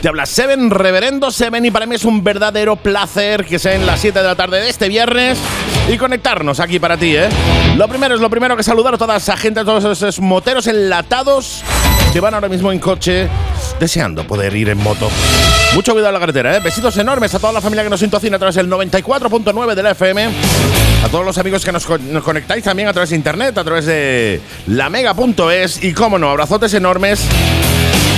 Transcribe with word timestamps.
Te 0.00 0.06
habla 0.06 0.26
Seven, 0.26 0.70
Reverendo 0.70 1.32
Seven, 1.32 1.64
y 1.64 1.72
para 1.72 1.84
mí 1.84 1.96
es 1.96 2.04
un 2.04 2.22
verdadero 2.22 2.76
placer 2.76 3.44
que 3.44 3.58
sean 3.58 3.84
las 3.84 3.98
7 4.00 4.16
de 4.20 4.24
la 4.24 4.36
tarde 4.36 4.60
de 4.60 4.68
este 4.68 4.88
viernes 4.88 5.38
y 5.92 5.96
conectarnos 5.96 6.60
aquí 6.60 6.78
para 6.78 6.96
ti, 6.96 7.16
¿eh? 7.16 7.28
Lo 7.76 7.88
primero 7.88 8.14
es 8.14 8.20
lo 8.20 8.30
primero 8.30 8.56
que 8.56 8.62
saludar 8.62 8.94
a 8.94 8.98
toda 8.98 9.16
esa 9.16 9.36
gente, 9.36 9.64
todos 9.64 9.84
esos 9.84 10.20
moteros 10.20 10.68
enlatados 10.68 11.64
que 12.12 12.20
van 12.20 12.32
ahora 12.32 12.48
mismo 12.48 12.70
en 12.70 12.78
coche 12.78 13.28
deseando 13.80 14.24
poder 14.24 14.54
ir 14.54 14.68
en 14.68 14.78
moto. 14.78 15.10
Mucho 15.74 15.92
cuidado 15.92 16.08
en 16.08 16.14
la 16.14 16.20
carretera, 16.20 16.56
¿eh? 16.56 16.60
Besitos 16.60 16.96
enormes 16.96 17.34
a 17.34 17.38
toda 17.38 17.52
la 17.52 17.60
familia 17.60 17.84
que 17.84 17.90
nos 17.90 18.00
sintoniza 18.00 18.36
a 18.36 18.38
través 18.38 18.54
del 18.54 18.68
94.9 18.68 19.74
de 19.74 19.82
la 19.82 19.90
FM. 19.90 20.28
A 21.04 21.08
todos 21.08 21.24
los 21.24 21.38
amigos 21.38 21.64
que 21.64 21.72
nos, 21.72 21.88
nos, 22.00 22.24
conectáis 22.24 22.64
también 22.64 22.88
a 22.88 22.92
través 22.92 23.10
de 23.10 23.16
internet, 23.16 23.56
a 23.58 23.64
través 23.64 23.86
de 23.86 24.40
lamega.es. 24.66 25.84
Y 25.84 25.92
cómo 25.92 26.18
no, 26.18 26.30
abrazotes 26.30 26.72
enormes 26.74 27.20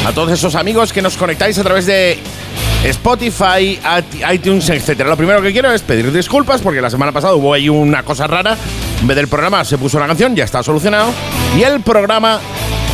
a 0.07 0.13
todos 0.13 0.33
esos 0.33 0.55
amigos 0.55 0.93
que 0.93 1.03
nos 1.03 1.17
conectáis 1.17 1.59
a 1.59 1.63
través 1.63 1.87
de 1.87 2.19
Spotify, 2.85 3.79
iTunes, 4.33 4.69
etc. 4.71 5.01
Lo 5.05 5.17
primero 5.17 5.43
que 5.43 5.53
quiero 5.53 5.71
es 5.73 5.83
pedir 5.83 6.11
disculpas 6.13 6.63
porque 6.63 6.81
la 6.81 6.89
semana 6.89 7.13
pasada 7.13 7.35
hubo 7.35 7.53
ahí 7.53 7.69
una 7.69 8.03
cosa 8.05 8.27
rara. 8.27 8.57
En 9.01 9.07
vez 9.07 9.17
del 9.17 9.29
programa 9.29 9.65
se 9.65 9.77
puso 9.77 9.99
una 9.99 10.07
canción, 10.07 10.35
ya 10.35 10.45
está 10.45 10.63
solucionado. 10.63 11.13
Y 11.59 11.63
el 11.63 11.81
programa 11.81 12.41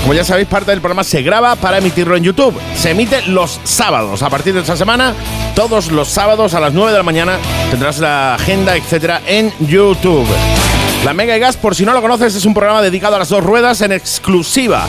como 0.07 0.15
ya 0.15 0.23
sabéis, 0.23 0.47
parte 0.47 0.71
del 0.71 0.81
programa 0.81 1.03
se 1.03 1.21
graba 1.21 1.57
para 1.57 1.79
emitirlo 1.79 2.15
en 2.15 2.23
YouTube. 2.23 2.57
Se 2.77 2.91
emite 2.91 3.23
los 3.23 3.61
sábados. 3.65 4.23
A 4.23 4.31
partir 4.31 4.55
de 4.55 4.61
esta 4.61 4.77
semana, 4.77 5.13
todos 5.57 5.91
los 5.91 6.07
sábados 6.07 6.55
a 6.55 6.61
las 6.61 6.73
9 6.73 6.93
de 6.93 6.99
la 6.99 7.03
mañana 7.03 7.39
tendrás 7.73 7.99
la 7.99 8.37
agenda, 8.37 8.77
etcétera, 8.77 9.23
en 9.27 9.53
YouTube. 9.59 10.25
La 11.05 11.13
Mega 11.13 11.37
y 11.37 11.41
Gas, 11.41 11.57
por 11.57 11.75
si 11.75 11.85
no 11.85 11.93
lo 11.93 12.01
conoces, 12.01 12.37
es 12.37 12.45
un 12.45 12.55
programa 12.55 12.83
dedicado 12.83 13.17
a 13.17 13.19
las 13.19 13.31
dos 13.31 13.43
ruedas 13.43 13.81
en 13.81 13.91
exclusiva. 13.91 14.87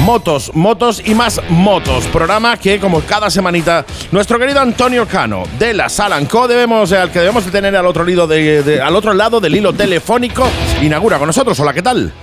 Motos, 0.00 0.50
motos 0.54 1.02
y 1.04 1.14
más 1.14 1.38
motos. 1.50 2.06
Programa 2.06 2.56
que, 2.56 2.80
como 2.80 3.02
cada 3.02 3.28
semanita, 3.28 3.84
nuestro 4.12 4.38
querido 4.38 4.62
Antonio 4.62 5.06
Cano 5.06 5.42
de 5.58 5.74
la 5.74 5.90
Salanco, 5.90 6.48
debemos, 6.48 6.90
al 6.92 7.12
que 7.12 7.18
debemos 7.18 7.44
de 7.44 7.50
tener 7.50 7.76
otro, 7.76 8.02
al 8.02 8.96
otro 8.96 9.12
lado 9.12 9.40
del 9.40 9.56
hilo 9.56 9.74
telefónico, 9.74 10.48
inaugura 10.80 11.18
con 11.18 11.26
nosotros. 11.26 11.60
Hola, 11.60 11.74
¿qué 11.74 11.82
tal? 11.82 12.14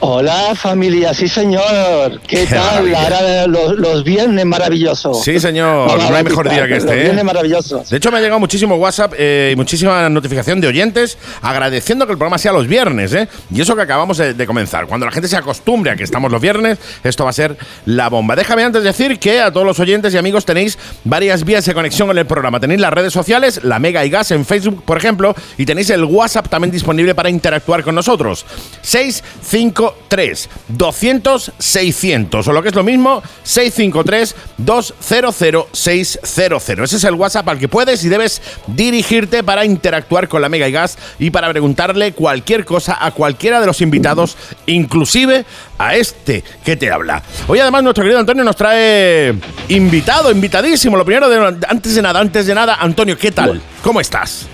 Hola 0.00 0.54
familia, 0.56 1.14
sí 1.14 1.28
señor. 1.28 2.20
¿Qué, 2.26 2.44
tal? 2.46 2.92
Ahora 2.94 3.46
los, 3.46 3.78
los, 3.78 4.04
viernes 4.04 4.44
maravillosos. 4.44 5.22
Sí 5.22 5.38
señor, 5.38 5.96
no 5.96 6.16
hay 6.16 6.24
mejor 6.24 6.50
día 6.50 6.66
que 6.66 6.76
este. 6.76 6.88
Los 6.88 6.96
¿eh? 6.96 7.02
viernes 7.04 7.24
maravillosos. 7.24 7.88
De 7.88 7.96
hecho 7.96 8.10
me 8.10 8.18
ha 8.18 8.20
llegado 8.20 8.40
muchísimo 8.40 8.74
WhatsApp 8.76 9.14
eh, 9.16 9.50
y 9.52 9.56
muchísima 9.56 10.08
notificación 10.08 10.60
de 10.60 10.66
oyentes 10.66 11.16
agradeciendo 11.40 12.04
que 12.04 12.12
el 12.12 12.18
programa 12.18 12.36
sea 12.36 12.52
los 12.52 12.66
viernes. 12.66 13.14
¿eh? 13.14 13.28
Y 13.50 13.60
eso 13.60 13.76
que 13.76 13.82
acabamos 13.82 14.18
de, 14.18 14.34
de, 14.34 14.46
comenzar. 14.46 14.86
Cuando 14.86 15.06
la 15.06 15.12
gente 15.12 15.28
se 15.28 15.36
acostumbre 15.36 15.92
a 15.92 15.96
que 15.96 16.02
estamos 16.02 16.32
los 16.32 16.40
viernes, 16.40 16.78
esto 17.04 17.24
va 17.24 17.30
a 17.30 17.32
ser 17.32 17.56
la 17.84 18.08
bomba. 18.08 18.34
Déjame 18.34 18.64
antes 18.64 18.82
decir 18.82 19.18
que 19.20 19.40
a 19.40 19.52
todos 19.52 19.66
los 19.66 19.78
oyentes 19.78 20.12
y 20.12 20.18
amigos 20.18 20.44
tenéis 20.44 20.78
varias 21.04 21.44
vías 21.44 21.64
de 21.64 21.74
conexión 21.74 22.08
con 22.08 22.18
el 22.18 22.26
programa. 22.26 22.58
Tenéis 22.58 22.80
las 22.80 22.92
redes 22.92 23.12
sociales, 23.12 23.60
la 23.62 23.78
Mega 23.78 24.04
y 24.04 24.10
Gas 24.10 24.32
en 24.32 24.44
Facebook, 24.44 24.82
por 24.84 24.98
ejemplo, 24.98 25.34
y 25.56 25.64
tenéis 25.64 25.90
el 25.90 26.04
WhatsApp 26.04 26.48
también 26.48 26.72
disponible 26.72 27.14
para 27.14 27.30
interactuar 27.30 27.84
con 27.84 27.94
nosotros. 27.94 28.44
6, 28.82 29.24
5, 29.42 29.75
3 30.08 30.48
200 30.68 31.52
600 31.58 32.48
o 32.48 32.52
lo 32.52 32.62
que 32.62 32.68
es 32.68 32.74
lo 32.74 32.82
mismo 32.82 33.22
653 33.42 34.34
200 34.58 35.68
600. 35.72 36.84
Ese 36.84 36.96
es 36.96 37.04
el 37.04 37.14
WhatsApp 37.14 37.48
al 37.48 37.58
que 37.58 37.68
puedes 37.68 38.04
y 38.04 38.08
debes 38.08 38.42
dirigirte 38.66 39.42
para 39.42 39.64
interactuar 39.64 40.28
con 40.28 40.42
la 40.42 40.48
Mega 40.48 40.68
y 40.68 40.72
Gas 40.72 40.98
y 41.18 41.30
para 41.30 41.50
preguntarle 41.50 42.12
cualquier 42.12 42.64
cosa 42.64 42.98
a 43.00 43.10
cualquiera 43.10 43.60
de 43.60 43.66
los 43.66 43.80
invitados, 43.80 44.36
inclusive 44.66 45.44
a 45.78 45.96
este 45.96 46.42
que 46.64 46.76
te 46.76 46.90
habla. 46.90 47.22
Hoy 47.48 47.58
además 47.58 47.82
nuestro 47.82 48.02
querido 48.02 48.20
Antonio 48.20 48.44
nos 48.44 48.56
trae 48.56 49.34
invitado, 49.68 50.30
invitadísimo. 50.30 50.96
Lo 50.96 51.04
primero 51.04 51.28
de 51.28 51.66
antes 51.68 51.94
de 51.94 52.02
nada, 52.02 52.20
antes 52.20 52.46
de 52.46 52.54
nada, 52.54 52.76
Antonio, 52.80 53.16
¿qué 53.16 53.30
tal? 53.30 53.60
¿Cómo 53.82 54.00
estás? 54.00 54.48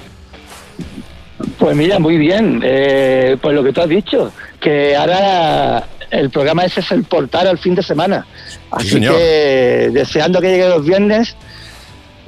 Pues 1.58 1.76
mira, 1.76 1.98
muy 1.98 2.18
bien. 2.18 2.60
Eh, 2.64 3.36
pues 3.40 3.54
lo 3.54 3.62
que 3.62 3.72
tú 3.72 3.80
has 3.80 3.88
dicho, 3.88 4.32
que 4.62 4.96
ahora 4.96 5.86
el 6.10 6.30
programa 6.30 6.64
ese 6.64 6.80
es 6.80 6.92
el 6.92 7.04
portal 7.04 7.48
al 7.48 7.58
fin 7.58 7.74
de 7.74 7.82
semana. 7.82 8.26
Así 8.70 9.00
que 9.00 9.90
deseando 9.92 10.40
que 10.40 10.50
llegue 10.50 10.68
los 10.68 10.84
viernes. 10.84 11.34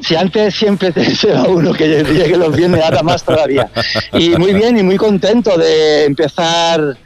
Si 0.01 0.17
antes 0.17 0.55
siempre 0.55 0.91
te 0.91 1.01
deseo 1.09 1.45
uno 1.49 1.73
que 1.73 1.87
llegue 1.89 2.37
los 2.37 2.55
viernes, 2.55 2.83
ahora 2.83 3.03
más 3.03 3.23
todavía. 3.23 3.71
Y 4.13 4.31
muy 4.31 4.53
bien 4.53 4.77
y 4.77 4.83
muy 4.83 4.97
contento 4.97 5.57
de 5.57 6.05
empezar 6.05 6.99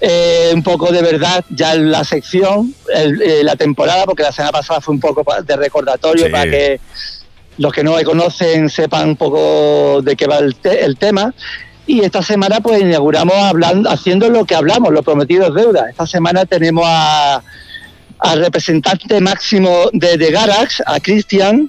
eh, 0.00 0.50
un 0.54 0.62
poco 0.62 0.90
de 0.90 1.02
verdad 1.02 1.44
ya 1.50 1.74
la 1.74 2.02
sección, 2.04 2.74
eh, 2.94 3.42
la 3.44 3.56
temporada, 3.56 4.06
porque 4.06 4.22
la 4.22 4.32
semana 4.32 4.52
pasada 4.52 4.80
fue 4.80 4.94
un 4.94 5.00
poco 5.00 5.24
de 5.42 5.56
recordatorio 5.56 6.30
para 6.30 6.50
que 6.50 6.80
los 7.58 7.72
que 7.72 7.84
no 7.84 7.96
me 7.96 8.04
conocen 8.04 8.70
sepan 8.70 9.10
un 9.10 9.16
poco 9.16 10.00
de 10.02 10.16
qué 10.16 10.26
va 10.26 10.38
el, 10.38 10.56
el 10.64 10.96
tema. 10.96 11.34
Y 11.90 12.04
esta 12.04 12.22
semana 12.22 12.60
pues 12.60 12.80
inauguramos 12.82 13.34
hablando, 13.34 13.90
haciendo 13.90 14.30
lo 14.30 14.44
que 14.44 14.54
hablamos, 14.54 14.92
lo 14.92 15.02
prometido 15.02 15.48
es 15.48 15.54
deuda. 15.54 15.90
Esta 15.90 16.06
semana 16.06 16.46
tenemos 16.46 16.84
a, 16.86 17.42
al 18.20 18.38
representante 18.38 19.20
máximo 19.20 19.90
de, 19.92 20.16
de 20.16 20.30
Garax, 20.30 20.84
a 20.86 21.00
Cristian. 21.00 21.68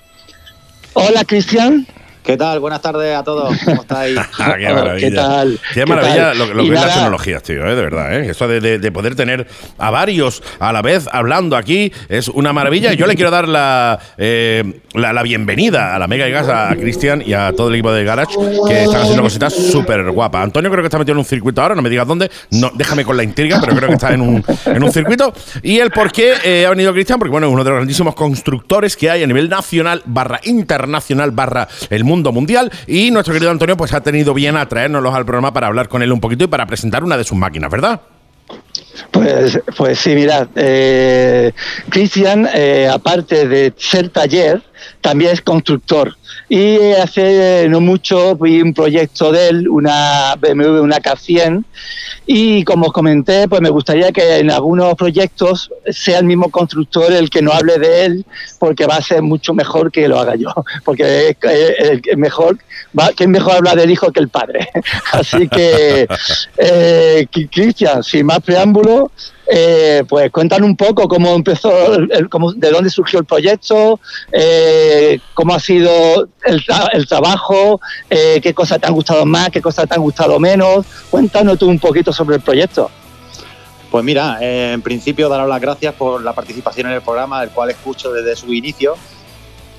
Hola 0.93 1.25
Cristian. 1.25 1.87
¿Qué 2.23 2.37
tal? 2.37 2.59
Buenas 2.59 2.81
tardes 2.81 3.15
a 3.15 3.23
todos. 3.23 3.57
¿Cómo 3.65 3.81
estáis? 3.81 4.15
Ah, 4.37 4.55
qué 4.59 4.69
maravilla. 4.71 5.09
¿Qué 5.09 5.15
tal? 5.15 5.59
Qué, 5.73 5.85
maravilla 5.87 6.33
lo, 6.35 6.53
lo 6.53 6.63
que 6.63 6.69
es 6.69 6.81
las 6.81 6.93
tecnologías, 6.93 7.41
tío, 7.41 7.65
¿eh? 7.65 7.75
de 7.75 7.81
verdad. 7.81 8.13
¿eh? 8.13 8.29
Eso 8.29 8.47
de, 8.47 8.61
de, 8.61 8.77
de, 8.77 8.91
poder 8.91 9.15
tener 9.15 9.47
a 9.79 9.89
varios 9.89 10.43
a 10.59 10.71
la 10.71 10.83
vez 10.83 11.07
hablando 11.11 11.57
aquí 11.57 11.91
es 12.09 12.27
una 12.27 12.53
maravilla. 12.53 12.93
Yo 12.93 13.07
le 13.07 13.15
quiero 13.15 13.31
dar 13.31 13.47
la, 13.47 13.99
eh, 14.19 14.81
la, 14.93 15.13
la, 15.13 15.23
bienvenida 15.23 15.95
a 15.95 15.99
la 15.99 16.07
Mega 16.07 16.27
y 16.27 16.31
Gas, 16.31 16.47
a, 16.47 16.69
a 16.69 16.75
Cristian 16.75 17.23
y 17.25 17.33
a 17.33 17.53
todo 17.53 17.69
el 17.69 17.75
equipo 17.75 17.91
de 17.91 18.03
Garage 18.03 18.35
que 18.67 18.83
están 18.83 19.01
haciendo 19.01 19.23
cositas 19.23 19.53
súper 19.53 20.11
guapas. 20.11 20.43
Antonio 20.43 20.69
creo 20.69 20.83
que 20.83 20.87
está 20.87 20.99
metido 20.99 21.13
en 21.13 21.19
un 21.19 21.25
circuito 21.25 21.59
ahora, 21.63 21.73
no 21.73 21.81
me 21.81 21.89
digas 21.89 22.05
dónde. 22.05 22.29
No, 22.51 22.69
déjame 22.75 23.03
con 23.03 23.17
la 23.17 23.23
intriga, 23.23 23.59
pero 23.59 23.75
creo 23.75 23.89
que 23.89 23.95
está 23.95 24.13
en 24.13 24.21
un, 24.21 24.43
en 24.67 24.83
un 24.83 24.91
circuito. 24.91 25.33
Y 25.63 25.79
el 25.79 25.89
por 25.89 26.11
qué 26.11 26.35
eh, 26.43 26.67
ha 26.67 26.69
venido 26.69 26.93
Cristian, 26.93 27.17
porque 27.17 27.31
bueno, 27.31 27.47
es 27.47 27.53
uno 27.53 27.63
de 27.63 27.69
los 27.71 27.77
grandísimos 27.77 28.13
constructores 28.13 28.95
que 28.95 29.09
hay 29.09 29.23
a 29.23 29.27
nivel 29.27 29.49
nacional, 29.49 30.03
barra 30.05 30.39
internacional, 30.43 31.31
barra 31.31 31.67
el 31.89 32.03
mundo 32.03 32.10
mundial. 32.11 32.71
Y 32.87 33.11
nuestro 33.11 33.33
querido 33.33 33.51
Antonio 33.51 33.77
pues 33.77 33.93
ha 33.93 34.01
tenido 34.01 34.33
bien 34.33 34.57
a 34.57 34.67
traérnoslos 34.67 35.13
al 35.13 35.25
programa 35.25 35.53
para 35.53 35.67
hablar 35.67 35.87
con 35.87 36.01
él 36.01 36.11
un 36.11 36.19
poquito 36.19 36.43
y 36.43 36.47
para 36.47 36.65
presentar 36.65 37.03
una 37.03 37.17
de 37.17 37.23
sus 37.23 37.37
máquinas, 37.37 37.71
¿verdad? 37.71 38.01
Pues, 39.11 39.59
pues 39.77 39.99
sí, 39.99 40.15
mirad, 40.15 40.47
eh, 40.55 41.51
Cristian, 41.89 42.47
eh, 42.53 42.89
aparte 42.91 43.47
de 43.47 43.73
ser 43.77 44.09
taller, 44.09 44.61
también 45.01 45.31
es 45.31 45.41
constructor. 45.41 46.15
Y 46.53 46.91
hace 46.91 47.69
no 47.69 47.79
mucho 47.79 48.35
vi 48.35 48.61
un 48.61 48.73
proyecto 48.73 49.31
de 49.31 49.47
él, 49.47 49.69
una 49.69 50.35
BMW, 50.35 50.81
una 50.81 50.97
K100, 50.97 51.63
y 52.25 52.65
como 52.65 52.87
os 52.87 52.91
comenté, 52.91 53.47
pues 53.47 53.61
me 53.61 53.69
gustaría 53.69 54.11
que 54.11 54.39
en 54.39 54.51
algunos 54.51 54.95
proyectos 54.95 55.71
sea 55.89 56.19
el 56.19 56.25
mismo 56.25 56.51
constructor 56.51 57.13
el 57.13 57.29
que 57.29 57.41
no 57.41 57.53
hable 57.53 57.77
de 57.77 58.03
él, 58.03 58.25
porque 58.59 58.85
va 58.85 58.97
a 58.97 59.01
ser 59.01 59.21
mucho 59.21 59.53
mejor 59.53 59.93
que 59.93 60.09
lo 60.09 60.19
haga 60.19 60.35
yo, 60.35 60.53
porque 60.83 61.29
es, 61.29 61.37
es, 61.41 62.01
es 62.05 62.17
mejor, 62.17 62.57
va, 62.99 63.13
que 63.13 63.23
es 63.23 63.29
mejor 63.29 63.53
hablar 63.53 63.77
del 63.77 63.89
hijo 63.89 64.11
que 64.11 64.19
el 64.19 64.27
padre. 64.27 64.67
Así 65.13 65.47
que, 65.47 66.05
eh, 66.57 67.27
Cristian, 67.49 68.03
sin 68.03 68.25
más 68.25 68.41
preámbulo, 68.41 69.09
eh, 69.53 70.05
pues 70.07 70.31
cuéntanos 70.31 70.65
un 70.65 70.77
poco 70.77 71.09
cómo 71.09 71.35
empezó, 71.35 71.69
de 71.97 72.71
dónde 72.71 72.89
surgió 72.89 73.19
el 73.19 73.25
proyecto, 73.25 73.99
eh, 74.31 75.19
cómo 75.33 75.53
ha 75.53 75.59
sido 75.59 76.29
el, 76.45 77.05
trabajo, 77.05 77.81
eh, 78.09 78.39
qué 78.41 78.53
cosas 78.53 78.79
te 78.79 78.87
han 78.87 78.93
gustado 78.93 79.25
más, 79.25 79.49
qué 79.49 79.61
cosas 79.61 79.89
te 79.89 79.95
han 79.95 80.01
gustado 80.01 80.39
menos. 80.39 80.85
Cuéntanos 81.09 81.59
tú 81.59 81.67
un 81.67 81.79
poquito 81.79 82.13
sobre 82.13 82.37
el 82.37 82.41
proyecto. 82.41 82.89
Pues 83.91 84.05
mira, 84.05 84.37
en 84.39 84.81
principio 84.81 85.27
daros 85.27 85.49
las 85.49 85.59
gracias 85.59 85.95
por 85.95 86.23
la 86.23 86.31
participación 86.31 86.87
en 86.87 86.93
el 86.93 87.01
programa, 87.01 87.43
el 87.43 87.49
cual 87.49 87.71
escucho 87.71 88.13
desde 88.13 88.37
su 88.37 88.53
inicio. 88.53 88.95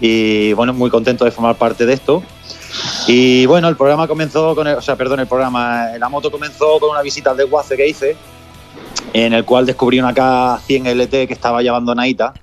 Y 0.02 0.52
bueno, 0.52 0.74
muy 0.74 0.90
contento 0.90 1.24
de 1.24 1.30
formar 1.30 1.56
parte 1.56 1.86
de 1.86 1.94
esto. 1.94 2.22
Y 3.06 3.46
bueno, 3.46 3.68
el 3.68 3.76
programa 3.76 4.06
comenzó 4.06 4.54
con, 4.54 4.66
el, 4.66 4.74
o 4.74 4.82
sea, 4.82 4.96
perdón, 4.96 5.20
el 5.20 5.26
programa, 5.26 5.96
la 5.98 6.10
moto 6.10 6.30
comenzó 6.30 6.78
con 6.78 6.90
una 6.90 7.00
visita 7.00 7.30
al 7.30 7.38
desguace 7.38 7.74
que 7.74 7.88
hice 7.88 8.16
en 9.12 9.32
el 9.32 9.44
cual 9.44 9.66
descubrí 9.66 9.98
una 9.98 10.14
K100 10.14 10.94
LT 10.94 11.10
que 11.28 11.32
estaba 11.32 11.62
ya 11.62 11.70
abandonadita 11.70 12.34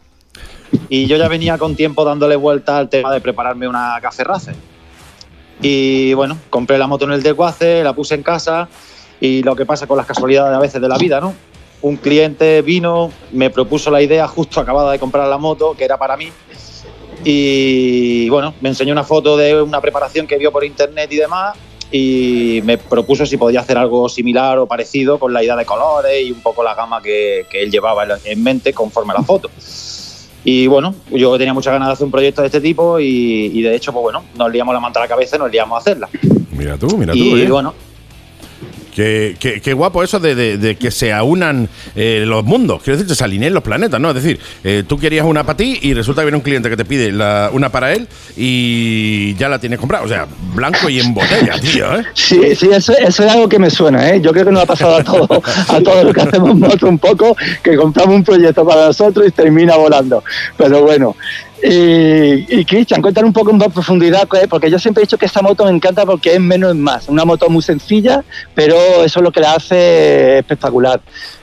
Y 0.90 1.08
yo 1.08 1.18
ya 1.18 1.28
venía 1.28 1.58
con 1.58 1.76
tiempo 1.76 2.04
dándole 2.04 2.36
vuelta 2.36 2.78
al 2.78 2.90
tema 2.90 3.14
de 3.14 3.22
prepararme 3.22 3.68
una 3.68 3.98
café 4.02 4.24
racer. 4.24 4.56
Y 5.62 6.14
bueno, 6.14 6.38
compré 6.50 6.78
la 6.78 6.88
moto 6.88 7.06
en 7.06 7.12
el 7.12 7.24
desguace, 7.24 7.84
la 7.84 7.94
puse 7.94 8.16
en 8.16 8.24
casa 8.24 8.70
y 9.20 9.44
lo 9.44 9.56
que 9.56 9.66
pasa 9.66 9.88
con 9.88 9.98
las 9.98 10.06
casualidades 10.06 10.56
a 10.56 10.60
veces 10.60 10.82
de 10.82 10.88
la 10.88 10.98
vida, 10.98 11.20
¿no? 11.20 11.34
Un 11.82 11.98
cliente 11.98 12.62
vino, 12.62 13.12
me 13.32 13.50
propuso 13.50 13.92
la 13.92 14.02
idea 14.02 14.28
justo 14.28 14.60
acabada 14.60 14.92
de 14.92 15.00
comprar 15.00 15.28
la 15.28 15.38
moto, 15.38 15.76
que 15.78 15.84
era 15.84 15.98
para 15.98 16.16
mí, 16.16 16.32
y 17.24 18.30
bueno, 18.30 18.54
me 18.62 18.70
enseñó 18.70 18.94
una 18.94 19.04
foto 19.04 19.36
de 19.36 19.62
una 19.62 19.82
preparación 19.82 20.26
que 20.26 20.38
vio 20.38 20.52
por 20.52 20.64
internet 20.64 21.12
y 21.12 21.18
demás, 21.18 21.58
y 21.92 22.62
me 22.64 22.78
propuso 22.78 23.26
si 23.26 23.38
podía 23.38 23.62
hacer 23.62 23.78
algo 23.78 24.10
similar 24.10 24.60
o 24.60 24.68
parecido 24.68 25.20
con 25.20 25.34
la 25.34 25.44
idea 25.44 25.56
de 25.56 25.66
colores 25.66 26.26
y 26.26 26.32
un 26.32 26.42
poco 26.42 26.64
la 26.64 26.76
gama 26.76 27.02
que, 27.02 27.46
que 27.50 27.64
él 27.64 27.72
llevaba 27.72 28.06
en 28.24 28.44
mente 28.44 28.74
conforme 28.74 29.14
a 29.14 29.18
la 29.18 29.24
foto. 29.24 29.50
Y 30.44 30.68
bueno, 30.68 30.96
yo 31.12 31.38
tenía 31.38 31.54
muchas 31.54 31.74
ganas 31.74 31.90
de 31.90 31.94
hacer 31.94 32.06
un 32.06 32.12
proyecto 32.12 32.42
de 32.42 32.48
este 32.48 32.62
tipo 32.62 33.00
y, 33.00 33.52
y 33.54 33.62
de 33.62 33.76
hecho, 33.76 33.92
pues 33.92 34.04
bueno, 34.04 34.24
nos 34.36 34.52
liamos 34.52 34.74
la 34.74 34.80
manta 34.80 35.00
a 35.00 35.04
la 35.04 35.10
cabeza 35.10 35.36
y 35.36 35.40
nos 35.40 35.52
liamos 35.52 35.76
a 35.76 35.80
hacerla. 35.80 36.10
Mira 36.52 36.78
tú, 36.78 36.98
mira 36.98 37.14
tú. 37.14 37.20
Y 37.20 37.42
¿eh? 37.42 37.50
bueno, 37.50 37.74
Qué, 38.96 39.36
qué- 39.40 39.62
qué 39.62 39.74
guapo 39.74 40.04
eso 40.04 40.20
de, 40.20 40.36
de- 40.36 40.58
de 40.58 40.76
que 40.76 40.92
se 40.92 41.14
aunan 41.14 41.70
eh, 41.96 42.24
los 42.26 42.44
mundos. 42.44 42.82
Quiero 42.84 42.98
decir, 43.00 43.16
se 43.16 43.24
alineen 43.24 43.54
los 43.54 43.64
planetas, 43.64 44.00
¿no? 44.00 44.10
Es 44.10 44.16
decir, 44.16 44.40
eh, 44.64 44.84
tú 44.88 44.98
querías 45.00 45.26
una 45.26 45.44
para 45.44 45.58
ti 45.58 45.80
y 45.82 45.94
resulta 45.94 46.22
que 46.22 46.26
viene 46.26 46.38
un 46.38 46.44
cliente 46.44 46.70
que 46.70 46.78
te 46.78 46.86
pide 46.86 47.12
la- 47.12 47.50
una 47.54 47.70
para 47.70 47.94
él 47.94 48.08
y 48.36 49.36
ya 49.36 49.48
la 49.50 49.60
tienes 49.60 49.80
comprada. 49.80 50.04
O 50.04 50.08
sea, 50.08 50.28
blanco 50.56 50.90
y 50.90 51.00
en 51.00 51.14
botella, 51.14 51.54
tío, 51.62 52.00
¿eh? 52.00 52.04
Sí, 52.14 52.56
sí, 52.56 52.70
eso, 52.72 52.94
eso 52.98 53.24
es 53.26 53.32
algo 53.32 53.48
que 53.48 53.60
me 53.60 53.70
suena, 53.70 54.10
¿eh? 54.10 54.20
Yo 54.22 54.32
creo 54.32 54.46
que 54.46 54.52
nos 54.52 54.64
ha 54.64 54.66
pasado 54.66 54.96
a 54.98 55.04
todos, 55.04 55.30
a 55.70 55.80
todos 55.82 56.04
los 56.06 56.14
que 56.14 56.22
hacemos 56.22 56.56
moto 56.56 56.88
un 56.88 56.98
poco, 57.00 57.36
que 57.64 57.76
compramos 57.76 58.16
un 58.16 58.24
proyecto 58.24 58.66
para 58.66 58.88
nosotros 58.88 59.28
y 59.28 59.32
termina 59.32 59.76
volando. 59.76 60.24
Pero 60.58 60.82
bueno. 60.82 61.16
Y, 61.62 62.60
y 62.60 62.66
Cristian, 62.66 63.02
cuéntanos 63.02 63.30
un 63.30 63.34
poco 63.34 63.52
en 63.52 63.60
profundidad, 63.60 64.28
¿qué 64.30 64.42
es? 64.42 64.48
porque 64.48 64.72
yo 64.72 64.80
siempre 64.80 65.04
he 65.04 65.06
dicho 65.06 65.18
que 65.18 65.26
esta 65.26 65.42
moto 65.42 65.66
me 65.66 65.72
encanta 65.72 66.06
porque 66.06 66.34
es 66.34 66.40
menos 66.40 66.72
es 66.72 66.78
más. 66.78 67.10
Una 67.10 67.26
moto 67.26 67.50
muy 67.50 67.62
sencilla, 67.62 68.24
pero 68.56 68.76
eso 69.04 69.20
es 69.20 69.24
lo 69.24 69.32
que 69.32 69.42
la 69.42 69.54
hace 69.54 70.40
espectacular. 70.40 71.02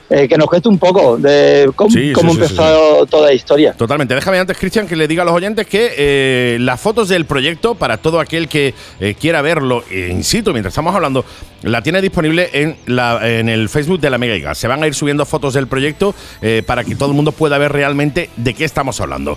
Eh, 0.09 0.29
que 0.29 0.39
nos 0.39 0.47
cueste 0.47 0.69
un 0.69 0.79
poco 0.79 1.17
de 1.17 1.69
cómo, 1.75 1.91
Sí, 1.91 2.13
cómo 2.13 2.33
sí, 2.33 2.39
sí, 2.39 2.43
empezó 2.45 3.07
toda 3.07 3.27
la 3.27 3.33
historia. 3.33 3.73
Totalmente. 3.73 4.15
Déjame 4.15 4.39
antes, 4.39 4.57
Cristian, 4.57 4.87
que 4.87 4.95
le 4.95 5.09
diga 5.09 5.23
a 5.23 5.25
los 5.25 5.35
oyentes 5.35 5.67
que 5.67 5.95
eh, 5.97 6.59
las 6.61 6.81
fotos 6.81 7.09
del 7.09 7.25
proyecto, 7.25 7.75
para 7.75 7.97
todo 7.97 8.21
aquel 8.21 8.49
que 8.49 8.73
eh, 9.01 9.17
quiera 9.19 9.43
verlo 9.43 9.83
in 9.91 10.23
situ 10.23 10.53
mientras 10.53 10.73
estamos 10.73 10.95
hablando, 10.95 11.25
la 11.63 11.83
tiene 11.83 12.01
disponible 12.01 12.51
en, 12.53 12.77
la, 12.87 13.19
en 13.29 13.49
el 13.49 13.69
Facebook 13.69 13.99
de 13.99 14.11
la 14.11 14.19
Mega 14.19 14.37
Giga. 14.37 14.55
Se 14.55 14.69
van 14.69 14.83
a 14.83 14.87
ir 14.87 14.95
subiendo 14.95 15.27
fotos 15.27 15.55
del 15.55 15.67
proyecto 15.67 16.15
eh, 16.41 16.63
para 16.65 16.85
que 16.85 16.95
todo 16.95 17.09
el 17.09 17.17
mundo 17.17 17.33
pueda 17.33 17.59
ver 17.59 17.73
realmente 17.73 18.31
de 18.37 18.55
qué 18.55 18.65
estamos 18.65 19.01
hablando. 19.01 19.37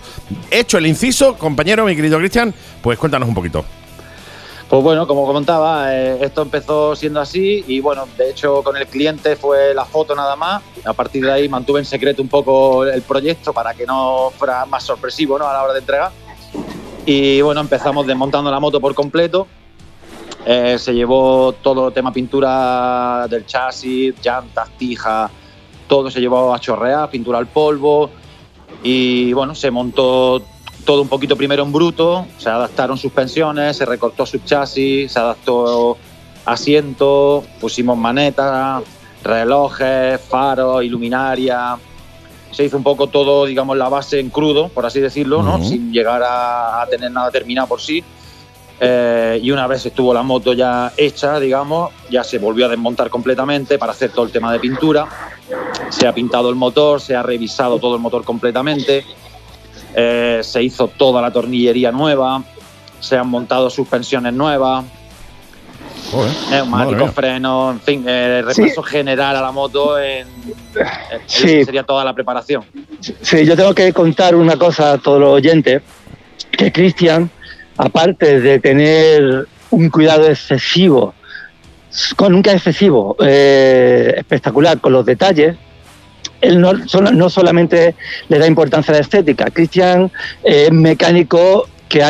Hecho 0.52 0.78
el 0.78 0.86
inciso, 0.86 1.36
compañero, 1.36 1.86
mi 1.86 1.96
querido 1.96 2.20
Cristian, 2.20 2.54
pues 2.84 3.00
cuéntanos 3.00 3.28
un 3.28 3.34
poquito. 3.34 3.66
Pues 4.70 4.84
bueno, 4.84 5.08
como 5.08 5.26
comentaba, 5.26 5.96
eh, 5.96 6.20
esto 6.22 6.44
empezó 6.44 6.96
siendo 6.96 7.20
así 7.20 7.66
y 7.68 7.80
bueno, 7.80 8.08
de 8.16 8.30
hecho 8.30 8.62
con 8.62 8.78
el 8.78 8.86
cliente 8.86 9.36
fue 9.36 9.74
la 9.74 9.84
foto 9.84 10.14
nada 10.14 10.36
más. 10.36 10.62
A 10.86 10.94
partir 10.94 11.26
de 11.26 11.32
ahí 11.32 11.50
mantuve 11.50 11.80
en 11.80 11.86
secreto 11.86 12.22
un 12.22 12.28
poco 12.28 12.86
el 12.86 13.02
proyecto 13.02 13.52
para 13.52 13.74
que 13.74 13.88
no 13.88 14.32
fuera 14.38 14.68
más 14.68 14.84
sorpresivo 14.84 15.40
¿no? 15.40 15.48
a 15.48 15.54
la 15.54 15.64
hora 15.64 15.74
de 15.74 15.80
entregar. 15.80 16.12
Y 17.04 17.42
bueno, 17.42 17.62
empezamos 17.62 18.06
desmontando 18.06 18.52
la 18.52 18.60
moto 18.60 18.80
por 18.80 18.94
completo. 18.94 19.48
Eh, 20.46 20.78
se 20.78 20.94
llevó 20.94 21.54
todo 21.54 21.88
el 21.88 21.94
tema 21.96 22.14
pintura 22.14 23.26
del 23.28 23.48
chasis, 23.48 24.14
llantas, 24.24 24.70
tija, 24.78 25.32
todo 25.88 26.12
se 26.12 26.22
llevó 26.22 26.54
a 26.54 26.60
chorrear, 26.60 27.10
pintura 27.10 27.40
al 27.40 27.48
polvo. 27.48 28.12
Y 28.84 29.34
bueno, 29.34 29.56
se 29.56 29.72
montó 29.72 30.44
todo 30.90 31.04
un 31.04 31.08
poquito 31.08 31.36
primero 31.36 31.62
en 31.62 31.72
bruto, 31.72 32.26
se 32.40 32.50
adaptaron 32.50 32.98
suspensiones, 32.98 33.78
se 33.78 33.86
recortó 33.86 34.26
subchasis, 34.26 35.12
se 35.12 35.20
adaptó 35.20 36.00
asiento, 36.46 37.44
pusimos 37.62 37.96
manetas, 37.96 38.82
relojes, 39.24 40.20
faros, 40.20 40.84
iluminaria. 40.84 41.78
Se 42.50 42.66
hizo 42.66 42.76
un 42.76 42.82
poco 42.82 43.06
todo, 43.06 43.46
digamos, 43.46 43.78
la 43.78 43.88
base 43.88 44.20
en 44.20 44.32
crudo, 44.32 44.70
por 44.70 44.84
así 44.84 45.00
decirlo, 45.00 45.44
¿no? 45.44 45.64
Sin 45.64 45.94
llegar 45.94 46.24
a, 46.24 46.82
a 46.82 46.88
tener 46.88 47.12
nada 47.12 47.30
terminado 47.30 47.68
por 47.68 47.80
sí. 47.80 48.04
Eh, 48.80 49.40
y 49.44 49.52
una 49.52 49.68
vez 49.68 49.86
estuvo 49.86 50.12
la 50.12 50.24
moto 50.24 50.54
ya 50.54 50.92
hecha, 50.98 51.40
digamos, 51.40 51.92
ya 52.10 52.24
se 52.24 52.40
volvió 52.40 52.66
a 52.66 52.70
desmontar 52.70 53.12
completamente 53.12 53.78
para 53.78 53.92
hacer 53.92 54.10
todo 54.10 54.26
el 54.26 54.32
tema 54.32 54.52
de 54.52 54.60
pintura. 54.60 55.08
Se 55.90 56.08
ha 56.08 56.14
pintado 56.16 56.50
el 56.50 56.56
motor, 56.56 57.00
se 57.00 57.16
ha 57.16 57.22
revisado 57.22 57.78
todo 57.78 57.94
el 57.94 58.02
motor 58.02 58.24
completamente. 58.24 59.06
Eh, 59.96 60.40
se 60.44 60.62
hizo 60.64 60.88
toda 60.88 61.22
la 61.22 61.32
tornillería 61.32 61.92
nueva, 61.92 62.44
se 63.00 63.18
han 63.18 63.28
montado 63.28 63.70
suspensiones 63.70 64.34
nuevas, 64.34 64.86
Joder, 66.12 66.32
neumáticos, 66.52 66.98
mía. 67.04 67.12
frenos, 67.12 67.74
en 67.76 67.82
fin, 67.82 68.04
eh, 68.08 68.42
repaso 68.46 68.82
general 68.84 69.36
a 69.36 69.42
la 69.42 69.52
moto 69.52 70.00
en, 70.00 70.28
en- 70.28 71.22
Sí. 71.26 71.64
sería 71.66 71.84
toda 71.84 72.04
la 72.04 72.14
preparación. 72.14 72.64
Sí, 73.22 73.46
yo 73.46 73.56
tengo 73.56 73.74
que 73.74 73.92
contar 73.94 74.36
una 74.36 74.58
cosa 74.58 74.94
a 74.94 74.98
todos 74.98 75.20
los 75.20 75.30
oyentes, 75.34 75.82
que 76.52 76.72
Cristian, 76.72 77.30
aparte 77.78 78.40
de 78.42 78.60
tener 78.60 79.48
un 79.72 79.90
cuidado 79.90 80.28
excesivo, 80.28 81.14
con 82.16 82.34
nunca 82.34 82.52
excesivo, 82.52 83.16
eh, 83.20 84.14
espectacular 84.18 84.80
con 84.80 84.94
los 84.94 85.06
detalles, 85.06 85.56
él 86.42 86.60
no, 86.60 86.74
no 86.74 87.30
solamente 87.30 87.96
le 88.28 88.40
da 88.40 88.48
importancia 88.48 88.94
a 88.94 88.98
la 88.98 89.02
estética, 89.02 89.46
Cristian 89.52 90.12
es 90.44 90.72
mecánico 90.72 91.68
que 91.88 92.04
ha, 92.04 92.10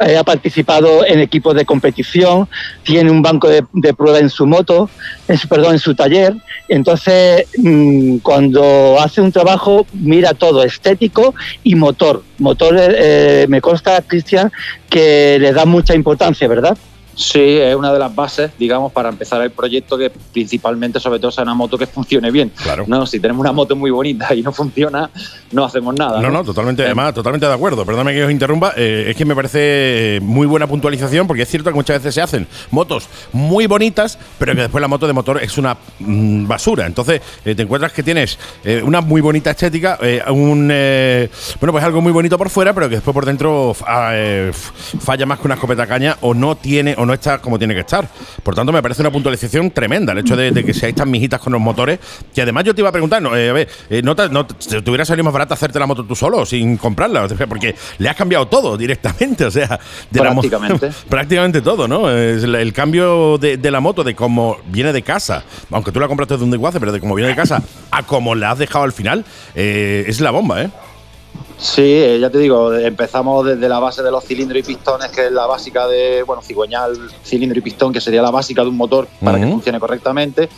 eh, 0.00 0.16
ha 0.16 0.24
participado 0.24 1.04
en 1.06 1.20
equipos 1.20 1.54
de 1.54 1.64
competición, 1.64 2.48
tiene 2.82 3.10
un 3.10 3.22
banco 3.22 3.48
de, 3.48 3.64
de 3.72 3.94
prueba 3.94 4.18
en 4.18 4.30
su 4.30 4.46
moto, 4.46 4.90
en 5.28 5.38
su, 5.38 5.48
perdón, 5.48 5.74
en 5.74 5.78
su 5.78 5.94
taller, 5.94 6.34
entonces, 6.68 7.46
mm, 7.58 8.18
cuando 8.18 8.96
hace 8.98 9.20
un 9.20 9.32
trabajo, 9.32 9.86
mira 9.92 10.34
todo, 10.34 10.62
estético 10.62 11.34
y 11.62 11.74
motor. 11.74 12.22
Motor, 12.38 12.76
eh, 12.78 13.46
me 13.48 13.60
consta, 13.60 14.00
Cristian, 14.02 14.50
que 14.88 15.38
le 15.38 15.52
da 15.52 15.66
mucha 15.66 15.94
importancia, 15.94 16.48
¿verdad? 16.48 16.76
Sí, 17.16 17.40
es 17.58 17.74
una 17.76 17.92
de 17.92 17.98
las 17.98 18.14
bases, 18.14 18.50
digamos, 18.58 18.92
para 18.92 19.08
empezar 19.08 19.40
el 19.42 19.50
proyecto 19.50 19.96
que 19.96 20.10
principalmente, 20.10 20.98
sobre 21.00 21.18
todo, 21.18 21.30
sea 21.30 21.44
una 21.44 21.54
moto 21.54 21.78
que 21.78 21.86
funcione 21.86 22.30
bien. 22.30 22.50
Claro. 22.62 22.84
No, 22.86 23.06
si 23.06 23.20
tenemos 23.20 23.40
una 23.40 23.52
moto 23.52 23.76
muy 23.76 23.90
bonita 23.90 24.34
y 24.34 24.42
no 24.42 24.52
funciona, 24.52 25.10
no 25.52 25.64
hacemos 25.64 25.94
nada. 25.94 26.20
No, 26.20 26.30
no, 26.30 26.42
totalmente, 26.44 26.82
Eh, 26.82 26.86
además, 26.86 27.14
totalmente 27.14 27.46
de 27.46 27.52
acuerdo. 27.52 27.84
Perdóname 27.86 28.14
que 28.14 28.24
os 28.24 28.30
interrumpa. 28.30 28.72
eh, 28.76 29.06
es 29.10 29.16
que 29.16 29.24
me 29.24 29.34
parece 29.34 30.16
eh, 30.16 30.20
muy 30.20 30.46
buena 30.46 30.66
puntualización 30.66 31.26
porque 31.26 31.42
es 31.42 31.48
cierto 31.48 31.70
que 31.70 31.74
muchas 31.76 31.98
veces 31.98 32.14
se 32.14 32.20
hacen 32.20 32.46
motos 32.70 33.08
muy 33.32 33.66
bonitas, 33.66 34.18
pero 34.38 34.54
que 34.54 34.62
después 34.62 34.80
la 34.82 34.88
moto 34.88 35.06
de 35.06 35.12
motor 35.12 35.42
es 35.42 35.56
una 35.56 35.76
mm, 36.00 36.46
basura. 36.46 36.86
Entonces 36.86 37.20
eh, 37.44 37.54
te 37.54 37.62
encuentras 37.62 37.92
que 37.92 38.02
tienes 38.02 38.38
una 38.82 39.00
muy 39.00 39.20
bonita 39.20 39.50
estética, 39.50 39.98
un 40.30 40.68
eh, 40.72 41.28
bueno, 41.60 41.72
pues 41.72 41.84
algo 41.84 42.00
muy 42.00 42.12
bonito 42.12 42.36
por 42.38 42.50
fuera, 42.50 42.72
pero 42.72 42.88
que 42.88 42.96
después 42.96 43.14
por 43.14 43.24
dentro 43.26 43.72
f- 43.72 43.84
falla 45.00 45.26
más 45.26 45.38
que 45.38 45.46
una 45.46 45.54
escopeta 45.54 45.86
caña 45.86 46.16
o 46.20 46.34
no 46.34 46.56
tiene 46.56 46.94
o 47.04 47.06
no 47.06 47.14
está 47.14 47.38
como 47.38 47.58
tiene 47.58 47.74
que 47.74 47.80
estar. 47.80 48.08
Por 48.42 48.54
tanto, 48.54 48.72
me 48.72 48.82
parece 48.82 49.02
una 49.02 49.10
puntualización 49.12 49.70
tremenda 49.70 50.12
el 50.12 50.18
hecho 50.18 50.36
de, 50.36 50.50
de 50.50 50.64
que 50.64 50.74
seáis 50.74 50.94
tan 50.94 51.10
mijitas 51.10 51.40
con 51.40 51.52
los 51.52 51.62
motores. 51.62 51.98
Que 52.34 52.42
además 52.42 52.64
yo 52.64 52.74
te 52.74 52.80
iba 52.80 52.88
a 52.88 52.92
preguntar, 52.92 53.22
no, 53.22 53.36
eh, 53.36 53.50
a 53.50 53.52
ver, 53.52 53.68
eh, 53.90 54.02
¿no 54.02 54.16
te, 54.16 54.28
no 54.28 54.46
te- 54.46 54.82
te 54.82 54.90
hubiera 54.90 55.04
salido 55.04 55.24
más 55.24 55.32
barato 55.32 55.54
hacerte 55.54 55.78
la 55.78 55.86
moto 55.86 56.04
tú 56.04 56.16
solo 56.16 56.44
sin 56.44 56.76
comprarla? 56.76 57.28
Porque 57.48 57.74
le 57.98 58.08
has 58.08 58.16
cambiado 58.16 58.46
todo 58.48 58.76
directamente, 58.76 59.44
o 59.46 59.50
sea, 59.50 59.78
de 60.10 60.20
la 60.20 60.32
Prácticamente. 60.32 60.90
prácticamente 61.08 61.60
todo, 61.62 61.86
¿no? 61.86 62.10
El, 62.10 62.54
el 62.54 62.72
cambio 62.72 63.38
de, 63.38 63.56
de 63.56 63.70
la 63.70 63.80
moto, 63.80 64.02
de 64.04 64.14
cómo 64.14 64.56
viene 64.66 64.92
de 64.92 65.02
casa, 65.02 65.44
aunque 65.70 65.92
tú 65.92 66.00
la 66.00 66.08
compraste 66.08 66.36
de 66.36 66.44
un 66.44 66.50
desguace, 66.50 66.80
pero 66.80 66.92
de 66.92 67.00
cómo 67.00 67.14
viene 67.14 67.30
de 67.30 67.36
casa 67.36 67.62
a 67.90 68.02
cómo 68.02 68.34
la 68.34 68.50
has 68.52 68.58
dejado 68.58 68.84
al 68.84 68.92
final, 68.92 69.24
eh, 69.54 70.04
es 70.06 70.20
la 70.20 70.30
bomba, 70.30 70.62
¿eh? 70.62 70.70
Sí, 71.58 71.82
eh, 71.82 72.18
ya 72.20 72.30
te 72.30 72.38
digo, 72.38 72.74
empezamos 72.74 73.46
desde 73.46 73.68
la 73.68 73.78
base 73.78 74.02
de 74.02 74.10
los 74.10 74.24
cilindros 74.24 74.58
y 74.58 74.62
pistones, 74.62 75.10
que 75.10 75.26
es 75.26 75.32
la 75.32 75.46
básica 75.46 75.86
de, 75.86 76.22
bueno, 76.22 76.42
cigüeñal, 76.42 77.10
cilindro 77.24 77.58
y 77.58 77.62
pistón, 77.62 77.92
que 77.92 78.00
sería 78.00 78.22
la 78.22 78.30
básica 78.30 78.62
de 78.62 78.68
un 78.68 78.76
motor 78.76 79.06
para 79.22 79.38
que 79.38 79.46
funcione 79.46 79.78
correctamente, 79.78 80.48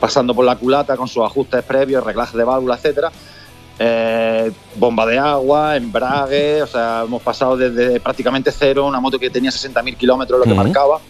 pasando 0.00 0.34
por 0.34 0.44
la 0.44 0.56
culata 0.56 0.96
con 0.96 1.08
sus 1.08 1.24
ajustes 1.24 1.62
previos, 1.62 2.04
reglajes 2.04 2.34
de 2.34 2.44
válvula, 2.44 2.74
etcétera. 2.74 3.12
Eh, 3.78 4.52
bomba 4.76 5.06
de 5.06 5.18
agua, 5.18 5.76
embrague, 5.76 6.62
o 6.62 6.66
sea, 6.66 7.02
hemos 7.04 7.22
pasado 7.22 7.56
desde 7.56 8.00
prácticamente 8.00 8.52
cero, 8.52 8.86
una 8.86 9.00
moto 9.00 9.18
que 9.18 9.30
tenía 9.30 9.50
60.000 9.50 9.96
kilómetros, 9.96 10.40
lo 10.40 10.44
que 10.44 10.54
marcaba, 10.54 11.00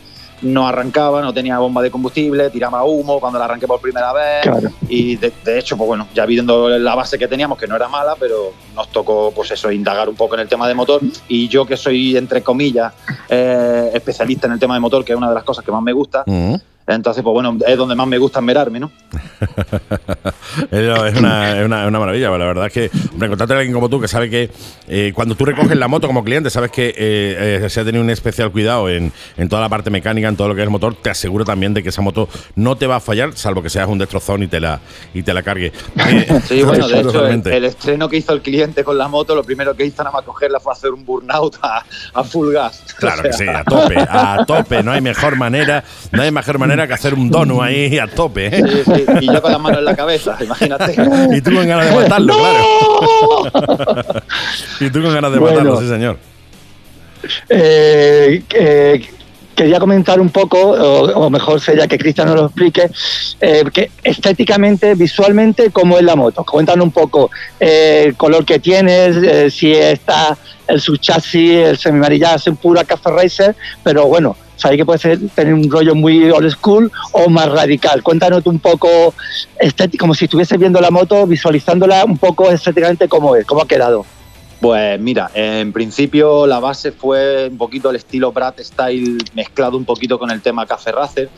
no 0.42 0.66
arrancaba, 0.66 1.22
no 1.22 1.32
tenía 1.32 1.58
bomba 1.58 1.82
de 1.82 1.90
combustible, 1.90 2.50
tiraba 2.50 2.84
humo 2.84 3.20
cuando 3.20 3.38
la 3.38 3.46
arranqué 3.46 3.66
por 3.66 3.80
primera 3.80 4.12
vez. 4.12 4.42
Claro. 4.42 4.70
Y 4.88 5.16
de, 5.16 5.32
de 5.44 5.58
hecho, 5.58 5.76
pues 5.76 5.86
bueno, 5.86 6.08
ya 6.14 6.26
viendo 6.26 6.68
la 6.68 6.94
base 6.94 7.18
que 7.18 7.28
teníamos, 7.28 7.58
que 7.58 7.66
no 7.66 7.76
era 7.76 7.88
mala, 7.88 8.16
pero 8.18 8.52
nos 8.74 8.88
tocó, 8.88 9.32
pues 9.34 9.50
eso, 9.52 9.70
indagar 9.70 10.08
un 10.08 10.16
poco 10.16 10.34
en 10.34 10.42
el 10.42 10.48
tema 10.48 10.68
de 10.68 10.74
motor. 10.74 11.00
Y 11.28 11.48
yo, 11.48 11.64
que 11.64 11.76
soy, 11.76 12.16
entre 12.16 12.42
comillas, 12.42 12.92
eh, 13.28 13.90
especialista 13.94 14.46
en 14.46 14.54
el 14.54 14.58
tema 14.58 14.74
de 14.74 14.80
motor, 14.80 15.04
que 15.04 15.12
es 15.12 15.18
una 15.18 15.28
de 15.28 15.34
las 15.34 15.44
cosas 15.44 15.64
que 15.64 15.72
más 15.72 15.82
me 15.82 15.92
gusta, 15.92 16.24
Entonces, 16.86 17.22
pues 17.22 17.32
bueno, 17.32 17.56
es 17.64 17.76
donde 17.76 17.94
más 17.94 18.08
me 18.08 18.18
gusta 18.18 18.40
mirarme, 18.40 18.80
¿no? 18.80 18.90
es, 20.70 21.16
una, 21.16 21.60
es, 21.60 21.64
una, 21.64 21.90
maravilla, 21.90 22.30
la 22.30 22.44
verdad 22.44 22.66
es 22.66 22.72
que, 22.72 22.90
hombre, 23.12 23.26
encontrarte 23.26 23.54
a 23.54 23.58
alguien 23.58 23.72
como 23.72 23.88
tú 23.88 24.00
que 24.00 24.08
sabe 24.08 24.28
que 24.28 24.50
eh, 24.88 25.12
cuando 25.14 25.36
tú 25.36 25.44
recoges 25.44 25.76
la 25.76 25.86
moto 25.86 26.08
como 26.08 26.24
cliente, 26.24 26.50
sabes 26.50 26.72
que 26.72 26.88
eh, 26.88 27.62
eh, 27.64 27.70
se 27.70 27.80
ha 27.80 27.84
tenido 27.84 28.02
un 28.02 28.10
especial 28.10 28.50
cuidado 28.50 28.88
en, 28.88 29.12
en, 29.36 29.48
toda 29.48 29.62
la 29.62 29.68
parte 29.68 29.90
mecánica, 29.90 30.26
en 30.26 30.36
todo 30.36 30.48
lo 30.48 30.54
que 30.56 30.62
es 30.62 30.64
el 30.64 30.70
motor, 30.70 30.96
te 31.00 31.10
aseguro 31.10 31.44
también 31.44 31.72
de 31.72 31.84
que 31.84 31.90
esa 31.90 32.02
moto 32.02 32.28
no 32.56 32.76
te 32.76 32.88
va 32.88 32.96
a 32.96 33.00
fallar, 33.00 33.32
salvo 33.34 33.62
que 33.62 33.70
seas 33.70 33.86
un 33.88 33.98
destrozón 33.98 34.42
y 34.42 34.48
te 34.48 34.58
la, 34.58 34.80
y 35.14 35.22
te 35.22 35.32
la 35.32 35.44
cargue. 35.44 35.72
sí, 36.46 36.64
bueno, 36.64 36.88
de 36.88 37.00
hecho, 37.00 37.26
el, 37.26 37.64
estreno 37.64 38.08
que 38.08 38.16
hizo 38.16 38.32
el 38.32 38.42
cliente 38.42 38.82
con 38.82 38.98
la 38.98 39.06
moto, 39.06 39.36
lo 39.36 39.44
primero 39.44 39.74
que 39.76 39.86
hizo 39.86 40.02
nada 40.02 40.16
más 40.16 40.24
cogerla 40.24 40.58
fue 40.58 40.72
hacer 40.72 40.90
un 40.90 41.04
burnout 41.04 41.56
a, 41.62 41.84
a 42.14 42.24
full 42.24 42.52
gas. 42.52 42.82
Claro 43.02 43.22
que 43.22 43.32
sí, 43.32 43.48
a 43.48 43.64
tope, 43.64 43.96
a 43.98 44.44
tope, 44.46 44.82
no 44.84 44.92
hay 44.92 45.00
mejor 45.00 45.34
manera, 45.34 45.82
no 46.12 46.22
hay 46.22 46.30
mejor 46.30 46.58
manera 46.58 46.71
que 46.76 46.94
hacer 46.94 47.14
un 47.14 47.30
dono 47.30 47.62
ahí 47.62 47.98
a 47.98 48.06
tope. 48.06 48.46
¿eh? 48.46 48.62
Sí, 48.66 48.82
sí, 48.84 49.04
y 49.20 49.26
yo 49.26 49.42
con 49.42 49.52
las 49.52 49.60
manos 49.60 49.78
en 49.78 49.84
la 49.84 49.96
cabeza, 49.96 50.36
imagínate. 50.40 50.92
y 51.36 51.40
tú 51.40 51.54
con 51.54 51.66
ganas 51.66 51.90
de 51.90 51.96
matarlo, 51.96 52.34
claro. 52.38 54.22
y 54.80 54.90
tú 54.90 55.02
con 55.02 55.14
ganas 55.14 55.32
de 55.32 55.40
matarlo, 55.40 55.80
sí, 55.80 55.88
señor. 55.88 56.18
Eh, 57.48 58.42
eh, 58.54 59.08
quería 59.54 59.78
comentar 59.78 60.20
un 60.20 60.30
poco, 60.30 60.58
o, 60.58 61.30
mejor 61.30 61.60
sería 61.60 61.86
que 61.86 61.98
Cristian 61.98 62.26
nos 62.28 62.36
lo 62.36 62.46
explique, 62.46 62.90
eh, 63.40 63.64
que 63.72 63.90
estéticamente, 64.02 64.94
visualmente, 64.94 65.70
cómo 65.70 65.98
es 65.98 66.04
la 66.04 66.16
moto. 66.16 66.44
Cuéntanos 66.44 66.84
un 66.84 66.92
poco 66.92 67.30
eh, 67.60 68.04
el 68.06 68.16
color 68.16 68.44
que 68.44 68.58
tienes, 68.58 69.16
eh, 69.16 69.50
si 69.50 69.72
está 69.72 70.36
el 70.66 70.80
subchasis, 70.80 71.52
el 71.52 71.78
semimarillaje 71.78 72.50
en 72.50 72.56
pura 72.56 72.84
café 72.84 73.10
racer, 73.10 73.54
pero 73.82 74.06
bueno, 74.06 74.36
que 74.70 74.84
puede 74.84 74.98
ser, 74.98 75.18
tener 75.34 75.54
un 75.54 75.70
rollo 75.70 75.94
muy 75.94 76.30
old 76.30 76.50
school 76.50 76.90
o 77.12 77.28
más 77.28 77.50
radical. 77.50 78.02
Cuéntanos 78.02 78.46
un 78.46 78.58
poco 78.58 79.14
como 79.98 80.14
si 80.14 80.24
estuvieses 80.24 80.58
viendo 80.58 80.80
la 80.80 80.90
moto, 80.90 81.26
visualizándola 81.26 82.04
un 82.04 82.18
poco 82.18 82.50
estéticamente 82.50 83.08
cómo 83.08 83.36
es, 83.36 83.44
cómo 83.46 83.62
ha 83.62 83.68
quedado. 83.68 84.04
Pues 84.60 85.00
mira, 85.00 85.28
en 85.34 85.72
principio 85.72 86.46
la 86.46 86.60
base 86.60 86.92
fue 86.92 87.48
un 87.48 87.58
poquito 87.58 87.90
el 87.90 87.96
estilo 87.96 88.30
Brat 88.30 88.60
Style 88.60 89.18
mezclado 89.34 89.76
un 89.76 89.84
poquito 89.84 90.20
con 90.20 90.30
el 90.30 90.40
tema 90.40 90.66
Café 90.66 90.92
Racer, 90.92 91.28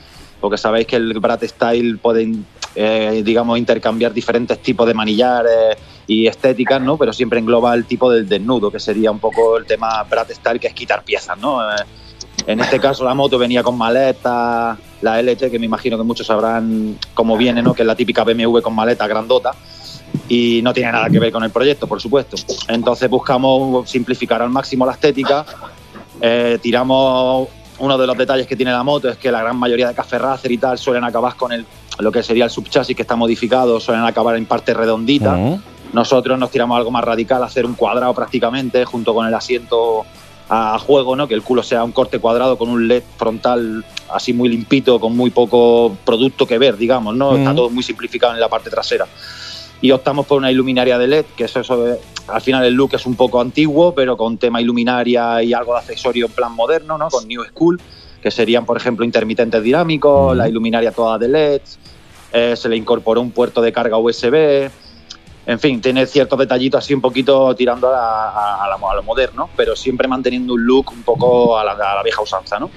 porque 0.41 0.59
sabéis 0.59 0.87
que 0.87 0.97
el 0.97 1.19
Brat 1.21 1.43
Style 1.43 1.97
puede, 1.97 2.31
eh, 2.75 3.23
digamos, 3.25 3.59
intercambiar 3.59 4.13
diferentes 4.13 4.59
tipos 4.59 4.87
de 4.87 4.93
manillares 4.93 5.79
y 6.07 6.27
estéticas, 6.27 6.83
¿no? 6.83 6.99
Pero 6.99 7.15
siempre 7.15 7.39
engloba 7.39 7.75
el 7.75 7.87
tipo 7.87 8.11
del 8.11 8.29
desnudo, 8.29 8.71
que 8.71 8.79
sería 8.79 9.11
un 9.11 9.21
poco 9.21 9.57
el 9.57 9.65
tema 9.65 10.03
Brat 10.03 10.31
Style, 10.31 10.61
que 10.61 10.67
es 10.67 10.75
quitar 10.75 11.03
piezas, 11.03 11.39
¿no? 11.39 11.63
Eh, 11.63 11.77
en 12.47 12.61
este 12.61 12.79
caso 12.79 13.05
la 13.05 13.15
moto 13.15 13.39
venía 13.39 13.63
con 13.63 13.77
maleta, 13.77 14.77
la 15.01 15.23
LT, 15.23 15.51
que 15.51 15.59
me 15.59 15.67
imagino 15.67 15.97
que 15.97 16.05
muchos 16.05 16.27
sabrán 16.27 16.99
cómo 17.15 17.37
viene, 17.37 17.63
¿no? 17.63 17.75
Que 17.75 17.83
es 17.83 17.87
la 17.87 17.95
típica 17.95 18.25
BMW 18.25 18.61
con 18.61 18.75
maleta 18.75 19.07
grandota 19.07 19.53
y 20.29 20.61
no 20.63 20.73
tiene 20.73 20.93
nada 20.93 21.09
que 21.11 21.19
ver 21.19 21.33
con 21.33 21.45
el 21.45 21.51
proyecto, 21.51 21.87
por 21.87 22.01
supuesto. 22.01 22.37
Entonces 22.69 23.09
buscamos 23.09 23.89
simplificar 23.89 24.43
al 24.43 24.51
máximo 24.51 24.87
la 24.87 24.93
estética, 24.93 25.45
eh, 26.21 26.59
tiramos 26.61 27.49
uno 27.79 27.99
de 27.99 28.07
los 28.07 28.17
detalles 28.17 28.47
que 28.47 28.57
tiene 28.57 28.73
la 28.73 28.83
moto 28.83 29.09
es 29.09 29.17
que 29.17 29.33
la 29.33 29.41
gran 29.41 29.57
mayoría 29.57 29.89
de 29.89 29.95
café 29.95 30.19
racer 30.19 30.51
y 30.53 30.59
tal 30.59 30.79
suelen 30.79 31.05
acabar 31.05 31.35
con 31.35 31.53
el, 31.53 31.67
lo 31.99 32.13
que 32.13 32.23
sería 32.23 32.45
el 32.45 32.51
subchasis 32.51 32.95
que 32.95 33.03
está 33.03 33.17
modificado, 33.17 33.81
suelen 33.81 34.05
acabar 34.05 34.37
en 34.37 34.47
parte 34.47 34.75
redondita. 34.75 35.37
Nosotros 35.93 36.39
nos 36.39 36.51
tiramos 36.51 36.77
algo 36.77 36.91
más 36.91 37.05
radical, 37.05 37.43
hacer 37.43 37.67
un 37.67 37.75
cuadrado 37.75 38.13
prácticamente 38.15 38.85
junto 38.85 39.15
con 39.15 39.27
el 39.27 39.35
asiento 39.35 40.05
a 40.49 40.79
juego, 40.79 41.17
¿no? 41.17 41.27
que 41.27 41.35
el 41.35 41.43
culo 41.43 41.63
sea 41.63 41.85
un 41.85 41.93
corte 41.93 42.19
cuadrado 42.19 42.59
con 42.59 42.69
un 42.69 42.87
LED 42.87 43.03
frontal 43.17 43.85
así 44.13 44.33
muy 44.33 44.49
limpito, 44.49 45.01
con 45.01 45.17
muy 45.17 45.31
poco 45.31 45.97
producto 46.05 46.47
que 46.47 46.59
ver, 46.59 46.77
digamos, 46.77 47.17
¿no? 47.17 47.37
Está 47.37 47.55
todo 47.55 47.71
muy 47.71 47.83
simplificado 47.83 48.35
en 48.35 48.41
la 48.41 48.49
parte 48.49 48.71
trasera 48.71 49.07
y 49.85 49.91
optamos 49.91 50.27
por 50.27 50.39
una 50.39 50.51
iluminaria 50.51 50.99
de 50.99 51.07
LED, 51.07 51.25
que 51.37 51.45
eso, 51.45 51.61
eso 51.61 51.99
al 52.27 52.41
final 52.41 52.65
el 52.65 52.73
look 52.73 52.95
es 52.95 53.05
un 53.05 53.17
poco 53.17 53.39
antiguo, 53.41 53.95
pero 53.95 54.17
con 54.17 54.39
tema 54.39 54.61
iluminaria 54.61 55.43
y 55.43 55.53
algo 55.53 55.75
de 55.75 55.81
accesorio 55.81 56.25
en 56.25 56.33
plan 56.33 56.53
moderno, 56.53 56.97
¿no? 56.97 57.09
Con 57.09 57.29
New 57.29 57.45
School, 57.45 57.79
que 58.23 58.31
serían, 58.31 58.65
por 58.65 58.77
ejemplo, 58.77 59.05
intermitentes 59.05 59.63
dinámicos, 59.63 60.35
la 60.35 60.49
iluminaria 60.49 60.91
toda 60.91 61.19
de 61.19 61.29
LED, 61.29 61.61
eh, 62.33 62.57
se 62.57 62.69
le 62.69 62.77
incorporó 62.77 63.21
un 63.21 63.31
puerto 63.31 63.61
de 63.61 63.73
carga 63.73 63.99
USB, 63.99 64.71
en 65.47 65.61
fin, 65.61 65.81
tiene 65.81 66.07
ciertos 66.07 66.39
detallitos 66.39 66.83
así 66.83 66.95
un 66.95 67.01
poquito 67.01 67.55
tirando 67.55 67.89
a, 67.89 68.65
a, 68.65 68.69
lo 68.69 69.03
moderno, 69.03 69.51
pero 69.57 69.77
siempre 69.77 70.09
manteniendo 70.09 70.55
un 70.55 70.65
look 70.65 70.91
un 70.91 71.03
poco 71.03 71.59
a 71.59 71.65
la, 71.65 71.75
la 71.75 72.03
vieja 72.03 72.23
usanza, 72.23 72.59
¿no? 72.59 72.71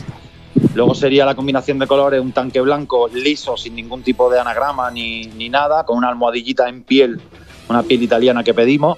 Luego 0.73 0.95
sería 0.95 1.25
la 1.25 1.35
combinación 1.35 1.79
de 1.79 1.87
colores, 1.87 2.21
un 2.21 2.31
tanque 2.31 2.61
blanco 2.61 3.07
liso, 3.07 3.57
sin 3.57 3.75
ningún 3.75 4.03
tipo 4.03 4.29
de 4.29 4.39
anagrama 4.39 4.89
ni, 4.91 5.49
nada, 5.49 5.85
con 5.85 5.97
una 5.97 6.09
almohadillita 6.09 6.67
en 6.67 6.83
piel, 6.83 7.21
una 7.69 7.83
piel 7.83 8.03
italiana 8.03 8.43
que 8.43 8.53
pedimos 8.53 8.97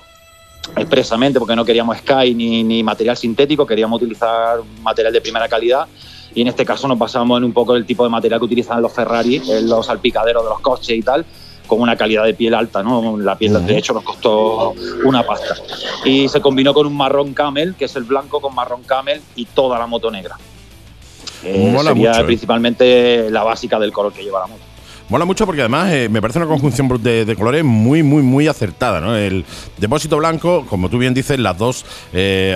expresamente 0.76 1.40
porque 1.40 1.56
no 1.56 1.66
queríamos 1.66 1.98
Sky 1.98 2.36
ni, 2.36 2.84
material 2.84 3.18
sintético, 3.18 3.66
queríamos 3.66 4.02
utilizar 4.02 4.60
material 4.82 5.14
de 5.14 5.22
primera 5.22 5.48
calidad 5.48 5.88
y 6.36 6.42
en 6.42 6.48
este 6.48 6.64
caso 6.64 6.88
nos 6.88 6.98
basamos 6.98 7.38
en 7.38 7.44
un 7.44 7.54
poco 7.54 7.76
el 7.76 7.86
tipo 7.86 8.04
de 8.04 8.10
material 8.10 8.40
que 8.40 8.46
utilizan 8.46 8.82
los 8.82 8.94
Ferrari, 8.94 9.42
los 9.64 9.86
salpicaderos 9.86 10.44
de 10.44 10.50
los 10.50 10.60
coches 10.60 10.98
y 10.98 11.02
tal, 11.02 11.26
con 11.70 11.80
una 11.80 11.96
calidad 11.96 12.26
de 12.26 12.34
piel 12.34 12.56
alta, 12.56 12.82
¿no? 12.82 13.16
La 13.16 13.38
piel 13.38 13.66
de 13.66 13.78
hecho 13.78 13.94
nos 13.94 14.04
costó 14.04 14.74
una 15.06 15.24
pasta. 15.24 15.56
Y 16.04 16.28
se 16.28 16.42
combinó 16.42 16.74
con 16.74 16.88
un 16.88 16.98
marrón 16.98 17.34
camel, 17.34 17.76
que 17.76 17.86
es 17.86 17.96
el 17.96 18.04
blanco 18.04 18.42
con 18.42 18.56
marrón 18.56 18.82
camel 18.84 19.22
y 19.36 19.46
toda 19.46 19.78
la 19.78 19.86
moto 19.86 20.10
negra. 20.10 20.36
Eh, 21.44 21.78
sería 21.82 22.20
¿eh? 22.20 22.24
principalmente 22.24 23.30
la 23.30 23.44
básica 23.44 23.80
del 23.80 23.94
color 23.94 24.12
que 24.12 24.24
lleva 24.24 24.40
la 24.42 24.48
moto. 24.48 24.64
Mola 25.10 25.26
mucho 25.26 25.48
porque 25.48 25.62
además 25.62 25.92
eh, 25.92 26.08
me 26.08 26.22
parece 26.22 26.38
una 26.38 26.48
conjunción 26.48 26.88
de, 27.02 27.36
colores 27.36 27.64
muy, 27.64 28.04
muy, 28.04 28.22
muy 28.22 28.48
acertada. 28.48 29.02
¿no? 29.02 29.16
El 29.16 29.44
depósito 29.78 30.18
blanco, 30.18 30.66
como 30.70 30.88
tú 30.88 31.00
bien 31.00 31.16
dices, 31.16 31.40
las 31.40 31.58
dos 31.58 31.84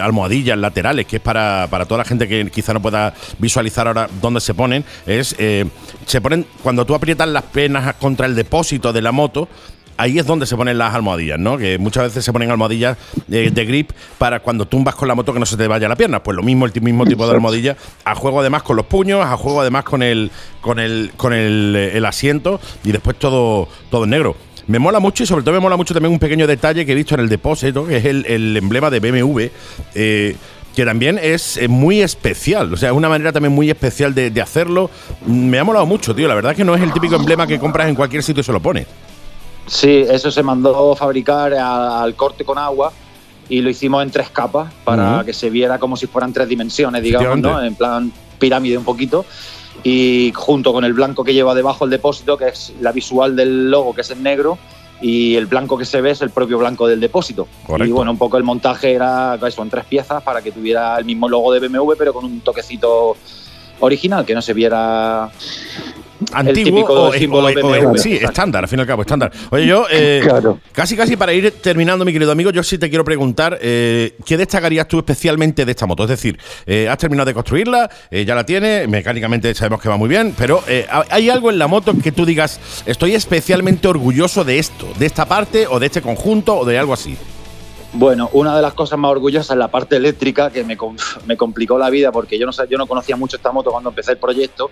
almohadillas 0.01 0.57
laterales, 0.57 1.07
que 1.07 1.15
es 1.15 1.21
para, 1.21 1.67
para, 1.71 1.85
toda 1.85 1.99
la 1.99 2.05
gente 2.05 2.27
que 2.27 2.49
quizá 2.51 2.73
no 2.73 2.81
pueda 2.81 3.13
visualizar 3.39 3.87
ahora 3.87 4.07
dónde 4.21 4.39
se 4.39 4.53
ponen, 4.53 4.85
es 5.07 5.35
se 6.05 6.21
ponen 6.21 6.45
cuando 6.61 6.85
tú 6.85 6.93
aprietas 6.93 7.27
las 7.27 7.43
penas 7.43 7.95
contra 7.95 8.27
el 8.27 8.35
depósito 8.35 8.93
de 8.93 9.01
la 9.01 9.11
moto, 9.11 9.47
ahí 9.97 10.19
es 10.19 10.25
donde 10.25 10.45
se 10.45 10.55
ponen 10.55 10.77
las 10.77 10.93
almohadillas, 10.93 11.39
¿no? 11.39 11.57
Que 11.57 11.77
muchas 11.77 12.05
veces 12.05 12.25
se 12.25 12.33
ponen 12.33 12.51
almohadillas 12.51 12.97
de, 13.27 13.65
grip 13.65 13.91
para 14.17 14.39
cuando 14.39 14.65
tumbas 14.65 14.95
con 14.95 15.07
la 15.07 15.15
moto 15.15 15.33
que 15.33 15.39
no 15.39 15.45
se 15.45 15.57
te 15.57 15.67
vaya 15.67 15.87
la 15.87 15.95
pierna. 15.95 16.21
Pues 16.21 16.35
lo 16.35 16.43
mismo, 16.43 16.65
el 16.65 16.81
mismo 16.81 17.05
tipo 17.05 17.25
de 17.25 17.33
almohadilla. 17.33 17.77
A 18.05 18.15
juego 18.15 18.39
además 18.39 18.63
con 18.63 18.75
los 18.75 18.85
puños, 18.85 19.25
a 19.25 19.37
juego 19.37 19.61
además 19.61 19.83
con 19.83 20.03
el, 20.03 20.31
con 20.61 20.79
el, 20.79 21.11
con 21.15 21.33
el, 21.33 22.03
asiento 22.05 22.59
y 22.83 22.91
después 22.91 23.17
todo, 23.17 23.67
todo 23.89 24.03
en 24.03 24.09
negro. 24.11 24.35
Me 24.67 24.79
mola 24.79 24.99
mucho 24.99 25.23
y 25.23 25.25
sobre 25.25 25.43
todo 25.43 25.53
me 25.53 25.59
mola 25.59 25.77
mucho 25.77 25.93
también 25.93 26.13
un 26.13 26.19
pequeño 26.19 26.47
detalle 26.47 26.85
que 26.85 26.93
he 26.93 26.95
visto 26.95 27.15
en 27.15 27.21
el 27.21 27.29
depósito, 27.29 27.85
que 27.85 27.97
es 27.97 28.05
el, 28.05 28.57
emblema 28.57 28.89
de 28.89 28.99
BMW. 28.99 29.41
Eh, 29.95 30.35
que 30.75 30.85
también 30.85 31.19
es 31.21 31.59
muy 31.69 32.01
especial. 32.01 32.73
O 32.73 32.77
sea, 32.77 32.89
es 32.89 32.95
una 32.95 33.07
manera 33.07 33.31
también 33.31 33.53
muy 33.53 33.69
especial 33.69 34.15
de, 34.15 34.31
de, 34.31 34.41
hacerlo. 34.41 34.89
Me 35.27 35.59
ha 35.59 35.63
molado 35.63 35.85
mucho, 35.85 36.15
tío. 36.15 36.27
La 36.27 36.33
verdad 36.33 36.53
es 36.53 36.57
que 36.57 36.63
no 36.63 36.73
es 36.73 36.81
el 36.81 36.91
típico 36.91 37.15
emblema 37.15 37.45
que 37.45 37.59
compras 37.59 37.87
en 37.89 37.93
cualquier 37.93 38.23
sitio 38.23 38.41
y 38.41 38.43
se 38.43 38.51
lo 38.51 38.59
pones. 38.59 38.87
Sí, 39.65 40.05
eso 40.09 40.29
se 40.31 40.43
mandó 40.43 40.95
fabricar 40.95 41.53
al 41.53 42.15
corte 42.15 42.43
con 42.43 42.57
agua 42.57 42.91
y 43.49 43.61
lo 43.61 43.69
hicimos 43.69 44.03
en 44.03 44.11
tres 44.11 44.29
capas 44.29 44.73
para 44.83 45.23
que 45.25 45.33
se 45.33 45.49
viera 45.49 45.79
como 45.79 45.97
si 45.97 46.07
fueran 46.07 46.33
tres 46.33 46.47
dimensiones, 46.47 47.01
digamos, 47.03 47.39
¿no? 47.39 47.63
En 47.63 47.75
plan 47.75 48.11
pirámide 48.39 48.77
un 48.77 48.83
poquito. 48.83 49.25
Y 49.83 50.31
junto 50.35 50.71
con 50.71 50.85
el 50.85 50.93
blanco 50.93 51.23
que 51.23 51.33
lleva 51.33 51.53
debajo 51.55 51.85
el 51.85 51.91
depósito, 51.91 52.37
que 52.37 52.49
es 52.49 52.73
la 52.79 52.91
visual 52.91 53.35
del 53.35 53.69
logo, 53.69 53.93
que 53.93 54.01
es 54.01 54.11
el 54.11 54.23
negro, 54.23 54.57
y 55.01 55.35
el 55.35 55.47
blanco 55.47 55.77
que 55.77 55.83
se 55.83 55.99
ve 55.99 56.11
es 56.11 56.21
el 56.21 56.29
propio 56.29 56.57
blanco 56.57 56.87
del 56.87 56.99
depósito. 56.99 57.47
Y 57.79 57.91
bueno, 57.91 58.11
un 58.11 58.17
poco 58.17 58.37
el 58.37 58.43
montaje 58.43 58.93
era 58.93 59.37
eso, 59.45 59.61
en 59.61 59.69
tres 59.69 59.85
piezas 59.85 60.23
para 60.23 60.41
que 60.41 60.51
tuviera 60.51 60.97
el 60.97 61.03
mismo 61.03 61.27
logo 61.27 61.51
de 61.51 61.67
BMW, 61.67 61.93
pero 61.97 62.13
con 62.13 62.23
un 62.23 62.39
toquecito 62.39 63.17
original, 63.81 64.25
que 64.25 64.33
no 64.33 64.41
se 64.41 64.53
viera 64.53 65.29
antiguo 66.31 66.85
o, 66.87 67.97
sí, 67.97 68.15
estándar, 68.15 68.63
al 68.63 68.69
fin 68.69 68.79
y 68.79 68.81
al 68.81 68.87
cabo, 68.87 69.01
estándar. 69.01 69.31
Oye, 69.49 69.65
yo 69.65 69.85
eh, 69.91 70.21
casi 70.71 70.95
casi 70.95 71.15
para 71.15 71.33
ir 71.33 71.51
terminando, 71.61 72.05
mi 72.05 72.13
querido 72.13 72.31
amigo, 72.31 72.51
yo 72.51 72.63
sí 72.63 72.77
te 72.77 72.89
quiero 72.89 73.03
preguntar 73.03 73.57
eh, 73.61 74.15
¿qué 74.25 74.37
destacarías 74.37 74.87
tú 74.87 74.99
especialmente 74.99 75.65
de 75.65 75.71
esta 75.71 75.85
moto? 75.85 76.03
Es 76.03 76.09
decir, 76.09 76.37
eh, 76.65 76.87
has 76.89 76.97
terminado 76.97 77.25
de 77.25 77.33
construirla, 77.33 77.89
ya 78.11 78.35
la 78.35 78.45
tienes, 78.45 78.87
mecánicamente 78.87 79.53
sabemos 79.53 79.81
que 79.81 79.89
va 79.89 79.97
muy 79.97 80.09
bien, 80.09 80.33
pero 80.37 80.63
¿hay 81.09 81.29
algo 81.29 81.49
en 81.49 81.59
la 81.59 81.67
moto 81.67 81.93
que 82.01 82.11
tú 82.11 82.25
digas, 82.25 82.59
estoy 82.85 83.15
especialmente 83.15 83.87
orgulloso 83.87 84.43
de 84.43 84.59
esto, 84.59 84.87
de 84.97 85.05
esta 85.05 85.25
parte 85.25 85.67
o 85.67 85.79
de 85.79 85.87
este 85.87 86.01
conjunto 86.01 86.57
o 86.57 86.65
de 86.65 86.77
algo 86.77 86.93
así? 86.93 87.17
Bueno, 87.95 88.27
una 88.33 88.55
de 88.55 88.61
las 88.63 88.73
cosas 88.73 88.97
más 88.97 89.11
orgullosas 89.11 89.51
es 89.51 89.57
la 89.57 89.67
parte 89.67 89.95
eléctrica, 89.95 90.49
que 90.49 90.63
me, 90.63 90.75
me 91.27 91.37
complicó 91.37 91.77
la 91.77 91.89
vida 91.89 92.11
porque 92.11 92.39
yo 92.39 92.45
no, 92.45 92.51
yo 92.65 92.77
no 92.77 92.87
conocía 92.87 93.15
mucho 93.15 93.37
esta 93.37 93.51
moto 93.51 93.71
cuando 93.71 93.89
empecé 93.89 94.11
el 94.13 94.17
proyecto 94.17 94.71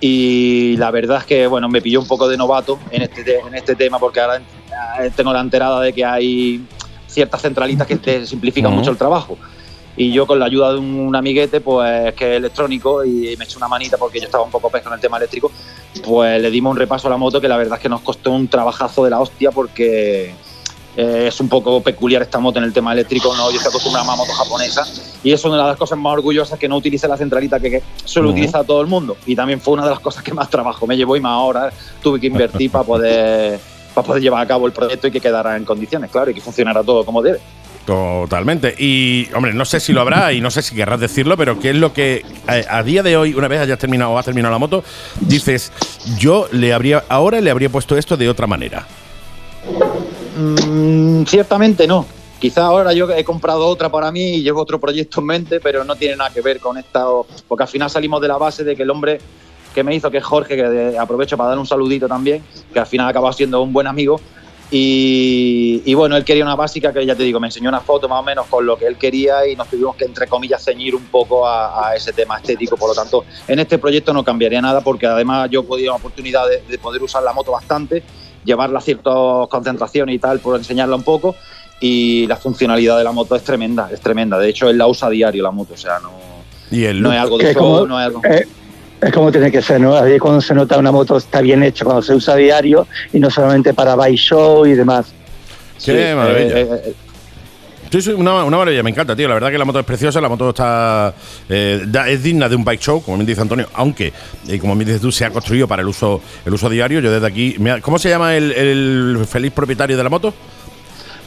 y 0.00 0.76
la 0.78 0.90
verdad 0.90 1.18
es 1.18 1.24
que 1.24 1.46
bueno 1.46 1.68
me 1.68 1.82
pilló 1.82 2.00
un 2.00 2.06
poco 2.06 2.26
de 2.28 2.36
novato 2.36 2.78
en 2.90 3.02
este, 3.02 3.38
en 3.38 3.54
este 3.54 3.74
tema 3.74 3.98
porque 3.98 4.20
ahora 4.20 4.40
tengo 5.14 5.32
la 5.32 5.40
enterada 5.40 5.80
de 5.80 5.92
que 5.92 6.04
hay 6.04 6.64
ciertas 7.06 7.42
centralitas 7.42 7.86
que 7.86 7.96
te 7.96 8.26
simplifican 8.26 8.72
mucho 8.72 8.90
el 8.90 8.96
trabajo. 8.96 9.36
Y 9.96 10.12
yo 10.12 10.26
con 10.26 10.38
la 10.38 10.46
ayuda 10.46 10.72
de 10.72 10.78
un 10.78 11.14
amiguete, 11.14 11.60
pues 11.60 12.14
que 12.14 12.32
es 12.32 12.36
electrónico 12.36 13.04
y 13.04 13.36
me 13.36 13.44
echó 13.44 13.58
una 13.58 13.68
manita 13.68 13.98
porque 13.98 14.20
yo 14.20 14.26
estaba 14.26 14.44
un 14.44 14.50
poco 14.50 14.70
pez 14.70 14.82
con 14.82 14.92
el 14.92 15.00
tema 15.00 15.16
eléctrico, 15.18 15.50
pues 16.04 16.40
le 16.40 16.50
dimos 16.50 16.70
un 16.70 16.76
repaso 16.78 17.08
a 17.08 17.10
la 17.10 17.16
moto 17.16 17.40
que 17.40 17.48
la 17.48 17.56
verdad 17.56 17.76
es 17.76 17.82
que 17.82 17.88
nos 17.88 18.00
costó 18.00 18.30
un 18.30 18.48
trabajazo 18.48 19.04
de 19.04 19.10
la 19.10 19.20
hostia 19.20 19.50
porque 19.50 20.32
eh, 20.96 21.26
es 21.28 21.40
un 21.40 21.48
poco 21.48 21.82
peculiar 21.82 22.22
esta 22.22 22.38
moto 22.38 22.58
en 22.58 22.64
el 22.64 22.72
tema 22.72 22.92
eléctrico, 22.92 23.34
¿no? 23.36 23.50
yo 23.50 23.56
estoy 23.56 23.70
acostumbrado 23.70 24.10
a 24.10 24.14
una 24.14 24.22
moto 24.22 24.32
japonesa 24.32 24.84
y 25.22 25.32
es 25.32 25.44
una 25.44 25.56
de 25.56 25.62
las 25.64 25.76
cosas 25.76 25.98
más 25.98 26.12
orgullosas 26.14 26.58
que 26.58 26.68
no 26.68 26.76
utilice 26.76 27.06
la 27.06 27.16
centralita 27.16 27.60
que, 27.60 27.70
que 27.70 27.82
suele 28.04 28.28
utilizar 28.28 28.64
todo 28.64 28.80
el 28.80 28.86
mundo 28.86 29.16
y 29.26 29.36
también 29.36 29.60
fue 29.60 29.74
una 29.74 29.84
de 29.84 29.90
las 29.90 30.00
cosas 30.00 30.22
que 30.22 30.34
más 30.34 30.50
trabajo 30.50 30.86
me 30.86 30.96
llevó 30.96 31.16
y 31.16 31.20
más 31.20 31.38
horas 31.40 31.74
tuve 32.02 32.18
que 32.18 32.26
invertir 32.26 32.70
para 32.70 32.84
poder, 32.84 33.60
para 33.94 34.06
poder 34.06 34.22
llevar 34.22 34.42
a 34.42 34.46
cabo 34.46 34.66
el 34.66 34.72
proyecto 34.72 35.06
y 35.06 35.10
que 35.10 35.20
quedara 35.20 35.56
en 35.56 35.64
condiciones, 35.64 36.10
claro, 36.10 36.30
y 36.30 36.34
que 36.34 36.40
funcionara 36.40 36.82
todo 36.82 37.04
como 37.04 37.22
debe. 37.22 37.40
Totalmente. 37.86 38.74
Y, 38.78 39.28
hombre, 39.34 39.52
no 39.52 39.64
sé 39.64 39.80
si 39.80 39.92
lo 39.92 40.00
habrá 40.00 40.32
y 40.32 40.40
no 40.40 40.50
sé 40.50 40.62
si 40.62 40.74
querrás 40.74 41.00
decirlo, 41.00 41.36
pero 41.36 41.58
¿qué 41.58 41.70
es 41.70 41.76
lo 41.76 41.92
que 41.92 42.24
a, 42.46 42.78
a 42.78 42.82
día 42.82 43.02
de 43.02 43.16
hoy, 43.16 43.34
una 43.34 43.48
vez 43.48 43.60
hayas 43.60 43.78
terminado 43.78 44.12
o 44.12 44.18
has 44.18 44.24
terminado 44.24 44.52
la 44.52 44.58
moto, 44.58 44.84
dices, 45.20 45.72
yo 46.18 46.46
le 46.52 46.72
habría, 46.72 47.04
ahora 47.08 47.40
le 47.40 47.50
habría 47.50 47.68
puesto 47.68 47.96
esto 47.96 48.16
de 48.16 48.28
otra 48.28 48.46
manera? 48.46 48.86
Mm, 50.40 51.24
ciertamente 51.24 51.86
no. 51.86 52.06
Quizá 52.38 52.64
ahora 52.64 52.94
yo 52.94 53.10
he 53.10 53.22
comprado 53.22 53.66
otra 53.66 53.90
para 53.90 54.10
mí 54.10 54.36
y 54.36 54.42
llevo 54.42 54.62
otro 54.62 54.80
proyecto 54.80 55.20
en 55.20 55.26
mente, 55.26 55.60
pero 55.60 55.84
no 55.84 55.94
tiene 55.94 56.16
nada 56.16 56.30
que 56.30 56.40
ver 56.40 56.58
con 56.58 56.78
esta. 56.78 57.04
Porque 57.46 57.64
al 57.64 57.68
final 57.68 57.90
salimos 57.90 58.20
de 58.22 58.28
la 58.28 58.38
base 58.38 58.64
de 58.64 58.74
que 58.74 58.82
el 58.82 58.90
hombre 58.90 59.20
que 59.74 59.84
me 59.84 59.94
hizo, 59.94 60.10
que 60.10 60.18
es 60.18 60.24
Jorge, 60.24 60.56
que 60.56 60.96
aprovecho 60.98 61.36
para 61.36 61.50
dar 61.50 61.58
un 61.58 61.66
saludito 61.66 62.08
también, 62.08 62.42
que 62.72 62.80
al 62.80 62.86
final 62.86 63.08
acaba 63.08 63.32
siendo 63.32 63.62
un 63.62 63.72
buen 63.72 63.86
amigo. 63.86 64.20
Y, 64.72 65.82
y 65.84 65.94
bueno, 65.94 66.16
él 66.16 66.24
quería 66.24 66.44
una 66.44 66.54
básica 66.54 66.92
que 66.92 67.04
ya 67.04 67.16
te 67.16 67.24
digo, 67.24 67.40
me 67.40 67.48
enseñó 67.48 67.68
una 67.68 67.80
foto 67.80 68.08
más 68.08 68.20
o 68.20 68.22
menos 68.22 68.46
con 68.46 68.64
lo 68.64 68.78
que 68.78 68.86
él 68.86 68.96
quería 68.96 69.46
y 69.46 69.56
nos 69.56 69.68
tuvimos 69.68 69.96
que, 69.96 70.04
entre 70.04 70.28
comillas, 70.28 70.64
ceñir 70.64 70.94
un 70.94 71.06
poco 71.06 71.46
a, 71.46 71.88
a 71.88 71.96
ese 71.96 72.12
tema 72.12 72.36
estético. 72.38 72.76
Por 72.76 72.88
lo 72.88 72.94
tanto, 72.94 73.24
en 73.48 73.58
este 73.58 73.78
proyecto 73.78 74.12
no 74.12 74.24
cambiaría 74.24 74.62
nada 74.62 74.80
porque 74.80 75.06
además 75.06 75.50
yo 75.50 75.64
podía 75.64 75.90
la 75.90 75.96
oportunidad 75.96 76.48
de, 76.48 76.62
de 76.62 76.78
poder 76.78 77.02
usar 77.02 77.22
la 77.22 77.32
moto 77.32 77.52
bastante, 77.52 78.02
llevarla 78.44 78.78
a 78.78 78.82
ciertas 78.82 79.14
concentraciones 79.48 80.14
y 80.14 80.18
tal, 80.18 80.40
por 80.40 80.56
enseñarla 80.56 80.96
un 80.96 81.02
poco. 81.02 81.34
Y 81.80 82.26
la 82.26 82.36
funcionalidad 82.36 82.98
de 82.98 83.04
la 83.04 83.12
moto 83.12 83.34
es 83.36 83.42
tremenda, 83.42 83.88
es 83.92 84.00
tremenda. 84.00 84.38
De 84.38 84.48
hecho, 84.50 84.68
él 84.68 84.76
la 84.78 84.86
usa 84.86 85.08
a 85.08 85.10
diario 85.10 85.42
la 85.42 85.50
moto, 85.50 85.74
o 85.74 85.76
sea, 85.76 85.98
no, 86.00 86.10
Y 86.70 86.84
el 86.84 87.00
no 87.00 87.12
es 87.12 87.18
algo 87.18 87.38
de 87.38 87.54
como- 87.54 87.76
show, 87.78 87.86
no 87.86 87.98
es 88.00 88.06
algo. 88.06 88.20
Eh, 88.24 88.46
es 89.00 89.12
como 89.14 89.32
tiene 89.32 89.50
que 89.50 89.62
ser, 89.62 89.80
¿no? 89.80 89.96
Ahí 89.96 90.12
es 90.12 90.20
cuando 90.20 90.42
se 90.42 90.52
nota 90.54 90.76
una 90.78 90.92
moto 90.92 91.16
está 91.16 91.40
bien 91.40 91.62
hecha, 91.62 91.84
cuando 91.86 92.02
se 92.02 92.14
usa 92.14 92.34
a 92.34 92.36
diario 92.36 92.86
y 93.14 93.18
no 93.18 93.30
solamente 93.30 93.72
para 93.72 93.96
bike 93.96 94.18
show 94.18 94.66
y 94.66 94.74
demás. 94.74 95.06
Qué 95.82 96.14
maravilla. 96.14 96.58
eh, 96.60 96.68
eh, 96.86 96.94
Sí, 97.90 98.10
una, 98.10 98.44
una 98.44 98.56
maravilla, 98.56 98.82
me 98.84 98.90
encanta, 98.90 99.16
tío. 99.16 99.26
La 99.26 99.34
verdad 99.34 99.50
que 99.50 99.58
la 99.58 99.64
moto 99.64 99.80
es 99.80 99.84
preciosa, 99.84 100.20
la 100.20 100.28
moto 100.28 100.50
está 100.50 101.12
eh, 101.48 101.82
da- 101.88 102.08
es 102.08 102.22
digna 102.22 102.48
de 102.48 102.54
un 102.54 102.64
bike 102.64 102.80
show, 102.80 103.02
como 103.02 103.16
bien 103.16 103.26
dice 103.26 103.40
Antonio, 103.40 103.68
aunque, 103.74 104.12
eh, 104.48 104.58
como 104.60 104.76
bien 104.76 104.86
dices 104.86 105.00
tú, 105.02 105.10
se 105.10 105.24
ha 105.24 105.30
construido 105.30 105.66
para 105.66 105.82
el 105.82 105.88
uso 105.88 106.20
el 106.44 106.54
uso 106.54 106.68
diario. 106.68 107.00
Yo 107.00 107.10
desde 107.10 107.26
aquí, 107.26 107.56
¿cómo 107.82 107.98
se 107.98 108.08
llama 108.08 108.36
el 108.36 109.18
feliz 109.28 109.50
propietario 109.52 109.96
de 109.96 110.04
la 110.04 110.08
moto? 110.08 110.32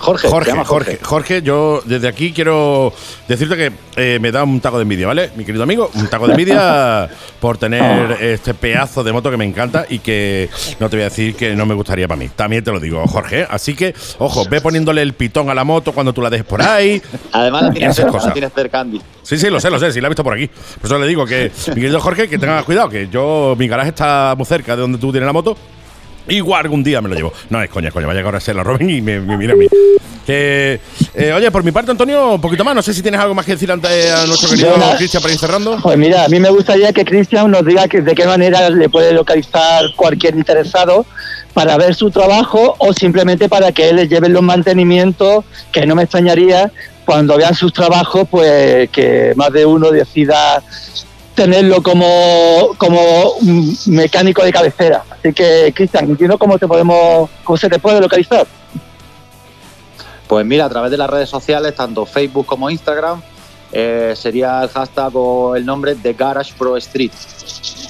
Jorge, 0.04 0.28
Jorge, 0.28 0.52
llama 0.52 0.66
Jorge, 0.66 1.00
Jorge, 1.02 1.42
yo 1.42 1.82
desde 1.86 2.10
aquí 2.10 2.34
quiero 2.34 2.92
decirte 3.26 3.56
que 3.56 3.72
eh, 3.96 4.20
me 4.20 4.34
da 4.34 4.44
un 4.44 4.60
taco 4.60 4.78
de 4.78 4.82
envidia, 4.82 5.08
¿vale? 5.08 5.32
Mi 5.38 5.46
querido 5.46 5.64
amigo, 5.64 5.90
un 5.94 6.08
taco 6.08 6.28
de 6.28 6.34
envidia 6.34 7.10
por 7.40 7.58
tener 7.58 8.18
este 8.22 8.54
pedazo 8.54 9.02
de 9.02 9.14
moto 9.14 9.32
que 9.32 9.38
me 9.38 9.46
encanta 9.46 9.86
y 9.88 10.00
que 10.00 10.50
no 10.82 10.90
te 10.90 10.98
voy 10.98 11.04
a 11.04 11.06
decir 11.06 11.36
que 11.36 11.56
no 11.56 11.66
me 11.66 11.74
gustaría 11.74 12.06
para 12.06 12.20
mí. 12.20 12.28
También 12.36 12.66
te 12.66 12.72
lo 12.72 12.82
digo, 12.82 13.02
Jorge. 13.08 13.48
Así 13.50 13.76
que, 13.76 13.96
ojo, 14.18 14.44
ve 14.50 14.60
poniéndole 14.60 15.02
el 15.02 15.14
pitón 15.14 15.50
a 15.50 15.54
la 15.54 15.64
moto 15.64 15.94
cuando 15.94 16.12
tú 16.12 16.22
la 16.22 16.30
dejes 16.30 16.48
por 16.48 16.62
ahí. 16.62 17.02
Además 17.32 17.64
la 17.64 17.72
tienes 17.72 17.96
cerca, 17.96 18.18
la 18.18 18.34
tienes 18.34 18.52
cerca, 18.54 18.82
Andy. 18.82 19.02
Sí, 19.22 19.38
sí, 19.38 19.50
lo 19.50 19.62
sé, 19.62 19.70
lo 19.70 19.80
sé, 19.80 19.94
sí, 19.94 20.02
la 20.02 20.08
he 20.08 20.10
visto 20.10 20.26
por 20.26 20.34
aquí. 20.34 20.48
Por 20.48 20.86
eso 20.86 21.00
le 21.00 21.08
digo 21.08 21.26
que, 21.26 21.50
mi 21.70 21.76
querido 21.76 22.02
Jorge, 22.02 22.28
que 22.28 22.38
tengas 22.38 22.66
cuidado, 22.66 22.90
que 22.90 23.08
yo, 23.08 23.56
mi 23.58 23.70
garaje 23.70 23.90
está 23.92 24.34
muy 24.36 24.46
cerca 24.46 24.76
de 24.76 24.82
donde 24.82 24.98
tú 24.98 25.12
tienes 25.14 25.28
la 25.28 25.34
moto. 25.34 25.56
Igual 26.28 26.62
algún 26.62 26.84
día 26.84 27.02
me 27.02 27.10
lo 27.10 27.16
llevo. 27.16 27.34
No, 27.50 27.62
es 27.62 27.70
coña, 27.70 27.92
coña. 27.92 28.08
Vaya 28.08 28.22
que 28.22 28.26
ahora 28.26 28.40
se 28.40 28.54
la 28.54 28.64
roben 28.64 28.90
y 28.90 29.02
me, 29.02 29.20
me 29.20 29.38
mira 29.38 29.54
a 29.54 29.56
mí. 29.56 29.68
Que, 30.26 30.80
eh, 31.14 31.34
oye, 31.34 31.52
por 31.52 31.64
mi 31.64 31.72
parte, 31.72 31.92
Antonio, 31.92 32.36
un 32.36 32.42
poquito 32.42 32.64
más. 32.64 32.74
No 32.76 32.82
sé 32.82 32.94
si 32.94 33.02
tienes 33.02 33.20
algo 33.20 33.34
más 33.34 33.46
que 33.46 33.54
decir 33.54 33.72
ante 33.72 34.12
a 34.12 34.26
nuestro 34.26 34.50
querido. 34.50 34.74
Cristian 34.98 35.22
para 35.22 35.34
ir 35.34 35.40
cerrando. 35.40 35.78
Pues 35.82 35.98
mira, 35.98 36.26
a 36.26 36.30
mí 36.30 36.40
me 36.40 36.50
gustaría 36.50 36.94
que 36.94 37.04
Cristian 37.04 37.52
nos 37.52 37.66
diga 37.66 37.88
que 37.88 38.02
de 38.02 38.16
qué 38.16 38.26
manera 38.26 38.70
le 38.70 38.88
puede 38.90 39.12
localizar 39.14 39.84
cualquier 39.96 40.36
interesado 40.36 41.06
para 41.54 41.78
ver 41.78 41.94
su 41.94 42.10
trabajo 42.10 42.76
o 42.80 42.94
simplemente 42.94 43.50
para 43.50 43.72
que 43.72 43.90
él 43.90 43.98
les 43.98 44.10
lleve 44.10 44.30
los 44.30 44.42
mantenimientos, 44.42 45.46
que 45.72 45.86
no 45.86 45.96
me 45.96 46.04
extrañaría 46.04 46.72
cuando 47.06 47.38
vean 47.38 47.54
sus 47.54 47.74
trabajos, 47.74 48.28
pues 48.30 48.90
que 48.90 49.34
más 49.36 49.52
de 49.52 49.66
uno 49.66 49.92
decida 49.92 50.64
tenerlo 51.36 51.82
como, 51.82 52.76
como 52.78 53.36
mecánico 53.88 54.44
de 54.44 54.52
cabecera. 54.52 55.04
Así 55.10 55.34
que, 55.34 55.74
Cristian, 55.76 56.10
entiendo 56.10 56.38
cómo 56.38 56.58
te 56.58 56.68
podemos, 56.68 57.30
cómo 57.44 57.58
se 57.58 57.70
te 57.70 57.80
puede 57.80 58.00
localizar. 58.00 58.46
Pues 60.28 60.46
mira, 60.46 60.66
a 60.66 60.70
través 60.70 60.92
de 60.92 60.98
las 60.98 61.10
redes 61.10 61.30
sociales, 61.30 61.76
tanto 61.76 62.06
Facebook 62.06 62.46
como 62.46 62.70
Instagram, 62.70 63.22
eh, 63.74 64.14
sería 64.16 64.62
el 64.64 64.70
hashtag 64.70 65.16
o 65.16 65.56
el 65.56 65.66
nombre 65.66 65.96
de 65.96 66.14
Garage 66.14 66.54
Pro 66.58 66.78
Street. 66.78 67.12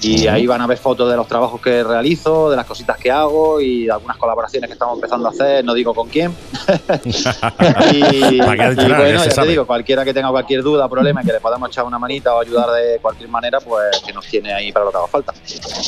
Y 0.02 0.28
ahí 0.28 0.46
van 0.46 0.60
a 0.62 0.68
ver 0.68 0.78
fotos 0.78 1.10
de 1.10 1.16
los 1.16 1.28
trabajos 1.28 1.62
que 1.62 1.84
realizo, 1.84 2.50
de 2.50 2.58
las 2.58 2.66
cositas 2.66 2.98
que 2.98 3.10
hago 3.10 3.62
y 3.62 3.86
de 3.86 3.92
algunas 3.92 4.18
colaboraciones 4.18 4.68
que 4.68 4.74
estamos 4.74 4.96
empezando 4.96 5.28
a 5.28 5.32
hacer, 5.32 5.64
no 5.64 5.74
digo 5.74 5.94
con 5.94 6.10
quién. 6.10 6.32
y, 7.94 8.38
¿Para 8.38 8.76
qué 8.76 8.82
y 8.82 8.88
bueno, 8.88 9.24
ya 9.24 9.30
te 9.30 9.48
digo, 9.48 9.66
cualquiera 9.66 10.04
que 10.04 10.14
tenga 10.14 10.30
cualquier 10.30 10.62
duda, 10.62 10.90
problema 10.90 11.24
que 11.24 11.32
le 11.32 11.40
podamos 11.40 11.70
echar 11.70 11.86
una 11.86 12.00
manita 12.00 12.34
o 12.36 12.42
ayudar 12.42 12.72
de 12.72 13.00
cualquier 13.02 13.30
manera, 13.30 13.60
pues 13.62 14.02
que 14.06 14.12
nos 14.12 14.26
tiene 14.28 14.54
ahí 14.54 14.72
para 14.72 14.86
lo 14.86 14.92
que 14.92 14.98
haga 14.98 15.08
falta. 15.08 15.34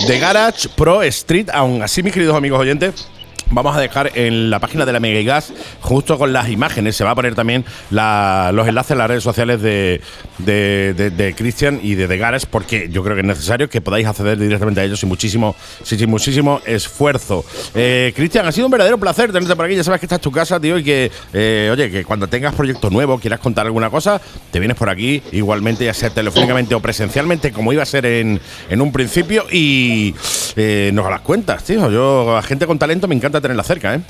De 0.08 0.20
Garage 0.20 0.70
Pro 0.70 1.02
Street, 1.04 1.50
aún 1.54 1.82
así, 1.84 2.02
mis 2.02 2.14
queridos 2.14 2.36
amigos 2.36 2.60
oyentes. 2.60 3.08
Vamos 3.52 3.78
a 3.78 3.80
dejar 3.80 4.12
en 4.16 4.50
la 4.50 4.60
página 4.60 4.86
de 4.86 4.92
la 4.92 5.00
Mega 5.00 5.20
y 5.20 5.24
Gas, 5.24 5.54
justo 5.80 6.18
con 6.18 6.34
las 6.34 6.50
imágenes, 6.50 6.96
se 6.96 7.04
va 7.04 7.12
a 7.12 7.16
poner 7.16 7.36
también 7.36 7.64
los 7.92 8.68
enlaces 8.68 8.92
en 8.92 8.98
las 8.98 9.08
redes 9.08 9.24
sociales 9.24 9.62
de, 9.62 10.02
de, 10.40 10.94
de- 11.12 11.36
Christian 11.36 11.80
y 11.82 11.94
de 11.96 12.18
Garage, 12.18 12.48
porque 12.50 12.90
yo 12.92 13.04
creo 13.04 13.16
que 13.16 13.22
es 13.22 13.28
necesario 13.28 13.70
que 13.70 13.82
podáis 13.82 14.08
acceder 14.08 14.38
directamente 14.40 14.82
a 14.82 14.84
ellos 14.84 15.00
sin 15.00 15.10
muchísimo, 15.10 15.56
sin, 15.84 16.10
muchísimo 16.10 16.60
esfuerzo. 16.66 17.46
Eh, 17.76 18.14
Cristian, 18.16 18.46
ha 18.48 18.52
sido 18.52 18.66
un 18.68 18.72
verdadero 18.72 18.98
placer 18.98 19.32
tenerte 19.32 19.56
por 19.56 19.66
aquí. 19.66 19.76
Ya 19.76 19.84
sabes 19.84 20.00
que 20.00 20.06
esta 20.08 20.16
es 20.16 20.22
tu 20.22 20.32
casa, 20.32 20.60
tío, 20.60 20.78
y 20.80 20.84
que, 20.84 21.12
eh, 21.34 21.70
oye, 21.72 21.92
que 21.92 22.04
cuando 22.04 22.28
tengas 22.28 22.56
proyecto 22.56 22.90
nuevo, 22.90 23.20
quieras 23.20 23.40
contar 23.40 23.66
alguna 23.68 23.90
cosa, 23.90 24.20
te 24.52 24.60
vienes 24.60 24.76
por 24.78 24.90
aquí, 24.90 25.22
igualmente, 25.32 25.86
ya 25.86 25.94
sea 25.94 26.10
telefónicamente 26.10 26.74
o 26.76 26.80
presencialmente, 26.80 27.52
como 27.52 27.72
iba 27.74 27.84
a 27.84 27.86
ser 27.86 28.06
en, 28.08 28.42
en 28.70 28.82
un 28.82 28.92
principio, 28.92 29.46
y 29.52 30.16
eh, 30.56 30.90
nos 30.94 31.10
las 31.10 31.22
cuentas, 31.22 31.64
tío. 31.64 31.90
Yo, 31.92 32.36
a 32.36 32.42
gente 32.42 32.66
con 32.66 32.80
talento, 32.80 33.08
me 33.08 33.16
encanta 33.16 33.35
tenerla 33.42 33.64
cerca, 33.64 33.96
¿eh? 33.96 34.02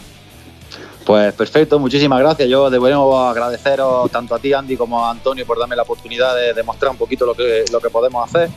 Pues 1.05 1.33
perfecto, 1.33 1.77
muchísimas 1.77 2.19
gracias. 2.19 2.49
Yo 2.49 2.67
de 2.69 2.79
nuevo 2.79 3.19
agradeceros 3.19 4.09
tanto 4.09 4.33
a 4.33 4.39
ti, 4.39 4.53
Andy, 4.53 4.75
como 4.75 5.05
a 5.05 5.11
Antonio 5.11 5.45
por 5.45 5.59
darme 5.59 5.75
la 5.75 5.83
oportunidad 5.83 6.35
de 6.35 6.53
demostrar 6.53 6.91
un 6.91 6.97
poquito 6.97 7.27
lo 7.27 7.35
que, 7.35 7.63
lo 7.71 7.79
que 7.79 7.89
podemos 7.91 8.27
hacer. 8.27 8.49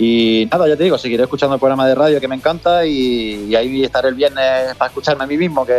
Y 0.00 0.48
nada, 0.50 0.68
ya 0.68 0.76
te 0.76 0.84
digo, 0.84 0.96
seguiré 0.96 1.24
escuchando 1.24 1.54
el 1.54 1.60
programa 1.60 1.86
de 1.88 1.94
radio 1.94 2.20
que 2.20 2.28
me 2.28 2.36
encanta 2.36 2.86
y, 2.86 3.46
y 3.48 3.56
ahí 3.56 3.82
estaré 3.82 4.08
el 4.10 4.14
viernes 4.14 4.74
para 4.76 4.88
escucharme 4.88 5.24
a 5.24 5.26
mí 5.26 5.36
mismo, 5.36 5.66
que 5.66 5.74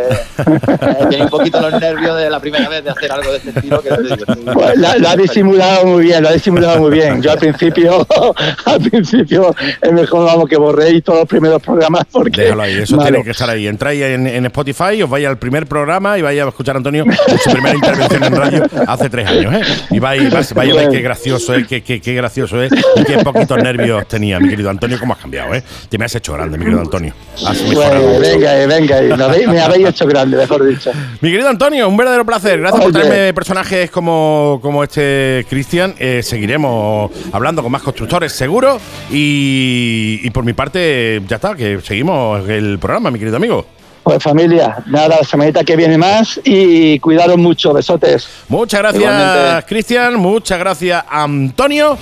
tenía 1.08 1.24
un 1.24 1.30
poquito 1.30 1.60
los 1.60 1.80
nervios 1.80 2.16
de 2.18 2.28
la 2.28 2.38
primera 2.40 2.68
vez 2.68 2.84
de 2.84 2.90
hacer 2.90 3.10
algo 3.12 3.30
de 3.30 3.38
este 3.38 3.50
estilo. 3.50 3.80
Que 3.82 3.88
te 3.90 4.02
digo, 4.02 4.52
Pues 4.52 4.76
la- 4.78 4.96
lo 4.98 5.08
ha 5.08 5.16
disimulado 5.16 5.86
muy 5.86 6.04
bien, 6.04 6.22
lo 6.22 6.28
ha 6.28 6.32
disimulado 6.32 6.80
muy 6.80 6.90
bien. 6.90 7.22
Yo 7.22 7.32
al 7.32 7.38
principio, 7.38 8.06
al 8.66 8.80
principio 8.80 9.54
es 9.80 9.92
mejor 9.92 10.26
vamos 10.26 10.48
que 10.48 10.56
borréis 10.56 11.02
todos 11.02 11.20
los 11.20 11.28
primeros 11.28 11.62
programas 11.62 12.04
porque 12.10 12.42
Déjalo 12.42 12.62
ahí, 12.62 12.74
eso 12.78 12.96
malo. 12.96 13.08
tiene 13.10 13.24
que 13.24 13.30
estar 13.30 13.48
ahí. 13.48 13.66
Entráis 13.66 14.02
en, 14.02 14.26
en 14.26 14.46
Spotify, 14.46 15.02
os 15.02 15.08
vais 15.08 15.26
al 15.26 15.38
primer 15.38 15.66
programa 15.66 16.18
y 16.18 16.22
vais 16.22 16.40
a 16.42 16.48
escuchar 16.48 16.76
a 16.76 16.78
Antonio 16.78 17.04
en 17.04 17.38
su 17.38 17.50
primera 17.50 17.74
intervención 17.74 18.22
en 18.24 18.36
radio 18.36 18.64
hace 18.86 19.08
tres 19.08 19.26
años, 19.28 19.54
¿eh? 19.54 19.62
Y 19.90 19.98
vais, 19.98 20.30
vais, 20.30 20.52
vais 20.54 20.72
a 20.72 20.74
ver 20.76 20.90
qué 20.90 21.00
gracioso 21.00 21.54
es, 21.54 21.66
qué, 21.66 21.82
qué, 21.82 22.00
qué 22.00 22.14
gracioso 22.14 22.62
es 22.62 22.70
y 22.96 23.04
qué 23.04 23.18
poquitos 23.24 23.56
nervios 23.62 24.04
tenía, 24.10 24.38
mi 24.40 24.48
querido 24.50 24.68
Antonio, 24.68 24.98
cómo 24.98 25.14
has 25.14 25.20
cambiado, 25.20 25.54
¿eh? 25.54 25.62
Te 25.88 25.96
me 25.96 26.04
has 26.04 26.14
hecho 26.14 26.34
grande, 26.34 26.58
mi 26.58 26.64
querido 26.64 26.82
Antonio. 26.82 27.14
Has 27.46 27.62
mejorado 27.62 28.20
venga, 28.20 28.60
eh, 28.60 28.66
venga, 28.66 28.98
eh, 29.02 29.16
me 29.16 29.24
habéis, 29.24 29.48
me 29.48 29.60
habéis 29.60 29.88
hecho 29.88 30.06
grande, 30.06 30.36
mejor 30.36 30.66
dicho. 30.66 30.90
Mi 31.20 31.30
querido 31.30 31.48
Antonio, 31.48 31.88
un 31.88 31.96
verdadero 31.96 32.26
placer. 32.26 32.60
Gracias 32.60 32.82
por 32.82 32.92
traerme 32.92 33.32
personajes 33.32 33.90
como, 33.90 34.58
como 34.60 34.84
este 34.84 35.46
Cristian. 35.48 35.94
Eh, 35.98 36.20
seguiremos 36.22 37.10
hablando 37.32 37.62
con 37.62 37.72
más 37.72 37.82
constructores, 37.82 38.32
seguro. 38.32 38.78
Y, 39.10 40.20
y 40.22 40.30
por 40.30 40.44
mi 40.44 40.52
parte, 40.52 41.22
ya 41.28 41.36
está, 41.36 41.54
que 41.54 41.80
seguimos 41.80 42.46
el 42.48 42.78
programa, 42.78 43.10
mi 43.10 43.18
querido 43.18 43.36
amigo. 43.36 43.79
Pues 44.02 44.22
familia, 44.22 44.82
nada, 44.86 45.08
la 45.08 45.24
semanita 45.24 45.62
que 45.62 45.76
viene 45.76 45.98
más 45.98 46.40
y 46.42 46.98
cuidaros 47.00 47.36
mucho, 47.36 47.72
besotes. 47.72 48.26
Muchas 48.48 48.80
gracias. 48.80 49.64
Cristian. 49.66 50.16
Muchas 50.16 50.58
gracias, 50.58 51.04
Antonio. 51.08 51.98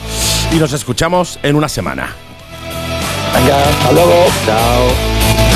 Y 0.53 0.57
nos 0.57 0.73
escuchamos 0.73 1.39
en 1.43 1.57
una 1.57 1.69
semana. 1.69 2.15
Venga, 3.35 3.59
hasta 3.59 3.93
luego. 3.93 4.27
Chao. 4.47 5.48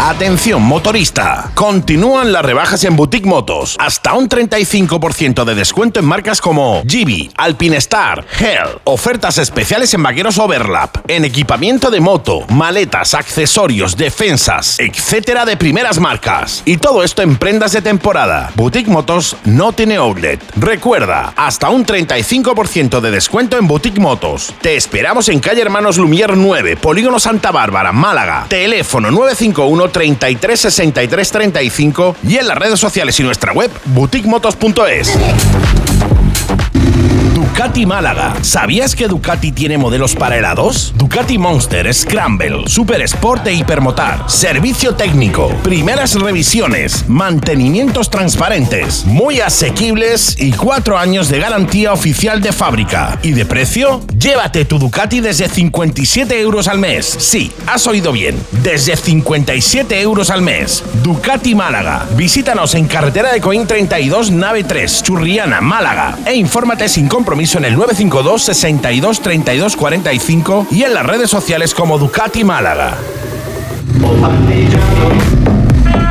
Atención 0.00 0.62
motorista, 0.62 1.50
continúan 1.54 2.32
las 2.32 2.44
rebajas 2.44 2.84
en 2.84 2.94
Boutique 2.94 3.26
Motos, 3.26 3.74
hasta 3.80 4.12
un 4.12 4.28
35% 4.28 5.44
de 5.44 5.56
descuento 5.56 5.98
en 5.98 6.06
marcas 6.06 6.40
como 6.40 6.84
Gibi, 6.86 7.32
Alpinestar, 7.36 8.24
Hell, 8.38 8.78
ofertas 8.84 9.38
especiales 9.38 9.92
en 9.94 10.04
vaqueros 10.04 10.38
Overlap, 10.38 10.98
en 11.08 11.24
equipamiento 11.24 11.90
de 11.90 12.00
moto, 12.00 12.46
maletas, 12.48 13.12
accesorios, 13.14 13.96
defensas, 13.96 14.78
etcétera 14.78 15.44
de 15.44 15.56
primeras 15.56 15.98
marcas. 15.98 16.62
Y 16.64 16.76
todo 16.76 17.02
esto 17.02 17.22
en 17.22 17.36
prendas 17.36 17.72
de 17.72 17.82
temporada. 17.82 18.52
Boutique 18.54 18.88
Motos 18.88 19.36
no 19.44 19.72
tiene 19.72 19.96
outlet. 19.96 20.40
Recuerda, 20.54 21.32
hasta 21.34 21.70
un 21.70 21.84
35% 21.84 23.00
de 23.00 23.10
descuento 23.10 23.58
en 23.58 23.66
Boutique 23.66 24.00
Motos. 24.00 24.54
Te 24.62 24.76
esperamos 24.76 25.28
en 25.28 25.40
calle 25.40 25.62
Hermanos 25.62 25.98
Lumier 25.98 26.36
9, 26.36 26.76
Polígono 26.76 27.18
Santa 27.18 27.50
Bárbara, 27.50 27.90
Málaga. 27.90 28.46
Teléfono 28.48 29.10
951 29.10 29.87
33 29.88 30.60
63 30.60 31.30
35 31.30 32.16
y 32.26 32.36
en 32.36 32.48
las 32.48 32.58
redes 32.58 32.80
sociales 32.80 33.18
y 33.20 33.22
nuestra 33.22 33.52
web 33.52 33.70
boutiquemotos.es. 33.86 35.12
Ducati 37.58 37.86
Málaga. 37.86 38.36
¿Sabías 38.42 38.94
que 38.94 39.08
Ducati 39.08 39.50
tiene 39.50 39.78
modelos 39.78 40.14
para 40.14 40.36
helados? 40.36 40.94
Ducati 40.96 41.38
Monster, 41.38 41.92
Scramble, 41.92 42.68
Super 42.68 43.02
Sport 43.02 43.48
e 43.48 43.54
Hipermotar. 43.54 44.30
Servicio 44.30 44.94
técnico, 44.94 45.48
primeras 45.64 46.14
revisiones, 46.14 47.08
mantenimientos 47.08 48.10
transparentes, 48.10 49.04
muy 49.06 49.40
asequibles 49.40 50.40
y 50.40 50.52
cuatro 50.52 50.98
años 50.98 51.30
de 51.30 51.40
garantía 51.40 51.92
oficial 51.92 52.40
de 52.40 52.52
fábrica. 52.52 53.18
¿Y 53.24 53.32
de 53.32 53.44
precio? 53.44 54.02
Llévate 54.16 54.64
tu 54.64 54.78
Ducati 54.78 55.18
desde 55.18 55.48
57 55.48 56.40
euros 56.40 56.68
al 56.68 56.78
mes. 56.78 57.06
Sí, 57.18 57.50
has 57.66 57.88
oído 57.88 58.12
bien, 58.12 58.40
desde 58.62 58.94
57 58.94 59.77
euros 59.78 60.30
al 60.30 60.42
mes. 60.42 60.82
Ducati 61.02 61.54
Málaga. 61.54 62.04
Visítanos 62.16 62.74
en 62.74 62.88
carretera 62.88 63.32
de 63.32 63.40
Coín 63.40 63.66
32, 63.66 64.32
nave 64.32 64.64
3, 64.64 65.02
Churriana, 65.02 65.60
Málaga. 65.60 66.18
E 66.26 66.34
infórmate 66.34 66.88
sin 66.88 67.08
compromiso 67.08 67.58
en 67.58 67.66
el 67.66 67.76
952 67.76 68.42
62 68.42 69.20
32 69.20 69.76
45 69.76 70.66
y 70.72 70.82
en 70.82 70.94
las 70.94 71.06
redes 71.06 71.30
sociales 71.30 71.74
como 71.74 71.96
Ducati 71.98 72.42
Málaga. 72.44 72.96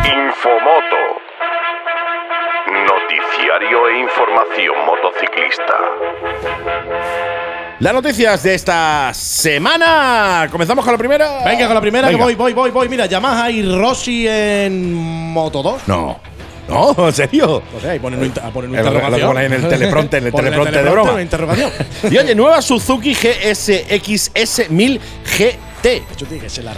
Infomoto. 0.05 1.01
Noticiario 2.87 3.89
e 3.89 3.99
información 3.99 4.75
motociclista. 4.85 5.75
Las 7.79 7.93
noticias 7.93 8.41
de 8.41 8.55
esta 8.55 9.11
semana. 9.13 10.47
Comenzamos 10.51 10.83
con 10.83 10.93
la 10.93 10.97
primera. 10.97 11.43
Venga, 11.45 11.67
con 11.67 11.75
la 11.75 11.81
primera, 11.81 12.07
Venga. 12.07 12.17
que 12.17 12.23
voy, 12.23 12.33
voy, 12.35 12.53
voy, 12.53 12.71
voy. 12.71 12.89
Mira, 12.89 13.05
Yamaha 13.05 13.51
y 13.51 13.61
Rossi 13.63 14.27
en 14.27 14.93
Moto 14.95 15.61
2. 15.61 15.81
No. 15.87 16.19
No, 16.67 16.95
en 17.07 17.13
serio. 17.13 17.61
O 17.77 17.79
sea, 17.79 17.91
ahí 17.91 17.99
ponen 17.99 18.19
un, 18.19 18.33
lo- 18.33 18.51
lo 18.61 18.67
interrogación. 18.67 19.27
ponen 19.27 19.45
en 19.45 19.63
el 19.63 19.69
teleprompter, 19.69 20.19
en 20.21 20.25
el 20.25 20.31
Ponen 20.33 20.45
teleprompter 20.51 20.83
de 20.83 20.89
broma. 20.89 21.11
una 21.13 21.21
interrogación. 21.21 21.71
Y 22.11 22.17
oye, 22.17 22.35
nueva 22.35 22.61
Suzuki 22.63 23.13
GSX-S 23.13 24.67
1000 24.69 24.99
GT. 25.81 26.03
Eso 26.15 26.25
tiene 26.25 26.43
que 26.43 26.49
ser 26.49 26.63
la 26.63 26.73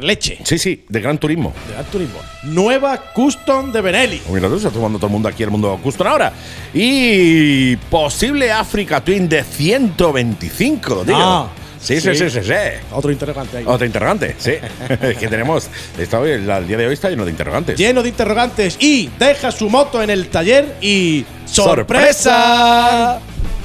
leche 0.00 0.38
Sí, 0.44 0.58
sí, 0.58 0.84
de 0.88 1.00
Gran 1.00 1.18
Turismo. 1.18 1.52
de 1.66 1.72
Gran 1.74 1.84
Turismo. 1.86 2.18
Nueva 2.44 2.98
Custom 3.12 3.72
de 3.72 3.80
Benelli. 3.80 4.22
Mira, 4.30 4.48
tú 4.48 4.58
se 4.58 4.66
está 4.66 4.70
tomando 4.70 4.98
todo 4.98 5.06
el 5.08 5.12
mundo 5.12 5.28
aquí, 5.28 5.42
el 5.42 5.50
mundo 5.50 5.78
custom 5.82 6.06
ahora. 6.06 6.32
Y 6.72 7.76
posible 7.76 8.50
Africa 8.52 9.00
Twin 9.02 9.28
de 9.28 9.42
125, 9.44 11.04
tío. 11.04 11.16
Ah, 11.16 11.48
sí, 11.80 12.00
sí, 12.00 12.14
sí, 12.14 12.30
sí. 12.30 12.40
sí. 12.42 12.52
Otro 12.92 13.10
interrogante 13.10 13.58
ahí. 13.58 13.64
Otro 13.66 13.86
interrogante, 13.86 14.34
sí. 14.38 14.52
Es 15.00 15.16
que 15.18 15.28
tenemos. 15.28 15.68
Está 15.98 16.20
hoy, 16.20 16.30
el, 16.32 16.48
el 16.48 16.66
día 16.68 16.76
de 16.76 16.86
hoy 16.86 16.94
está 16.94 17.10
lleno 17.10 17.24
de 17.24 17.30
interrogantes. 17.30 17.78
Lleno 17.78 18.02
de 18.02 18.08
interrogantes 18.10 18.76
y 18.80 19.08
deja 19.18 19.50
su 19.52 19.68
moto 19.70 20.02
en 20.02 20.10
el 20.10 20.28
taller 20.28 20.76
y 20.80 21.24
¡sorpresa! 21.46 23.20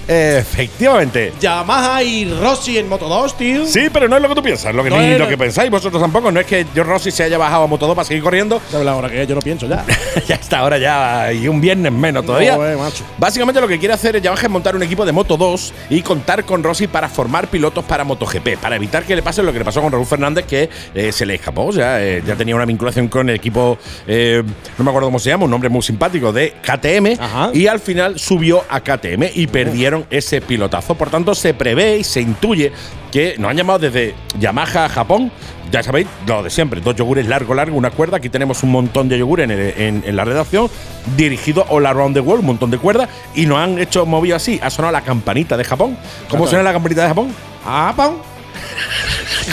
Efectivamente. 0.10 1.34
Yamaha 1.40 2.02
y 2.02 2.26
Rossi 2.34 2.78
en 2.78 2.90
Moto 2.90 3.08
2, 3.08 3.38
tío. 3.38 3.66
Sí, 3.66 3.90
pero 3.94 4.08
no 4.08 4.16
es 4.16 4.22
lo 4.22 4.30
que 4.30 4.36
tú 4.36 4.44
piensas, 4.44 4.74
lo 4.74 4.84
que, 4.84 4.90
No 4.90 4.98
ni 4.98 5.14
es 5.14 5.20
lo 5.20 5.28
que 5.28 5.38
pensáis 5.38 5.70
vosotros 5.70 6.02
tampoco. 6.02 6.32
No 6.32 6.40
es 6.40 6.46
que 6.46 6.66
yo 6.74 6.84
Rossi 6.84 7.12
se 7.12 7.24
haya 7.24 7.38
bajado 7.38 7.64
a 7.64 7.68
Moto 7.68 7.86
2 7.86 7.96
para 7.96 8.06
seguir 8.06 8.24
corriendo. 8.24 8.62
¿Sabes 8.72 8.86
la 8.86 8.96
hora 8.96 9.10
que 9.10 9.22
es? 9.22 9.28
Yo 9.28 9.36
no 9.36 9.42
pienso 9.42 9.68
ya. 9.68 9.86
ya 10.28 10.36
está, 10.36 10.60
ahora 10.60 10.78
ya 10.78 11.32
y 11.32 11.48
un 11.48 11.62
viernes 11.62 11.92
menos 11.92 12.26
todavía. 12.26 12.58
No, 12.58 12.68
eh, 12.68 12.76
macho. 12.76 13.04
Básicamente 13.18 13.62
lo 13.62 13.68
que 13.68 13.78
quiere 13.78 13.94
hacer 13.94 14.20
Yamaha 14.20 14.42
es 14.42 14.50
montar 14.50 14.76
un 14.76 14.84
equipo 14.84 15.06
de 15.06 15.12
Moto 15.12 15.38
2 15.38 15.74
y 15.92 16.02
contar 16.02 16.44
con 16.44 16.64
Rossi 16.64 16.88
para 16.88 17.08
formar 17.08 17.48
pilotos 17.48 17.86
para 17.86 18.04
MotoGP, 18.04 18.58
para 18.60 18.76
evitar 18.76 19.04
que 19.04 19.16
le 19.16 19.22
pase 19.22 19.44
lo 19.44 19.54
que 19.54 19.60
le 19.60 19.66
pasó 19.66 19.82
con 19.82 19.92
Raúl 19.92 20.06
Fernández, 20.06 20.46
que 20.46 20.70
eh, 20.96 21.12
se 21.12 21.26
le 21.26 21.36
escapó. 21.36 21.66
O 21.66 21.72
sea, 21.72 22.04
eh, 22.04 22.24
ya 22.26 22.36
tenía 22.36 22.56
una 22.56 22.66
vinculación 22.66 23.08
con 23.08 23.30
el 23.30 23.36
equipo, 23.36 23.78
eh, 24.08 24.44
no 24.78 24.84
me 24.84 24.90
acuerdo 24.90 25.08
cómo 25.08 25.20
se 25.20 25.30
llama, 25.30 25.46
un 25.46 25.52
nombre 25.52 25.70
muy 25.70 25.82
simpático, 25.82 26.32
de 26.32 26.54
KTM, 26.62 27.22
Ajá. 27.22 27.52
y 27.54 27.68
al 27.68 27.80
final 27.80 28.20
subió 28.20 28.64
a 28.70 28.80
KTM 28.82 29.26
y 29.34 29.48
perdieron 29.48 29.99
ese 30.10 30.42
pilotazo. 30.42 30.96
Por 30.96 31.10
tanto, 31.10 31.34
se 31.36 31.54
prevé 31.54 31.98
y 31.98 32.04
se 32.04 32.22
intuye 32.22 32.72
que 33.12 33.36
nos 33.38 33.52
han 33.52 33.58
llamado 33.58 33.80
desde 33.80 34.16
Yamaha 34.40 34.90
Japón. 34.90 35.32
Ya 35.72 35.84
sabéis, 35.84 36.08
lo 36.26 36.42
de 36.42 36.50
siempre, 36.50 36.82
dos 36.82 36.96
yogures 36.96 37.28
largo, 37.28 37.54
largo, 37.54 37.78
una 37.78 37.92
cuerda. 37.92 38.18
Aquí 38.18 38.30
tenemos 38.30 38.64
un 38.64 38.72
montón 38.72 39.08
de 39.08 39.20
yogures 39.20 39.50
en, 39.50 39.52
en- 39.52 40.04
en 40.06 40.16
la 40.16 40.26
redacción, 40.26 40.68
dirigido 41.16 41.66
all 41.70 41.86
around 41.86 42.16
the 42.16 42.20
world, 42.22 42.40
un 42.42 42.48
montón 42.48 42.72
de 42.72 42.78
cuerdas, 42.80 43.08
y 43.36 43.46
nos 43.46 43.60
han 43.60 43.78
hecho 43.78 44.06
movido 44.06 44.36
así. 44.36 44.60
Ha 44.64 44.70
sonado 44.72 44.92
la 44.94 45.02
campanita 45.02 45.58
de 45.58 45.64
Japón. 45.64 45.96
¿Cómo 46.28 46.48
suena 46.48 46.64
la 46.64 46.74
campanita 46.74 47.04
de 47.04 47.08
Japón? 47.10 47.34
¡Ah, 47.66 47.94
pam! 47.96 48.14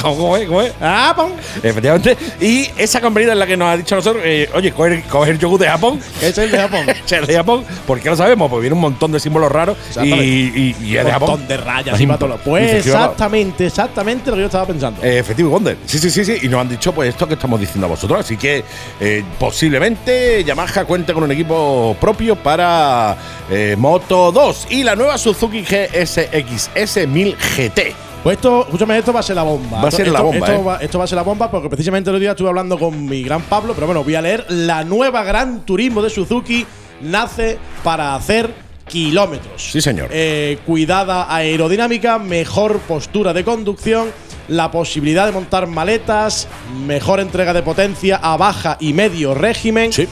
¿Cómo 0.03 0.37
es? 0.37 0.47
¿Cómo 0.47 0.63
es? 0.63 0.73
¡Ah, 0.81 1.13
pam! 1.17 1.31
Efectivamente. 1.63 2.17
Y 2.41 2.69
esa 2.77 3.01
campanita 3.01 3.33
es 3.33 3.39
la 3.39 3.47
que 3.47 3.57
nos 3.57 3.69
ha 3.69 3.77
dicho 3.77 3.95
a 3.95 3.99
nosotros, 3.99 4.23
eh, 4.27 4.49
oye, 4.55 4.73
coger, 4.73 5.03
coger 5.05 5.39
yogur 5.39 5.59
de 5.61 5.69
Japón. 5.69 6.01
Es 6.21 6.37
el 6.39 6.51
de 6.51 6.59
Japón. 6.59 6.87
Es 7.07 7.13
el 7.13 7.27
de 7.27 7.35
Japón. 7.35 7.65
¿Por 7.87 8.01
qué 8.01 8.11
lo 8.11 8.17
sabemos? 8.17 8.51
Pues 8.51 8.61
viene 8.61 8.75
un 8.75 8.81
montón 8.81 9.13
de 9.13 9.21
símbolos 9.21 9.51
raros 9.51 9.77
y, 9.79 9.89
Exactamente. 9.89 10.25
y, 10.27 10.77
y 10.83 10.97
es 10.97 11.03
de 11.03 11.05
Un 11.07 11.11
Japón. 11.13 11.31
montón 11.31 11.49
de 11.49 11.57
rayas 11.57 12.01
y 12.01 12.07
todo 12.07 12.37
Pues 12.45 12.63
dice, 12.65 12.83
"Tío, 12.83 12.93
exactamente, 12.95 13.67
exactamente 13.67 14.31
lo 14.31 14.37
que 14.37 14.41
yo 14.41 14.47
estaba 14.47 14.67
pensando. 14.67 15.03
Eh, 15.03 15.19
Effective 15.19 15.49
Wonder. 15.49 15.77
Sí, 15.87 15.99
sí, 15.99 16.11
sí, 16.11 16.25
sí. 16.25 16.39
Y 16.43 16.49
nos 16.49 16.61
han 16.61 16.69
dicho 16.69 16.93
pues 16.93 17.09
esto 17.09 17.27
que 17.27 17.35
estamos 17.35 17.59
diciendo 17.61 17.87
a 17.87 17.91
vosotros. 17.91 18.21
Así 18.21 18.37
que 18.37 18.65
eh, 19.01 19.25
posiblemente 19.39 20.45
Yamaha 20.45 20.85
cuente 20.85 21.13
con 21.15 21.23
un 21.25 21.31
equipo 21.33 21.97
propio 22.01 22.37
para 22.37 23.17
eh, 23.51 23.75
Moto 23.79 24.31
2 24.33 24.67
y 24.71 24.83
la 24.85 24.95
nueva 24.97 25.17
Suzuki 25.19 25.63
GSX-S 25.63 27.07
1000 27.07 27.37
GT. 27.57 27.95
Pues 28.27 28.39
esto, 28.39 28.63
escúchame, 28.65 28.99
esto 28.99 29.13
va 29.13 29.21
a 29.21 29.23
ser 29.23 29.37
la 29.37 29.45
bomba. 29.45 29.77
Va 29.79 29.85
a 29.85 29.89
Esto- 29.89 29.97
ser 29.99 30.09
la 30.09 30.19
esto- 30.19 30.25
bomba, 30.25 30.47
Esto, 30.49 30.61
¿eh? 30.61 30.65
va, 30.65 30.77
esto 30.79 30.99
va 30.99 31.05
a 31.05 31.07
ser 31.07 31.15
la 31.15 31.23
bomba 31.23 31.49
porque 31.49 31.69
precisamente 31.69 32.11
el 32.11 32.17
otro 32.17 32.21
día 32.21 32.31
estuve 32.33 32.49
hablando 32.49 32.77
con 32.77 33.07
mi 33.07 33.23
gran 33.23 33.43
Pablo, 33.43 33.73
pero 33.73 33.87
bueno, 33.87 34.03
voy 34.03 34.17
a 34.17 34.21
leer. 34.21 34.45
La 34.49 34.83
nueva 34.83 35.23
Gran 35.23 35.65
Turismo 35.65 36.03
de 36.03 36.11
Suzuki 36.11 36.67
nace 37.03 37.57
para 37.85 38.17
hacer 38.17 38.53
kilómetros. 38.89 39.71
Sí, 39.71 39.81
señor. 39.81 40.09
Eh, 40.11 40.59
cuidada 40.67 41.33
aerodinámica, 41.33 42.19
mejor 42.19 42.81
postura 42.81 43.33
de 43.33 43.45
conducción, 43.45 44.09
la 44.49 44.73
posibilidad 44.73 45.25
de 45.27 45.31
montar 45.31 45.69
maletas, 45.69 46.49
mejor 46.85 47.21
entrega 47.21 47.53
de 47.53 47.63
potencia 47.63 48.17
a 48.21 48.37
baja 48.37 48.77
y 48.81 48.93
medio 48.93 49.35
régimen. 49.35 49.93
Sí. 49.93 50.09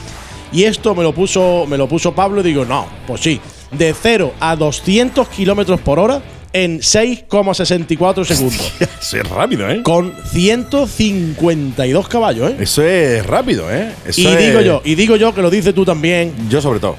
Y 0.53 0.63
esto 0.63 0.95
me 0.95 1.03
lo 1.03 1.11
puso, 1.13 1.65
me 1.67 1.77
lo 1.77 1.89
puso 1.89 2.13
Pablo 2.15 2.39
y 2.39 2.43
digo, 2.45 2.63
no, 2.63 2.85
pues 3.07 3.19
sí, 3.19 3.41
de 3.71 3.93
0 3.93 4.31
a 4.39 4.55
200 4.55 5.27
kilómetros 5.27 5.81
por 5.81 5.99
hora 5.99 6.21
en 6.55 6.79
6,64 6.79 8.23
segundos. 8.23 8.71
Eso 9.01 9.17
es 9.17 9.29
rápido, 9.29 9.69
¿eh? 9.69 9.83
con 9.83 10.13
152 10.31 12.07
caballos, 12.07 12.51
¿eh? 12.51 12.55
Eso 12.61 12.81
es 12.83 13.25
rápido, 13.25 13.69
¿eh? 13.73 13.91
Eso 14.07 14.21
Y 14.21 14.27
es- 14.27 14.37
digo 14.39 14.61
yo, 14.61 14.81
y 14.85 14.95
digo 14.95 15.15
yo 15.17 15.33
que 15.35 15.41
lo 15.41 15.49
dices 15.49 15.73
tú 15.75 15.83
también, 15.83 16.33
Yo 16.49 16.61
sobre 16.61 16.79
todo. 16.79 16.95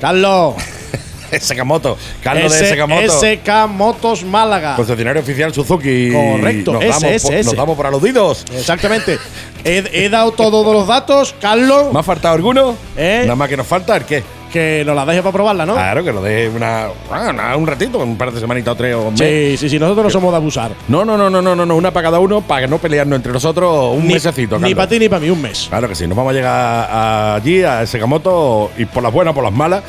Carlos. 0.00 0.54
Sakamoto. 1.40 1.96
Carlos 2.22 2.52
de 2.52 2.58
S- 2.58 2.68
Sakamoto. 2.70 3.20
SK 3.20 3.66
Motos 3.68 4.24
Málaga. 4.24 4.76
Concesionario 4.76 5.20
oficial 5.22 5.52
Suzuki. 5.54 6.10
Correcto, 6.12 6.72
Nos 6.74 6.84
ese, 6.84 7.06
damos, 7.06 7.22
por, 7.22 7.34
nos 7.44 7.56
damos 7.56 7.76
por 7.76 7.86
aludidos. 7.86 8.44
Exactamente. 8.54 9.18
he, 9.64 9.84
he 9.92 10.08
dado 10.08 10.32
todos 10.32 10.64
los 10.72 10.86
datos, 10.86 11.34
Carlos, 11.40 11.92
¿Me 11.92 12.00
ha 12.00 12.02
faltado 12.02 12.34
alguno? 12.34 12.76
¿Eh? 12.96 13.20
Nada 13.22 13.36
más 13.36 13.48
que 13.48 13.56
nos 13.56 13.66
falta 13.66 13.96
el 13.96 14.04
qué. 14.04 14.22
Que 14.48 14.82
nos 14.86 14.94
la 14.96 15.04
dejes 15.06 15.22
para 15.22 15.32
probarla, 15.32 15.64
¿no? 15.66 15.74
Claro, 15.74 16.02
que 16.04 16.12
lo 16.12 16.22
deje 16.22 16.48
una, 16.48 16.86
una- 17.10 17.56
un 17.56 17.66
ratito, 17.66 17.98
un 17.98 18.16
par 18.16 18.32
de 18.32 18.40
semanitas 18.40 18.72
o 18.72 18.76
tres 18.76 18.94
o 18.94 19.02
un 19.08 19.14
mes. 19.14 19.20
sí, 19.20 19.56
sí, 19.56 19.68
sí, 19.70 19.78
nosotros 19.78 20.04
no 20.04 20.10
somos 20.10 20.30
de 20.32 20.36
abusar. 20.36 20.72
No, 20.88 21.04
no, 21.04 21.16
no, 21.16 21.28
no, 21.30 21.40
no, 21.42 21.54
no, 21.54 21.66
no, 21.66 21.76
una 21.76 21.90
para 21.92 22.04
cada 22.08 22.18
uno 22.20 22.40
para 22.40 22.66
no 22.66 22.78
pelearnos 22.78 23.16
entre 23.16 23.32
nosotros 23.32 23.94
un 23.96 24.06
Ni- 24.06 24.14
mesecito. 24.14 24.56
Ni 24.56 24.62
Carlos. 24.62 24.76
para 24.76 24.88
ti 24.88 24.98
ni 24.98 25.08
para 25.08 25.20
mí, 25.20 25.30
un 25.30 25.40
mes. 25.42 25.66
Claro 25.68 25.88
que 25.88 25.94
sí, 25.94 26.06
nos 26.06 26.16
vamos 26.16 26.32
a 26.32 26.34
llegar 26.34 27.34
allí 27.36 27.62
a 27.62 27.86
Sakamoto 27.86 28.70
y 28.78 28.84
por 28.86 29.02
las 29.02 29.12
buenas, 29.12 29.34
por 29.34 29.44
las 29.44 29.52
malas, 29.52 29.82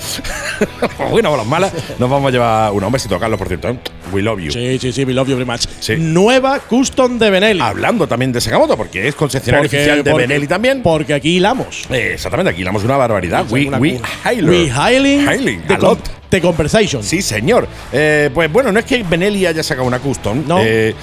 por 0.80 1.00
las 1.00 1.12
buenas, 1.12 1.30
por 1.30 1.38
las 1.40 1.48
malas, 1.48 1.74
nos 1.98 2.10
vamos 2.10 2.28
a 2.28 2.32
llevar 2.32 2.72
una. 2.72 2.88
Un 2.88 2.94
besito, 2.94 3.20
Carlos, 3.20 3.38
por 3.38 3.48
cierto. 3.48 3.70
¿eh? 3.70 3.78
We 4.12 4.22
love 4.22 4.40
you. 4.42 4.52
Sí, 4.52 4.78
sí, 4.80 4.92
sí, 4.92 5.04
we 5.06 5.14
love 5.14 5.28
you 5.30 5.36
very 5.36 5.50
much. 5.50 5.62
Sí. 5.80 5.96
Nueva 5.98 6.60
Custom 6.60 7.18
de 7.20 7.30
Benelli. 7.30 7.62
Hablando 7.62 8.08
también 8.08 8.32
de 8.32 8.42
Sakamoto, 8.42 8.76
porque 8.78 9.08
es 9.08 9.16
concesionario 9.16 9.64
Porque- 9.66 9.78
oficial 9.78 10.04
de 10.04 10.12
porque- 10.12 10.28
Benelli 10.28 10.48
también. 10.48 10.82
Porque 10.82 11.14
aquí 11.14 11.38
hilamos. 11.38 11.84
Eh, 11.90 12.12
exactamente, 12.14 12.52
aquí 12.52 12.64
damos 12.64 12.84
una 12.84 12.98
barbaridad. 12.98 13.46
We, 13.50 13.68
Una 13.68 13.78
we 13.78 14.00
hailing. 14.24 14.50
We 14.50 14.72
Hailing, 14.72 15.68
de 15.68 15.74
a 15.74 15.78
lot. 15.78 16.19
The 16.30 16.42
Conversation. 16.42 17.04
Sí, 17.04 17.22
señor. 17.22 17.68
Eh, 17.92 18.30
pues 18.34 18.52
bueno, 18.52 18.72
no 18.72 18.80
es 18.80 18.86
que 18.86 19.02
Benelli 19.04 19.46
haya 19.46 19.64
sacado 19.64 19.88
una 19.88 20.00
custom. 20.00 20.44
No. 20.48 20.60
Eh, 20.64 20.94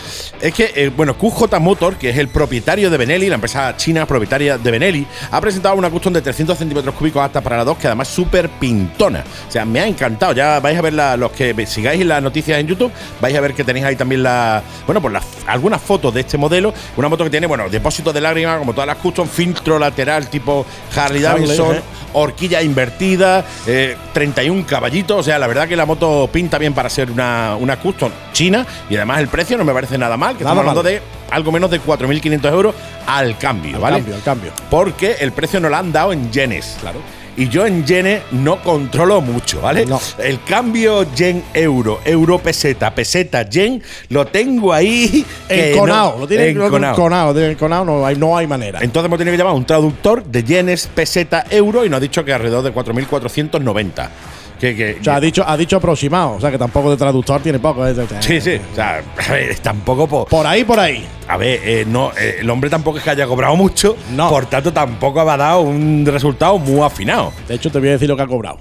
es 0.40 0.54
que, 0.54 0.72
eh, 0.74 0.90
bueno, 0.96 1.16
QJ 1.18 1.58
Motor, 1.60 1.96
que 1.96 2.10
es 2.10 2.16
el 2.18 2.28
propietario 2.28 2.90
de 2.90 2.96
Benelli, 2.96 3.28
la 3.28 3.34
empresa 3.34 3.76
china 3.76 4.06
propietaria 4.06 4.56
de 4.58 4.70
Benelli, 4.70 5.06
ha 5.30 5.40
presentado 5.40 5.74
una 5.74 5.90
custom 5.90 6.12
de 6.12 6.22
300 6.22 6.56
centímetros 6.56 6.94
cúbicos 6.94 7.22
hasta 7.24 7.40
para 7.40 7.56
la 7.56 7.64
2, 7.64 7.78
que 7.78 7.86
además 7.88 8.08
es 8.08 8.14
súper 8.14 8.48
pintona. 8.50 9.24
O 9.48 9.50
sea, 9.50 9.64
me 9.64 9.80
ha 9.80 9.86
encantado. 9.86 10.32
Ya 10.32 10.60
vais 10.60 10.78
a 10.78 10.82
ver 10.82 10.92
la- 10.92 11.16
los 11.16 11.32
que 11.32 11.66
sigáis 11.66 12.04
las 12.06 12.22
noticias 12.22 12.58
en 12.60 12.66
YouTube, 12.68 12.92
vais 13.20 13.34
a 13.36 13.40
ver 13.40 13.54
que 13.54 13.64
tenéis 13.64 13.84
ahí 13.86 13.96
también 13.96 14.22
la, 14.22 14.62
bueno, 14.86 15.00
pues 15.02 15.12
las, 15.12 15.24
algunas 15.46 15.80
fotos 15.82 16.14
de 16.14 16.20
este 16.20 16.38
modelo. 16.38 16.72
Una 16.96 17.08
moto 17.08 17.24
que 17.24 17.30
tiene, 17.30 17.46
bueno, 17.46 17.68
depósito 17.68 18.12
de 18.12 18.20
lágrimas, 18.20 18.58
como 18.58 18.72
todas 18.72 18.86
las 18.86 18.96
custom, 18.98 19.26
filtro 19.28 19.78
lateral 19.78 20.28
tipo 20.28 20.64
Harley 20.94 21.24
Harley, 21.24 21.46
Davidson 21.46 21.76
horquilla 22.18 22.62
invertida, 22.62 23.44
eh, 23.66 23.94
31 24.14 24.64
caballitos. 24.66 25.15
O 25.16 25.22
sea, 25.22 25.38
la 25.38 25.46
verdad 25.46 25.66
que 25.68 25.76
la 25.76 25.86
moto 25.86 26.28
pinta 26.32 26.58
bien 26.58 26.72
para 26.74 26.88
ser 26.90 27.10
una, 27.10 27.56
una 27.58 27.78
custom 27.78 28.10
china 28.32 28.66
y 28.90 28.96
además 28.96 29.20
el 29.20 29.28
precio 29.28 29.56
no 29.58 29.64
me 29.64 29.72
parece 29.72 29.96
nada 29.98 30.16
mal, 30.16 30.36
que 30.36 30.44
Nada 30.44 30.54
estamos 30.54 30.70
hablando 30.70 30.82
mal. 30.82 30.92
de 30.92 31.34
algo 31.34 31.52
menos 31.52 31.70
de 31.70 31.80
4.500 31.80 32.52
euros 32.52 32.74
al 33.06 33.36
cambio, 33.38 33.76
Al 33.76 33.82
¿vale? 33.82 33.96
cambio, 33.96 34.14
al 34.14 34.22
cambio. 34.22 34.52
Porque 34.70 35.16
el 35.20 35.32
precio 35.32 35.60
no 35.60 35.68
lo 35.68 35.76
han 35.76 35.92
dado 35.92 36.12
en 36.12 36.30
yenes. 36.32 36.76
Claro. 36.80 37.00
Y 37.38 37.50
yo 37.50 37.66
en 37.66 37.84
yenes 37.84 38.22
no 38.30 38.62
controlo 38.62 39.20
mucho, 39.20 39.60
¿vale? 39.60 39.84
No. 39.84 40.00
El 40.16 40.42
cambio 40.44 41.02
yen-euro, 41.14 42.00
euro-peseta, 42.02 42.94
peseta-yen, 42.94 43.82
lo 44.08 44.26
tengo 44.26 44.72
ahí. 44.72 45.22
Enconado, 45.50 46.12
no- 46.14 46.18
lo 46.20 46.26
tiene 46.28 46.48
enconado. 46.48 46.94
enconado. 47.50 47.84
no 47.84 48.06
hay, 48.06 48.16
no 48.16 48.38
hay 48.38 48.46
manera. 48.46 48.78
Entonces 48.80 49.06
hemos 49.08 49.18
tenido 49.18 49.32
que 49.34 49.38
llamar 49.38 49.52
a 49.52 49.56
un 49.56 49.66
traductor 49.66 50.24
de 50.24 50.44
yenes, 50.44 50.86
peseta, 50.86 51.44
euro 51.50 51.84
y 51.84 51.90
nos 51.90 51.98
ha 51.98 52.00
dicho 52.00 52.24
que 52.24 52.32
alrededor 52.32 52.62
de 52.64 52.72
4.490. 52.72 54.08
Que, 54.58 54.74
que, 54.74 54.96
o 55.00 55.04
sea, 55.04 55.16
ha 55.16 55.20
dicho, 55.20 55.44
ha 55.46 55.56
dicho 55.56 55.76
aproximado, 55.76 56.32
o 56.32 56.40
sea 56.40 56.50
que 56.50 56.58
tampoco 56.58 56.90
de 56.90 56.96
traductor 56.96 57.40
tiene 57.42 57.58
poco. 57.58 57.86
¿eh? 57.86 57.94
sí, 58.20 58.40
sí. 58.40 58.58
O 58.72 58.74
sea, 58.74 59.02
a 59.28 59.32
ver, 59.32 59.58
tampoco. 59.58 60.06
po- 60.06 60.24
Por 60.26 60.46
ahí, 60.46 60.64
por 60.64 60.80
ahí. 60.80 61.06
a 61.28 61.36
ver, 61.36 61.60
eh, 61.64 61.84
no, 61.86 62.10
eh, 62.18 62.36
el 62.40 62.48
hombre 62.50 62.70
tampoco 62.70 62.98
es 62.98 63.04
que 63.04 63.10
haya 63.10 63.26
cobrado 63.26 63.54
mucho. 63.56 63.96
No. 64.14 64.28
Por 64.30 64.46
tanto, 64.46 64.72
tampoco 64.72 65.20
ha 65.20 65.36
dado 65.36 65.60
un 65.60 66.04
resultado 66.06 66.58
muy 66.58 66.80
afinado. 66.80 67.32
De 67.48 67.54
hecho, 67.56 67.70
te 67.70 67.78
voy 67.78 67.88
a 67.88 67.92
decir 67.92 68.08
lo 68.08 68.16
que 68.16 68.22
ha 68.22 68.26
cobrado. 68.26 68.58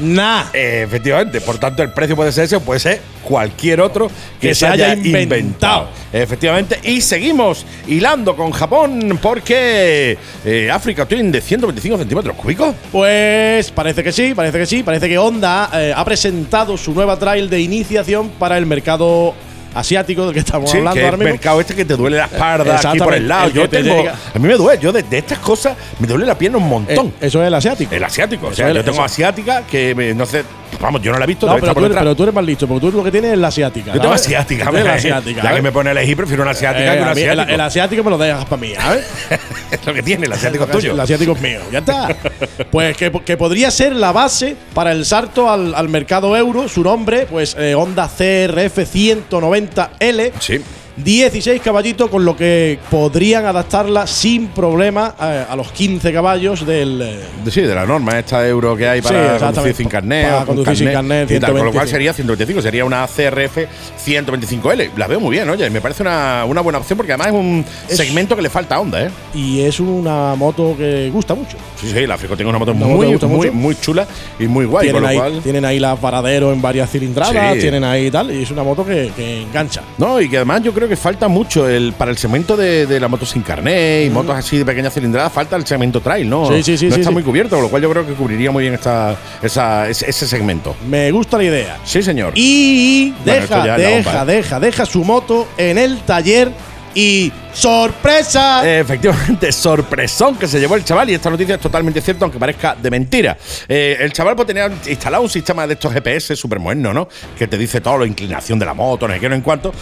Nah. 0.00 0.44
Eh, 0.52 0.82
efectivamente, 0.86 1.40
por 1.40 1.58
tanto, 1.58 1.82
el 1.82 1.90
precio 1.92 2.16
puede 2.16 2.32
ser 2.32 2.44
ese 2.44 2.56
o 2.56 2.60
puede 2.60 2.80
ser 2.80 3.00
cualquier 3.22 3.80
otro 3.80 4.10
que, 4.40 4.48
Que 4.48 4.54
se, 4.54 4.66
haya, 4.66 4.86
haya 4.86 4.94
inventado. 4.94 5.22
inventado. 5.22 5.88
Efectivamente, 6.12 6.80
y 6.82 7.00
seguimos 7.00 7.64
hilando 7.86 8.34
con 8.34 8.50
Japón 8.50 9.18
porque 9.22 10.16
eh, 10.44 10.70
África 10.72 11.06
Twin 11.06 11.30
de 11.30 11.40
125 11.40 11.98
centímetros 11.98 12.36
cúbicos. 12.36 12.74
Pues 12.90 13.70
parece 13.70 14.02
que 14.02 14.12
sí, 14.12 14.32
parece 14.34 14.58
que 14.58 14.66
sí. 14.66 14.82
Parece 14.82 15.08
que 15.08 15.18
Honda 15.18 15.70
eh, 15.74 15.92
ha 15.94 16.04
presentado 16.04 16.76
su 16.76 16.92
nueva 16.92 17.18
trail 17.18 17.48
de 17.48 17.60
iniciación 17.60 18.30
para 18.30 18.56
el 18.58 18.66
mercado 18.66 19.34
asiático 19.74 20.24
del 20.26 20.34
que 20.34 20.40
estamos 20.40 20.70
Sí, 20.70 20.78
hablando 20.78 20.94
que 20.96 21.04
ahora 21.04 21.14
el 21.14 21.18
mismo. 21.20 21.32
mercado 21.32 21.60
este 21.60 21.74
que 21.74 21.84
te 21.84 21.96
duele 21.96 22.16
la 22.18 22.24
espalda 22.24 22.80
aquí 22.82 22.98
por 22.98 23.14
el 23.14 23.28
lado. 23.28 23.46
el 23.48 23.52
Yo 23.52 23.68
te 23.68 23.82
tengo, 23.82 24.08
a 24.08 24.38
mí 24.38 24.48
me 24.48 24.54
duele, 24.54 24.80
yo 24.82 24.92
de, 24.92 25.02
de 25.02 25.18
estas 25.18 25.38
cosas 25.38 25.76
me 25.98 26.06
duele 26.06 26.26
la 26.26 26.36
pierna 26.36 26.58
un 26.58 26.64
Eh, 26.64 26.68
montón. 26.68 27.12
eso 27.20 27.40
es 27.42 27.46
el 27.48 27.54
asiático. 27.54 27.94
el 27.94 28.04
asiático, 28.04 28.46
o 28.48 28.52
sea, 28.54 28.68
es- 28.68 28.74
yo 28.74 28.80
tengo 28.84 28.96
eso- 28.96 29.04
asiática 29.04 29.62
que 29.70 29.94
me- 29.94 30.14
no 30.14 30.26
sé, 30.26 30.44
vamos, 30.78 31.02
yo 31.02 31.12
no 31.12 31.18
la 31.18 31.24
he 31.24 31.28
visto, 31.28 31.46
No, 31.46 31.54
pero 31.58 31.74
tú, 31.74 31.84
eres, 31.84 31.96
pero 31.96 32.14
tú 32.16 32.22
eres 32.24 32.34
más 32.34 32.44
listo, 32.44 32.66
porque 32.68 32.86
tú 32.90 32.96
lo 32.96 33.04
que 33.04 33.10
tienes 33.10 33.32
es 33.32 33.38
la 33.38 33.48
asiática. 33.48 33.86
Yo 33.94 34.00
tengo 34.00 34.16
¿sabes? 34.16 34.26
asiática, 34.26 34.64
tienes 34.64 34.84
la 34.84 34.94
asiática. 34.94 35.36
Ya 35.36 35.42
que 35.42 35.48
¿sabes? 35.48 35.62
me 35.62 35.72
pone 35.72 35.90
a 35.90 35.92
elegir, 35.92 36.16
prefiero 36.16 36.42
una 36.42 36.52
asiática 36.52 36.94
Eh, 36.94 36.96
que 36.96 37.02
un 37.02 37.08
a 37.08 37.14
mí 37.14 37.20
el, 37.22 37.30
asiático. 37.30 37.54
el 37.54 37.60
asiático 37.60 38.04
me 38.04 38.10
lo 38.10 38.18
dejas 38.18 38.44
para 38.44 38.60
mí, 38.60 38.74
¿sabes? 38.74 39.06
es 39.70 39.86
lo 39.86 39.94
que 39.94 40.02
tiene, 40.02 40.26
el 40.26 40.32
asiático 40.32 40.64
es 40.64 40.70
tuyo. 40.70 40.92
El 40.92 41.00
asiático 41.00 41.32
es 41.32 41.40
mío, 41.40 41.60
ya 41.72 41.78
está. 41.80 42.08
pues 42.70 42.96
que, 42.96 43.10
que 43.24 43.36
podría 43.36 43.70
ser 43.70 43.94
la 43.94 44.12
base 44.12 44.56
para 44.74 44.92
el 44.92 45.04
salto 45.04 45.50
al, 45.50 45.74
al 45.74 45.88
mercado 45.88 46.36
euro. 46.36 46.68
Su 46.68 46.82
nombre, 46.82 47.26
pues 47.30 47.56
eh, 47.58 47.74
Honda 47.74 48.06
CRF 48.08 48.78
190L. 48.78 50.32
Sí. 50.40 50.60
16 51.04 51.60
caballitos, 51.62 52.08
con 52.10 52.24
lo 52.24 52.36
que 52.36 52.78
podrían 52.90 53.44
adaptarla 53.46 54.06
sin 54.06 54.48
problema 54.48 55.14
eh, 55.20 55.44
a 55.48 55.56
los 55.56 55.70
15 55.72 56.12
caballos 56.12 56.66
del. 56.66 57.00
eh, 57.02 57.20
Sí, 57.50 57.62
de 57.62 57.74
la 57.74 57.86
norma 57.86 58.18
esta 58.18 58.46
euro 58.46 58.76
que 58.76 58.88
hay 58.88 59.00
Sí, 59.00 59.08
para 59.08 59.18
exactamente. 59.34 59.54
conducir 59.60 59.76
sin 59.76 59.88
carnet. 59.88 60.24
Para 60.26 60.36
con 60.38 60.46
conducir 60.56 60.76
sin 60.76 60.92
carnet, 60.92 61.30
y 61.30 61.40
tal, 61.40 61.52
con 61.52 61.64
lo 61.64 61.72
cual 61.72 61.88
125. 61.88 61.90
sería 61.90 62.12
125, 62.12 62.62
sería 62.62 62.84
una 62.84 63.06
CRF 63.06 63.66
125L. 64.06 64.90
La 64.96 65.06
veo 65.06 65.20
muy 65.20 65.32
bien, 65.32 65.48
oye, 65.48 65.68
me 65.70 65.80
parece 65.80 66.02
una, 66.02 66.44
una 66.46 66.60
buena 66.60 66.78
opción 66.78 66.96
porque 66.96 67.12
además 67.12 67.28
es 67.28 67.34
un 67.34 67.64
Es- 67.88 67.96
segmento 67.96 68.36
que 68.36 68.42
le 68.42 68.50
falta 68.50 68.76
a 68.76 68.80
Honda, 68.80 69.04
¿eh? 69.06 69.10
y 69.34 69.60
es 69.60 69.80
una 69.80 70.34
moto 70.34 70.74
que 70.76 71.10
gusta 71.12 71.34
mucho. 71.34 71.56
Sí, 71.80 71.90
sí, 71.92 72.06
la 72.06 72.18
Frico 72.18 72.36
tiene 72.36 72.50
una 72.50 72.58
moto 72.58 72.72
Una 72.72 72.86
muy, 72.86 73.18
que 73.18 73.26
muy, 73.26 73.50
muy 73.50 73.74
chula 73.80 74.06
y 74.38 74.46
muy 74.46 74.64
guay, 74.66 74.86
tienen, 74.86 74.94
con 74.94 75.02
lo 75.02 75.08
ahí, 75.08 75.16
cual. 75.18 75.42
tienen 75.42 75.64
ahí 75.64 75.78
las 75.78 76.00
varaderos 76.00 76.52
en 76.54 76.60
varias 76.62 76.90
cilindradas, 76.90 77.54
Sí. 77.54 77.60
tienen 77.60 77.84
ahí 77.84 78.10
tal, 78.10 78.30
y 78.30 78.42
es 78.42 78.50
una 78.50 78.62
moto 78.62 78.84
que, 78.84 79.10
que 79.16 79.42
engancha. 79.42 79.82
No, 79.98 80.20
y 80.20 80.28
que 80.28 80.36
además 80.36 80.62
yo 80.62 80.72
creo 80.72 80.88
que 80.90 80.96
falta 80.96 81.28
mucho 81.28 81.68
el, 81.68 81.92
para 81.94 82.10
el 82.10 82.18
segmento 82.18 82.56
de, 82.56 82.84
de 82.86 83.00
la 83.00 83.08
moto 83.08 83.24
sin 83.24 83.42
carnet 83.42 84.06
y 84.06 84.10
motos 84.10 84.36
así 84.36 84.58
de 84.58 84.64
pequeña 84.64 84.90
cilindrada, 84.90 85.30
falta 85.30 85.56
el 85.56 85.64
segmento 85.66 86.00
trail, 86.00 86.28
¿no? 86.28 86.48
Sí, 86.48 86.62
sí, 86.62 86.76
sí, 86.76 86.88
No 86.88 86.94
sí, 86.96 87.00
está 87.00 87.10
sí. 87.10 87.14
muy 87.14 87.22
cubierto, 87.22 87.54
con 87.56 87.62
lo 87.62 87.70
cual 87.70 87.80
yo 87.82 87.90
creo 87.90 88.04
que 88.06 88.12
cubriría 88.12 88.50
muy 88.50 88.62
bien 88.64 88.74
esta, 88.74 89.16
esa, 89.40 89.88
ese, 89.88 90.10
ese 90.10 90.26
segmento. 90.26 90.76
Me 90.88 91.10
gusta 91.12 91.38
la 91.38 91.44
idea. 91.44 91.78
Sí, 91.84 92.02
señor. 92.02 92.32
Y 92.34 93.12
Bueno, 93.24 93.40
deja, 93.40 93.76
deja, 93.78 93.90
bomba, 94.12 94.22
¿eh? 94.22 94.36
deja, 94.36 94.60
deja 94.60 94.84
su 94.86 95.04
moto 95.04 95.46
en 95.56 95.78
el 95.78 95.98
taller 96.00 96.50
y 96.92 97.32
¡sorpresa! 97.52 98.68
Efectivamente, 98.80 99.52
sorpresón 99.52 100.36
que 100.36 100.48
se 100.48 100.58
llevó 100.58 100.74
el 100.74 100.84
chaval 100.84 101.08
y 101.10 101.14
esta 101.14 101.30
noticia 101.30 101.54
es 101.54 101.60
totalmente 101.60 102.00
cierta, 102.00 102.24
aunque 102.24 102.38
parezca 102.38 102.74
de 102.74 102.90
mentira. 102.90 103.38
Eh, 103.68 103.96
el 104.00 104.12
chaval 104.12 104.34
pues, 104.34 104.48
tenía 104.48 104.68
instalado 104.88 105.22
un 105.22 105.30
sistema 105.30 105.66
de 105.66 105.74
estos 105.74 105.92
GPS 105.92 106.34
súper 106.34 106.58
moderno, 106.58 106.92
¿no? 106.92 107.08
Que 107.38 107.46
te 107.46 107.56
dice 107.56 107.80
todo, 107.80 107.98
la 107.98 108.06
inclinación 108.06 108.58
de 108.58 108.66
la 108.66 108.74
moto, 108.74 109.06
no 109.06 109.14
sé 109.14 109.20
qué, 109.20 109.28
no 109.28 109.36
en 109.36 109.42
cuanto. 109.42 109.72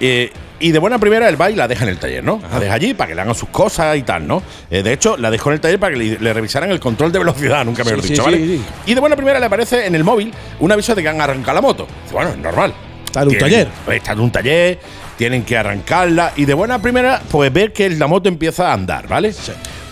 Eh, 0.00 0.32
y 0.60 0.72
de 0.72 0.78
buena 0.80 0.98
primera 0.98 1.28
el 1.28 1.40
va 1.40 1.50
y 1.50 1.54
la 1.54 1.68
deja 1.68 1.84
en 1.84 1.90
el 1.90 1.98
taller, 1.98 2.24
¿no? 2.24 2.40
La 2.50 2.58
deja 2.58 2.74
allí 2.74 2.92
para 2.94 3.08
que 3.08 3.14
le 3.14 3.20
hagan 3.20 3.34
sus 3.34 3.48
cosas 3.48 3.96
y 3.96 4.02
tal, 4.02 4.26
¿no? 4.26 4.42
Eh, 4.70 4.82
de 4.82 4.92
hecho, 4.92 5.16
la 5.16 5.30
dejó 5.30 5.50
en 5.50 5.54
el 5.54 5.60
taller 5.60 5.78
para 5.78 5.92
que 5.94 5.98
le, 6.00 6.18
le 6.18 6.32
revisaran 6.32 6.70
el 6.70 6.80
control 6.80 7.12
de 7.12 7.20
velocidad, 7.20 7.64
nunca 7.64 7.84
me 7.84 7.92
lo 7.92 7.98
he 7.98 8.02
Sí, 8.02 8.08
dicho, 8.08 8.22
sí, 8.22 8.26
¿vale? 8.30 8.38
sí, 8.38 8.56
sí. 8.58 8.64
Y 8.86 8.94
de 8.94 9.00
buena 9.00 9.14
primera 9.14 9.38
le 9.38 9.46
aparece 9.46 9.86
en 9.86 9.94
el 9.94 10.02
móvil 10.02 10.32
un 10.58 10.72
aviso 10.72 10.94
de 10.96 11.02
que 11.02 11.08
han 11.08 11.20
arrancado 11.20 11.54
la 11.54 11.60
moto. 11.60 11.86
Bueno, 12.10 12.30
es 12.30 12.38
normal. 12.38 12.74
Está 13.04 13.22
en 13.22 13.28
un 13.28 13.34
Tienen- 13.34 13.50
taller. 13.50 13.68
Está 13.96 14.12
en 14.12 14.20
un 14.20 14.30
taller, 14.32 14.80
tienen 15.16 15.44
que 15.44 15.56
arrancarla 15.56 16.32
y 16.36 16.44
de 16.44 16.54
buena 16.54 16.82
primera, 16.82 17.22
pues 17.30 17.52
ver 17.52 17.72
que 17.72 17.88
la 17.90 18.08
moto 18.08 18.28
empieza 18.28 18.70
a 18.70 18.72
andar, 18.72 19.06
¿vale? 19.06 19.32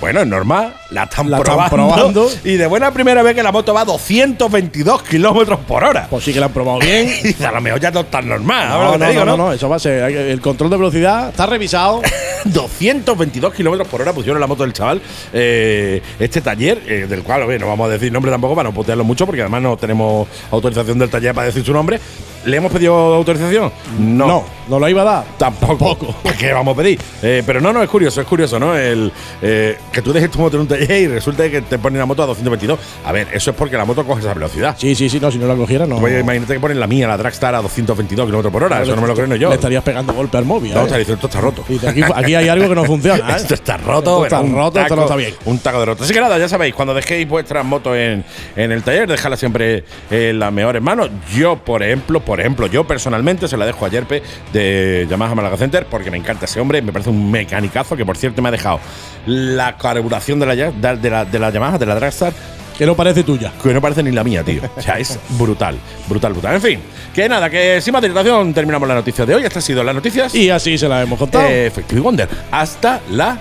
Bueno, 0.00 0.20
es 0.20 0.26
normal, 0.26 0.74
la 0.90 1.04
están, 1.04 1.30
La 1.30 1.38
están 1.38 1.70
probando. 1.70 2.30
Y 2.44 2.56
de 2.56 2.66
buena 2.66 2.92
primera 2.92 3.22
ve 3.22 3.34
que 3.34 3.42
la 3.42 3.50
moto 3.50 3.72
va 3.72 3.80
a 3.80 3.84
222 3.86 5.02
kilómetros 5.02 5.58
por 5.60 5.82
hora. 5.84 6.06
Pues 6.10 6.22
sí 6.24 6.32
que 6.34 6.40
la 6.40 6.46
han 6.46 6.52
probado 6.52 6.80
bien. 6.80 7.10
Y 7.38 7.42
a 7.42 7.50
lo 7.52 7.60
mejor 7.60 7.80
ya 7.80 7.90
no 7.90 8.00
es 8.00 8.10
tan 8.10 8.28
normal. 8.28 8.68
¿sabes 8.68 8.84
lo 8.84 8.84
No, 8.86 8.92
te 8.92 8.98
no, 8.98 9.10
digo, 9.10 9.24
no, 9.24 9.36
no, 9.36 9.44
no, 9.46 9.52
eso 9.52 9.68
va 9.68 9.76
a 9.76 9.78
ser. 9.78 10.02
El 10.10 10.40
control 10.40 10.70
de 10.70 10.76
velocidad 10.76 11.30
está 11.30 11.46
revisado. 11.46 12.02
222 12.44 13.54
kilómetros 13.54 13.88
por 13.88 14.02
hora 14.02 14.12
pusieron 14.12 14.40
la 14.40 14.46
moto 14.46 14.62
del 14.62 14.72
chaval. 14.72 15.00
eh, 15.32 16.02
este 16.18 16.40
taller, 16.40 16.80
eh, 16.86 17.06
del 17.08 17.22
cual 17.22 17.42
oye, 17.42 17.58
no 17.58 17.66
vamos 17.66 17.88
a 17.88 17.92
decir 17.92 18.12
nombre 18.12 18.30
tampoco 18.30 18.54
para 18.54 18.68
no 18.68 18.74
putearlo 18.74 19.02
mucho, 19.04 19.26
porque 19.26 19.40
además 19.40 19.62
no 19.62 19.76
tenemos 19.76 20.28
autorización 20.50 20.98
del 20.98 21.08
taller 21.10 21.34
para 21.34 21.46
decir 21.46 21.64
su 21.64 21.72
nombre. 21.72 21.98
¿Le 22.46 22.56
hemos 22.56 22.72
pedido 22.72 22.94
autorización? 22.94 23.72
No. 23.98 24.26
No, 24.26 24.44
no 24.68 24.78
lo 24.78 24.88
iba 24.88 25.02
a 25.02 25.04
dar. 25.04 25.24
Tampoco. 25.36 25.96
Tampoco. 25.96 26.12
¿Para 26.22 26.36
qué 26.38 26.52
vamos 26.52 26.74
a 26.74 26.76
pedir? 26.76 27.00
Eh, 27.22 27.42
pero 27.44 27.60
no, 27.60 27.72
no, 27.72 27.82
es 27.82 27.88
curioso, 27.88 28.20
es 28.20 28.26
curioso, 28.26 28.58
¿no? 28.60 28.76
El, 28.76 29.12
eh, 29.42 29.76
que 29.92 30.00
tú 30.00 30.12
dejes 30.12 30.30
tu 30.30 30.38
moto 30.38 30.56
en 30.56 30.62
un 30.62 30.68
taller 30.68 30.90
y 30.90 31.08
resulta 31.08 31.48
que 31.50 31.62
te 31.62 31.78
ponen 31.78 31.98
la 31.98 32.06
moto 32.06 32.22
a 32.22 32.26
222. 32.26 32.78
A 33.04 33.10
ver, 33.10 33.28
eso 33.32 33.50
es 33.50 33.56
porque 33.56 33.76
la 33.76 33.84
moto 33.84 34.04
coge 34.06 34.20
esa 34.20 34.32
velocidad. 34.32 34.76
Sí, 34.78 34.94
sí, 34.94 35.08
sí, 35.08 35.18
no, 35.18 35.30
si 35.30 35.38
no 35.38 35.48
la 35.48 35.56
cogiera, 35.56 35.86
no. 35.86 35.96
Oye, 35.96 36.20
imagínate 36.20 36.54
que 36.54 36.60
ponen 36.60 36.78
la 36.78 36.86
mía, 36.86 37.08
la 37.08 37.16
Dragstar, 37.16 37.56
a 37.56 37.62
222 37.62 38.26
kilómetros 38.26 38.52
por 38.52 38.62
hora. 38.62 38.82
Eso 38.82 38.94
no 38.94 39.02
me 39.02 39.08
lo 39.08 39.14
creo 39.14 39.34
yo. 39.34 39.48
Le 39.48 39.56
estarías 39.56 39.82
pegando 39.82 40.12
golpe 40.12 40.36
al 40.36 40.44
móvil. 40.44 40.72
No, 40.72 40.82
¿eh? 40.82 40.84
está 40.84 40.98
diciendo, 40.98 41.26
esto 41.26 41.26
está 41.26 41.40
roto. 41.40 41.64
Y 41.68 41.84
aquí, 41.84 42.02
aquí 42.14 42.34
hay 42.36 42.48
algo 42.48 42.68
que 42.68 42.74
no 42.76 42.84
funciona. 42.84 43.30
¿eh? 43.30 43.36
Esto 43.38 43.54
está 43.54 43.76
roto, 43.76 44.24
Esto 44.24 44.36
está 44.36 44.40
un 44.40 44.54
roto, 44.54 44.80
esto 44.80 44.94
no 44.94 45.02
está 45.02 45.16
bien. 45.16 45.34
Un 45.46 45.58
taco 45.58 45.80
de 45.80 45.86
roto. 45.86 46.04
Así 46.04 46.12
que 46.12 46.20
nada, 46.20 46.38
ya 46.38 46.48
sabéis, 46.48 46.74
cuando 46.74 46.94
dejéis 46.94 47.28
vuestras 47.28 47.64
motos 47.64 47.96
en, 47.96 48.24
en 48.54 48.70
el 48.70 48.84
taller, 48.84 49.08
dejadlas 49.08 49.40
siempre 49.40 49.84
en 50.10 50.38
las 50.38 50.52
mejores 50.52 50.80
manos. 50.80 51.10
Yo, 51.34 51.56
por 51.56 51.82
ejemplo, 51.82 52.20
por 52.20 52.35
ejemplo, 52.40 52.66
yo 52.66 52.84
personalmente 52.84 53.48
se 53.48 53.56
la 53.56 53.66
dejo 53.66 53.86
a 53.86 53.88
Yerpe 53.88 54.22
de 54.52 55.06
Yamaha 55.08 55.34
Malaga 55.34 55.56
Center 55.56 55.86
porque 55.90 56.10
me 56.10 56.16
encanta 56.16 56.44
ese 56.46 56.60
hombre, 56.60 56.82
me 56.82 56.92
parece 56.92 57.10
un 57.10 57.30
mecanicazo 57.30 57.96
que 57.96 58.04
por 58.04 58.16
cierto 58.16 58.42
me 58.42 58.48
ha 58.48 58.52
dejado 58.52 58.80
la 59.26 59.76
carburación 59.76 60.38
de 60.38 60.46
la, 60.46 60.54
de, 60.54 61.10
la, 61.10 61.24
de 61.24 61.38
la 61.38 61.50
Yamaha, 61.50 61.78
de 61.78 61.86
la 61.86 61.94
Dragstar, 61.94 62.32
Que 62.78 62.84
no 62.86 62.94
parece 62.94 63.22
tuya. 63.22 63.52
que 63.62 63.72
no 63.72 63.80
parece 63.80 64.02
ni 64.02 64.10
la 64.12 64.22
mía, 64.22 64.42
tío. 64.42 64.60
O 64.76 64.82
sea, 64.82 64.98
es 64.98 65.18
brutal, 65.30 65.76
brutal, 66.08 66.32
brutal. 66.32 66.54
En 66.56 66.60
fin, 66.62 66.80
que 67.14 67.28
nada, 67.28 67.48
que 67.48 67.80
sin 67.80 67.92
más 67.92 68.02
dilatación 68.02 68.52
terminamos 68.52 68.86
la 68.86 68.94
noticia 68.94 69.24
de 69.24 69.34
hoy. 69.34 69.42
Estas 69.42 69.56
han 69.58 69.62
sido 69.62 69.82
las 69.84 69.94
noticias. 69.94 70.34
Y 70.34 70.50
así 70.50 70.76
se 70.76 70.88
la 70.88 71.02
hemos 71.02 71.18
contado. 71.18 71.46
Eh, 71.48 71.66
Effective 71.66 72.00
Wonder. 72.02 72.28
Hasta 72.50 73.00
la 73.10 73.38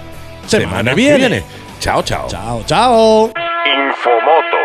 Semana 0.47 0.91
semana, 0.91 0.93
viene. 0.93 1.43
Chao, 1.79 2.01
chao. 2.03 2.27
Chao, 2.29 2.63
chao. 2.65 3.31
Infomoto. 3.65 4.64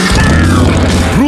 Bye. 0.00 0.49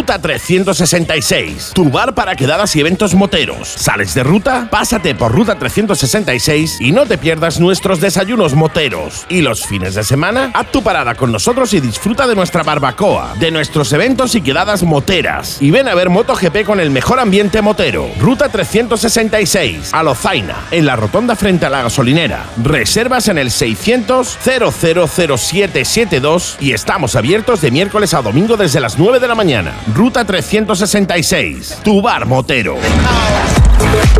Ruta 0.03 0.19
366, 0.19 1.71
tu 1.75 1.88
bar 1.88 2.12
para 2.12 2.35
quedadas 2.35 2.75
y 2.75 2.81
eventos 2.81 3.15
moteros. 3.15 3.69
¿Sales 3.69 4.15
de 4.15 4.25
ruta? 4.25 4.67
Pásate 4.69 5.15
por 5.15 5.31
Ruta 5.31 5.57
366 5.57 6.79
y 6.81 6.91
no 6.91 7.07
te 7.07 7.19
pierdas 7.19 7.61
nuestros 7.61 8.01
desayunos 8.01 8.55
moteros. 8.55 9.27
Y 9.29 9.43
los 9.43 9.65
fines 9.65 9.95
de 9.95 10.03
semana, 10.03 10.51
haz 10.55 10.73
tu 10.73 10.83
parada 10.83 11.15
con 11.15 11.31
nosotros 11.31 11.73
y 11.73 11.79
disfruta 11.79 12.27
de 12.27 12.35
nuestra 12.35 12.65
barbacoa, 12.65 13.35
de 13.38 13.53
nuestros 13.53 13.93
eventos 13.93 14.35
y 14.35 14.41
quedadas 14.41 14.83
moteras. 14.83 15.62
Y 15.62 15.71
ven 15.71 15.87
a 15.87 15.95
ver 15.95 16.11
MotoGP 16.11 16.65
con 16.65 16.81
el 16.81 16.91
mejor 16.91 17.21
ambiente 17.21 17.62
motero. 17.62 18.11
Ruta 18.19 18.49
366, 18.49 19.95
a 19.95 20.03
Lozaina, 20.03 20.65
en 20.73 20.85
la 20.85 20.97
rotonda 20.97 21.37
frente 21.37 21.67
a 21.67 21.71
la 21.71 21.83
gasolinera. 21.83 22.47
Reservas 22.61 23.29
en 23.29 23.38
el 23.38 23.53
600 23.53 24.37
000772 24.43 26.57
y 26.59 26.73
estamos 26.73 27.15
abiertos 27.15 27.61
de 27.61 27.71
miércoles 27.71 28.15
a 28.15 28.23
domingo 28.23 28.57
desde 28.57 28.81
las 28.81 28.99
9 28.99 29.21
de 29.21 29.29
la 29.29 29.37
mañana. 29.37 29.75
Ruta 29.95 30.25
366, 30.25 31.81
tu 31.83 32.01
bar 32.01 32.25
motero. 32.27 32.77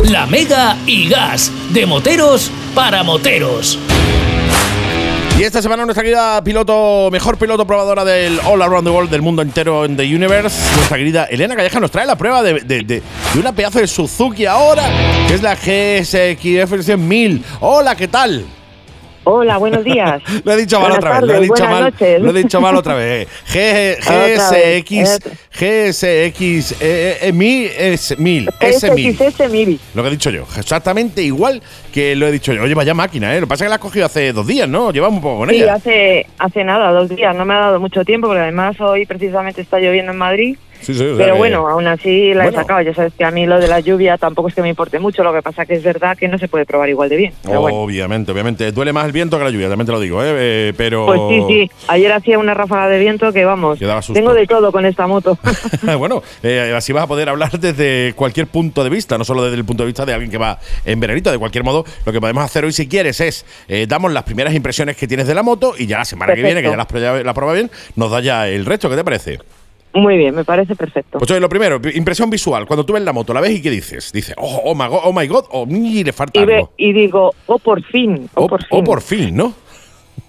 La 0.03 0.25
Mega 0.27 0.75
y 0.85 1.07
Gas, 1.09 1.51
de 1.71 1.85
moteros 1.85 2.51
para 2.75 3.01
moteros. 3.03 3.79
Y 5.39 5.41
esta 5.43 5.63
semana 5.63 5.83
nuestra 5.85 6.03
querida 6.03 6.43
piloto, 6.43 7.09
mejor 7.11 7.37
piloto 7.37 7.65
probadora 7.65 8.05
del 8.05 8.39
All 8.45 8.61
Around 8.61 8.85
the 8.85 8.91
World, 8.91 9.09
del 9.09 9.23
mundo 9.23 9.41
entero 9.41 9.83
en 9.85 9.97
The 9.97 10.03
Universe, 10.03 10.55
nuestra 10.75 10.97
querida 10.97 11.23
Elena 11.25 11.55
Calleja 11.55 11.79
nos 11.79 11.89
trae 11.89 12.05
la 12.05 12.15
prueba 12.17 12.43
de, 12.43 12.53
de- 12.61 12.83
de- 12.83 13.01
de 13.33 13.39
una 13.39 13.51
pedazo 13.51 13.79
de 13.79 13.87
Suzuki 13.87 14.45
ahora, 14.45 14.83
que 15.27 15.33
es 15.33 15.41
la 15.41 15.55
GSX 15.55 16.97
1000. 16.99 17.43
Hola, 17.61 17.95
¿qué 17.95 18.07
tal? 18.07 18.45
Hola, 19.25 19.57
buenos 19.57 19.83
días. 19.85 20.21
Lo 20.43 20.51
he 20.51 20.57
dicho 20.57 20.79
mal 20.79 20.91
Buenas 20.91 20.97
otra 21.05 21.19
vez, 21.21 21.29
lo 21.29 21.35
he 21.35 21.41
dicho 21.41 21.65
mal, 21.65 21.83
noches. 21.83 22.21
lo 22.21 22.29
he 22.29 22.33
dicho 22.33 22.61
mal 22.61 22.75
otra 22.75 22.93
vez. 22.95 23.27
G- 23.53 23.97
GSX, 24.01 25.19
GSX, 25.57 26.75
eh, 26.81 27.31
mi 27.33 27.63
es 27.65 28.17
mil, 28.19 28.49
S 28.59 28.91
mil. 28.91 29.13
SXS 29.15 29.49
Miri. 29.49 29.79
Lo 29.93 30.01
que 30.03 30.07
he 30.09 30.11
dicho 30.11 30.29
yo, 30.29 30.45
exactamente 30.57 31.21
igual 31.21 31.61
que 31.93 32.15
lo 32.17 32.27
he 32.27 32.31
dicho 32.33 32.51
yo. 32.51 32.63
Oye, 32.63 32.73
vaya 32.73 32.93
máquina, 32.93 33.33
¿eh? 33.33 33.39
Lo 33.39 33.47
que 33.47 33.49
pasa 33.51 33.63
es 33.63 33.67
que 33.67 33.69
la 33.69 33.75
has 33.75 33.81
cogido 33.81 34.05
hace 34.05 34.33
dos 34.33 34.45
días, 34.45 34.67
¿no? 34.67 34.91
Llevamos 34.91 35.17
un 35.17 35.23
poco 35.23 35.37
con 35.39 35.49
Sí, 35.49 35.55
ella. 35.55 35.75
hace, 35.75 36.25
hace 36.37 36.63
nada, 36.65 36.91
dos 36.91 37.07
días. 37.09 37.33
No 37.35 37.45
me 37.45 37.53
ha 37.53 37.59
dado 37.59 37.79
mucho 37.79 38.03
tiempo 38.03 38.27
porque 38.27 38.41
además 38.41 38.75
hoy 38.81 39.05
precisamente 39.05 39.61
está 39.61 39.79
lloviendo 39.79 40.11
en 40.11 40.17
Madrid. 40.17 40.57
Sí, 40.83 40.93
sí, 40.93 41.03
o 41.03 41.15
sea 41.15 41.17
Pero 41.17 41.33
que- 41.33 41.37
bueno, 41.39 41.67
aún 41.67 41.87
así 41.87 42.33
la 42.33 42.43
Bueno. 42.43 42.57
he 42.57 42.61
sacado. 42.61 42.81
Ya 42.81 42.93
sabes 42.93 43.13
que 43.13 43.23
a 43.23 43.31
mí 43.31 43.45
lo 43.45 43.59
de 43.59 43.67
la 43.67 43.79
lluvia 43.79 44.17
tampoco 44.17 44.49
es 44.49 44.55
que 44.55 44.61
me 44.61 44.69
importe 44.69 44.99
mucho. 44.99 45.23
Lo 45.23 45.33
que 45.33 45.41
pasa 45.41 45.65
que 45.65 45.73
es 45.75 45.83
verdad 45.83 46.17
que 46.17 46.27
no 46.27 46.37
se 46.37 46.47
puede 46.47 46.65
probar 46.65 46.89
igual 46.89 47.09
de 47.09 47.15
bien. 47.17 47.33
Pero 47.43 47.61
bueno. 47.61 47.77
Obviamente, 47.77 48.31
obviamente. 48.31 48.71
Duele 48.71 48.93
más 48.93 49.05
el 49.05 49.11
viento 49.11 49.37
que 49.37 49.43
la 49.45 49.49
lluvia, 49.49 49.69
también 49.69 49.85
te 49.85 49.91
lo 49.91 49.99
digo, 49.99 50.23
¿eh? 50.23 50.27
Eh, 50.35 50.73
pero. 50.77 51.05
Pues 51.05 51.19
sí, 51.29 51.43
sí. 51.47 51.71
Ayer 51.87 52.11
hacía 52.11 52.37
una 52.39 52.53
ráfaga 52.53 52.89
de 52.89 52.99
viento 52.99 53.31
que 53.33 53.45
vamos. 53.45 53.79
Tengo 54.13 54.33
de 54.33 54.45
todo 54.47 54.71
con 54.71 54.85
esta 54.85 55.07
moto. 55.07 55.37
bueno, 55.97 56.21
eh, 56.43 56.73
así 56.75 56.91
vas 56.93 57.03
a 57.03 57.07
poder 57.07 57.29
hablar 57.29 57.51
desde 57.59 58.13
cualquier 58.15 58.47
punto 58.47 58.83
de 58.83 58.89
vista, 58.89 59.17
no 59.17 59.23
solo 59.23 59.43
desde 59.43 59.57
el 59.57 59.65
punto 59.65 59.83
de 59.83 59.87
vista 59.87 60.05
de 60.05 60.13
alguien 60.13 60.31
que 60.31 60.37
va 60.37 60.59
en 60.85 60.99
veranito. 60.99 61.31
De 61.31 61.37
cualquier 61.39 61.63
modo, 61.63 61.85
lo 62.05 62.11
que 62.11 62.19
podemos 62.19 62.43
hacer 62.43 62.65
hoy, 62.65 62.71
si 62.73 62.87
quieres, 62.87 63.19
es 63.21 63.45
eh, 63.67 63.85
damos 63.87 64.11
las 64.11 64.23
primeras 64.23 64.53
impresiones 64.53 64.97
que 64.97 65.07
tienes 65.07 65.27
de 65.27 65.33
la 65.35 65.43
moto 65.43 65.73
y 65.77 65.87
ya 65.87 65.99
la 65.99 66.05
semana 66.05 66.33
que 66.33 66.41
viene, 66.43 66.61
que 66.61 66.69
ya 66.69 66.75
la 66.75 66.83
has 66.83 66.87
prueba- 66.89 67.23
la 67.23 67.33
prueba 67.33 67.53
bien, 67.53 67.71
nos 67.95 68.11
da 68.11 68.19
ya 68.19 68.47
el 68.47 68.65
resto. 68.65 68.89
¿Qué 68.89 68.95
te 68.95 69.03
parece? 69.03 69.39
Muy 69.93 70.17
bien, 70.17 70.33
me 70.33 70.43
parece 70.43 70.75
perfecto. 70.75 71.19
Pues 71.19 71.29
oye, 71.31 71.39
lo 71.39 71.49
primero, 71.49 71.79
impresión 71.93 72.29
visual. 72.29 72.65
Cuando 72.65 72.83
tú 72.85 72.93
ves 72.93 73.03
la 73.03 73.13
moto, 73.13 73.33
¿la 73.33 73.41
ves 73.41 73.51
y 73.51 73.61
qué 73.61 73.69
dices? 73.69 74.11
Dices, 74.11 74.35
oh, 74.39 74.61
oh 74.65 74.73
my 74.75 74.87
god, 74.87 74.99
oh 75.03 75.13
my 75.13 75.27
god, 75.27 75.45
o 75.51 75.65
mire, 75.65 76.11
falta 76.11 76.41
Y, 76.41 76.45
ve- 76.45 76.55
algo. 76.55 76.71
y 76.77 76.93
digo, 76.93 77.33
oh, 77.45 77.59
por 77.59 77.83
fin, 77.83 78.27
oh, 78.33 78.45
O 78.45 78.47
por 78.47 78.61
fin. 78.63 78.67
o 78.71 78.83
por 78.83 79.01
fin, 79.01 79.35
¿no? 79.35 79.53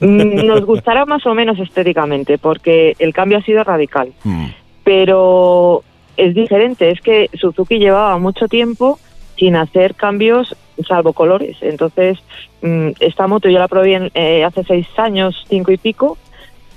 Mm, 0.00 0.46
Nos 0.46 0.66
gustará 0.66 1.07
más 1.07 1.24
o 1.27 1.35
menos 1.35 1.59
estéticamente, 1.59 2.37
porque 2.37 2.94
el 2.98 3.14
cambio 3.14 3.38
ha 3.38 3.42
sido 3.42 3.64
radical. 3.64 4.12
Mm. 4.24 4.46
Pero 4.83 5.83
es 6.16 6.35
diferente, 6.35 6.90
es 6.90 7.00
que 7.00 7.31
Suzuki 7.35 7.79
llevaba 7.79 8.18
mucho 8.18 8.48
tiempo 8.48 8.98
sin 9.37 9.57
hacer 9.57 9.94
cambios 9.94 10.55
salvo 10.87 11.12
colores. 11.12 11.57
Entonces, 11.61 12.18
mm, 12.62 12.90
esta 13.00 13.27
moto 13.27 13.48
yo 13.48 13.59
la 13.59 13.68
probé 13.68 13.94
en- 13.94 14.11
eh, 14.14 14.44
hace 14.44 14.62
seis 14.64 14.87
años, 14.96 15.44
cinco 15.48 15.70
y 15.72 15.77
pico, 15.77 16.18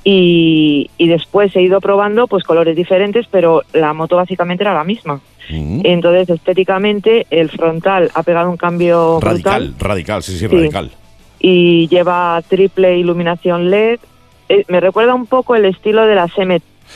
y, 0.10 0.90
y 0.98 1.08
después 1.10 1.54
he 1.58 1.62
ido 1.62 1.82
probando 1.82 2.28
pues 2.28 2.46
colores 2.46 2.78
diferentes, 2.78 3.26
pero 3.30 3.64
la 3.74 3.92
moto 3.94 4.16
básicamente 4.16 4.64
era 4.64 4.74
la 4.74 4.86
misma. 4.86 5.20
Mm. 5.50 5.82
Entonces, 5.84 6.30
estéticamente, 6.30 7.28
el 7.30 7.50
frontal 7.50 8.10
ha 8.14 8.24
pegado 8.24 8.50
un 8.50 8.56
cambio 8.56 9.20
brutal 9.20 9.44
Radical, 9.44 9.76
radical, 9.78 10.24
sí, 10.24 10.32
sí, 10.32 10.40
Sí. 10.40 10.48
radical. 10.48 10.92
y 11.40 11.88
lleva 11.90 12.42
triple 12.48 12.98
iluminación 12.98 13.70
LED. 13.70 14.00
Eh, 14.48 14.64
me 14.70 14.80
recuerda 14.80 15.14
un 15.14 15.26
poco 15.26 15.56
el 15.56 15.66
estilo 15.66 16.08
de 16.08 16.16
la 16.16 16.28
M 16.38 16.54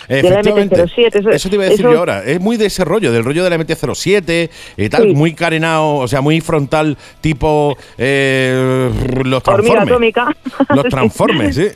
de 0.07 0.23
la 0.23 0.39
Efectivamente. 0.39 0.77
MT-07. 0.77 1.19
Eso, 1.19 1.29
Eso 1.31 1.49
te 1.49 1.55
iba 1.55 1.65
a 1.65 1.67
decir 1.69 1.81
eso- 1.85 1.91
yo 1.93 1.99
ahora. 1.99 2.23
Es 2.23 2.39
muy 2.39 2.55
de 2.55 2.67
ese 2.67 2.85
rollo, 2.85 3.11
del 3.11 3.25
rollo 3.25 3.43
de 3.43 3.49
la 3.49 3.57
MT-07 3.57 4.49
y 4.77 4.87
tal, 4.89 5.03
Sí. 5.03 5.13
muy 5.13 5.33
carenado, 5.33 5.95
o 5.97 6.07
sea, 6.07 6.21
muy 6.21 6.39
frontal, 6.39 6.97
tipo 7.19 7.75
eh, 7.97 8.89
los 9.25 9.43
Hormiga 9.45 9.83
transformes. 9.83 9.87
atómica. 9.91 10.35
Los 10.73 10.85
transformes, 10.89 11.55
sí. 11.55 11.67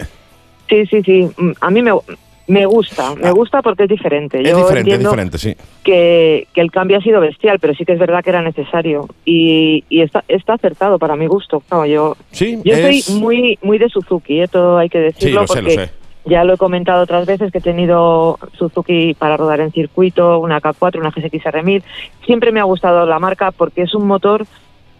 Sí, 0.69 0.85
sí, 0.87 1.01
sí. 1.03 1.29
Mm, 1.37 1.51
A 1.61 1.69
mí 1.71 1.81
me, 1.81 1.91
me 2.47 2.65
gusta, 2.65 3.15
me 3.15 3.31
gusta 3.31 3.61
porque 3.61 3.83
es 3.83 3.89
diferente. 3.89 4.37
Ah. 4.37 4.41
Es 4.41 4.49
Yo 4.51 4.57
diferente, 4.57 4.91
es 4.93 4.99
diferente, 4.99 5.37
sí. 5.37 5.55
Que, 5.83 6.47
que 6.53 6.61
el 6.61 6.71
cambio 6.71 6.97
ha 6.97 7.01
sido 7.01 7.19
bestial, 7.21 7.59
pero 7.59 7.73
sí 7.73 7.85
que 7.85 7.93
es 7.93 7.99
verdad 7.99 8.23
que 8.23 8.29
era 8.31 8.41
necesario. 8.41 9.07
Y, 9.25 9.83
y 9.89 10.01
está, 10.01 10.23
está 10.27 10.53
acertado 10.53 10.97
para 10.99 11.15
mi 11.15 11.27
gusto. 11.27 11.61
Claro, 11.67 11.85
yo 11.85 12.17
Sí, 12.31 12.59
yo 12.63 12.73
es- 12.75 13.05
soy 13.05 13.19
muy 13.19 13.59
muy 13.61 13.77
de 13.77 13.89
Suzuki, 13.89 14.41
¿eh? 14.41 14.47
todo 14.47 14.77
hay 14.77 14.89
que 14.89 14.99
decirlo. 14.99 15.41
lo 15.41 15.47
sé, 15.47 15.61
lo 15.61 15.67
porque 15.69 15.85
sé. 15.85 15.91
Ya 16.27 16.43
lo 16.43 16.55
he 16.55 16.57
comentado 16.57 17.03
otras 17.03 17.27
veces 17.27 17.51
que 17.51 17.59
he 17.59 17.61
tenido 17.61 18.39
Suzuki 18.57 19.13
para 19.13 19.37
rodar 19.37 19.59
en 19.59 19.71
circuito, 19.71 20.39
una 20.39 20.59
K4, 20.59 20.97
una 20.97 21.11
GSX 21.11 21.45
R1000. 21.45 21.83
Siempre 22.25 22.51
me 22.51 22.59
ha 22.59 22.63
gustado 22.63 23.05
la 23.05 23.19
marca 23.19 23.51
porque 23.51 23.83
es 23.83 23.93
un 23.93 24.07
motor 24.07 24.47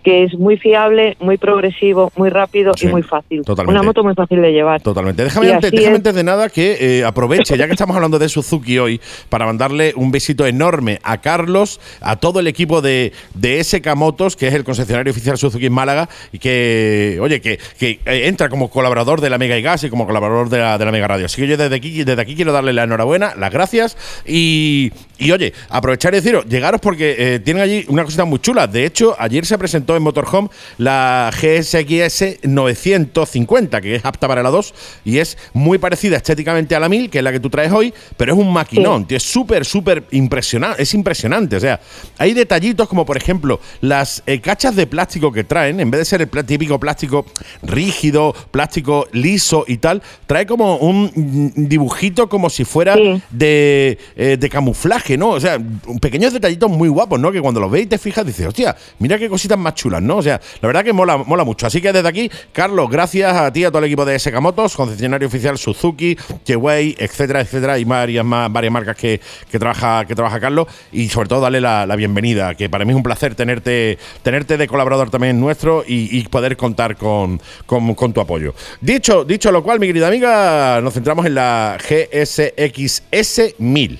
que 0.06 0.24
es 0.24 0.36
muy 0.38 0.56
fiable, 0.58 1.18
muy 1.20 1.38
progresivo, 1.40 2.12
muy 2.16 2.30
rápido 2.30 2.74
Sí, 2.78 2.86
y 2.86 2.90
muy 2.90 3.02
fácil. 3.02 3.42
totalmente. 3.44 3.80
Una 3.80 3.84
moto 3.84 4.04
muy 4.04 4.14
fácil 4.14 4.40
de 4.40 4.52
llevar. 4.52 4.80
Totalmente. 4.82 5.24
Déjame, 5.24 5.52
antes, 5.52 5.72
déjame 5.72 5.90
es. 5.94 5.96
antes 5.96 6.14
de 6.14 6.24
nada 6.24 6.50
que 6.50 7.00
eh, 7.00 7.04
aproveche, 7.04 7.58
ya 7.58 7.66
que 7.66 7.72
estamos 7.72 7.96
hablando 7.96 8.20
de 8.20 8.30
Suzuki 8.30 8.78
hoy, 8.78 9.02
para 9.30 9.48
mandarle 9.48 9.94
un 9.96 10.12
besito 10.12 10.46
enorme 10.46 11.00
a 11.02 11.22
Carlos, 11.22 11.82
a 12.02 12.18
todo 12.18 12.40
el 12.40 12.46
equipo 12.46 12.84
de, 12.84 13.14
de 13.34 13.64
SK 13.64 13.96
Motos, 13.96 14.36
que 14.36 14.48
es 14.48 14.54
el 14.54 14.64
concesionario 14.64 15.10
oficial 15.12 15.40
Suzuki 15.40 15.66
en 15.66 15.74
Málaga, 15.74 16.08
y 16.32 16.38
que, 16.38 17.18
oye, 17.20 17.42
que, 17.42 17.58
que, 17.80 18.00
eh, 18.06 18.28
entra 18.28 18.48
como 18.48 18.70
colaborador 18.70 19.22
de 19.22 19.32
la 19.32 19.40
Mega 19.40 19.58
y 19.58 19.64
Gas 19.64 19.86
y 19.86 19.90
como 19.90 20.06
colaborador 20.06 20.50
de 20.50 20.60
la, 20.60 20.78
de 20.78 20.86
la 20.86 20.92
Mega 20.92 21.08
Radio. 21.08 21.26
Así 21.26 21.42
que 21.42 21.48
yo 21.48 21.58
desde 21.58 21.76
aquí, 21.76 22.04
desde 22.04 22.22
aquí 22.22 22.36
quiero 22.36 22.52
darle 22.54 22.74
la 22.74 22.84
enhorabuena, 22.84 23.34
las 23.36 23.52
gracias 23.52 23.98
y, 24.24 24.92
y, 25.18 25.32
oye, 25.32 25.52
aprovechar 25.70 26.14
y 26.14 26.18
deciros, 26.18 26.46
llegaros 26.46 26.80
porque 26.80 27.16
eh, 27.18 27.40
tienen 27.40 27.64
allí 27.64 27.86
una 27.88 28.04
cosita 28.04 28.24
muy 28.26 28.38
chula. 28.38 28.68
De 28.68 28.86
hecho, 28.86 29.16
ayer 29.18 29.46
se 29.48 29.58
presentó 29.58 29.95
en 29.96 30.04
Motorhome 30.04 30.50
la 30.78 31.32
GSX 31.32 32.44
950, 32.44 33.82
que 33.82 33.96
es 33.96 34.06
apta 34.06 34.28
para 34.28 34.44
la 34.44 34.50
2 34.50 34.74
y 35.06 35.20
es 35.20 35.38
muy 35.54 35.78
parecida 35.78 36.18
estéticamente 36.18 36.76
a 36.76 36.80
la 36.80 36.90
1000, 36.90 37.10
que 37.10 37.20
es 37.20 37.24
la 37.24 37.32
que 37.32 37.40
tú 37.40 37.50
traes 37.50 37.72
hoy, 37.72 37.94
pero 38.18 38.34
es 38.34 38.40
un 38.40 38.52
maquinón, 38.52 39.06
tío, 39.06 39.18
es 39.18 39.24
súper, 39.24 39.66
súper 39.66 40.04
impresionante, 40.12 40.82
es 40.82 40.94
impresionante. 40.94 41.56
O 41.56 41.60
sea, 41.60 41.80
hay 42.18 42.34
detallitos 42.34 42.88
como, 42.88 43.06
por 43.06 43.18
ejemplo, 43.18 43.60
las 43.82 44.24
eh, 44.26 44.40
cachas 44.42 44.76
de 44.76 44.88
plástico 44.88 45.32
que 45.32 45.44
traen, 45.44 45.80
en 45.80 45.92
vez 45.92 46.00
de 46.00 46.06
ser 46.06 46.22
el 46.22 46.46
típico 46.46 46.80
plástico 46.80 47.26
rígido, 47.62 48.34
plástico 48.52 49.08
liso 49.12 49.66
y 49.68 49.78
tal, 49.78 50.02
trae 50.28 50.46
como 50.46 50.78
un 50.78 51.52
dibujito 51.56 52.30
como 52.30 52.50
si 52.50 52.66
fuera 52.66 52.96
de, 53.30 53.98
eh, 54.16 54.38
de 54.40 54.50
camuflaje, 54.50 55.18
¿no? 55.18 55.30
O 55.30 55.40
sea, 55.40 55.60
pequeños 56.02 56.34
detallitos 56.34 56.70
muy 56.70 56.90
guapos, 56.90 57.20
¿no? 57.20 57.32
Que 57.32 57.42
cuando 57.42 57.60
los 57.60 57.72
ves 57.72 57.84
y 57.84 57.86
te 57.88 57.98
fijas, 57.98 58.26
dices, 58.26 58.48
hostia, 58.48 58.76
mira 59.00 59.18
qué 59.18 59.30
cositas 59.30 59.58
más 59.58 59.76
chulas, 59.76 59.85
¿no? 59.90 60.18
O 60.18 60.22
sea, 60.22 60.42
la 60.62 60.68
verdad 60.68 60.84
que 60.84 60.94
mola, 60.94 61.18
mola 61.18 61.44
mucho. 61.44 61.68
Así 61.68 61.82
que 61.82 61.94
desde 61.94 62.08
aquí, 62.08 62.30
Carlos, 62.52 62.90
gracias 62.90 63.36
a 63.36 63.52
ti, 63.52 63.64
a 63.64 63.70
todo 63.70 63.80
el 63.80 63.86
equipo 63.86 64.06
de 64.06 64.18
SK 64.18 64.40
Motos, 64.42 64.76
concesionario 64.76 65.28
oficial 65.28 65.58
Suzuki, 65.58 66.18
Huawei, 66.48 66.96
etcétera, 66.98 67.42
etcétera, 67.42 67.78
y 67.80 67.84
varias 67.84 68.26
más, 68.26 68.52
varias 68.52 68.74
marcas 68.74 68.98
que, 68.98 69.22
que 69.50 69.60
trabaja, 69.60 70.06
que 70.06 70.16
trabaja 70.16 70.40
Carlos, 70.40 70.68
y 70.92 71.10
sobre 71.10 71.30
todo 71.30 71.42
darle 71.42 71.62
la, 71.62 71.86
la 71.86 71.96
bienvenida, 71.96 72.56
que 72.56 72.70
para 72.70 72.86
mí 72.86 72.92
es 72.92 72.98
un 72.98 73.04
placer 73.04 73.36
tenerte, 73.36 73.98
tenerte 74.24 74.58
de 74.58 74.68
colaborador 74.68 75.10
también 75.10 75.40
nuestro 75.40 75.84
y, 75.86 76.26
poder 76.26 76.58
contar 76.58 76.98
con, 76.98 77.40
con, 77.66 77.94
con 77.94 78.12
tu 78.12 78.20
apoyo. 78.20 78.54
Dicho, 78.82 79.24
dicho 79.24 79.52
lo 79.52 79.64
cual, 79.64 79.80
mi 79.80 79.88
querida 79.88 80.08
amiga, 80.08 80.82
nos 80.82 80.94
centramos 80.94 81.26
en 81.26 81.36
la 81.36 81.78
GSX-S1000. 81.78 84.00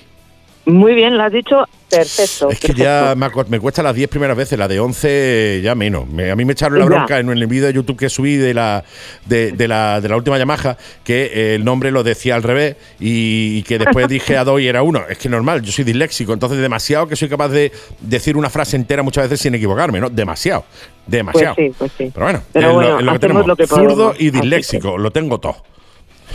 Muy 0.66 0.94
bien, 0.94 1.16
lo 1.16 1.22
has 1.22 1.32
dicho 1.32 1.64
perfecto. 1.88 2.50
Es 2.50 2.58
que 2.58 2.74
ya 2.74 3.14
me, 3.16 3.60
cuesta 3.60 3.84
las 3.84 3.94
10 3.94 4.08
primeras 4.08 4.36
veces, 4.36 4.58
la 4.58 4.66
de 4.66 4.80
11 4.80 5.60
ya 5.62 5.76
menos. 5.76 6.08
Me- 6.08 6.32
a 6.32 6.34
mí 6.36 6.44
me 6.44 6.54
echaron 6.54 6.78
la 6.80 6.84
Ya. 6.84 6.88
bronca 6.90 7.20
en 7.20 7.28
el 7.30 7.46
vídeo 7.46 7.68
de 7.68 7.72
YouTube 7.72 7.96
que 7.96 8.08
subí 8.08 8.34
de 8.36 8.52
la, 8.52 8.82
de, 9.26 9.52
de 9.52 9.68
la, 9.68 10.00
de 10.00 10.08
la 10.08 10.16
última 10.16 10.36
Yamaha, 10.38 10.76
que 11.04 11.26
eh, 11.32 11.54
el 11.54 11.64
nombre 11.64 11.92
lo 11.92 12.02
decía 12.02 12.34
al 12.34 12.42
revés 12.42 12.74
y, 12.98 13.58
y 13.58 13.62
que 13.62 13.78
después 13.78 14.08
dije 14.08 14.36
a 14.36 14.42
dos 14.42 14.60
y 14.60 14.66
era 14.66 14.82
uno. 14.82 15.02
Es 15.08 15.18
que 15.18 15.28
normal, 15.28 15.62
yo 15.62 15.70
soy 15.70 15.84
disléxico, 15.84 16.32
entonces 16.32 16.58
demasiado 16.58 17.06
que 17.06 17.14
soy 17.14 17.28
capaz 17.28 17.48
de 17.50 17.70
decir 18.00 18.36
una 18.36 18.50
frase 18.50 18.74
entera 18.74 19.04
muchas 19.04 19.24
veces 19.24 19.40
sin 19.40 19.54
equivocarme, 19.54 20.00
¿no? 20.00 20.10
Demasiado, 20.10 20.64
demasiado. 21.06 21.54
Pues 21.54 21.68
sí, 21.68 21.74
pues 21.78 21.92
sí. 21.96 22.10
Pero 22.12 22.26
bueno, 22.26 22.42
Pero 22.52 23.00
lo- 23.02 23.12
que 23.12 23.18
tenemos. 23.20 23.46
lo 23.46 23.54
que 23.56 23.66
Zurdo 23.68 24.14
y 24.18 24.30
disléxico, 24.30 24.98
lo 24.98 25.12
tengo 25.12 25.38
todo. 25.38 25.56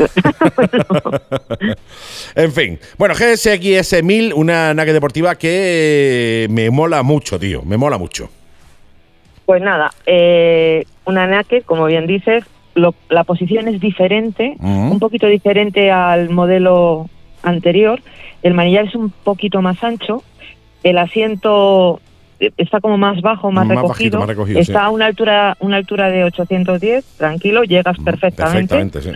en 2.36 2.52
fin. 2.52 2.80
Bueno, 2.98 3.16
GSX 3.16 4.04
1000, 4.04 4.34
una 4.34 4.74
naque 4.74 4.94
deportiva 4.94 5.36
que 5.36 6.48
me 6.50 6.70
mola 6.70 7.04
mucho, 7.04 7.40
tío. 7.40 7.62
Me 7.64 7.78
mola 7.78 7.98
mucho. 7.98 8.30
Pues 9.46 9.62
nada, 9.62 9.92
eh, 10.06 10.86
una 11.06 11.28
naked, 11.28 11.64
como 11.64 11.86
bien 11.86 12.08
dices, 12.08 12.44
lo- 12.74 12.96
la 13.10 13.24
posición 13.26 13.68
es 13.68 13.82
diferente, 13.82 14.56
un 14.62 15.00
poquito 15.00 15.28
diferente 15.28 15.92
al 15.92 16.30
modelo 16.30 17.10
anterior. 17.44 18.00
El 18.44 18.54
manillar 18.54 18.86
es 18.86 18.96
un 18.96 19.10
poquito 19.10 19.62
más 19.62 19.84
ancho, 19.84 20.24
el 20.84 20.98
asiento 20.98 22.00
eh, 22.40 22.52
está 22.58 22.80
como 22.80 22.98
más 22.98 23.22
bajo, 23.22 23.52
más, 23.52 23.66
Más 23.68 23.76
recogido. 23.76 23.90
bajito, 23.90 24.20
más 24.20 24.28
recogido, 24.30 24.60
está 24.60 24.80
sí. 24.80 24.86
a 24.86 24.90
una 24.90 25.06
altura, 25.08 25.58
una 25.60 25.78
altura 25.78 26.10
de 26.10 26.24
810, 26.24 27.04
tranquilo, 27.18 27.64
llegas 27.64 27.98
perfectamente. 27.98 28.74
Perfectamente, 28.76 29.02
sí. 29.02 29.12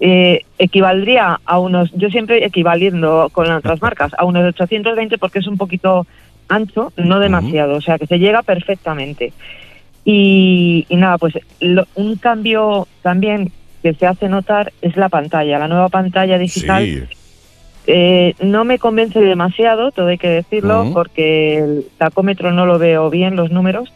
Eh, 0.00 0.42
equivaldría 0.58 1.40
a 1.44 1.58
unos, 1.58 1.90
yo 1.92 2.08
siempre 2.08 2.44
equivaliendo 2.44 3.28
con 3.32 3.50
otras 3.50 3.82
marcas, 3.82 4.12
a 4.16 4.24
unos 4.24 4.44
820 4.44 5.18
porque 5.18 5.40
es 5.40 5.46
un 5.48 5.56
poquito 5.56 6.06
ancho, 6.48 6.92
no 6.96 7.18
demasiado, 7.18 7.74
o 7.76 7.80
sea 7.80 7.98
que 7.98 8.06
se 8.06 8.18
llega 8.18 8.42
perfectamente. 8.42 9.32
Y, 10.04 10.86
y 10.88 10.96
nada, 10.96 11.18
pues 11.18 11.34
lo- 11.60 11.86
un 11.96 12.16
cambio 12.16 12.86
también 13.02 13.52
que 13.82 13.92
se 13.94 14.06
hace 14.06 14.28
notar 14.28 14.72
es 14.82 14.96
la 14.96 15.08
pantalla, 15.08 15.58
la 15.58 15.68
nueva 15.68 15.88
pantalla 15.88 16.38
digital. 16.38 16.84
Sí. 16.84 17.02
Eh, 17.90 18.34
no 18.40 18.64
me 18.64 18.78
convence 18.78 19.18
demasiado, 19.20 19.90
todo 19.92 20.08
hay 20.08 20.18
que 20.18 20.28
decirlo, 20.28 20.84
porque 20.92 21.58
el 21.58 21.86
tacómetro 21.96 22.52
no 22.52 22.66
lo 22.66 22.78
veo 22.78 23.08
bien, 23.10 23.34
los 23.36 23.50
números, 23.50 23.92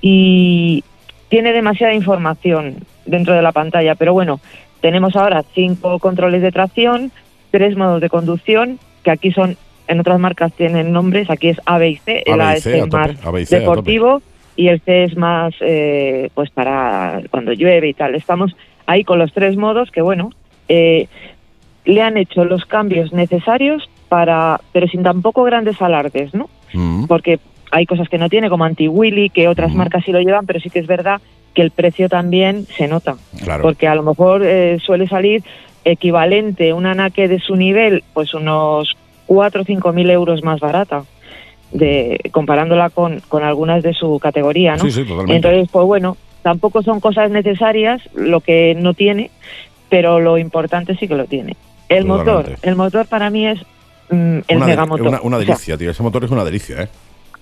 y 0.00 0.84
tiene 1.28 1.52
demasiada 1.52 1.94
información 1.94 2.76
dentro 3.06 3.34
de 3.34 3.42
la 3.42 3.52
pantalla. 3.52 3.94
Pero 3.94 4.12
bueno, 4.12 4.40
tenemos 4.82 5.16
ahora 5.16 5.42
cinco 5.54 5.98
controles 5.98 6.42
de 6.42 6.52
tracción, 6.52 7.10
tres 7.50 7.76
modos 7.76 8.02
de 8.02 8.10
conducción, 8.10 8.78
que 9.02 9.12
aquí 9.12 9.32
son, 9.32 9.56
en 9.88 10.00
otras 10.00 10.18
marcas 10.18 10.52
tienen 10.52 10.92
nombres, 10.92 11.30
aquí 11.30 11.48
es 11.48 11.60
A, 11.64 11.78
B 11.78 11.90
y 11.90 11.96
C, 11.96 12.22
el 12.26 12.40
A, 12.40 12.54
es 12.54 12.66
más 12.92 13.48
deportivo 13.48 14.20
y 14.56 14.68
el 14.68 14.80
C 14.80 15.04
es 15.04 15.16
más 15.16 15.54
eh, 15.60 16.28
pues 16.34 16.50
para 16.50 17.22
cuando 17.30 17.52
llueve 17.52 17.88
y 17.88 17.94
tal. 17.94 18.14
Estamos 18.14 18.54
ahí 18.84 19.04
con 19.04 19.18
los 19.18 19.32
tres 19.32 19.56
modos 19.56 19.90
que 19.90 20.02
bueno, 20.02 20.30
eh, 20.68 21.06
le 21.84 22.02
han 22.02 22.16
hecho 22.16 22.44
los 22.44 22.66
cambios 22.66 23.12
necesarios 23.12 23.88
para, 24.08 24.60
pero 24.72 24.88
sin 24.88 25.02
tampoco 25.02 25.44
grandes 25.44 25.80
alardes, 25.80 26.34
¿no? 26.34 26.50
Mm. 26.74 27.06
Porque 27.06 27.38
hay 27.70 27.86
cosas 27.86 28.08
que 28.08 28.18
no 28.18 28.28
tiene, 28.28 28.50
como 28.50 28.64
Anti-Willy, 28.64 29.30
que 29.30 29.48
otras 29.48 29.70
Ujú. 29.70 29.78
marcas 29.78 30.04
sí 30.04 30.12
lo 30.12 30.20
llevan, 30.20 30.44
pero 30.44 30.60
sí 30.60 30.68
que 30.68 30.80
es 30.80 30.86
verdad 30.86 31.20
que 31.54 31.62
el 31.62 31.70
precio 31.70 32.08
también 32.08 32.66
se 32.76 32.88
nota. 32.88 33.16
Claro. 33.42 33.62
Porque 33.62 33.86
a 33.88 33.94
lo 33.94 34.02
mejor 34.02 34.42
eh, 34.44 34.78
suele 34.84 35.06
salir 35.08 35.42
equivalente 35.84 36.72
una 36.72 36.94
naque 36.94 37.28
de 37.28 37.38
su 37.40 37.56
nivel, 37.56 38.04
pues 38.14 38.34
unos 38.34 38.96
4 39.26 39.62
o 39.62 39.64
5 39.64 39.92
mil 39.92 40.10
euros 40.10 40.42
más 40.44 40.60
barata, 40.60 41.04
de, 41.72 42.20
comparándola 42.32 42.90
con, 42.90 43.20
con 43.28 43.42
algunas 43.42 43.82
de 43.82 43.92
su 43.94 44.18
categoría, 44.18 44.76
¿no? 44.76 44.84
Sí, 44.84 44.90
sí, 44.90 45.02
totalmente. 45.04 45.34
Entonces, 45.36 45.68
pues 45.72 45.86
bueno, 45.86 46.16
tampoco 46.42 46.82
son 46.82 47.00
cosas 47.00 47.30
necesarias 47.30 48.02
lo 48.14 48.40
que 48.40 48.74
no 48.78 48.94
tiene, 48.94 49.30
pero 49.88 50.20
lo 50.20 50.38
importante 50.38 50.96
sí 50.96 51.08
que 51.08 51.14
lo 51.16 51.24
tiene. 51.26 51.56
El 51.88 52.04
motor, 52.04 52.56
el 52.62 52.76
motor 52.76 53.06
para 53.06 53.28
mí 53.30 53.46
es 53.46 53.58
mm, 54.10 54.38
el 54.48 54.56
una, 54.56 54.66
de- 54.66 54.72
megamotor. 54.72 55.08
una, 55.08 55.20
una 55.22 55.36
O 55.36 55.40
sea, 55.40 55.46
delicia, 55.46 55.76
tío. 55.76 55.90
Ese 55.90 56.02
motor 56.02 56.24
es 56.24 56.30
una 56.30 56.44
delicia, 56.44 56.82
¿eh? 56.82 56.88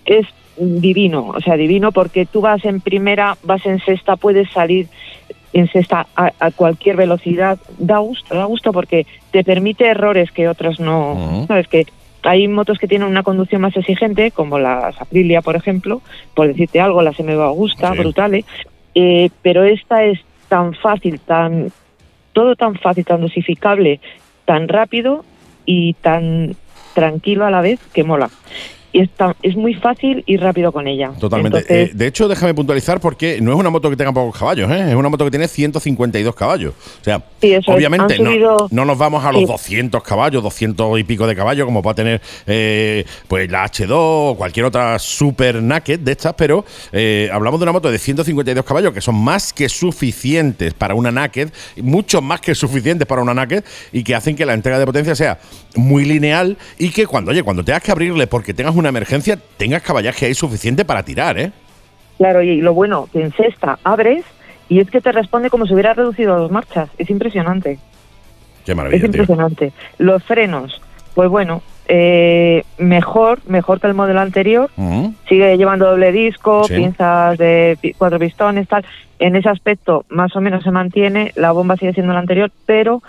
Es 0.07 0.26
divino, 0.57 1.28
o 1.28 1.40
sea, 1.40 1.57
divino 1.57 1.92
porque 1.92 2.26
tú 2.26 2.40
vas 2.40 2.64
en 2.64 2.80
primera, 2.80 3.36
vas 3.42 3.64
en 3.66 3.78
sexta, 3.80 4.16
puedes 4.16 4.51
salir 4.51 4.88
en 5.53 5.68
sexta 5.68 6.07
a, 6.14 6.32
a 6.38 6.51
cualquier 6.51 6.96
velocidad. 6.96 7.59
Da 7.78 7.98
gusto, 7.98 8.34
da 8.34 8.44
gusto 8.44 8.72
porque 8.72 9.07
te 9.30 9.42
permite 9.42 9.86
errores 9.86 10.30
que 10.32 10.48
otros 10.48 10.78
no, 10.80 11.44
sabes 11.48 11.66
que 11.68 11.86
hay 12.22 12.46
motos 12.48 12.78
que 12.78 12.86
tienen 12.86 13.09
una 13.09 13.22
conducción 13.22 13.62
más 13.62 13.74
exigente, 13.76 14.30
como 14.30 14.59
las 14.59 15.01
Aprilia, 15.01 15.40
por 15.40 15.57
ejemplo, 15.57 16.03
por 16.34 16.46
decirte 16.48 16.78
algo, 16.80 17.01
las 17.03 17.18
MV 17.18 17.40
Augusta, 17.40 17.92
Sí. 17.92 17.98
brutales, 17.98 18.44
eh, 18.94 19.30
pero 19.42 19.64
esta 19.64 20.05
es 20.05 20.20
tan 20.48 20.74
fácil, 20.74 21.20
tan 21.20 21.72
todo 22.32 22.55
tan 22.57 22.74
fácil, 22.74 23.05
tan 23.05 23.22
dosificable, 23.22 24.01
tan 24.44 24.68
rápido 24.68 25.24
y 25.64 25.94
tan 25.94 26.55
tranquilo 26.94 27.46
a 27.46 27.51
la 27.51 27.61
vez 27.61 27.80
que 27.94 28.05
mola. 28.05 28.28
Y 28.93 29.01
es, 29.03 29.11
tan- 29.11 29.34
es 29.43 29.55
muy 29.57 29.74
fácil 29.74 30.22
y 30.26 30.36
rápido 30.36 30.72
con 30.72 30.86
ella. 30.88 31.12
Totalmente. 31.18 31.59
Entonces, 31.59 31.91
Eh, 31.91 31.93
de 31.95 32.07
hecho, 32.07 32.26
déjame 32.28 32.55
puntualizar 32.55 33.01
porque 33.01 33.41
no 33.41 33.53
es 33.53 33.59
una 33.59 33.70
moto 33.70 33.88
que 33.88 33.97
tenga 33.97 34.12
pocos 34.12 34.38
caballos, 34.38 34.70
¿eh? 34.70 34.86
es 34.91 34.95
una 34.95 35.09
moto 35.09 35.24
que 35.24 35.30
tiene 35.30 35.47
152 35.49 36.34
caballos. 36.34 36.74
O 37.01 37.05
sea, 37.05 37.22
Sí, 37.41 37.55
obviamente 37.66 38.18
no, 38.18 38.66
no 38.70 38.84
nos 38.84 38.99
vamos 38.99 39.24
a 39.24 39.32
los 39.32 39.41
Sí. 39.43 39.47
200 39.47 40.03
caballos, 40.03 40.43
200 40.43 40.99
y 40.99 41.05
pico 41.05 41.26
de 41.26 41.34
caballos, 41.36 41.64
como 41.66 41.82
va 41.82 41.93
a 41.93 41.95
tener 41.95 42.20
eh, 42.47 43.05
pues 43.28 43.51
la 43.51 43.64
H2 43.64 43.91
o 43.93 44.34
cualquier 44.36 44.66
otra 44.66 44.99
super 44.99 45.62
naked 45.62 46.01
de 46.01 46.12
estas, 46.12 46.34
pero 46.34 46.64
hablamos 47.32 47.61
de 47.61 47.64
una 47.64 47.72
moto 47.72 47.91
de 47.91 47.99
152 47.99 48.64
caballos 48.64 48.93
que 48.93 49.01
son 49.01 49.14
más 49.14 49.53
que 49.53 49.68
suficientes 49.68 50.74
para 50.74 50.95
una 50.95 51.11
naked, 51.11 51.51
mucho 51.82 52.20
más 52.22 52.41
que 52.41 52.55
suficientes 52.55 53.07
para 53.07 53.22
una 53.22 53.34
naked 53.34 53.62
y 53.93 54.03
que 54.03 54.14
hacen 54.14 54.34
que 54.36 54.45
la 54.45 54.55
entrega 54.55 54.78
de 54.78 54.86
potencia 54.86 55.14
sea 55.14 55.38
muy 55.76 56.05
lineal 56.05 56.57
y 56.78 56.91
que 56.91 57.07
cuando, 57.07 57.30
oye, 57.30 57.43
cuando 57.43 57.64
tengas 57.64 57.82
que 57.82 57.93
abrirle 57.93 58.26
porque 58.26 58.53
tengas 58.55 58.74
una 58.80 58.88
emergencia, 58.90 59.38
tengas 59.56 59.82
caballaje 59.82 60.26
ahí 60.26 60.34
suficiente 60.34 60.84
para 60.84 61.02
tirar, 61.04 61.38
¿eh? 61.38 61.52
claro, 62.18 62.42
y 62.42 62.60
lo 62.60 62.74
bueno, 62.74 63.08
que 63.12 63.22
en 63.22 63.32
sexta 63.32 63.78
abres 63.84 64.24
y 64.68 64.78
es 64.80 64.90
que 64.90 65.00
te 65.00 65.10
responde 65.12 65.48
como 65.50 65.66
si 65.66 65.72
hubiera 65.72 65.94
reducido 65.94 66.34
a 66.34 66.38
dos 66.38 66.50
marchas. 66.50 66.90
Es 66.98 67.08
impresionante. 67.10 67.78
Qué 68.64 68.72
Es 68.72 68.76
maravilla, 68.76 68.98
tío. 69.00 69.06
impresionante. 69.06 69.72
Los 69.98 70.22
frenos, 70.24 70.80
pues 71.14 71.28
bueno, 71.30 71.62
eh, 71.88 72.62
mejor, 72.78 73.40
mejor 73.46 73.80
que 73.80 73.86
el 73.88 73.94
modelo 73.94 74.20
anterior. 74.20 74.70
Ujú. 74.76 75.14
Sigue 75.28 75.56
llevando 75.56 75.86
doble 75.90 76.12
disco, 76.12 76.64
Sí. 76.64 76.74
pinzas 76.74 77.36
de 77.38 77.76
cuatro 77.98 78.18
pistones, 78.18 78.68
tal. 78.68 78.84
En 79.18 79.34
ese 79.34 79.48
aspecto 79.48 80.04
más 80.10 80.36
o 80.36 80.40
menos 80.40 80.62
se 80.62 80.70
mantiene, 80.70 81.32
la 81.36 81.52
bomba 81.52 81.76
sigue 81.76 81.94
siendo 81.94 82.12
la 82.12 82.20
anterior, 82.20 82.52
pero 82.66 83.02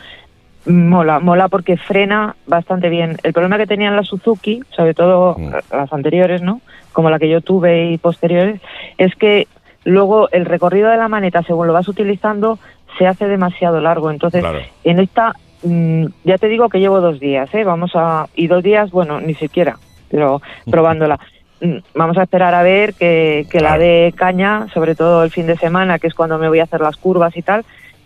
mola, 0.65 1.19
mola 1.19 1.47
porque 1.47 1.77
frena 1.77 2.35
bastante 2.47 2.89
bien. 2.89 3.17
El 3.23 3.33
problema 3.33 3.57
que 3.57 3.67
tenían 3.67 3.95
las 3.95 4.07
Suzuki, 4.07 4.61
sobre 4.75 4.93
todo 4.93 5.35
Mm. 5.37 5.51
las 5.71 5.91
anteriores, 5.93 6.41
¿no? 6.41 6.61
Como 6.93 7.09
la 7.09 7.19
que 7.19 7.29
yo 7.29 7.41
tuve 7.41 7.91
y 7.91 7.97
posteriores, 7.97 8.61
es 8.97 9.15
que 9.15 9.47
luego 9.85 10.29
el 10.31 10.45
recorrido 10.45 10.89
de 10.89 10.97
la 10.97 11.07
maneta, 11.07 11.41
según 11.43 11.67
lo 11.67 11.73
vas 11.73 11.87
utilizando, 11.87 12.59
se 12.97 13.07
hace 13.07 13.27
demasiado 13.27 13.79
largo. 13.81 14.11
Entonces, 14.11 14.41
Claro. 14.41 14.59
en 14.83 14.99
esta, 14.99 15.33
mm, 15.63 16.05
ya 16.25 16.37
te 16.37 16.47
digo 16.49 16.69
que 16.69 16.79
llevo 16.79 17.01
dos 17.01 17.19
días, 17.19 17.51
¿eh? 17.53 17.63
Vamos 17.63 17.91
a. 17.95 18.27
Y 18.35 18.47
dos 18.47 18.61
días, 18.61 18.91
bueno, 18.91 19.19
ni 19.21 19.33
siquiera, 19.35 19.77
pero 20.09 20.41
probándola. 20.69 21.19
Mm, 21.61 21.77
Vamos 21.95 22.17
a 22.17 22.23
esperar 22.23 22.53
a 22.55 22.63
ver 22.63 22.93
que, 22.95 23.45
que 23.49 23.59
la 23.61 23.77
dé 23.77 24.13
caña, 24.15 24.67
sobre 24.73 24.95
todo 24.95 25.23
el 25.23 25.31
fin 25.31 25.45
de 25.47 25.57
semana, 25.57 25.99
que 25.99 26.07
es 26.07 26.13
cuando 26.15 26.37
me 26.39 26.49
voy 26.49 26.59
a 26.59 26.63
hacer 26.63 26.81
las 26.81 26.97
curvas 26.97 27.37
y 27.37 27.41
tal, 27.43 27.63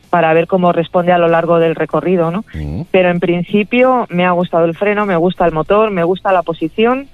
para 0.09 0.33
ver 0.33 0.47
cómo 0.47 0.71
responde 0.71 1.11
a 1.11 1.17
lo 1.17 1.27
largo 1.27 1.59
del 1.59 1.75
recorrido, 1.75 2.31
¿no? 2.31 2.45
Pero 2.91 3.09
en 3.09 3.19
principio 3.19 4.05
me 4.09 4.25
ha 4.25 4.31
gustado 4.31 4.65
el 4.65 4.75
freno, 4.75 5.05
me 5.05 5.15
gusta 5.15 5.45
el 5.45 5.51
motor, 5.51 5.91
me 5.91 6.03
gusta 6.03 6.31
la 6.31 6.43
posición, 6.43 7.07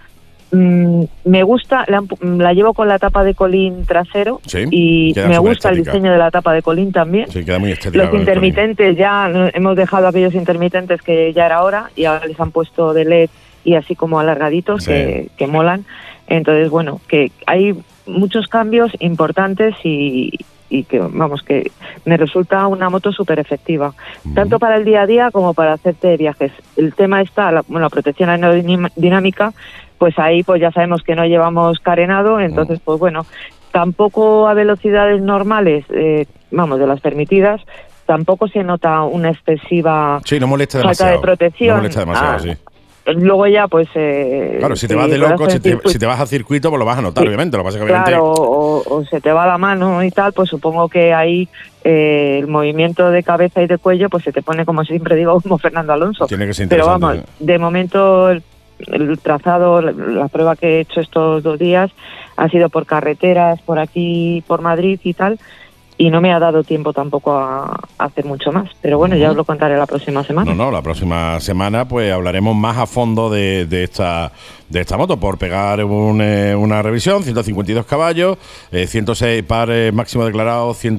mm, 0.52 1.04
me 1.26 1.44
gusta, 1.44 1.86
la, 1.88 2.04
la 2.22 2.54
llevo 2.54 2.74
con 2.74 2.88
la 2.88 3.00
tapa 3.00 3.24
de 3.24 3.34
colín 3.34 3.86
trasero 3.86 4.42
Sí, 4.46 4.66
y 4.70 5.14
me 5.16 5.38
gusta 5.40 5.70
el 5.70 5.76
estética. 5.78 5.94
diseño 5.94 6.12
de 6.12 6.18
la 6.18 6.30
tapa 6.32 6.54
de 6.54 6.62
colín 6.62 6.92
también. 6.92 7.30
Sí, 7.32 7.44
queda 7.46 7.60
muy 7.60 7.72
estética. 7.72 8.04
Los 8.04 8.14
el 8.14 8.20
intermitentes 8.20 8.98
ya 8.98 9.30
hemos 9.54 9.76
dejado 9.76 10.08
aquellos 10.08 10.34
intermitentes 10.36 11.02
que 11.02 11.32
ya 11.34 11.46
era 11.46 11.64
hora 11.64 11.90
y 11.96 12.06
ahora 12.06 12.28
les 12.28 12.40
han 12.40 12.52
puesto 12.52 12.94
de 12.94 13.06
LED 13.06 13.30
y 13.64 13.76
así 13.76 13.96
como 13.96 14.20
alargaditos 14.20 14.84
Sí. 14.84 14.92
que, 14.92 15.28
que 15.38 15.48
molan. 15.48 15.86
Entonces, 16.28 16.70
bueno, 16.70 17.00
que 17.08 17.32
hay 17.46 17.76
muchos 18.06 18.48
cambios 18.48 18.92
importantes 19.00 19.76
y, 19.84 20.32
y 20.72 20.86
que, 20.86 21.00
vamos, 21.00 21.44
que 21.44 21.70
me 22.06 22.16
resulta 22.18 22.66
una 22.68 22.90
moto 22.90 23.12
súper 23.12 23.38
efectiva, 23.40 23.94
tanto 24.34 24.58
para 24.58 24.78
el 24.78 24.86
día 24.86 25.02
a 25.02 25.06
día 25.06 25.30
como 25.32 25.54
para 25.54 25.74
hacerte 25.74 26.16
viajes. 26.18 26.52
El 26.78 26.94
tema 26.96 27.22
está, 27.22 27.52
la, 27.52 27.62
bueno, 27.68 27.82
la 27.86 27.90
protección 27.90 28.30
aerodinámica, 28.30 29.54
pues 29.98 30.18
ahí 30.18 30.44
pues 30.44 30.62
ya 30.62 30.72
sabemos 30.72 31.04
que 31.04 31.14
no 31.16 31.26
llevamos 31.26 31.80
carenado, 31.80 32.40
entonces, 32.40 32.80
pues 32.84 33.00
bueno, 33.00 33.26
tampoco 33.72 34.48
a 34.48 34.54
velocidades 34.54 35.22
normales, 35.22 35.86
eh, 35.94 36.26
vamos, 36.52 36.80
de 36.80 36.88
las 36.88 37.02
permitidas, 37.02 37.62
tampoco 38.06 38.48
se 38.48 38.64
nota 38.64 39.04
una 39.04 39.30
excesiva 39.30 40.20
Sí, 40.26 40.40
no 40.40 40.48
molesta 40.48 40.80
falta 40.80 40.88
demasiado. 41.06 41.12
de 41.14 41.20
protección. 41.22 41.70
No 41.70 41.78
molesta 41.78 42.00
demasiado, 42.02 42.34
Ah, 42.34 42.40
sí. 42.40 42.52
Luego 43.14 43.48
ya, 43.48 43.68
pues. 43.68 43.88
eh, 43.96 44.56
Claro, 44.60 44.76
si 44.76 44.88
te 44.88 44.96
vas 44.96 45.10
de 45.10 45.18
loco, 45.18 45.50
si 45.50 45.60
te, 45.60 45.72
circuito- 45.76 45.90
si 45.90 46.00
te 46.00 46.06
vas 46.06 46.20
a 46.20 46.26
circuito, 46.26 46.70
pues 46.70 46.80
lo 46.80 46.86
vas 46.86 46.98
a 46.98 47.02
notar, 47.02 47.24
Sí. 47.24 47.28
obviamente. 47.28 47.58
Lo 47.58 47.64
pasa 47.64 47.78
que 47.78 47.84
obviamente. 47.84 48.12
Claro, 48.12 48.26
o, 48.26 48.84
o 48.98 49.06
se 49.06 49.22
te 49.22 49.32
va 49.32 49.46
la 49.48 49.58
mano 49.58 50.04
y 50.04 50.12
tal, 50.12 50.34
pues 50.34 50.50
supongo 50.50 50.88
que 50.90 51.14
ahí 51.14 51.48
eh, 51.84 52.38
el 52.40 52.48
movimiento 52.48 53.10
de 53.12 53.24
cabeza 53.24 53.62
y 53.62 53.68
de 53.68 53.78
cuello, 53.78 54.10
pues 54.10 54.24
se 54.24 54.32
te 54.32 54.42
pone, 54.42 54.66
como 54.66 54.84
siempre 54.84 55.16
digo, 55.16 55.40
como 55.42 55.58
Fernando 55.58 55.94
Alonso. 55.94 56.28
Tiene 56.28 56.46
que 56.48 56.54
ser 56.54 56.68
Pero 56.70 56.86
vamos, 56.86 57.18
de 57.40 57.60
momento 57.60 58.30
el, 58.30 58.44
el 58.88 59.20
trazado, 59.20 59.82
la, 59.82 59.92
la 59.92 60.28
prueba 60.28 60.56
que 60.56 60.78
he 60.78 60.80
hecho 60.82 61.02
estos 61.02 61.44
dos 61.44 61.58
días 61.60 61.92
ha 62.38 62.48
sido 62.50 62.70
por 62.70 62.86
carreteras, 62.86 63.62
por 63.62 63.78
aquí, 63.80 64.44
por 64.48 64.62
Madrid 64.62 65.00
y 65.04 65.14
tal, 65.14 65.38
y 66.02 66.10
no 66.10 66.20
me 66.20 66.34
ha 66.34 66.40
dado 66.40 66.64
tiempo 66.64 66.94
tampoco 66.94 67.32
a, 67.38 67.66
a 68.00 68.06
hacer 68.06 68.26
mucho 68.26 68.52
más. 68.52 68.68
Pero 68.82 68.98
bueno, 68.98 69.16
ya 69.18 69.30
os 69.30 69.36
lo 69.36 69.44
contaré 69.46 69.78
la 69.78 69.86
próxima 69.86 70.24
semana. 70.24 70.52
No, 70.56 70.66
no, 70.66 70.72
la 70.72 70.82
próxima 70.82 71.40
semana 71.40 71.88
pues 71.88 72.12
hablaremos 72.12 72.56
más 72.56 72.76
a 72.78 72.88
fondo 72.88 73.30
de, 73.30 73.68
de 73.68 73.84
esta 73.84 74.32
de 74.68 74.80
esta 74.80 74.96
moto 74.98 75.18
por 75.20 75.38
pegar 75.38 75.84
un, 75.84 76.22
eh, 76.22 76.56
una 76.56 76.82
revisión, 76.82 77.24
152 77.24 77.86
caballos, 77.86 78.38
eh, 78.72 78.88
106 78.88 79.44
pares 79.44 79.94
máximo 79.94 80.24
declarado, 80.26 80.74
100, 80.74 80.98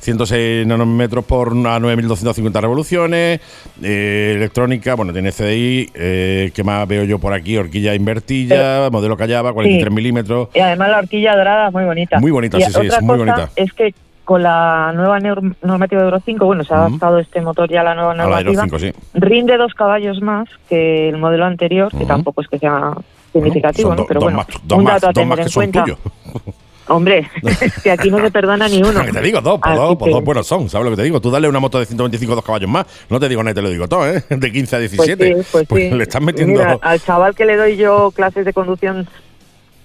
106 0.00 0.66
nanómetros 0.66 1.24
por 1.24 1.50
a 1.50 1.78
9.250 1.78 2.60
revoluciones, 2.60 3.40
eh, 3.84 4.32
electrónica, 4.36 4.94
bueno, 4.96 5.12
tiene 5.12 5.30
CDI, 5.30 5.90
eh, 5.94 6.50
¿qué 6.52 6.64
más 6.64 6.88
veo 6.88 7.04
yo 7.04 7.20
por 7.20 7.32
aquí? 7.32 7.56
Horquilla 7.56 7.94
invertilla, 7.94 8.90
modelo 8.90 9.16
Callaba, 9.16 9.52
43 9.52 9.88
Sí. 9.88 9.94
milímetros. 9.94 10.48
Y 10.52 10.58
además 10.58 10.90
la 10.90 10.98
horquilla 10.98 11.36
dorada 11.36 11.70
muy 11.70 11.84
bonita. 11.84 12.18
Muy 12.18 12.32
bonita, 12.32 12.58
Y 12.58 12.62
sí, 12.64 12.72
sí, 12.72 12.86
es 12.88 13.00
muy 13.00 13.16
bonita. 13.16 13.48
Es 13.54 13.72
que 13.74 13.94
con 14.28 14.42
la 14.42 14.92
nueva 14.94 15.18
nor- 15.20 15.56
normativa 15.62 16.02
de 16.02 16.08
Euro 16.08 16.20
5, 16.22 16.44
bueno, 16.44 16.62
se 16.62 16.74
ha 16.74 16.84
adaptado 16.84 17.18
este 17.18 17.40
motor 17.40 17.70
ya 17.70 17.80
a 17.80 17.84
la 17.84 17.94
nueva 17.94 18.12
A 18.12 18.14
la 18.14 18.22
normativa, 18.24 18.66
los 18.66 18.78
5, 18.78 18.78
sí. 18.78 18.92
rinde 19.14 19.56
dos 19.56 19.72
caballos 19.72 20.20
más 20.20 20.46
que 20.68 21.08
el 21.08 21.16
modelo 21.16 21.46
anterior, 21.46 21.90
que 21.90 21.96
Ujú. 21.96 22.06
tampoco 22.08 22.42
es 22.42 22.48
que 22.48 22.58
sea 22.58 22.92
significativo, 23.32 23.88
Son 23.88 23.96
¿no? 23.96 24.04
Pero 24.06 24.20
bueno, 24.20 24.44
un 24.70 24.84
más- 24.84 25.00
dato 25.00 25.18
a 25.22 25.24
más 25.24 25.36
tener 25.36 25.36
que 25.38 25.42
en 25.44 25.48
son 25.48 25.60
cuenta. 25.62 25.84
tuyos. 25.84 25.98
Hombre, 26.88 27.26
es 27.42 27.82
que 27.82 27.90
aquí 27.90 28.10
no 28.10 28.18
se 28.18 28.30
perdona 28.30 28.68
ni 28.68 28.82
uno. 28.82 29.02
Que 29.06 29.12
te 29.12 29.20
digo, 29.22 29.40
dos, 29.40 29.60
pues 29.62 29.72
Así 29.72 29.80
dos, 29.82 29.96
pues 29.96 30.08
que- 30.10 30.14
dos 30.14 30.24
buenos 30.24 30.46
son, 30.46 30.68
¿sabes 30.68 30.84
lo 30.84 30.90
que 30.90 30.96
te 30.96 31.02
digo? 31.04 31.20
Tú 31.22 31.30
dale 31.30 31.48
una 31.48 31.58
moto 31.60 31.78
de 31.78 31.86
125 31.86 32.34
dos 32.34 32.44
caballos 32.44 32.68
más, 32.68 32.84
no 33.08 33.18
te 33.18 33.30
digo 33.30 33.42
nada, 33.42 33.54
te 33.54 33.62
lo 33.62 33.70
digo 33.70 33.88
todo, 33.88 34.06
¿eh? 34.10 34.22
De 34.28 34.52
15 34.52 34.76
a 34.76 34.78
Pues 34.80 34.90
17. 34.90 35.42
sí, 35.42 35.48
pues, 35.52 35.66
sí. 35.70 35.90
le 35.90 36.02
estás 36.02 36.20
metiendo. 36.20 36.60
Mira, 36.60 36.78
al 36.82 37.00
chaval 37.00 37.34
que 37.34 37.46
le 37.46 37.56
doy 37.56 37.78
yo 37.78 38.10
clases 38.10 38.44
de 38.44 38.52
conducción 38.52 39.08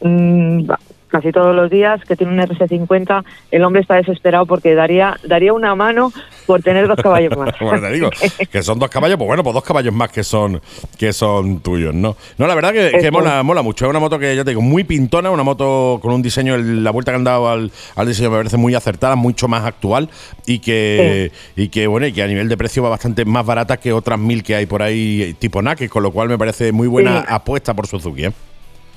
mm, 0.02 0.70
casi 1.14 1.32
todos 1.32 1.56
los 1.56 1.70
días, 1.70 2.02
que 2.08 2.16
tiene 2.16 2.34
un 2.34 2.40
RS50, 2.40 3.24
el 3.52 3.64
hombre 3.64 3.84
está 3.84 3.96
desesperado 3.98 4.48
porque 4.48 4.74
daría 4.74 5.16
daría 5.24 5.54
una 5.54 5.76
mano 5.76 6.12
por 6.48 6.64
tener 6.64 6.88
dos 6.88 6.98
caballos 6.98 7.38
más. 7.38 7.54
Bueno, 7.62 7.88
te 7.88 7.94
digo, 7.94 8.10
que 8.52 8.64
son 8.64 8.80
dos 8.80 8.90
caballos, 8.90 9.18
pues 9.18 9.28
bueno, 9.28 9.44
pues 9.44 9.54
dos 9.54 9.64
caballos 9.64 9.94
más 9.94 10.12
que 10.12 10.24
son 10.24 10.60
que 10.98 11.14
son 11.14 11.60
tuyos, 11.60 11.94
¿no? 11.94 12.16
No, 12.40 12.48
la 12.48 12.56
verdad 12.56 12.74
que, 12.74 13.12
mola, 13.12 13.44
mola 13.44 13.62
mucho. 13.62 13.86
Es 13.86 13.90
una 13.92 14.00
moto 14.00 14.18
que 14.18 14.36
ya 14.36 14.44
te 14.44 14.50
digo, 14.52 14.62
muy 14.64 14.84
pintona, 14.84 15.30
una 15.30 15.44
moto 15.44 16.00
con 16.02 16.14
un 16.14 16.22
diseño, 16.24 16.56
el- 16.56 16.84
la 16.84 16.90
vuelta 16.90 17.12
que 17.12 17.18
han 17.18 17.24
dado 17.24 17.48
al, 17.48 17.72
al 17.96 18.08
diseño 18.08 18.32
me 18.32 18.38
parece 18.38 18.58
muy 18.58 18.74
acertada, 18.74 19.16
mucho 19.16 19.48
más 19.48 19.64
actual 19.66 20.10
y 20.48 20.60
que, 20.60 21.32
y 21.56 21.68
que 21.70 21.86
bueno, 21.86 22.08
y 22.08 22.12
que 22.12 22.24
a 22.24 22.28
nivel 22.28 22.50
de 22.50 22.58
precio 22.58 22.82
va 22.82 22.90
bastante 22.90 23.24
más 23.24 23.46
barata 23.46 23.78
que 23.78 23.94
otras 23.94 24.18
mil 24.20 24.42
que 24.44 24.56
hay 24.56 24.66
por 24.66 24.82
ahí 24.82 25.36
tipo 25.38 25.62
Nake, 25.62 25.88
con 25.90 26.02
lo 26.02 26.10
cual 26.12 26.28
me 26.30 26.38
parece 26.40 26.72
muy 26.72 26.88
buena 26.88 27.22
Sí. 27.22 27.28
apuesta 27.30 27.74
por 27.76 27.86
Suzuki, 27.86 28.26
¿eh? 28.26 28.32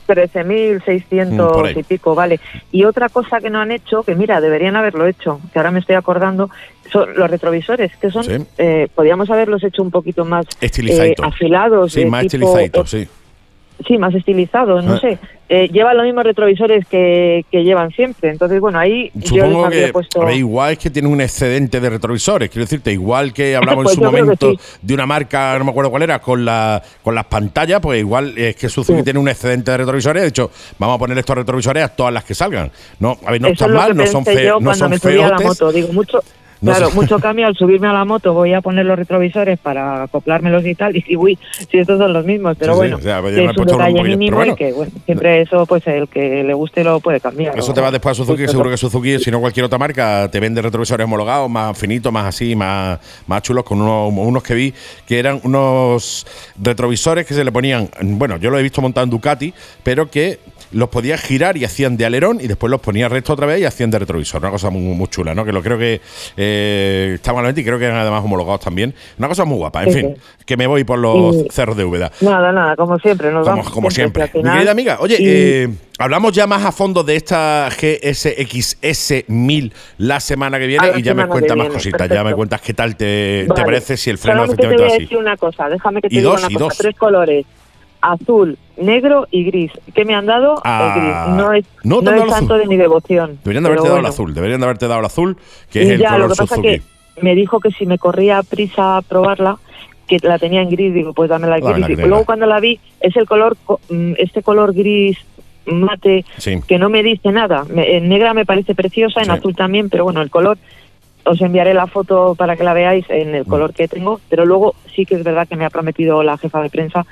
13.600 0.07 1.75
Mm, 1.75 1.79
y 1.79 1.83
pico, 1.83 2.15
vale. 2.15 2.41
Y 2.73 2.85
otra 2.85 3.09
cosa 3.09 3.41
que 3.41 3.51
no 3.51 3.61
han 3.61 3.71
hecho, 3.73 4.03
que 4.03 4.15
mira, 4.15 4.41
deberían 4.41 4.77
haberlo 4.77 5.07
hecho, 5.07 5.41
que 5.53 5.59
ahora 5.59 5.71
me 5.71 5.81
estoy 5.81 5.95
acordando, 5.97 6.51
son 6.91 7.15
los 7.17 7.31
retrovisores, 7.31 7.97
que 7.97 8.11
son, 8.11 8.25
Sí. 8.25 8.37
eh, 8.59 8.89
podríamos 8.95 9.29
haberlos 9.31 9.63
hecho 9.65 9.83
un 9.83 9.91
poquito 9.91 10.25
más 10.25 10.47
eh, 10.61 11.15
afilados. 11.23 11.93
Sí, 11.93 12.05
más 12.07 12.27
tipo- 12.29 12.87
sí. 12.87 13.09
Sí, 13.87 13.99
más 13.99 14.15
estilizados, 14.15 14.85
no 14.85 14.95
Ah. 14.95 15.01
sé. 15.01 15.19
Eh, 15.49 15.69
llevan 15.69 15.97
los 15.97 16.05
mismos 16.07 16.25
retrovisores 16.25 16.85
que, 16.89 17.45
que 17.53 17.63
llevan 17.63 17.91
siempre. 17.93 18.31
Entonces, 18.31 18.59
bueno, 18.61 18.79
ahí 18.81 19.13
Supongo 19.23 19.69
que 19.69 19.89
puesto... 19.93 20.23
a 20.23 20.25
ver, 20.25 20.35
igual 20.37 20.73
es 20.73 20.79
que 20.79 20.91
tiene 20.91 21.07
un 21.09 21.21
excedente 21.21 21.79
de 21.79 21.89
retrovisores. 21.91 22.49
Quiero 22.51 22.65
decirte, 22.65 22.91
igual 22.93 23.33
que 23.33 23.55
hablamos 23.55 23.85
Pues 23.85 23.93
en 23.93 23.95
su 23.97 24.01
creo 24.01 24.13
que 24.13 24.23
momento 24.23 24.51
sí. 24.53 24.79
de 24.83 24.95
una 24.95 25.07
marca, 25.07 25.57
no 25.59 25.65
me 25.67 25.71
acuerdo 25.71 25.91
cuál 25.91 26.03
era, 26.03 26.19
con, 26.21 26.45
la, 26.45 26.83
con 27.03 27.15
las 27.15 27.27
pantallas, 27.27 27.81
pues 27.81 28.01
igual 28.01 28.37
es 28.37 28.57
que 28.57 28.69
Suzuki 28.69 28.99
Sí. 28.99 29.05
tiene 29.05 29.19
un 29.21 29.29
excedente 29.29 29.71
de 29.71 29.77
retrovisores. 29.77 30.23
De 30.23 30.29
hecho, 30.31 30.51
vamos 30.79 30.97
a 30.97 30.99
poner 30.99 31.19
estos 31.19 31.37
retrovisores 31.37 31.85
a 31.85 31.89
todas 31.89 32.13
las 32.13 32.25
que 32.25 32.35
salgan. 32.35 32.73
No, 32.99 33.17
a 33.25 33.31
ver, 33.31 33.41
no 33.41 33.49
Eso 33.49 33.69
mal, 33.69 33.95
no 33.97 34.05
son, 34.07 34.25
fe- 34.25 34.51
no 34.61 34.75
son 34.75 34.91
moto. 35.45 35.71
Digo, 35.71 35.93
mucho, 35.93 36.21
No 36.61 36.73
claro, 36.73 36.91
mucho 36.93 37.19
cambio 37.21 37.47
al 37.47 37.57
subirme 37.57 37.89
a 37.89 37.93
la 37.93 38.05
moto. 38.05 38.33
Voy 38.33 38.55
a 38.55 38.61
poner 38.61 38.87
los 38.87 38.99
retrovisores 38.99 39.59
para 39.59 40.05
acoplármelos 40.05 40.65
y 40.67 40.75
tal. 40.75 40.97
Y 40.97 41.03
si, 41.03 41.17
uy, 41.17 41.39
si 41.71 41.79
estos 41.79 41.99
son 41.99 42.13
los 42.13 42.25
mismos. 42.25 42.57
Pero 42.59 42.73
Sí, 42.73 42.77
sí, 42.77 42.79
bueno, 42.79 42.97
o 42.97 43.01
sea, 43.01 43.23
que 43.23 43.45
es 43.45 43.57
un 43.57 43.67
detalle 43.67 44.03
mínimo 44.03 44.37
bueno. 44.37 44.53
y 44.53 44.57
que, 44.57 44.73
bueno, 44.73 44.93
siempre 45.05 45.43
eso, 45.43 45.67
pues 45.67 45.87
el 45.87 46.09
que 46.09 46.43
le 46.45 46.55
guste 46.55 46.85
lo 46.85 47.01
puede 47.01 47.21
cambiar. 47.21 47.59
Eso 47.59 47.73
te 47.75 47.81
va 47.81 47.91
después 47.91 48.13
a 48.13 48.15
Suzuki, 48.15 48.43
Pues, 48.43 48.51
seguro 48.51 48.71
que 48.71 48.77
Suzuki, 48.77 49.19
si 49.19 49.31
no 49.31 49.41
cualquier 49.41 49.67
otra 49.67 49.79
marca, 49.79 50.29
te 50.31 50.41
vende 50.41 50.63
retrovisores 50.63 51.05
homologados, 51.05 51.51
más 51.51 51.77
finitos, 51.79 52.13
más 52.13 52.27
así, 52.27 52.55
más, 52.57 52.99
más 53.27 53.43
chulos, 53.43 53.65
con 53.65 53.81
unos, 53.81 54.13
unos 54.15 54.43
que 54.43 54.55
vi 54.55 54.75
que 55.07 55.19
eran 55.19 55.41
unos 55.45 56.27
retrovisores 56.61 57.27
que 57.27 57.35
se 57.35 57.45
le 57.45 57.53
ponían, 57.53 57.89
bueno, 58.01 58.37
yo 58.37 58.51
lo 58.51 58.59
he 58.59 58.63
visto 58.63 58.81
montado 58.81 59.05
en 59.05 59.11
Ducati, 59.11 59.53
pero 59.83 60.11
que 60.11 60.39
los 60.73 60.89
podías 60.89 61.21
girar 61.21 61.57
y 61.57 61.65
hacían 61.65 61.97
de 61.97 62.05
alerón 62.07 62.39
y 62.41 62.47
después 62.49 62.71
los 62.71 62.81
ponías 62.81 63.11
recto 63.11 63.33
otra 63.33 63.47
vez 63.47 63.61
y 63.61 63.65
hacían 63.65 63.91
de 63.91 63.99
retrovisor. 63.99 64.41
Una 64.41 64.51
cosa 64.51 64.71
muy, 64.71 64.81
muy 64.83 65.09
chula, 65.09 65.35
¿no? 65.35 65.45
Que 65.45 65.53
lo 65.53 65.63
creo 65.63 65.79
que 65.79 66.01
eh, 66.37 67.19
la 67.25 67.43
venta 67.43 67.61
y 67.61 67.65
creo 67.65 67.79
que 67.79 67.85
eran 67.85 67.99
además 67.99 68.25
homologados 68.25 68.61
también. 68.61 68.95
Una 69.19 69.29
cosa 69.29 69.45
muy 69.45 69.57
guapa, 69.59 69.85
en 69.85 69.93
Sí, 69.93 69.99
fin, 70.01 70.15
sí. 70.17 70.23
que 70.45 70.57
me 70.57 70.67
voy 70.67 70.85
por 70.85 70.99
los 70.99 71.45
cerros 71.51 71.77
de 71.77 71.85
Úbeda. 71.85 72.11
Nada, 72.21 72.51
nada, 72.53 72.77
como 72.77 72.99
siempre. 72.99 73.31
Nos 73.31 73.45
Como, 73.45 73.57
vamos 73.57 73.73
como 73.73 73.91
siempre. 73.91 74.31
Mi 74.35 74.43
querida 74.43 74.71
amiga, 74.71 74.99
oye, 75.01 75.17
eh, 75.21 75.69
hablamos 75.99 76.33
ya 76.33 76.47
más 76.47 76.65
a 76.65 76.73
fondo 76.73 77.03
de 77.03 77.17
esta 77.17 77.69
GSX-S 77.71 79.25
1000 79.29 79.73
la 79.99 80.21
semana 80.21 80.59
que 80.59 80.67
viene 80.67 80.89
y 80.97 81.03
ya 81.03 81.15
me 81.15 81.27
cuentas 81.27 81.57
más 81.57 81.69
cositas. 81.69 82.09
Ya 82.09 82.25
me 82.25 82.35
cuentas 82.35 82.61
qué 82.61 82.75
tal 82.75 82.97
te, 82.97 83.47
te 83.55 83.63
parece 83.63 83.97
si 83.97 84.11
el 84.11 84.19
freno 84.19 84.47
Solamente 84.47 84.63
te 84.63 84.67
efectivamente 84.69 84.83
voy 84.83 84.89
va 84.89 84.93
a 84.93 84.97
así. 84.97 85.03
decir 85.05 85.19
una 85.19 85.37
cosa, 85.37 85.69
déjame 85.69 86.01
que 86.03 86.09
te 86.09 86.15
Y 86.15 86.19
diga 86.19 86.31
dos, 86.31 86.41
una 86.41 86.49
cosa. 86.49 86.59
dos. 86.65 86.79
Tres 86.79 86.97
colores, 86.97 87.47
azul, 88.01 88.59
negro 88.77 89.27
y 89.31 89.45
gris. 89.45 89.73
¿Qué 89.95 90.05
me 90.05 90.15
han 90.15 90.27
dado? 90.27 90.61
Ah, 90.65 90.95
gris. 90.97 91.37
No 91.37 91.53
es, 91.53 91.65
no 91.85 92.01
es 92.01 92.33
azul. 92.33 92.59
de 92.59 92.67
mi 92.67 92.77
devoción. 92.77 93.39
Deberían 93.45 93.65
de 93.65 93.69
haberte 93.71 93.89
dado 93.89 94.01
el 94.01 94.07
azul, 94.07 94.35
deberían 94.35 94.61
de 94.61 94.67
haberte 94.67 94.89
dado 94.89 95.01
el 95.01 95.07
azul, 95.07 95.37
que 95.71 95.83
es 95.83 95.89
Y 95.89 95.91
el 95.93 96.01
ya, 96.01 96.11
lo 96.11 96.25
color 96.25 96.31
que 96.31 96.37
pasa 96.37 96.55
Suzuki. 96.57 96.69
que 96.69 96.83
me 97.23 97.35
dijo 97.35 97.61
que 97.61 97.71
si 97.71 97.87
me 97.87 97.99
corría 97.99 98.43
prisa 98.43 98.99
a 98.99 99.03
probarla, 99.03 99.57
que 100.07 100.19
la 100.23 100.39
tenía 100.39 100.63
en 100.63 100.69
gris, 100.71 100.95
digo, 100.95 101.13
pues 101.15 101.29
dame 101.31 101.49
la 101.49 101.59
Dame 101.59 101.87
gris. 101.87 101.99
la 101.99 102.07
luego 102.07 102.25
cuando 102.25 102.47
la 102.47 102.61
vi, 102.61 102.79
es 103.01 103.17
el 103.17 103.27
color, 103.27 103.57
co- 103.65 103.81
mm, 103.91 104.13
este 104.19 104.43
color 104.43 104.73
gris 104.75 105.19
mate, 105.67 106.25
Sí. 106.39 106.61
que 106.69 106.79
no 106.79 106.89
me 106.89 107.03
dice 107.03 107.33
nada. 107.33 107.65
En 107.75 108.09
negra 108.09 108.35
me 108.35 108.47
parece 108.47 108.75
preciosa, 108.77 109.19
en 109.21 109.27
Sí. 109.27 109.31
azul 109.33 109.57
también, 109.57 109.91
pero 109.91 110.05
bueno, 110.05 110.23
el 110.23 110.31
color, 110.31 110.59
os 111.25 111.41
enviaré 111.41 111.75
la 111.75 111.89
foto 111.89 112.37
para 112.37 112.55
que 112.57 112.63
la 112.63 112.73
veáis 112.73 113.05
en 113.11 113.33
Mm. 113.33 113.35
el 113.35 113.47
color 113.47 113.75
que 113.75 113.89
tengo, 113.89 114.21
pero 114.29 114.45
luego 114.47 114.77
sí 114.95 115.05
que 115.05 115.17
es 115.17 115.25
verdad 115.25 115.49
que 115.49 115.57
me 115.57 115.65
ha 115.65 115.71
prometido 115.71 116.23
la 116.23 116.39
jefa 116.39 116.63
de 116.63 116.71
prensa 116.71 117.05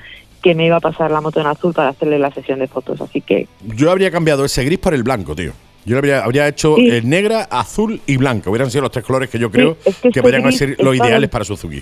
que 0.45 0.53
me 0.53 0.67
iba 0.67 0.75
a 0.77 0.79
pasar 0.79 1.09
la 1.09 1.21
moto 1.21 1.41
en 1.41 1.47
azul 1.47 1.73
para 1.73 1.89
hacerle 1.89 2.19
la 2.19 2.29
sesión 2.29 2.59
de 2.59 2.67
fotos, 2.67 3.01
así 3.01 3.19
que 3.19 3.47
Yo 3.75 3.89
habría 3.89 4.11
cambiado 4.11 4.45
ese 4.45 4.63
gris 4.63 4.77
por 4.77 4.93
el 4.93 5.01
blanco, 5.01 5.35
tío. 5.35 5.53
Yo 5.85 5.97
habría, 5.97 6.23
habría 6.23 6.47
hecho 6.47 6.75
Sí. 6.75 6.87
eh, 6.87 7.01
negra, 7.03 7.47
azul 7.49 7.99
y 8.05 8.17
blanca. 8.17 8.51
Hubieran 8.51 8.69
sido 8.69 8.83
los 8.83 8.91
tres 8.91 9.03
colores 9.03 9.27
que 9.31 9.39
yo 9.39 9.49
creo 9.49 9.75
es 9.83 9.95
que 9.95 10.01
que 10.03 10.07
este 10.09 10.21
podrían 10.21 10.51
ser 10.51 10.75
los 10.79 10.95
ideales 10.95 11.31
para 11.31 11.43
Suzuki. 11.45 11.81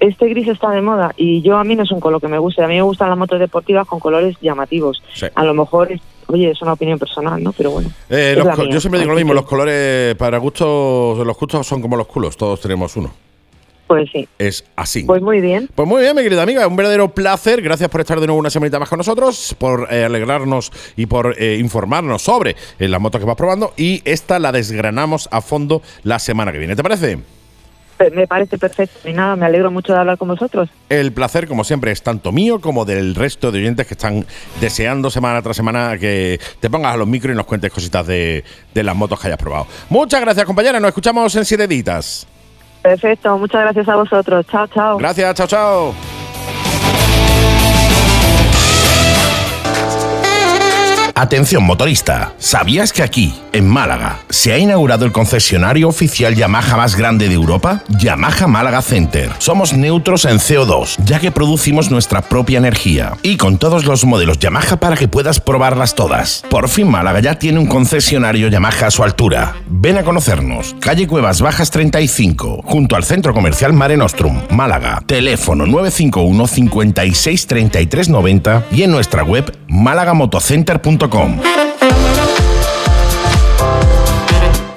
este 0.00 0.28
gris 0.28 0.48
está 0.48 0.68
de 0.70 0.82
moda 0.82 1.14
y 1.16 1.40
yo 1.40 1.56
a 1.56 1.64
mí 1.64 1.74
no 1.76 1.82
es 1.84 1.90
un 1.90 1.98
color 2.00 2.20
que 2.20 2.28
me 2.28 2.38
guste, 2.38 2.62
a 2.62 2.68
mí 2.68 2.74
me 2.74 2.82
gustan 2.82 3.08
las 3.08 3.16
motos 3.16 3.40
deportivas 3.40 3.86
con 3.86 4.00
colores 4.00 4.36
llamativos. 4.42 5.02
Sí. 5.14 5.24
A 5.34 5.44
lo 5.44 5.54
mejor, 5.54 5.90
es- 5.90 6.02
oye, 6.26 6.50
es 6.50 6.60
una 6.60 6.74
opinión 6.74 6.98
personal, 6.98 7.42
¿no? 7.42 7.52
Pero 7.52 7.70
bueno. 7.70 7.90
Eh, 8.10 8.34
los 8.36 8.68
yo 8.68 8.80
siempre 8.80 9.00
digo 9.00 9.12
lo 9.12 9.16
mismo, 9.16 9.32
los 9.32 9.46
colores 9.46 10.14
para 10.16 10.36
gustos, 10.36 11.26
los 11.26 11.36
gustos 11.38 11.66
son 11.66 11.80
como 11.80 11.96
los 11.96 12.06
culos, 12.06 12.36
todos 12.36 12.60
tenemos 12.60 12.94
uno. 12.96 13.10
Pues 13.88 14.10
sí, 14.12 14.28
Es 14.38 14.64
así. 14.76 15.02
pues 15.04 15.22
muy 15.22 15.40
bien. 15.40 15.68
Pues 15.74 15.88
muy 15.88 16.02
bien, 16.02 16.14
mi 16.14 16.22
querida 16.22 16.42
amiga, 16.42 16.66
un 16.66 16.76
verdadero 16.76 17.08
placer. 17.08 17.62
Gracias 17.62 17.88
por 17.88 18.02
estar 18.02 18.20
de 18.20 18.26
nuevo 18.26 18.38
una 18.38 18.50
semanita 18.50 18.78
más 18.78 18.88
con 18.88 18.98
nosotros, 18.98 19.56
por 19.58 19.88
eh, 19.90 20.04
alegrarnos 20.04 20.70
y 20.94 21.06
por 21.06 21.34
eh, 21.38 21.56
informarnos 21.58 22.20
sobre 22.22 22.54
eh, 22.78 22.86
las 22.86 23.00
motos 23.00 23.18
que 23.20 23.26
vas 23.26 23.36
probando. 23.36 23.72
Y 23.78 24.02
esta 24.04 24.38
la 24.38 24.52
desgranamos 24.52 25.28
a 25.32 25.40
fondo 25.40 25.82
la 26.02 26.18
semana 26.18 26.52
que 26.52 26.58
viene. 26.58 26.76
¿Te 26.76 26.82
parece? 26.82 27.18
Me 28.14 28.28
parece 28.28 28.58
perfecto 28.58 29.08
y 29.08 29.12
nada, 29.12 29.34
me 29.34 29.44
alegro 29.46 29.72
mucho 29.72 29.92
de 29.92 29.98
hablar 29.98 30.18
con 30.18 30.28
vosotros. 30.28 30.68
El 30.88 31.10
placer, 31.12 31.48
como 31.48 31.64
siempre, 31.64 31.90
es 31.90 32.00
tanto 32.02 32.30
mío 32.30 32.60
como 32.60 32.84
del 32.84 33.16
resto 33.16 33.50
de 33.50 33.58
oyentes 33.58 33.88
que 33.88 33.94
están 33.94 34.24
deseando 34.60 35.10
semana 35.10 35.42
tras 35.42 35.56
semana 35.56 35.98
que 35.98 36.38
te 36.60 36.70
pongas 36.70 36.94
a 36.94 36.96
los 36.96 37.08
micros 37.08 37.32
y 37.34 37.36
nos 37.36 37.46
cuentes 37.46 37.72
cositas 37.72 38.06
de, 38.06 38.44
de 38.72 38.82
las 38.84 38.94
motos 38.94 39.18
que 39.18 39.26
hayas 39.26 39.38
probado. 39.38 39.66
Muchas 39.88 40.20
gracias, 40.20 40.46
compañera. 40.46 40.78
Nos 40.78 40.88
escuchamos 40.88 41.34
en 41.34 41.44
siete 41.44 41.66
ditas. 41.66 42.28
Perfecto, 42.88 43.36
muchas 43.36 43.60
gracias 43.60 43.86
a 43.86 43.96
vosotros. 43.96 44.46
Chao, 44.46 44.66
chao. 44.68 44.96
Gracias, 44.96 45.34
chao, 45.34 45.46
chao. 45.46 45.94
Atención 51.18 51.64
motorista, 51.64 52.34
¿sabías 52.38 52.92
que 52.92 53.02
aquí, 53.02 53.34
en 53.52 53.68
Málaga, 53.68 54.20
se 54.30 54.52
ha 54.52 54.58
inaugurado 54.58 55.04
el 55.04 55.10
concesionario 55.10 55.88
oficial 55.88 56.36
Yamaha 56.36 56.76
más 56.76 56.94
grande 56.94 57.26
de 57.26 57.34
Europa? 57.34 57.82
Yamaha 57.88 58.46
Málaga 58.46 58.80
Center. 58.82 59.32
Somos 59.38 59.72
neutros 59.72 60.26
en 60.26 60.38
CO2, 60.38 60.94
ya 61.04 61.18
que 61.18 61.32
producimos 61.32 61.90
nuestra 61.90 62.22
propia 62.22 62.58
energía. 62.58 63.14
Y 63.24 63.36
con 63.36 63.58
todos 63.58 63.84
los 63.84 64.04
modelos 64.04 64.38
Yamaha 64.38 64.76
para 64.76 64.96
que 64.96 65.08
puedas 65.08 65.40
probarlas 65.40 65.96
todas. 65.96 66.44
Por 66.48 66.68
fin 66.68 66.88
Málaga 66.88 67.18
ya 67.18 67.34
tiene 67.36 67.58
un 67.58 67.66
concesionario 67.66 68.46
Yamaha 68.46 68.86
a 68.86 68.90
su 68.92 69.02
altura. 69.02 69.56
Ven 69.66 69.98
a 69.98 70.04
conocernos. 70.04 70.76
Calle 70.78 71.08
Cuevas 71.08 71.40
Bajas 71.40 71.72
35, 71.72 72.62
junto 72.64 72.94
al 72.94 73.02
Centro 73.02 73.34
Comercial 73.34 73.72
Mare 73.72 73.96
Nostrum, 73.96 74.40
Málaga. 74.50 75.02
Teléfono 75.04 75.66
951 75.66 76.46
56 76.46 77.46
33 77.48 78.08
90 78.08 78.66
y 78.70 78.82
en 78.84 78.92
nuestra 78.92 79.24
web 79.24 79.52
málagamotocenter.com. 79.66 81.07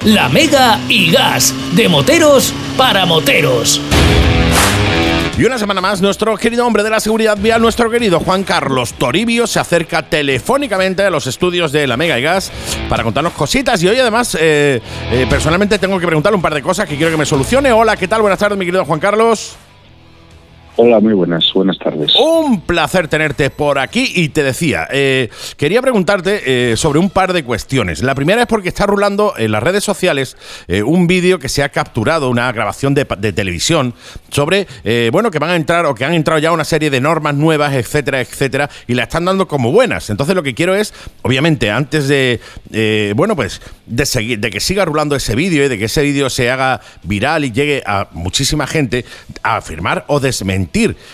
La 0.06 0.30
Mega 0.30 0.80
y 0.88 1.12
Gas, 1.12 1.54
de 1.74 1.90
moteros 1.90 2.54
para 2.78 3.06
moteros. 3.06 3.82
Y 5.38 5.44
una 5.44 5.58
semana 5.58 5.82
más, 5.82 6.02
nuestro 6.02 6.38
querido 6.38 6.66
hombre 6.66 6.84
de 6.84 6.90
la 6.90 7.02
seguridad 7.02 7.38
vial, 7.38 7.62
nuestro 7.62 7.90
querido 7.90 8.22
Juan 8.22 8.44
Carlos 8.44 8.94
Toribio, 8.94 9.46
se 9.46 9.60
acerca 9.60 10.04
telefónicamente 10.04 11.04
a 11.04 11.10
los 11.10 11.28
estudios 11.28 11.74
de 11.74 11.86
la 11.86 11.98
Mega 11.98 12.18
y 12.18 12.22
Gas 12.22 12.50
para 12.88 13.04
contarnos 13.04 13.34
cositas. 13.34 13.84
Y 13.84 13.90
hoy, 13.90 14.00
además, 14.00 14.38
eh, 14.40 14.82
eh, 15.12 15.28
personalmente 15.30 15.80
tengo 15.80 16.00
que 16.00 16.06
preguntarle 16.06 16.38
un 16.38 16.42
par 16.42 16.54
de 16.54 16.62
cosas 16.62 16.88
que 16.88 16.96
quiero 16.96 17.12
que 17.12 17.18
me 17.18 17.26
solucione. 17.26 17.74
Hola, 17.74 17.98
¿qué 17.98 18.08
tal? 18.08 18.22
Buenas 18.22 18.40
tardes, 18.40 18.58
mi 18.58 18.66
querido 18.66 18.86
Juan 18.86 19.02
Carlos. 19.02 19.58
Hola, 20.78 21.02
muy 21.02 21.14
buenas, 21.14 21.52
buenas 21.54 21.78
tardes. 21.78 22.16
Un 22.16 22.62
placer 22.62 23.10
tenerte 23.10 23.50
por 23.50 23.78
aquí 23.78 24.14
y 24.16 24.30
te 24.30 24.42
decía, 24.42 24.88
eh, 24.90 25.30
quería 25.58 25.82
preguntarte 25.82 26.72
eh, 26.72 26.78
sobre 26.78 26.98
un 26.98 27.10
par 27.10 27.34
de 27.34 27.44
cuestiones. 27.44 28.02
La 28.02 28.16
primera 28.16 28.44
es 28.44 28.48
porque 28.48 28.70
está 28.70 28.86
rulando 28.86 29.34
en 29.38 29.52
las 29.52 29.62
redes 29.62 29.84
sociales 29.84 30.38
eh, 30.70 30.82
un 30.82 31.08
vídeo 31.08 31.40
que 31.40 31.50
se 31.50 31.62
ha 31.62 31.70
capturado, 31.70 32.30
una 32.30 32.50
grabación 32.54 32.94
de, 32.94 33.06
de 33.18 33.34
televisión, 33.34 33.94
sobre, 34.30 34.66
bueno, 35.12 35.30
que 35.30 35.40
van 35.40 35.50
a 35.50 35.58
entrar 35.58 35.86
o 35.86 35.94
que 35.94 36.06
han 36.06 36.14
entrado 36.14 36.40
ya 36.40 36.54
una 36.54 36.64
serie 36.64 36.90
de 36.90 37.02
normas 37.02 37.36
nuevas, 37.36 37.74
etcétera, 37.74 38.22
etcétera, 38.22 38.70
y 38.88 38.94
la 38.94 39.04
están 39.04 39.26
dando 39.26 39.50
como 39.50 39.74
buenas. 39.74 40.10
Entonces 40.10 40.36
lo 40.36 40.42
que 40.42 40.54
quiero 40.54 40.74
es, 40.74 40.94
obviamente, 41.22 41.70
antes 41.70 42.08
de, 42.08 42.40
bueno, 43.14 43.36
pues 43.36 43.62
de, 43.86 44.06
seguir, 44.06 44.40
de 44.40 44.50
que 44.50 44.62
siga 44.62 44.86
rulando 44.86 45.18
ese 45.18 45.36
vídeo 45.36 45.66
y 45.66 45.68
de 45.68 45.78
que 45.78 45.86
ese 45.86 46.02
vídeo 46.02 46.30
se 46.30 46.50
haga 46.50 46.80
viral 47.04 47.44
y 47.44 47.52
llegue 47.52 47.84
a 47.86 48.08
muchísima 48.14 48.68
gente, 48.68 49.04
a 49.44 49.58
afirmar 49.58 50.06
o 50.08 50.22
desmentir 50.22 50.61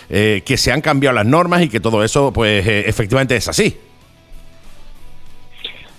eh, 0.09 0.41
que 0.45 0.57
se 0.57 0.71
han 0.71 0.81
cambiado 0.81 1.15
las 1.15 1.25
normas 1.25 1.61
y 1.61 1.69
que 1.69 1.79
todo 1.79 2.03
eso, 2.03 2.31
pues 2.33 2.65
eh, 2.67 2.83
efectivamente 2.87 3.35
es 3.35 3.47
así. 3.47 3.77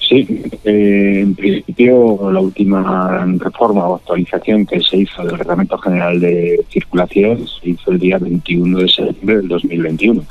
Sí, 0.08 0.26
eh, 0.64 1.20
en 1.20 1.34
principio 1.34 2.30
la 2.32 2.40
última 2.40 3.26
reforma 3.38 3.88
o 3.88 3.96
actualización 3.96 4.64
que 4.64 4.80
se 4.80 4.98
hizo 4.98 5.22
del 5.22 5.36
Reglamento 5.36 5.76
General 5.76 6.18
de 6.18 6.64
Circulación 6.70 7.46
se 7.46 7.70
hizo 7.70 7.90
el 7.90 7.98
día 7.98 8.16
21 8.16 8.78
de 8.78 8.88
septiembre 8.88 9.36
del 9.36 9.48
2021. 9.48 10.24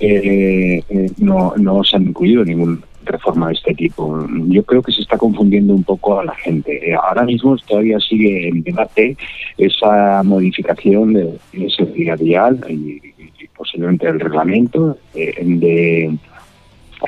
Eh, 0.00 0.82
eh, 0.90 1.10
no, 1.16 1.54
no 1.56 1.82
se 1.84 1.96
han 1.96 2.08
incluido 2.08 2.44
ninguna 2.44 2.78
reforma 3.08 3.48
de 3.48 3.54
este 3.54 3.74
tipo. 3.74 4.26
Yo 4.46 4.62
creo 4.62 4.82
que 4.82 4.92
se 4.92 5.02
está 5.02 5.18
confundiendo 5.18 5.74
un 5.74 5.84
poco 5.84 6.20
a 6.20 6.24
la 6.24 6.34
gente. 6.34 6.90
Eh, 6.90 6.94
ahora 6.94 7.24
mismo 7.24 7.56
todavía 7.66 7.98
sigue 8.00 8.48
en 8.48 8.62
debate 8.62 9.16
esa 9.56 10.22
modificación 10.22 11.14
de, 11.14 11.38
de 11.52 11.70
seguridad 11.70 12.18
vial 12.18 12.64
y, 12.68 13.00
y 13.18 13.48
posiblemente 13.56 14.08
el 14.08 14.20
reglamento 14.20 14.98
eh, 15.14 15.34
de 15.44 16.16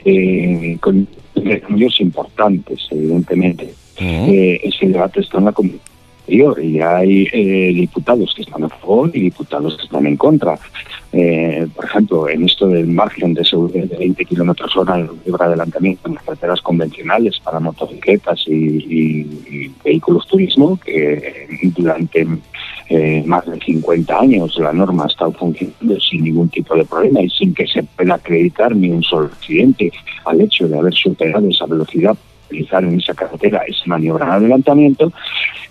eh, 0.05 0.77
con 0.81 1.07
cambios 1.63 2.01
importantes, 2.01 2.87
evidentemente. 2.91 3.73
Eh, 3.99 4.61
ese 4.63 4.89
debate 4.89 5.21
está 5.21 5.39
en 5.39 5.45
la 5.47 5.53
Comisión 5.53 5.81
Y 6.31 6.81
hay 6.81 7.29
eh, 7.33 7.73
diputados 7.75 8.33
que 8.35 8.43
están 8.43 8.65
a 8.65 8.69
favor 8.69 9.11
y 9.13 9.21
diputados 9.21 9.77
que 9.77 9.85
están 9.85 10.07
en 10.07 10.17
contra. 10.17 10.59
Eh, 11.13 11.67
por 11.75 11.85
ejemplo, 11.85 12.29
en 12.29 12.45
esto 12.45 12.69
del 12.69 12.87
margen 12.87 13.35
de 13.35 13.45
seguridad 13.45 13.87
de 13.87 13.97
20 13.97 14.25
kilómetros 14.25 14.77
hora 14.77 14.97
libre 14.99 15.45
adelantamiento 15.45 16.09
en 16.09 16.15
las 16.15 16.23
carreteras 16.23 16.61
convencionales 16.61 17.41
para 17.41 17.59
motocicletas 17.59 18.45
y 18.47 19.25
vehículos 19.83 20.27
turismo, 20.29 20.79
que 20.79 21.49
durante 21.77 22.27
eh, 22.93 23.23
más 23.25 23.47
de 23.47 23.57
50 23.61 24.19
años 24.19 24.59
la 24.59 24.73
norma 24.73 25.05
ha 25.05 25.07
estado 25.07 25.31
funcionando 25.33 26.01
sin 26.01 26.25
ningún 26.25 26.49
tipo 26.49 26.75
de 26.75 26.85
problema 26.85 27.23
y 27.23 27.31
sin 27.31 27.55
que 27.55 27.65
se 27.67 27.85
pueda 27.85 28.15
acreditar 28.15 28.75
ni 28.75 28.91
un 28.91 29.03
solo 29.05 29.27
accidente 29.27 29.93
al 30.25 30.41
hecho 30.41 30.67
de 30.69 30.77
haber 30.77 30.93
superado 30.95 31.49
esa 31.49 31.67
velocidad 31.67 32.17
utilizar 32.51 32.85
en 32.85 32.99
esa 32.99 33.15
carretera 33.15 33.63
esa 33.67 33.85
maniobra 33.87 34.27
de 34.27 34.33
adelantamiento 34.33 35.13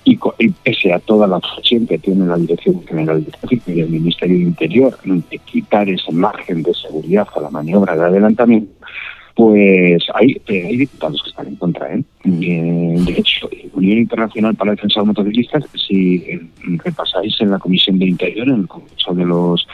y, 0.03 0.17
y 0.39 0.49
pese 0.49 0.93
a 0.93 0.99
toda 0.99 1.27
la 1.27 1.37
obsesión 1.37 1.85
que 1.85 1.97
tiene 1.97 2.25
la 2.25 2.37
Dirección 2.37 2.81
General 2.87 3.23
de 3.23 3.31
Tráfico 3.31 3.71
y 3.71 3.81
el 3.81 3.89
Ministerio 3.89 4.37
de 4.37 4.43
Interior 4.43 4.97
de 5.03 5.37
quitar 5.39 5.89
ese 5.89 6.11
margen 6.11 6.63
de 6.63 6.73
seguridad 6.73 7.27
a 7.35 7.41
la 7.41 7.49
maniobra 7.49 7.95
de 7.95 8.05
adelantamiento, 8.05 8.71
pues 9.35 10.03
hay, 10.15 10.41
eh, 10.47 10.65
hay 10.67 10.77
diputados 10.77 11.21
que 11.23 11.29
están 11.29 11.47
en 11.47 11.55
contra. 11.55 11.93
¿eh? 11.93 12.03
Eh, 12.25 12.95
de 13.05 13.13
hecho, 13.13 13.49
Unión 13.73 13.99
Internacional 13.99 14.55
para 14.55 14.71
la 14.71 14.75
Defensa 14.75 15.01
de 15.01 15.05
Motociclistas, 15.07 15.63
si 15.87 16.23
repasáis 16.83 17.39
en 17.39 17.51
la 17.51 17.59
Comisión 17.59 17.99
de 17.99 18.07
Interior, 18.07 18.49
en 18.49 18.61
el 18.61 18.67
Congreso 18.67 19.13
de 19.13 19.25
los 19.25 19.67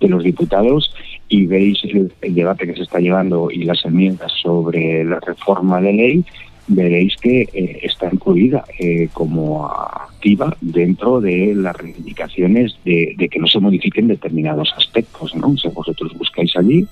de 0.00 0.08
los 0.08 0.22
diputados 0.22 0.92
y 1.28 1.46
veis 1.46 1.78
el 1.84 2.34
debate 2.34 2.66
que 2.66 2.74
se 2.74 2.82
está 2.82 2.98
llevando 2.98 3.50
y 3.50 3.64
las 3.64 3.84
enmiendas 3.84 4.32
sobre 4.42 5.04
la 5.04 5.18
reforma 5.20 5.80
de 5.80 5.92
ley, 5.92 6.24
veréis 6.68 7.16
que 7.16 7.42
eh, 7.42 7.80
está 7.82 8.08
incluida 8.12 8.64
eh, 8.78 9.08
como 9.12 9.66
activa 9.66 10.56
dentro 10.60 11.20
de 11.20 11.54
las 11.54 11.76
reivindicaciones 11.76 12.76
de, 12.84 13.14
de 13.16 13.28
que 13.28 13.38
no 13.38 13.46
se 13.46 13.60
modifiquen 13.60 14.08
determinados 14.08 14.72
aspectos. 14.76 15.34
¿no? 15.34 15.56
Si 15.56 15.68
vosotros 15.68 16.12
buscáis 16.14 16.56
allí, 16.56 16.86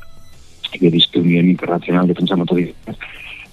veréis 0.80 1.06
que 1.08 1.20
Unión 1.20 1.48
Internacional 1.48 2.06
de 2.06 2.14
Defensa 2.14 2.34
de 2.34 2.38
Motociclistas 2.38 2.96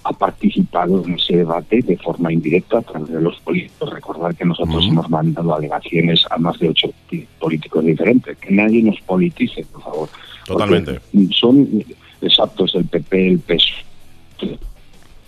ha 0.04 0.12
participado 0.12 1.04
en 1.04 1.14
ese 1.14 1.36
debate 1.36 1.80
de 1.80 1.96
forma 1.96 2.32
indirecta 2.32 2.78
a 2.78 2.82
través 2.82 3.08
de 3.10 3.20
los 3.20 3.38
políticos. 3.40 3.92
Recordar 3.92 4.34
que 4.34 4.44
nosotros 4.44 4.84
hemos 4.88 5.08
mandado 5.08 5.54
alegaciones 5.54 6.24
a 6.30 6.38
más 6.38 6.58
de 6.58 6.70
ocho 6.70 6.92
políticos 7.38 7.84
diferentes. 7.84 8.36
Que 8.38 8.52
nadie 8.52 8.82
nos 8.82 9.00
politice, 9.02 9.64
por 9.72 9.82
favor. 9.82 10.08
Totalmente. 10.44 10.94
Porque 10.94 11.28
son 11.32 11.84
exactos 12.20 12.74
el 12.74 12.84
PP, 12.86 13.28
el 13.28 13.38
PSOE. 13.38 14.71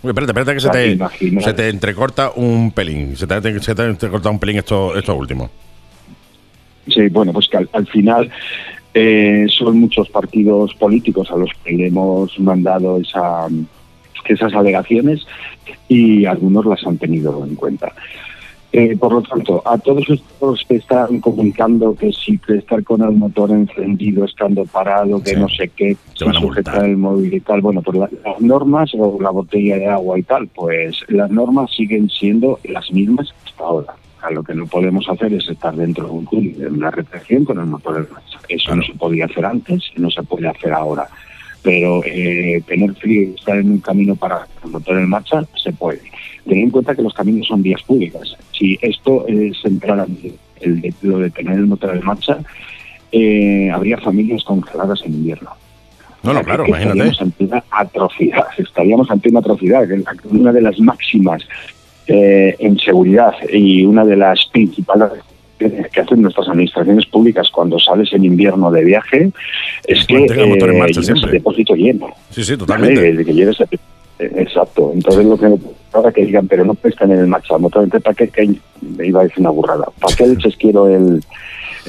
Espérate, 0.09 0.31
espérate 0.31 0.53
que 0.53 0.59
se 0.59 0.69
te, 0.69 1.41
se 1.41 1.53
te 1.53 1.69
entrecorta 1.69 2.31
un 2.35 2.71
pelín. 2.71 3.15
Se 3.15 3.27
te, 3.27 3.59
se 3.59 3.75
te 3.75 3.83
entrecorta 3.85 4.29
un 4.29 4.39
pelín 4.39 4.57
esto, 4.57 4.95
esto 4.95 5.15
último. 5.15 5.49
Sí, 6.87 7.07
bueno, 7.09 7.33
pues 7.33 7.47
que 7.47 7.57
al, 7.57 7.69
al 7.73 7.87
final 7.87 8.31
eh, 8.93 9.45
son 9.49 9.79
muchos 9.79 10.07
partidos 10.09 10.73
políticos 10.75 11.29
a 11.29 11.35
los 11.35 11.49
que 11.63 11.73
le 11.73 11.87
hemos 11.87 12.39
mandado 12.39 12.97
esa, 12.97 13.47
esas 14.25 14.53
alegaciones 14.53 15.25
y 15.89 16.25
algunos 16.25 16.65
las 16.65 16.85
han 16.87 16.97
tenido 16.97 17.45
en 17.45 17.55
cuenta. 17.55 17.91
Eh, 18.77 18.97
por 18.97 19.13
lo 19.13 19.21
tanto, 19.21 19.61
a 19.65 19.77
todos 19.77 20.03
estos 20.09 20.65
que 20.67 20.75
están 20.75 21.21
comunicando 21.21 21.95
que 21.95 22.11
si 22.11 22.37
estar 22.49 22.83
con 22.83 23.01
el 23.01 23.11
motor 23.11 23.51
encendido, 23.51 24.25
estando 24.25 24.65
parado, 24.65 25.23
que 25.23 25.29
Sí. 25.29 25.35
no 25.37 25.47
sé 25.47 25.69
qué, 25.69 25.95
Te 26.17 26.25
van 26.25 26.35
a 26.35 26.39
sujetar 26.41 26.83
el 26.83 26.97
móvil 26.97 27.33
y 27.33 27.39
tal, 27.39 27.61
bueno, 27.61 27.81
pues 27.81 27.97
la- 27.97 28.09
las 28.25 28.41
normas 28.41 28.91
o 28.97 29.17
la 29.21 29.29
botella 29.29 29.77
de 29.77 29.87
agua 29.87 30.19
y 30.19 30.23
tal, 30.23 30.47
pues 30.47 30.97
las 31.07 31.31
normas 31.31 31.71
siguen 31.73 32.09
siendo 32.09 32.59
las 32.65 32.91
mismas 32.91 33.31
que 33.31 33.49
hasta 33.51 33.63
ahora. 33.63 33.93
A 34.21 34.31
lo 34.31 34.43
que 34.43 34.55
no 34.55 34.65
podemos 34.65 35.07
hacer 35.07 35.33
es 35.33 35.47
estar 35.47 35.73
dentro 35.75 36.05
de 36.07 36.11
un 36.11 36.25
túnel, 36.25 36.57
de 36.57 36.67
una 36.67 36.91
represión 36.91 37.45
con 37.45 37.59
el 37.59 37.67
motor 37.67 37.95
en 37.97 38.11
marcha. 38.11 38.39
Eso 38.49 38.75
no 38.75 38.83
se 38.83 38.93
podía 38.95 39.25
hacer 39.25 39.45
antes, 39.45 39.83
no 39.95 40.09
se 40.09 40.21
puede 40.23 40.47
hacer 40.49 40.73
ahora. 40.73 41.07
Pero 41.65 42.01
eh, 42.05 42.61
tener 42.67 42.93
frío 42.93 43.23
y 43.23 43.33
estar 43.33 43.57
en 43.57 43.71
un 43.71 43.79
camino 43.79 44.15
para 44.15 44.47
el 44.63 44.69
motor 44.69 44.97
en 44.97 45.09
marcha 45.09 45.43
se 45.61 45.73
puede. 45.73 45.99
Ten 46.47 46.59
en 46.59 46.69
cuenta 46.69 46.95
que 46.95 47.01
los 47.01 47.13
caminos 47.13 47.47
son 47.47 47.63
vías 47.63 47.81
públicas. 47.81 48.37
Si 48.51 48.77
esto 48.81 49.25
es 49.27 49.57
entrar 49.65 50.07
el 50.61 50.81
de, 50.81 50.93
lo 51.01 51.17
de 51.17 51.31
tener 51.31 51.55
el 51.55 51.65
motor 51.65 51.97
en 51.97 52.05
marcha, 52.05 52.37
eh, 53.11 53.71
habría 53.73 53.97
familias 53.97 54.43
congeladas 54.43 55.01
en 55.05 55.15
invierno. 55.15 55.49
No, 56.21 56.33
no, 56.33 56.43
claro, 56.43 56.67
imagínate. 56.67 57.09
Estaríamos 57.09 57.21
ante 57.21 57.43
una 57.45 57.63
atrocidad, 57.71 58.45
estaríamos 58.57 59.11
ante 59.11 59.29
una 59.29 59.39
atrocidad, 59.39 59.87
una 60.25 60.51
de 60.53 60.61
las 60.61 60.79
máximas 60.79 61.47
eh, 62.07 62.55
en 62.59 62.77
seguridad 62.77 63.33
y 63.51 63.83
una 63.83 64.05
de 64.05 64.15
las 64.15 64.45
principales 64.51 65.09
que 65.57 66.01
hacen 66.01 66.21
nuestras 66.21 66.49
administraciones 66.49 67.05
públicas 67.05 67.49
cuando 67.49 67.79
sales 67.79 68.11
en 68.13 68.25
invierno 68.25 68.69
de 68.71 68.83
viaje 68.83 69.31
es 69.87 70.05
que 70.05 70.15
en 70.17 70.23
eh, 70.23 70.85
el 71.23 71.31
depósito 71.31 71.75
lleno. 71.75 72.09
Sí, 72.29 72.43
sí, 72.43 72.57
totalmente. 72.57 72.95
¿vale? 73.01 73.13
De 73.13 73.25
que 73.25 73.33
lleves 73.33 73.59
el- 73.61 73.79
eh, 74.19 74.31
Exacto. 74.37 74.91
Entonces 74.93 75.25
lo 75.25 75.37
que 75.37 75.53
ahora 75.93 76.11
que 76.11 76.25
digan, 76.25 76.47
pero 76.47 76.65
no 76.65 76.73
puedes 76.73 76.97
tener 76.97 77.19
el 77.19 77.27
marcha, 77.27 77.55
el 77.55 77.61
motor, 77.61 77.83
entonces, 77.83 78.03
¿para 78.03 78.15
qué, 78.15 78.27
qué- 78.29 78.55
me 78.81 79.07
iba 79.07 79.21
a 79.21 79.23
decir 79.23 79.39
una 79.39 79.49
burrada? 79.49 79.85
¿Para 79.99 80.15
qué 80.15 80.27
leches 80.27 80.55
quiero 80.57 80.87
el, 80.87 81.21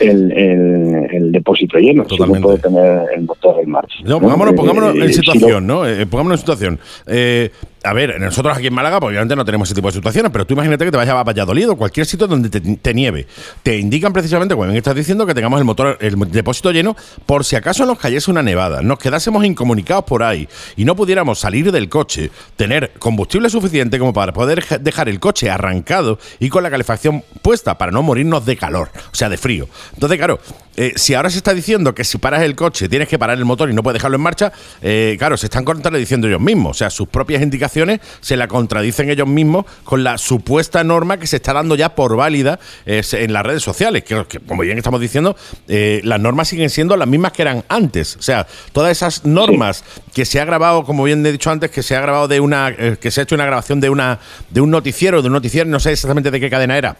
el, 0.00 0.32
el- 0.32 1.06
el 1.12 1.32
depósito 1.32 1.78
lleno, 1.78 2.04
si 2.08 2.16
no 2.18 2.26
puedo 2.40 2.58
tener 2.58 3.02
el 3.16 3.22
motor 3.24 3.56
en 3.62 3.70
marcha. 3.70 3.96
No, 4.04 4.10
¿no? 4.10 4.20
pongámonos, 4.20 4.52
Eh, 4.52 4.56
pongámonos 4.56 4.94
eh, 4.94 4.98
en 5.00 5.08
si 5.08 5.14
situación, 5.14 5.66
¿no? 5.66 5.86
Eh, 5.86 6.06
pongámonos 6.06 6.38
en 6.38 6.40
situación. 6.40 6.78
Eh, 7.06 7.50
a 7.86 7.92
ver, 7.92 8.20
nosotros 8.20 8.56
aquí 8.56 8.66
en 8.66 8.74
Málaga, 8.74 8.98
pues, 9.00 9.10
obviamente 9.10 9.36
no 9.36 9.44
tenemos 9.44 9.68
ese 9.68 9.74
tipo 9.74 9.88
de 9.88 9.94
situaciones, 9.94 10.32
pero 10.32 10.44
tú 10.44 10.54
imagínate 10.54 10.84
que 10.84 10.90
te 10.90 10.96
vayas 10.96 11.14
a 11.14 11.22
Valladolid 11.22 11.70
o 11.70 11.76
cualquier 11.76 12.04
sitio 12.06 12.26
donde 12.26 12.50
te, 12.50 12.94
nieve. 12.94 13.26
Te 13.62 13.78
indican 13.78 14.12
precisamente, 14.12 14.54
como 14.54 14.66
bien 14.66 14.76
estás 14.76 14.94
diciendo, 14.94 15.24
que 15.26 15.34
tengamos 15.34 15.58
el 15.58 15.64
motor, 15.64 15.96
el 16.00 16.16
depósito 16.30 16.72
lleno, 16.72 16.96
por 17.26 17.44
si 17.44 17.56
acaso 17.56 17.86
nos 17.86 17.98
cayese 17.98 18.30
una 18.30 18.42
nevada, 18.42 18.82
nos 18.82 18.98
quedásemos 18.98 19.44
incomunicados 19.44 20.04
por 20.04 20.22
ahí 20.22 20.48
y 20.76 20.84
no 20.84 20.96
pudiéramos 20.96 21.38
salir 21.38 21.70
del 21.70 21.88
coche, 21.88 22.30
tener 22.56 22.92
combustible 22.98 23.48
suficiente 23.50 23.98
como 23.98 24.12
para 24.12 24.32
poder 24.32 24.64
dejar 24.80 25.08
el 25.08 25.20
coche 25.20 25.50
arrancado 25.50 26.18
y 26.40 26.48
con 26.48 26.62
la 26.62 26.70
calefacción 26.70 27.22
puesta 27.42 27.78
para 27.78 27.92
no 27.92 28.02
morirnos 28.02 28.44
de 28.46 28.56
calor, 28.56 28.90
o 28.94 29.14
sea, 29.14 29.28
de 29.28 29.36
frío. 29.36 29.68
Entonces, 29.94 30.18
claro, 30.18 30.40
eh, 30.76 30.92
si 30.96 31.14
ahora 31.14 31.30
se 31.30 31.38
está 31.38 31.54
diciendo 31.54 31.94
que 31.94 32.04
si 32.04 32.18
paras 32.18 32.42
el 32.42 32.54
coche 32.54 32.88
tienes 32.88 33.08
que 33.08 33.18
parar 33.18 33.38
el 33.38 33.44
motor 33.44 33.70
y 33.70 33.74
no 33.74 33.82
puedes 33.82 33.96
dejarlo 33.96 34.16
en 34.16 34.22
marcha, 34.22 34.52
eh, 34.82 35.16
claro, 35.18 35.36
se 35.36 35.46
están 35.46 35.64
contradiciendo 35.64 36.26
ellos 36.26 36.40
mismos. 36.40 36.72
O 36.72 36.74
sea, 36.74 36.90
sus 36.90 37.08
propias 37.08 37.42
indicaciones 37.42 37.75
se 38.20 38.36
la 38.36 38.48
contradicen 38.48 39.10
ellos 39.10 39.28
mismos 39.28 39.66
con 39.84 40.04
la 40.04 40.18
supuesta 40.18 40.84
norma 40.84 41.18
que 41.18 41.26
se 41.26 41.36
está 41.36 41.52
dando 41.52 41.74
ya 41.74 41.94
por 41.94 42.16
válida 42.16 42.58
eh, 42.84 43.02
en 43.12 43.32
las 43.32 43.44
redes 43.44 43.62
sociales. 43.62 44.04
Que, 44.04 44.24
que, 44.28 44.40
como 44.40 44.62
bien 44.62 44.78
estamos 44.78 45.00
diciendo, 45.00 45.36
eh, 45.68 46.00
las 46.04 46.20
normas 46.20 46.48
siguen 46.48 46.70
siendo 46.70 46.96
las 46.96 47.08
mismas 47.08 47.32
que 47.32 47.42
eran 47.42 47.64
antes. 47.68 48.16
O 48.16 48.22
sea, 48.22 48.46
todas 48.72 48.92
esas 48.92 49.24
normas 49.24 49.84
que 50.14 50.24
se 50.24 50.40
ha 50.40 50.44
grabado, 50.44 50.84
como 50.84 51.04
bien 51.04 51.24
he 51.26 51.32
dicho 51.32 51.50
antes, 51.50 51.70
que 51.70 51.82
se 51.82 51.96
ha 51.96 52.00
grabado 52.00 52.28
de 52.28 52.40
una, 52.40 52.70
eh, 52.70 52.96
que 53.00 53.10
se 53.10 53.20
ha 53.20 53.24
hecho 53.24 53.34
una 53.34 53.46
grabación 53.46 53.80
de 53.80 53.90
una, 53.90 54.18
de 54.50 54.60
un 54.60 54.70
noticiero, 54.70 55.22
de 55.22 55.28
un 55.28 55.34
noticiero, 55.34 55.68
no 55.68 55.80
sé 55.80 55.92
exactamente 55.92 56.30
de 56.30 56.40
qué 56.40 56.50
cadena 56.50 56.78
era 56.78 56.96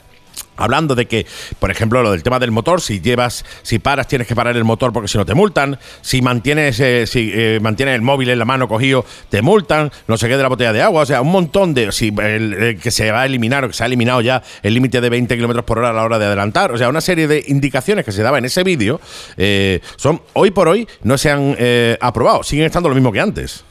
Hablando 0.56 0.94
de 0.94 1.06
que, 1.06 1.26
por 1.58 1.70
ejemplo, 1.70 2.02
lo 2.02 2.12
del 2.12 2.22
tema 2.22 2.38
del 2.38 2.50
motor, 2.50 2.80
si 2.80 3.00
llevas, 3.00 3.44
si 3.62 3.78
paras, 3.78 4.08
tienes 4.08 4.26
que 4.26 4.34
parar 4.34 4.56
el 4.56 4.64
motor 4.64 4.92
porque 4.92 5.08
si 5.08 5.18
no 5.18 5.26
te 5.26 5.34
multan, 5.34 5.78
si 6.00 6.22
mantienes, 6.22 6.80
eh, 6.80 7.06
si 7.06 7.30
eh, 7.34 7.60
el 7.60 8.02
móvil 8.02 8.30
en 8.30 8.38
la 8.38 8.44
mano 8.44 8.66
cogido, 8.66 9.04
te 9.28 9.42
multan, 9.42 9.92
no 10.06 10.16
sé 10.16 10.28
qué 10.28 10.36
de 10.36 10.42
la 10.42 10.48
botella 10.48 10.72
de 10.72 10.80
agua, 10.80 11.02
o 11.02 11.06
sea, 11.06 11.20
un 11.20 11.30
montón 11.30 11.74
de, 11.74 11.92
si 11.92 12.14
el 12.18 12.78
que 12.82 12.90
se 12.90 13.10
va 13.10 13.22
a 13.22 13.26
eliminar 13.26 13.64
o 13.64 13.68
que 13.68 13.74
se 13.74 13.82
ha 13.82 13.86
eliminado 13.86 14.20
ya 14.20 14.42
el 14.62 14.74
límite 14.74 15.00
de 15.00 15.10
20 15.10 15.34
kilómetros 15.36 15.64
por 15.64 15.78
hora 15.78 15.90
a 15.90 15.92
la 15.92 16.04
hora 16.04 16.18
de 16.18 16.26
adelantar, 16.26 16.72
o 16.72 16.78
sea, 16.78 16.88
una 16.88 17.00
serie 17.00 17.28
de 17.28 17.44
indicaciones 17.48 18.04
que 18.04 18.12
se 18.12 18.22
daba 18.22 18.38
en 18.38 18.44
ese 18.46 18.64
vídeo, 18.64 19.00
eh, 19.36 19.80
son 19.96 20.22
hoy 20.32 20.50
por 20.50 20.68
hoy 20.68 20.88
no 21.02 21.18
se 21.18 21.30
han 21.30 21.56
eh, 21.58 21.96
aprobado, 22.00 22.42
siguen 22.42 22.66
estando 22.66 22.88
lo 22.88 22.94
mismo 22.94 23.12
que 23.12 23.20
antes. 23.20 23.64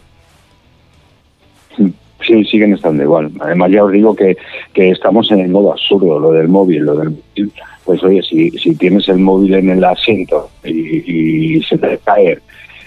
Sí, 2.22 2.44
siguen 2.46 2.74
estando 2.74 3.04
igual. 3.04 3.32
Además, 3.40 3.72
ya 3.72 3.84
os 3.84 3.92
digo 3.92 4.16
que, 4.16 4.38
que 4.74 4.92
estamos 4.92 5.30
en 5.32 5.42
el 5.42 5.50
modo 5.50 5.74
absurdo, 5.74 6.20
lo 6.20 6.32
del 6.32 6.48
móvil, 6.48 6.84
lo 6.84 6.96
del 6.96 7.10
móvil. 7.12 7.52
Pues 7.84 8.04
oye, 8.04 8.22
si, 8.24 8.50
si 8.52 8.76
tienes 8.76 9.08
el 9.10 9.20
móvil 9.20 9.54
en 9.54 9.70
el 9.70 9.84
asiento 9.84 10.50
y, 10.64 11.58
y 11.58 11.64
se 11.64 11.78
te 11.78 12.00
cae 12.04 12.40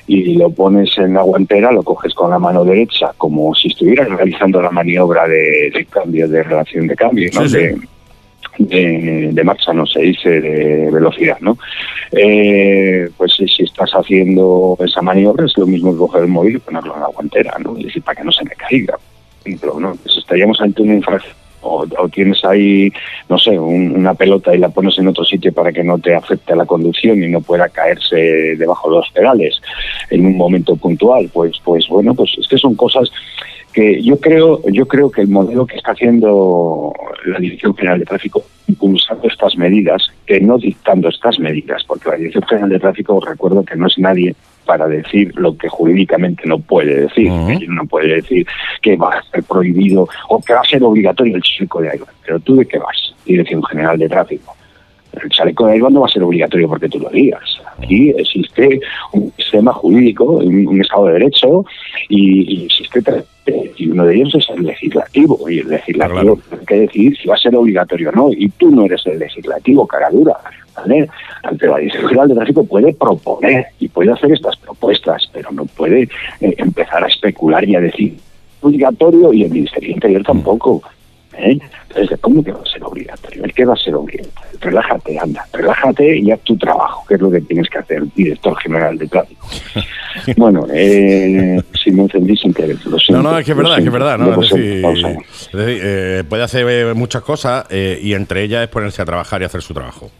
y 0.09 0.35
lo 0.37 0.51
pones 0.51 0.97
en 0.97 1.15
la 1.15 1.23
guantera, 1.23 1.71
lo 1.71 1.83
coges 1.83 2.15
con 2.15 2.31
la 2.31 2.39
mano 2.39 2.65
derecha, 2.65 3.13
como 3.19 3.55
si 3.55 3.69
estuvieras 3.69 4.09
realizando 4.09 4.61
la 4.63 4.71
maniobra 4.71 5.29
de, 5.29 5.71
de 5.73 5.85
cambio, 5.85 6.27
de 6.27 6.43
relación 6.43 6.87
de 6.87 6.97
cambio, 6.97 7.31
¿no? 7.35 7.47
Sí, 7.47 7.49
sí. 7.49 7.59
De, 8.59 8.77
de, 8.77 9.31
de 9.33 9.45
marcha, 9.45 9.73
no 9.73 9.87
se 9.87 10.01
dice, 10.01 10.41
de 10.41 10.91
velocidad, 10.91 11.37
¿no? 11.41 11.59
Eh, 12.11 13.09
pues 13.17 13.35
si 13.35 13.47
si 13.47 13.65
estás 13.65 13.91
haciendo 13.93 14.77
esa 14.85 15.03
maniobra 15.03 15.45
es 15.45 15.57
lo 15.59 15.67
mismo 15.67 15.93
que 15.93 15.99
coger 15.99 16.23
el 16.23 16.29
móvil 16.29 16.57
y 16.57 16.59
ponerlo 16.59 16.95
en 16.95 17.01
la 17.03 17.09
guantera, 17.09 17.55
¿no? 17.63 17.79
Y 17.79 17.85
decir, 17.85 18.03
para 18.03 18.17
que 18.19 18.25
no 18.25 18.33
se 18.33 18.45
me 18.45 18.51
caiga, 18.53 18.99
ejemplo, 19.45 19.79
¿no? 19.81 19.95
Pues 20.03 20.17
estaríamos 20.19 20.61
ante 20.61 20.83
una 20.83 20.95
infracción. 20.95 21.35
O, 21.61 21.85
o 21.99 22.09
tienes 22.09 22.45
ahí, 22.45 22.89
no 23.29 23.37
sé, 23.37 23.59
un- 23.59 23.97
una 23.97 24.15
pelota 24.15 24.55
y 24.55 24.59
la 24.59 24.69
pones 24.69 24.97
en 25.01 25.09
otro 25.09 25.25
sitio 25.25 25.53
para 25.53 25.73
que 25.73 25.83
no 25.83 25.99
te 25.99 26.15
afecte 26.15 26.55
la 26.55 26.65
conducción 26.67 27.21
y 27.21 27.27
no 27.29 27.41
pueda 27.41 27.69
caerse 27.69 28.55
debajo 28.57 28.89
de 28.89 28.97
los 28.99 29.11
pedales 29.11 29.61
en 30.09 30.25
un 30.25 30.37
momento 30.37 30.77
puntual. 30.77 31.29
Pues, 31.33 31.59
pues 31.65 31.89
bueno, 31.89 32.15
pues 32.15 32.31
es 32.39 32.47
que 32.47 32.59
son 32.59 32.77
cosas 32.77 33.11
que 33.73 34.01
yo 34.03 34.21
creo, 34.21 34.63
yo 34.71 34.87
creo 34.87 35.11
que 35.11 35.21
el 35.23 35.29
modelo 35.29 35.67
que 35.67 35.77
está 35.77 35.93
haciendo 35.93 36.93
la 37.27 37.41
Dirección 37.41 37.75
General 37.77 37.99
de 37.99 38.07
Tráfico 38.07 38.45
impulsando 38.69 39.27
estas 39.27 39.57
medidas, 39.57 40.11
que 40.27 40.41
no 40.41 40.59
dictando 40.59 41.09
estas 41.09 41.41
medidas, 41.41 41.83
porque 41.85 42.09
la 42.09 42.17
Dirección 42.17 42.45
General 42.47 42.71
de 42.71 42.79
Tráfico 42.79 43.21
recuerdo 43.21 43.65
que 43.65 43.75
no 43.77 43.89
es 43.89 43.99
nadie 43.99 44.37
para 44.69 44.87
decir 44.87 45.33
lo 45.35 45.57
que 45.57 45.67
jurídicamente 45.67 46.47
no 46.47 46.59
puede 46.59 47.01
decir. 47.01 47.33
Ella 47.33 47.67
No 47.71 47.87
puede 47.87 48.17
decir 48.17 48.47
que 48.83 48.97
va 48.97 49.15
a 49.15 49.23
ser 49.23 49.43
prohibido 49.43 50.07
o 50.29 50.43
que 50.43 50.53
va 50.53 50.61
a 50.61 50.65
ser 50.65 50.83
obligatorio 50.83 51.37
el 51.37 51.43
chaleco 51.43 51.81
de 51.81 51.89
airbag. 51.89 52.15
Pero 52.23 52.39
tú 52.41 52.55
de 52.57 52.67
qué 52.67 52.79
vas, 52.79 53.15
Dirección 53.25 53.65
General 53.65 53.99
de 53.99 54.11
Tráfico. 54.11 54.55
El 55.23 55.31
chaleco 55.31 55.67
de 55.67 55.79
no 55.79 56.01
va 56.01 56.07
a 56.07 56.11
ser 56.11 56.23
obligatorio 56.23 56.69
porque 56.69 56.89
tú 56.89 56.99
lo 56.99 57.09
digas. 57.11 57.61
Aquí 57.79 58.11
existe 58.11 58.81
un 59.13 59.33
sistema 59.37 59.73
jurídico, 59.73 60.25
un, 60.25 60.81
Estado 60.81 61.07
de 61.07 61.13
Derecho 61.15 61.65
y, 62.09 62.63
y 62.63 62.65
existe 62.67 63.03
y 63.77 63.89
uno 63.89 64.05
de 64.05 64.17
ellos 64.17 64.35
es 64.35 64.49
el 64.51 64.65
legislativo 64.65 65.49
y 65.49 65.61
el 65.61 65.69
legislativo 65.69 66.39
tiene 66.49 66.65
que 66.67 66.75
decidir 66.81 67.17
si 67.17 67.29
va 67.29 67.35
a 67.35 67.39
ser 67.39 67.57
obligatorio 67.57 68.11
o 68.11 68.13
no 68.13 68.31
y 68.31 68.49
tú 68.51 68.71
no 68.71 68.85
eres 68.85 69.07
el 69.07 69.19
legislativo, 69.19 69.87
cara 69.87 70.11
dura. 70.11 70.37
¿vale? 70.77 71.09
Ante 71.43 71.67
la 71.67 71.79
Dirección 71.79 72.09
General 72.09 72.29
de 72.29 72.35
Tráfico 72.35 72.65
puede 72.65 72.93
proponer 72.95 73.67
y 73.79 73.89
puede 73.89 74.13
hacer 74.13 74.33
estas 74.33 74.57
propuestas, 74.57 75.29
pero 75.33 75.51
no 75.51 75.65
puede 75.67 76.03
eh, 76.41 76.55
empezar 76.59 77.05
a 77.05 77.09
especular 77.09 77.67
y 77.69 77.77
a 77.77 77.81
decir 77.81 78.17
obligatorio 78.61 79.33
y 79.33 79.45
el 79.45 79.51
Ministerio 79.51 79.91
Interior 79.91 80.23
tampoco. 80.23 80.83
¿Eh? 81.39 81.59
Entonces, 81.89 82.19
¿cómo 82.21 82.43
que 82.43 82.53
va 82.53 82.61
a 82.61 82.71
ser 82.71 82.83
obligatorio? 82.85 83.45
¿El 83.45 83.53
qué 83.53 83.65
va 83.65 83.75
a 83.75 83.77
ser 83.77 83.95
obligatorio? 83.95 84.59
Relájate, 84.61 85.19
anda, 85.19 85.47
relájate 85.53 86.19
y 86.19 86.31
haz 86.31 86.41
tu 86.41 86.57
trabajo, 86.57 87.05
que 87.07 87.15
es 87.15 87.21
lo 87.21 87.31
que 87.31 87.41
tienes 87.41 87.69
que 87.69 87.79
hacer, 87.79 88.03
director 88.15 88.57
general 88.61 88.99
de 88.99 89.09
tráfico. 89.09 89.47
bueno, 90.37 90.67
eh, 90.73 91.61
si 91.83 91.91
me 91.91 92.03
encendí 92.03 92.37
sin 92.37 92.53
querer, 92.53 92.77
lo 92.85 92.93
No, 92.93 92.99
siento, 92.99 93.23
no, 93.23 93.39
es 93.39 93.45
que 93.45 93.53
es 93.53 93.57
verdad, 93.57 93.79
es 93.79 93.83
que 93.83 93.89
es 93.89 93.93
verdad. 93.93 94.19
¿no? 94.19 94.41
Decir, 94.41 94.85
es 94.85 95.53
decir, 95.53 95.81
eh, 95.85 96.25
puede 96.29 96.43
hacer 96.43 96.67
eh, 96.69 96.95
muchas 96.95 97.23
cosas 97.23 97.67
eh, 97.71 97.99
y 98.03 98.15
entre 98.15 98.43
ellas 98.43 98.65
es 98.65 98.69
ponerse 98.69 99.03
a 99.03 99.05
trabajar 99.05 99.43
y 99.43 99.45
hacer 99.45 99.63
su 99.63 99.75
trabajo. 99.75 100.11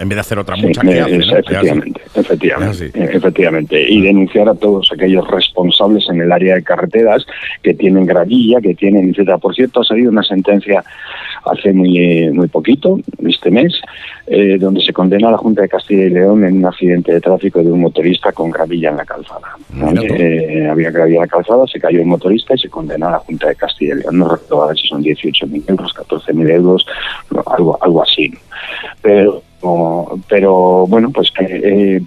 En 0.00 0.08
vez 0.08 0.16
de 0.16 0.20
hacer 0.20 0.38
otras 0.38 0.58
Sí, 0.58 0.66
muchas 0.66 0.82
que 0.82 0.98
eh, 0.98 1.18
efectivamente, 1.18 2.00
efectivamente, 2.14 2.90
efectivamente. 2.94 3.90
Y 3.90 4.00
denunciar 4.00 4.48
a 4.48 4.54
todos 4.54 4.90
aquellos 4.94 5.28
responsables 5.28 6.08
en 6.08 6.22
el 6.22 6.32
área 6.32 6.54
de 6.54 6.62
carreteras 6.62 7.26
que 7.62 7.74
tienen 7.74 8.06
gravilla, 8.06 8.62
que 8.62 8.74
tienen, 8.74 9.10
etcétera. 9.10 9.36
Por 9.36 9.54
cierto, 9.54 9.82
ha 9.82 9.84
salido 9.84 10.10
una 10.10 10.22
sentencia 10.22 10.82
hace 11.44 11.74
muy, 11.74 11.98
eh, 11.98 12.30
muy 12.32 12.48
poquito, 12.48 12.98
este 13.26 13.50
mes, 13.50 13.78
eh, 14.26 14.56
donde 14.58 14.80
se 14.80 14.94
condena 14.94 15.28
a 15.28 15.32
la 15.32 15.36
Junta 15.36 15.62
de 15.62 15.68
Castilla 15.68 16.04
y 16.04 16.10
León 16.10 16.44
en 16.44 16.58
un 16.58 16.64
accidente 16.64 17.12
de 17.12 17.20
tráfico 17.20 17.62
de 17.62 17.70
un 17.70 17.80
motorista 17.80 18.32
con 18.32 18.50
gravilla 18.50 18.88
en 18.88 18.96
la 18.96 19.04
calzada. 19.04 19.56
Eh, 20.02 20.66
había 20.66 20.90
gravilla 20.90 21.16
en 21.16 21.22
la 21.22 21.28
calzada, 21.28 21.66
se 21.66 21.78
cayó 21.78 22.00
el 22.00 22.06
motorista 22.06 22.54
y 22.54 22.58
se 22.58 22.70
condena 22.70 23.08
a 23.08 23.12
la 23.12 23.18
Junta 23.18 23.48
de 23.48 23.54
Castilla 23.56 23.96
y 23.96 23.98
León. 23.98 24.18
No 24.18 24.28
recuerdo 24.30 24.62
ahora 24.62 24.74
si 24.74 24.88
son 24.88 25.02
18.000 25.02 25.64
euros, 25.68 25.94
14.000 25.94 26.50
euros, 26.50 26.86
algo, 27.46 27.78
algo 27.82 28.02
así. 28.02 28.32
Pero 29.02 29.42
o- 29.62 30.18
pero 30.28 30.86
bueno, 30.86 31.10
pues 31.10 31.32
eh, 31.40 32.00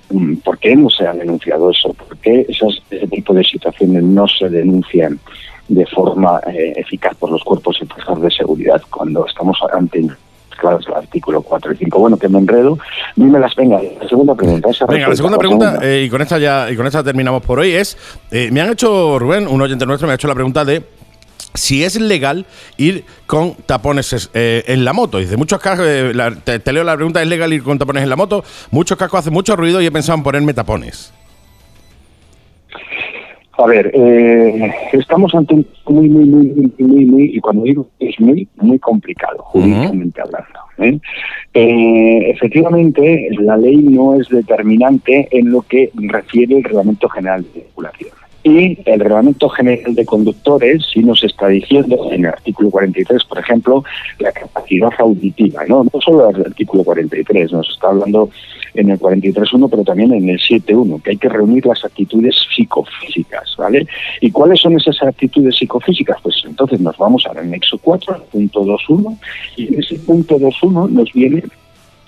¿por 0.43 0.57
qué 0.59 0.75
no 0.75 0.89
se 0.89 1.05
ha 1.07 1.13
denunciado 1.13 1.69
eso? 1.71 1.93
¿Por 1.93 2.17
qué 2.17 2.45
esas, 2.49 2.81
ese 2.89 3.07
tipo 3.07 3.33
de 3.33 3.43
situaciones 3.43 4.03
no 4.03 4.27
se 4.27 4.49
denuncian 4.49 5.19
de 5.67 5.85
forma 5.85 6.39
eh, 6.47 6.73
eficaz 6.75 7.15
por 7.15 7.31
los 7.31 7.43
cuerpos 7.43 7.77
y 7.81 7.85
fuerzas 7.85 8.21
de 8.21 8.31
seguridad 8.31 8.81
cuando 8.89 9.25
estamos 9.25 9.57
ante 9.73 10.05
claro, 10.59 10.79
el 10.85 10.93
artículo 10.93 11.41
4 11.41 11.73
y 11.73 11.77
5? 11.77 11.99
Bueno, 11.99 12.17
que 12.17 12.29
me 12.29 12.39
enredo. 12.39 12.77
Dime 13.15 13.39
las, 13.39 13.53
venga, 13.55 13.81
la 13.81 14.07
segunda 14.07 14.35
pregunta. 14.35 14.69
esa 14.69 14.85
Venga, 14.85 15.09
la 15.09 15.15
segunda 15.15 15.35
la 15.37 15.39
pregunta, 15.39 15.65
segunda. 15.71 15.87
eh, 15.89 16.03
y 16.03 16.09
con 16.09 16.21
esta 16.21 16.37
ya 16.37 16.69
y 16.71 16.75
con 16.75 16.85
esta 16.87 17.03
terminamos 17.03 17.41
por 17.43 17.59
hoy, 17.59 17.71
es, 17.71 17.97
eh, 18.31 18.49
me 18.51 18.61
han 18.61 18.69
hecho, 18.71 19.17
Rubén, 19.19 19.47
un 19.47 19.61
oyente 19.61 19.85
nuestro, 19.85 20.07
me 20.07 20.13
ha 20.13 20.15
hecho 20.15 20.27
la 20.27 20.35
pregunta 20.35 20.63
de 20.63 20.81
si 21.53 21.83
es 21.83 21.99
legal 21.99 22.45
ir 22.77 23.03
con 23.25 23.53
tapones 23.65 24.29
eh, 24.33 24.63
en 24.67 24.85
la 24.85 24.93
moto. 24.93 25.17
Dice, 25.19 25.37
muchos 25.37 25.59
cascos, 25.59 25.85
eh, 25.87 26.11
la- 26.13 26.33
te, 26.35 26.59
te 26.59 26.73
leo 26.73 26.83
la 26.83 26.95
pregunta, 26.95 27.21
¿es 27.21 27.27
legal 27.27 27.51
ir 27.53 27.63
con 27.63 27.77
tapones 27.79 28.03
en 28.03 28.09
la 28.09 28.15
moto? 28.15 28.43
Muchos 28.71 28.97
cascos 28.97 29.19
hacen 29.21 29.33
mucho 29.33 29.55
ruido 29.55 29.81
y 29.81 29.85
he 29.85 29.91
pensado 29.91 30.17
en 30.17 30.23
ponerme 30.23 30.53
tapones. 30.53 31.13
A 33.55 33.67
ver, 33.67 33.91
eh, 33.93 34.73
estamos 34.93 35.33
ante 35.35 35.53
un 35.53 35.67
muy, 35.87 36.09
muy, 36.09 36.25
muy, 36.25 36.45
muy, 36.47 36.71
muy, 36.79 37.05
muy, 37.05 37.23
y 37.35 37.39
cuando 37.39 37.63
digo 37.63 37.87
es 37.99 38.19
muy, 38.19 38.47
muy 38.55 38.79
complicado, 38.79 39.37
jurídicamente 39.43 40.21
hablando. 40.21 40.99
Eh, 41.53 42.31
efectivamente, 42.31 43.27
la 43.39 43.55
ley 43.57 43.77
no 43.77 44.19
es 44.19 44.27
determinante 44.29 45.27
en 45.31 45.51
lo 45.51 45.61
que 45.61 45.91
refiere 45.93 46.57
el 46.57 46.63
Reglamento 46.63 47.07
General 47.09 47.43
de 47.43 47.61
Circulación. 47.61 48.09
Y 48.43 48.77
el 48.85 48.99
Reglamento 48.99 49.47
General 49.49 49.95
de 49.95 50.05
Conductores 50.05 50.85
sí 50.93 50.99
nos 50.99 51.23
está 51.23 51.47
diciendo, 51.47 52.09
en 52.11 52.25
el 52.25 52.31
artículo 52.31 52.69
43, 52.71 53.23
por 53.23 53.39
ejemplo, 53.39 53.83
la 54.19 54.33
capacidad 54.33 54.91
auditiva. 54.99 55.63
No, 55.67 55.85
no 55.85 56.01
solo 56.01 56.29
el 56.29 56.41
artículo 56.41 56.83
43, 56.83 57.53
nos 57.53 57.69
está 57.69 57.87
hablando 57.87 58.29
en 58.73 58.89
el 58.89 58.99
43.1, 58.99 59.69
pero 59.69 59.83
también 59.83 60.13
en 60.13 60.29
el 60.29 60.39
7.1, 60.39 61.01
que 61.01 61.11
hay 61.11 61.17
que 61.17 61.29
reunir 61.29 61.65
las 61.65 61.85
actitudes 61.85 62.35
psicofísicas, 62.53 63.55
¿vale? 63.57 63.87
¿Y 64.19 64.31
cuáles 64.31 64.59
son 64.59 64.75
esas 64.75 65.01
actitudes 65.03 65.55
psicofísicas? 65.57 66.17
Pues 66.21 66.43
entonces 66.45 66.81
nos 66.81 66.97
vamos 66.97 67.25
al 67.27 67.37
anexo 67.37 67.77
4, 67.77 68.15
al 68.15 68.23
punto 68.23 68.65
2.1, 68.65 69.17
y 69.55 69.67
en 69.67 69.79
ese 69.79 69.95
punto 69.99 70.37
2.1 70.37 70.89
nos 70.89 71.13
viene 71.13 71.43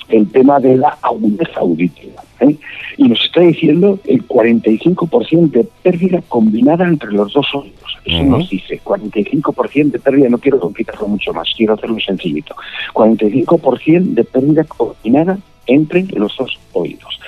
el 0.10 0.30
tema 0.32 0.60
de 0.60 0.78
la 0.78 0.98
agudeza 1.02 1.60
auditiva. 1.60 2.24
¿eh? 2.40 2.56
Y 2.98 3.04
nos 3.10 3.24
está 3.24 3.42
diciendo 3.42 4.00
el 4.06 4.28
45% 4.28 5.52
de 5.52 5.68
pérdida 5.84 6.22
combinada 6.28 6.88
entre 6.88 7.12
los 7.12 7.34
dos 7.34 7.48
oídos. 7.54 7.85
Eso 8.06 8.18
Ujú. 8.22 8.38
nos 8.38 8.50
dice 8.50 8.80
45% 8.84 9.92
de 9.92 10.00
pérdida, 10.00 10.30
no 10.30 10.38
quiero 10.38 10.60
complicarlo 10.60 11.08
mucho 11.08 11.34
más, 11.34 11.52
quiero 11.58 11.74
hacerlo 11.74 12.00
sencillito. 12.00 12.56
45% 12.94 14.14
de 14.14 14.24
pérdida 14.24 14.64
combinada 14.66 15.38
entre 15.68 16.04
los 16.16 16.36
dos 16.38 16.60
oídos. 16.74 17.20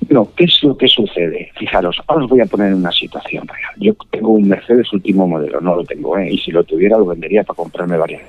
Bueno, 0.00 0.28
¿qué 0.36 0.44
es 0.44 0.62
lo 0.62 0.76
que 0.76 0.88
sucede? 0.88 1.50
Fijaros, 1.56 2.00
ahora 2.06 2.24
os 2.24 2.30
voy 2.30 2.40
a 2.40 2.46
poner 2.46 2.68
en 2.68 2.74
una 2.74 2.92
situación 2.92 3.46
real. 3.46 3.72
Yo 3.76 3.94
tengo 4.10 4.30
un 4.30 4.48
Mercedes 4.48 4.92
último 4.92 5.26
modelo, 5.26 5.60
no 5.60 5.76
lo 5.76 5.84
tengo, 5.84 6.18
¿eh? 6.18 6.28
y 6.32 6.38
si 6.38 6.50
lo 6.50 6.64
tuviera 6.64 6.98
lo 6.98 7.06
vendería 7.06 7.44
para 7.44 7.56
comprarme 7.56 7.96
varias. 7.96 8.22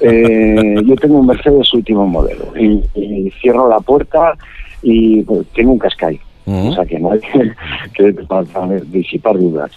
Eh, 0.00 0.76
yo 0.84 0.94
tengo 0.96 1.18
un 1.18 1.26
Mercedes 1.26 1.72
último 1.74 2.06
modelo 2.06 2.52
y, 2.56 2.82
y 2.94 3.30
cierro 3.40 3.68
la 3.68 3.80
puerta 3.80 4.34
y 4.82 5.22
pues, 5.22 5.46
tengo 5.48 5.72
un 5.72 5.78
Qashqai, 5.78 6.20
o 6.46 6.72
sea 6.74 6.84
que 6.84 6.98
no 6.98 7.12
hay 7.12 7.20
que, 7.94 8.14
que 8.14 8.24
para, 8.24 8.44
para 8.44 8.80
disipar 8.80 9.36
dudas 9.36 9.72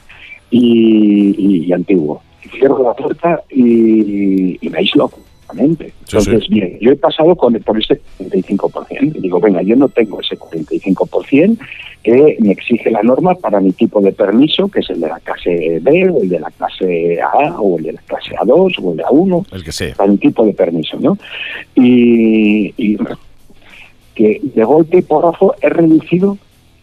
y, 0.57 1.35
y- 1.37 1.65
y 1.65 1.73
antiguo. 1.73 2.21
Cierro 2.59 2.83
la 2.83 2.93
puerta 2.93 3.41
y, 3.49 4.57
y 4.65 4.69
me 4.69 4.77
aíslo 4.77 5.07
completamente. 5.09 5.87
Sí, 6.05 6.17
Entonces, 6.17 6.43
sí. 6.47 6.53
bien, 6.53 6.77
yo 6.81 6.91
he 6.91 6.95
pasado 6.95 7.35
con, 7.35 7.53
por 7.55 7.79
este 7.79 7.99
45%. 8.19 9.15
Y 9.15 9.19
digo, 9.21 9.39
venga, 9.39 9.61
yo 9.63 9.75
no 9.75 9.89
tengo 9.89 10.19
ese 10.21 10.37
45% 10.37 11.57
que 12.03 12.35
me 12.39 12.51
exige 12.51 12.91
la 12.91 13.01
norma 13.01 13.33
para 13.35 13.61
mi 13.61 13.71
tipo 13.71 14.01
de 14.01 14.11
permiso, 14.11 14.67
que 14.67 14.81
es 14.81 14.89
el 14.89 14.99
de 14.99 15.07
la 15.07 15.19
clase 15.21 15.79
B, 15.81 16.09
o 16.09 16.21
el 16.21 16.29
de 16.29 16.39
la 16.41 16.51
clase 16.51 17.19
A, 17.21 17.59
o 17.61 17.77
el 17.77 17.83
de 17.85 17.93
la 17.93 18.01
clase 18.01 18.35
A2, 18.35 18.75
o 18.83 18.91
el 18.91 18.97
de 18.97 19.03
A1. 19.05 19.45
El 19.53 19.63
que 19.63 19.71
sea. 19.71 19.95
Para 19.95 20.11
mi 20.11 20.17
tipo 20.17 20.45
de 20.45 20.53
permiso, 20.53 20.97
¿no? 20.99 21.17
Y, 21.75 22.73
y 22.77 22.97
que 24.15 24.41
de 24.43 24.63
golpe 24.63 24.97
y 24.97 25.01
porrazo 25.01 25.55
he 25.61 25.69
reducido 25.69 26.37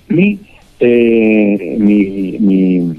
mi, 0.09 0.39
eh, 0.81 1.77
mi, 1.79 2.39
mi, 2.41 2.95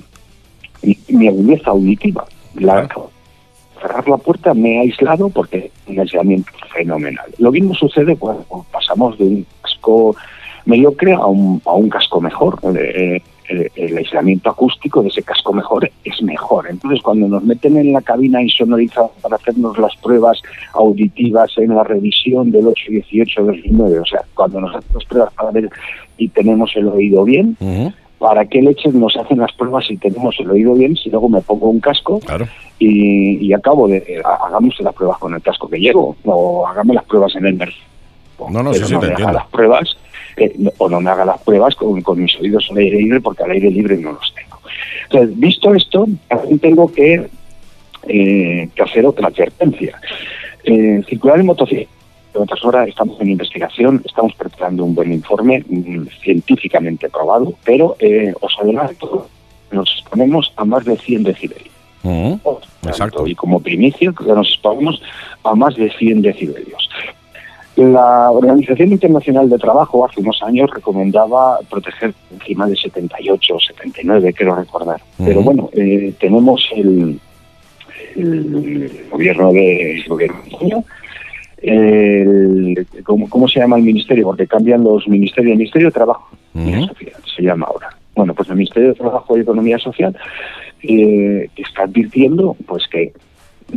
mi, 0.81 0.97
mi 1.09 1.27
agudeza 1.27 1.71
auditiva. 1.71 2.25
La, 2.55 2.87
cerrar 3.81 4.07
la 4.07 4.17
puerta 4.17 4.53
me 4.53 4.75
he 4.75 4.79
aislado 4.81 5.29
porque 5.29 5.71
un 5.87 5.99
aislamiento 5.99 6.51
fenomenal. 6.73 7.25
Lo 7.37 7.51
mismo 7.51 7.73
sucede 7.73 8.15
cuando 8.15 8.65
pasamos 8.71 9.17
de 9.17 9.23
un 9.25 9.45
casco 9.61 10.15
mediocre 10.65 11.13
a 11.13 11.25
un, 11.25 11.61
a 11.65 11.73
un 11.73 11.89
casco 11.89 12.21
mejor. 12.21 12.59
Eh, 12.75 13.21
el, 13.49 13.69
el 13.75 13.97
aislamiento 13.97 14.49
acústico 14.49 15.01
de 15.01 15.09
ese 15.09 15.23
casco 15.23 15.51
mejor 15.51 15.89
es 16.03 16.21
mejor. 16.21 16.67
Entonces, 16.69 17.01
cuando 17.01 17.27
nos 17.27 17.43
meten 17.43 17.77
en 17.77 17.91
la 17.91 18.01
cabina 18.01 18.41
insonorizada 18.41 19.09
para 19.21 19.35
hacernos 19.35 19.77
las 19.77 19.95
pruebas 19.97 20.41
auditivas 20.73 21.51
en 21.57 21.75
la 21.75 21.83
revisión 21.83 22.51
del 22.51 22.67
818 22.67 23.43
2009, 23.43 23.99
o 23.99 24.05
sea, 24.05 24.21
cuando 24.35 24.61
nos 24.61 24.75
hacen 24.75 24.93
las 24.93 25.05
pruebas 25.05 25.33
para 25.33 25.51
ver 25.51 25.69
si 26.17 26.27
tenemos 26.29 26.71
el 26.75 26.87
oído 26.87 27.23
bien, 27.25 27.57
¿para 28.21 28.45
qué 28.45 28.61
leches 28.61 28.93
nos 28.93 29.17
hacen 29.17 29.39
las 29.39 29.51
pruebas 29.53 29.87
si 29.87 29.97
tenemos 29.97 30.35
el 30.39 30.51
oído 30.51 30.75
bien 30.75 30.95
si 30.95 31.09
luego 31.09 31.27
me 31.27 31.41
pongo 31.41 31.69
un 31.69 31.79
casco 31.79 32.19
y, 32.77 33.37
y 33.47 33.51
acabo 33.53 33.87
de 33.87 33.97
eh, 33.97 34.21
hagamos 34.45 34.79
las 34.79 34.93
pruebas 34.93 35.17
con 35.17 35.33
el 35.33 35.41
casco 35.41 35.67
que 35.67 35.79
llevo 35.79 36.15
o 36.25 36.67
hagamos 36.67 36.95
las 36.95 37.05
pruebas 37.05 37.35
en 37.35 37.47
el 37.47 37.55
Mercedes 37.55 37.81
No, 38.39 38.61
no, 38.63 38.71
sí, 38.73 38.79
pero 38.79 38.87
sí, 38.87 38.93
no 38.93 38.99
te 38.99 39.07
me 39.07 39.13
haga 39.15 39.33
las 39.33 39.47
pruebas 39.47 39.97
eh, 40.37 40.53
no- 40.59 40.71
o 40.77 40.87
no 40.87 41.01
me 41.01 41.09
haga 41.09 41.25
las 41.25 41.41
pruebas 41.41 41.75
con, 41.75 41.99
con 42.03 42.21
mis 42.21 42.39
oídos 42.39 42.67
al 42.69 42.77
aire 42.77 42.97
libre 43.01 43.19
porque 43.21 43.43
al 43.43 43.51
aire 43.51 43.69
libre 43.71 43.97
no 43.97 44.11
los 44.13 44.33
tengo. 44.35 44.57
Entonces, 45.05 45.37
visto 45.39 45.73
esto, 45.73 46.07
también 46.29 46.59
tengo 46.59 46.91
que, 46.93 47.27
eh, 48.07 48.69
que 48.73 48.81
hacer 48.83 49.05
otra 49.05 49.27
advertencia. 49.27 49.99
Eh, 50.63 51.01
circular 51.09 51.39
en 51.39 51.47
motocicleta. 51.47 51.91
Ahora 52.63 52.85
estamos 52.85 53.19
en 53.21 53.31
investigación, 53.31 54.01
estamos 54.05 54.33
preparando 54.35 54.83
un 54.83 54.95
buen 54.95 55.11
informe 55.11 55.63
mm, 55.67 56.07
científicamente 56.23 57.09
probado, 57.09 57.53
pero 57.63 57.95
eh, 57.99 58.33
os 58.39 58.57
adelanto, 58.59 59.27
nos 59.71 59.91
exponemos 59.99 60.53
a 60.55 60.65
más 60.65 60.85
de 60.85 60.97
100 60.97 61.23
decibelios. 61.23 61.71
Exacto. 62.83 63.27
Y 63.27 63.35
como 63.35 63.59
primicia, 63.59 64.13
nos 64.25 64.49
exponemos 64.49 65.01
a 65.43 65.55
más 65.55 65.75
de 65.75 65.89
100 65.91 66.21
decibelios. 66.21 66.89
La 67.75 68.29
Organización 68.31 68.91
Internacional 68.91 69.49
de 69.49 69.57
Trabajo 69.57 70.05
hace 70.05 70.19
unos 70.19 70.41
años 70.43 70.69
recomendaba 70.73 71.59
proteger 71.69 72.13
encima 72.31 72.67
de 72.67 72.75
78 72.75 73.55
o 73.55 73.59
79, 73.59 74.33
quiero 74.33 74.55
recordar. 74.55 75.01
Pero 75.17 75.39
Ujú. 75.39 75.43
bueno, 75.43 75.69
eh, 75.73 76.13
tenemos 76.19 76.69
el, 76.75 77.19
el 78.15 79.07
gobierno 79.09 79.53
de 79.53 79.93
el 79.93 80.07
gobierno 80.07 80.37
de 80.43 80.83
el- 81.61 82.87
¿cómo, 83.03 83.29
cómo 83.29 83.47
se 83.47 83.59
llama 83.59 83.77
el 83.77 83.83
ministerio? 83.83 84.25
Porque 84.25 84.47
cambian 84.47 84.83
los 84.83 85.07
ministerios. 85.07 85.51
El 85.53 85.57
Ministerio 85.59 85.87
de 85.87 85.93
Trabajo 85.93 86.29
y 86.53 86.59
Economía 86.59 86.87
Social 86.87 87.13
se 87.35 87.41
llama 87.43 87.67
ahora. 87.67 87.89
Bueno, 88.15 88.33
pues 88.33 88.49
el 88.49 88.55
Ministerio 88.55 88.89
de 88.89 88.95
Trabajo 88.95 89.37
y 89.37 89.41
Economía 89.41 89.77
Social 89.79 90.15
eh, 90.83 91.47
está 91.55 91.83
advirtiendo 91.83 92.55
pues 92.67 92.87
que 92.87 93.13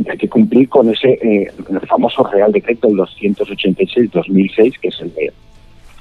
hay 0.09 0.17
que 0.17 0.27
cumplir 0.27 0.67
con 0.67 0.89
ese 0.89 1.11
eh, 1.21 1.47
el 1.69 1.79
famoso 1.87 2.23
Real 2.25 2.51
Decreto 2.51 2.87
del 2.89 2.97
286-2006, 2.97 4.79
que 4.81 4.87
es 4.89 4.99
el 5.01 5.13
de, 5.13 5.31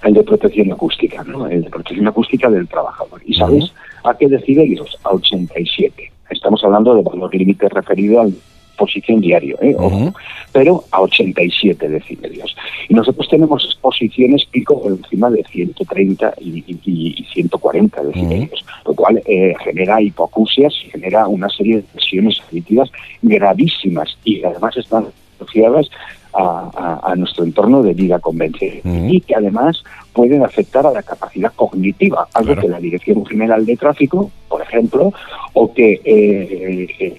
el 0.02 0.14
de 0.14 0.22
protección 0.24 0.72
acústica, 0.72 1.22
¿no? 1.24 1.46
el 1.46 1.62
de 1.62 1.70
protección 1.70 2.08
acústica 2.08 2.50
del 2.50 2.66
trabajador. 2.66 3.20
¿Y 3.24 3.34
sabes 3.34 3.72
a 4.02 4.16
qué 4.16 4.28
decibelios? 4.28 4.98
A 5.04 5.14
87. 5.14 6.10
Estamos 6.30 6.64
hablando 6.64 6.94
de 6.94 7.02
valor 7.02 7.32
límite 7.34 7.68
referido 7.68 8.20
a 8.20 8.24
la 8.24 8.30
posición 8.76 9.20
diario, 9.20 9.56
¿eh? 9.62 9.74
Ojo. 9.78 10.14
pero 10.52 10.84
a 10.90 11.00
87 11.02 11.88
decibelios. 11.88 12.54
Y 12.88 12.94
nosotros 12.94 13.26
tenemos 13.28 13.64
exposiciones 13.64 14.44
pico 14.46 14.80
por 14.82 14.92
encima 14.92 15.30
de 15.30 15.42
130 15.44 16.34
y, 16.40 16.64
y- 16.66 17.14
y 17.18 17.24
140 17.32 18.02
decibelios, 18.04 18.64
lo 18.86 18.94
cual 18.94 19.22
eh, 19.26 19.54
genera 19.64 20.00
hipoacusias 20.00 20.72
y 20.86 20.90
genera 20.90 21.26
una 21.28 21.48
serie 21.48 21.76
de 21.78 21.84
lesiones 21.94 22.40
auditivas 22.48 22.90
gravísimas 23.22 24.16
y 24.24 24.42
además 24.44 24.76
están 24.76 25.06
asociadas 25.36 25.88
a, 26.32 26.70
a- 27.04 27.12
a 27.12 27.16
nuestro 27.16 27.44
entorno 27.44 27.82
de 27.82 27.94
vida 27.94 28.18
convencional 28.18 28.80
y 29.12 29.20
que 29.20 29.34
además 29.34 29.82
pueden 30.12 30.44
afectar 30.44 30.86
a 30.86 30.92
la 30.92 31.02
capacidad 31.02 31.52
cognitiva, 31.54 32.28
algo 32.34 32.54
que 32.56 32.68
la 32.68 32.78
Dirección 32.80 33.24
General 33.26 33.64
de 33.66 33.76
Tráfico, 33.76 34.30
por 34.48 34.62
ejemplo, 34.62 35.12
o 35.52 35.72
que 35.74 36.00
eh, 36.04 36.86
eh, 36.98 37.18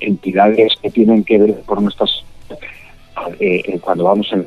entidades 0.00 0.74
que 0.80 0.90
tienen 0.90 1.24
que 1.24 1.38
ver 1.38 1.60
por 1.62 1.82
nuestras 1.82 2.24
eh, 3.40 3.78
cuando 3.80 4.04
vamos 4.04 4.28
en 4.32 4.46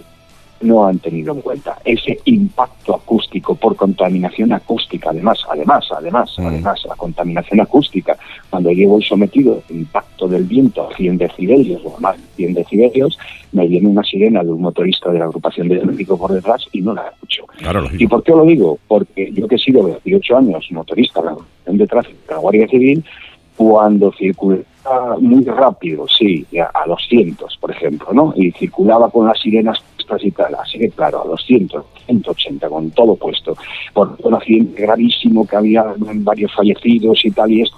no 0.61 0.85
han 0.85 0.99
tenido 0.99 1.33
en 1.33 1.41
cuenta 1.41 1.77
ese 1.83 2.19
impacto 2.25 2.95
acústico 2.95 3.55
por 3.55 3.75
contaminación 3.75 4.53
acústica. 4.53 5.09
Además 5.09 5.39
además 5.49 5.87
además 5.91 6.33
además 6.37 6.85
la 6.87 6.95
contaminación 6.95 7.61
acústica 7.61 8.17
cuando 8.49 8.71
yo 8.71 8.89
voy 8.89 9.03
sometido 9.03 9.61
al 9.69 9.75
impacto 9.75 10.27
del 10.27 10.43
viento 10.43 10.87
a 10.87 10.95
100 10.95 11.17
decibelios 11.17 11.81
o 11.83 11.99
más 11.99 12.17
de 12.17 12.23
100 12.35 12.53
decibelios 12.53 13.17
me 13.51 13.67
viene 13.67 13.87
una 13.87 14.03
sirena 14.03 14.43
de 14.43 14.51
un 14.51 14.61
motorista 14.61 15.11
de 15.11 15.19
la 15.19 15.25
agrupación 15.25 15.67
de 15.67 15.79
tráfico 15.79 16.17
por 16.17 16.31
detrás 16.31 16.65
y 16.71 16.81
no 16.81 16.93
la 16.93 17.07
escucho. 17.07 17.45
Claro, 17.57 17.85
¿Y 17.97 18.07
por 18.07 18.23
qué 18.23 18.31
lo 18.31 18.45
digo? 18.45 18.79
Porque 18.87 19.31
yo 19.33 19.47
que 19.47 19.55
he 19.55 19.59
sido 19.59 19.83
28 19.83 20.37
años 20.37 20.67
motorista 20.71 21.19
de 21.19 21.25
la 21.25 21.33
Organización 21.33 21.77
de 21.77 21.87
Tráfico 21.87 22.19
de 22.27 22.33
la 22.33 22.39
Guardia 22.39 22.67
Civil, 22.67 23.03
cuando 23.57 24.13
circulaba 24.13 24.63
muy 25.19 25.43
rápido, 25.45 26.07
sí, 26.07 26.45
a 26.59 26.81
a 26.81 26.87
200, 26.87 27.57
por 27.57 27.71
ejemplo, 27.71 28.07
¿no? 28.13 28.33
Y 28.35 28.51
circulaba 28.51 29.09
con 29.09 29.27
las 29.27 29.39
sirenas 29.39 29.79
puestas 29.95 30.23
y 30.23 30.31
tal, 30.31 30.55
así 30.55 30.79
que 30.79 30.89
claro, 30.89 31.21
a 31.21 31.27
200, 31.27 31.83
180, 32.05 32.69
con 32.69 32.91
todo 32.91 33.15
puesto, 33.15 33.55
por 33.93 34.15
un 34.23 34.33
accidente 34.33 34.81
gravísimo 34.81 35.45
que 35.45 35.55
había 35.55 35.93
varios 35.97 36.53
fallecidos 36.53 37.23
y 37.25 37.31
tal, 37.31 37.51
y 37.51 37.61
esto, 37.61 37.77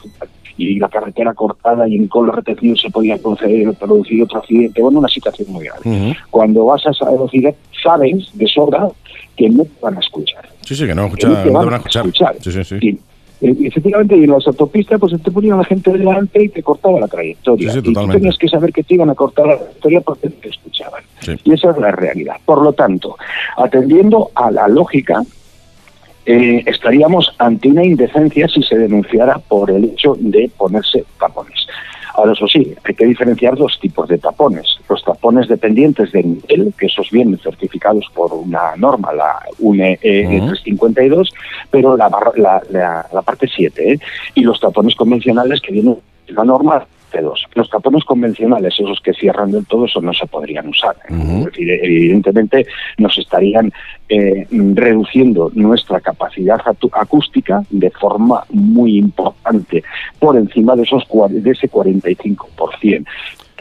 y 0.58 0.80
la 0.80 0.89
carretera 0.89 1.34
cortada 1.34 1.88
y 1.88 1.95
en 1.95 2.08
con 2.08 2.28
los 2.28 2.36
retenidos 2.36 2.82
se 2.82 2.89
podía 2.89 3.18
producir, 3.18 3.74
producir 3.74 4.24
otro 4.24 4.39
accidente, 4.39 4.82
bueno, 4.82 4.99
una 4.99 5.08
situación 5.08 5.51
muy 5.51 5.66
grave. 5.66 6.16
Cuando 6.30 6.66
vas 6.66 6.86
a 6.86 6.91
esa 6.91 7.10
velocidad, 7.10 7.56
sabes 7.82 8.30
de 8.34 8.47
sobra 8.47 8.88
que 9.36 9.49
no 9.49 9.64
te 9.64 9.72
van 9.82 9.97
a 9.97 9.99
escuchar. 9.99 10.47
Sí, 10.62 10.76
sí, 10.76 10.86
que 10.86 10.93
no, 10.95 11.12
Que 11.12 11.26
no 11.26 11.34
escucha, 11.34 11.43
no 11.43 11.43
te 11.43 11.49
van 11.49 11.74
a 11.74 11.78
escuchar. 11.78 12.36
Sí, 12.39 12.51
sí, 12.51 12.64
sí. 12.64 12.76
Y, 12.82 12.99
efectivamente, 13.44 14.16
y 14.16 14.24
en 14.24 14.32
las 14.32 14.48
autopistas, 14.48 15.00
pues 15.00 15.22
te 15.22 15.32
ponían 15.32 15.58
la 15.58 15.66
gente 15.66 15.91
delante 15.91 16.44
y 16.44 16.50
te 16.50 16.64
cortaba 16.64 17.00
la 17.00 17.08
trayectoria. 17.08 17.72
Sí, 17.72 17.82
sí, 17.82 17.89
y 17.91 17.94
tú 17.94 18.08
tenías 18.08 18.38
que 18.38 18.48
saber 18.48 18.72
que 18.72 18.84
te 18.84 18.94
iban 18.96 19.10
a 19.10 19.16
cortar 19.16 19.48
la 19.48 19.58
trayectoria 19.58 20.02
porque 20.02 20.30
te 20.30 20.50
escuchaban. 20.50 21.04
Sí. 21.20 21.36
Y 21.44 21.54
esa 21.54 21.72
es 21.72 21.78
la 21.78 21.91
realidad. 21.91 22.36
Por 22.46 22.62
lo 22.62 22.74
tanto, 22.74 23.18
atendiendo 23.58 24.32
a 24.36 24.52
la 24.52 24.68
lógica, 24.68 25.24
eh, 26.26 26.64
estaríamos 26.66 27.36
ante 27.38 27.68
una 27.68 27.84
indecencia 27.84 28.48
si 28.48 28.64
se 28.64 28.78
denunciara 28.78 29.39
por 29.39 29.70
el 29.70 29.86
hecho 29.86 30.16
de 30.18 30.50
ponerse 30.58 31.04
tapones. 31.20 31.62
Ahora, 32.16 32.34
eso 32.34 32.47
sí, 32.47 32.74
hay 32.84 32.93
que 32.93 33.05
diferenciar 33.05 33.55
dos 33.57 33.80
tipos 33.80 34.07
de 34.07 34.18
tapones. 34.20 34.78
Los 34.88 35.03
tapones 35.03 35.47
dependientes 35.47 36.11
de 36.11 36.24
nivel, 36.24 36.74
que 36.78 36.86
esos 36.86 37.09
vienen 37.09 37.39
certificados 37.39 38.05
por 38.14 38.34
una 38.34 38.76
norma, 38.78 39.11
la 39.14 39.39
UNE 39.59 39.99
eh, 40.01 40.26
352, 40.47 41.34
pero 41.72 41.97
la, 41.97 42.09
barra- 42.09 42.34
la, 42.38 42.61
la- 42.70 43.05
la 43.11 43.22
parte 43.24 43.47
7, 43.47 43.93
¿eh? 43.93 43.99
y 44.36 44.41
los 44.41 44.59
tapones 44.59 44.95
convencionales 44.95 45.59
que 45.61 45.72
vienen 45.72 45.97
de 46.28 46.34
la 46.34 46.43
norma 46.43 46.86
C2. 47.14 47.47
Los 47.53 47.70
tapones 47.70 48.03
convencionales, 48.03 48.74
esos 48.74 48.99
que 49.01 49.14
cierran 49.14 49.51
del 49.51 49.66
todo, 49.66 49.86
eso 49.86 50.01
no 50.01 50.14
se 50.14 50.26
podrían 50.26 50.68
usar. 50.68 50.95
Es 51.09 51.45
decir, 51.45 51.70
evidentemente 51.70 52.66
nos 52.97 53.18
estarían 53.18 53.72
eh, 54.09 54.47
reduciendo 54.49 55.51
nuestra 55.53 55.99
capacidad 55.99 56.59
acústica 56.93 57.64
de 57.70 57.91
forma 57.91 58.43
muy 58.49 58.97
importante, 58.97 59.84
por 60.20 60.36
encima 60.36 60.76
de 60.76 60.84
esos 60.84 61.03
de 61.30 61.51
ese 61.51 61.70
45%. 61.70 63.05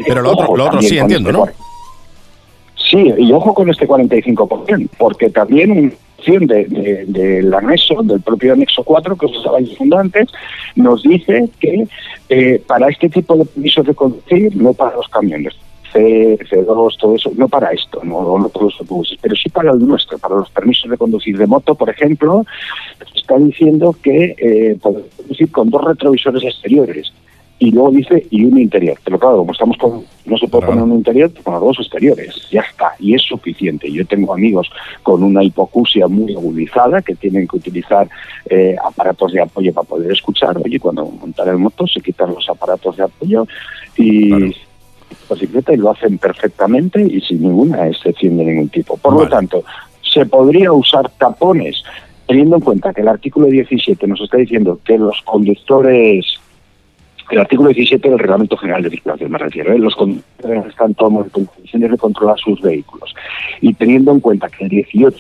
Pero 0.07 0.23
lo 0.23 0.33
otro, 0.33 0.57
lo 0.57 0.65
otro 0.65 0.83
sí 0.83 0.99
entiendo, 0.99 1.31
este 1.31 1.39
¿no? 1.39 1.47
Sí, 2.77 3.15
y 3.19 3.33
ojo 3.33 3.55
con 3.55 3.71
este 3.71 3.87
45%, 3.87 4.89
porque 4.99 5.31
también 5.31 5.95
de, 6.25 6.65
de- 6.65 7.05
del 7.07 7.53
anexo, 7.55 8.03
del 8.03 8.21
propio 8.21 8.53
anexo 8.53 8.83
4 8.85 9.17
que 9.17 9.27
os 9.27 9.37
estaba 9.37 9.59
diciendo 9.59 9.99
antes, 9.99 10.29
nos 10.77 11.03
dice 11.03 11.49
que 11.61 11.87
eh, 12.29 12.63
para 12.67 12.89
este 12.89 13.09
tipo 13.09 13.37
de 13.37 13.45
permisos 13.45 13.85
de 13.87 13.95
conducir, 13.95 14.57
no 14.57 14.73
para 14.73 14.97
los 14.97 15.09
camiones, 15.09 15.55
C, 15.93 16.39
C2, 16.51 16.97
todo 16.99 17.15
eso, 17.17 17.31
no 17.37 17.49
para 17.49 17.71
esto, 17.73 18.01
no, 18.03 18.39
no 18.39 18.49
todos 18.49 18.73
los 18.73 18.81
autobuses, 18.81 19.19
pero 19.21 19.37
sí 19.37 19.51
para 19.51 19.73
el 19.73 19.79
nuestro, 19.87 20.17
para 20.19 20.37
los 20.37 20.51
permisos 20.51 20.91
de 20.91 20.97
conducir 20.97 21.37
de 21.37 21.47
moto, 21.47 21.75
por 21.75 21.91
ejemplo, 21.91 22.47
está 23.15 23.37
diciendo 23.37 23.95
que 24.03 24.35
eh, 24.39 24.79
conducir 24.81 25.51
con 25.53 25.69
dos 25.69 25.85
retrovisores 25.85 26.43
exteriores. 26.45 27.13
Y 27.63 27.71
luego 27.71 27.93
dice, 27.93 28.27
y 28.29 28.45
uno 28.45 28.59
interior. 28.59 28.99
Pero 29.05 29.21
claro, 29.21 29.37
como 29.37 29.53
estamos 29.53 29.77
con, 29.77 30.03
no 30.27 30.37
se 30.37 30.49
puede 30.49 30.67
poner 30.67 30.83
uno 30.83 30.97
interior, 30.97 31.31
pues 31.31 31.45
con 31.45 31.55
los 31.55 31.63
dos 31.63 31.79
exteriores. 31.79 32.49
Ya 32.51 32.63
está, 32.63 32.95
y 32.99 33.15
es 33.15 33.23
suficiente. 33.23 33.89
Yo 33.89 34.05
tengo 34.05 34.35
amigos 34.35 34.69
con 35.05 35.23
una 35.23 35.45
hipocusia 35.45 36.09
muy 36.09 36.35
agudizada 36.35 37.01
que 37.03 37.15
tienen 37.15 37.47
que 37.47 37.59
utilizar 37.59 38.09
eh, 38.51 38.75
aparatos 38.85 39.31
de 39.31 39.43
apoyo 39.43 39.73
para 39.73 39.87
poder 39.87 40.11
escuchar. 40.11 40.59
Oye, 40.59 40.81
cuando 40.81 41.07
montar 41.07 41.47
en 41.47 41.61
moto 41.61 41.87
se 41.87 42.01
quitan 42.01 42.35
los 42.35 42.49
aparatos 42.49 42.97
de 42.97 43.05
apoyo 43.05 43.47
y 43.97 44.53
bicicleta 45.31 45.73
y 45.73 45.77
lo 45.77 45.93
hacen 45.93 46.19
perfectamente 46.19 47.01
y 47.01 47.21
sin 47.21 47.43
ninguna 47.43 47.87
excepción 47.87 48.39
de 48.39 48.45
ningún 48.45 48.71
tipo. 48.71 48.97
Por 48.97 49.15
lo 49.15 49.29
tanto, 49.29 49.63
se 50.03 50.27
podría 50.27 50.73
usar 50.73 51.09
tapones 51.11 51.85
teniendo 52.27 52.57
en 52.57 52.63
cuenta 52.63 52.93
que 52.93 53.03
el 53.03 53.09
artículo 53.09 53.47
17 53.47 54.05
nos 54.09 54.21
está 54.21 54.39
diciendo 54.39 54.81
que 54.85 54.99
los 54.99 55.23
conductores 55.23 56.41
el 57.33 57.39
artículo 57.41 57.71
17 57.71 58.09
del 58.11 58.19
Reglamento 58.19 58.57
General 58.57 58.83
de 58.83 58.91
Circulación, 58.91 59.31
me 59.31 59.39
refiero, 59.39 59.73
¿eh? 59.73 59.79
los 59.79 59.95
conductores 59.97 60.67
están 60.67 60.95
todos 60.95 61.25
en 61.25 61.31
condiciones 61.47 61.91
de 61.91 61.97
controlar 61.99 62.39
sus 62.39 62.61
vehículos. 62.61 63.15
Y 63.61 63.73
teniendo 63.75 64.13
en 64.13 64.21
cuenta 64.21 64.49
que 64.49 64.65
el 64.65 64.71
18 64.71 65.17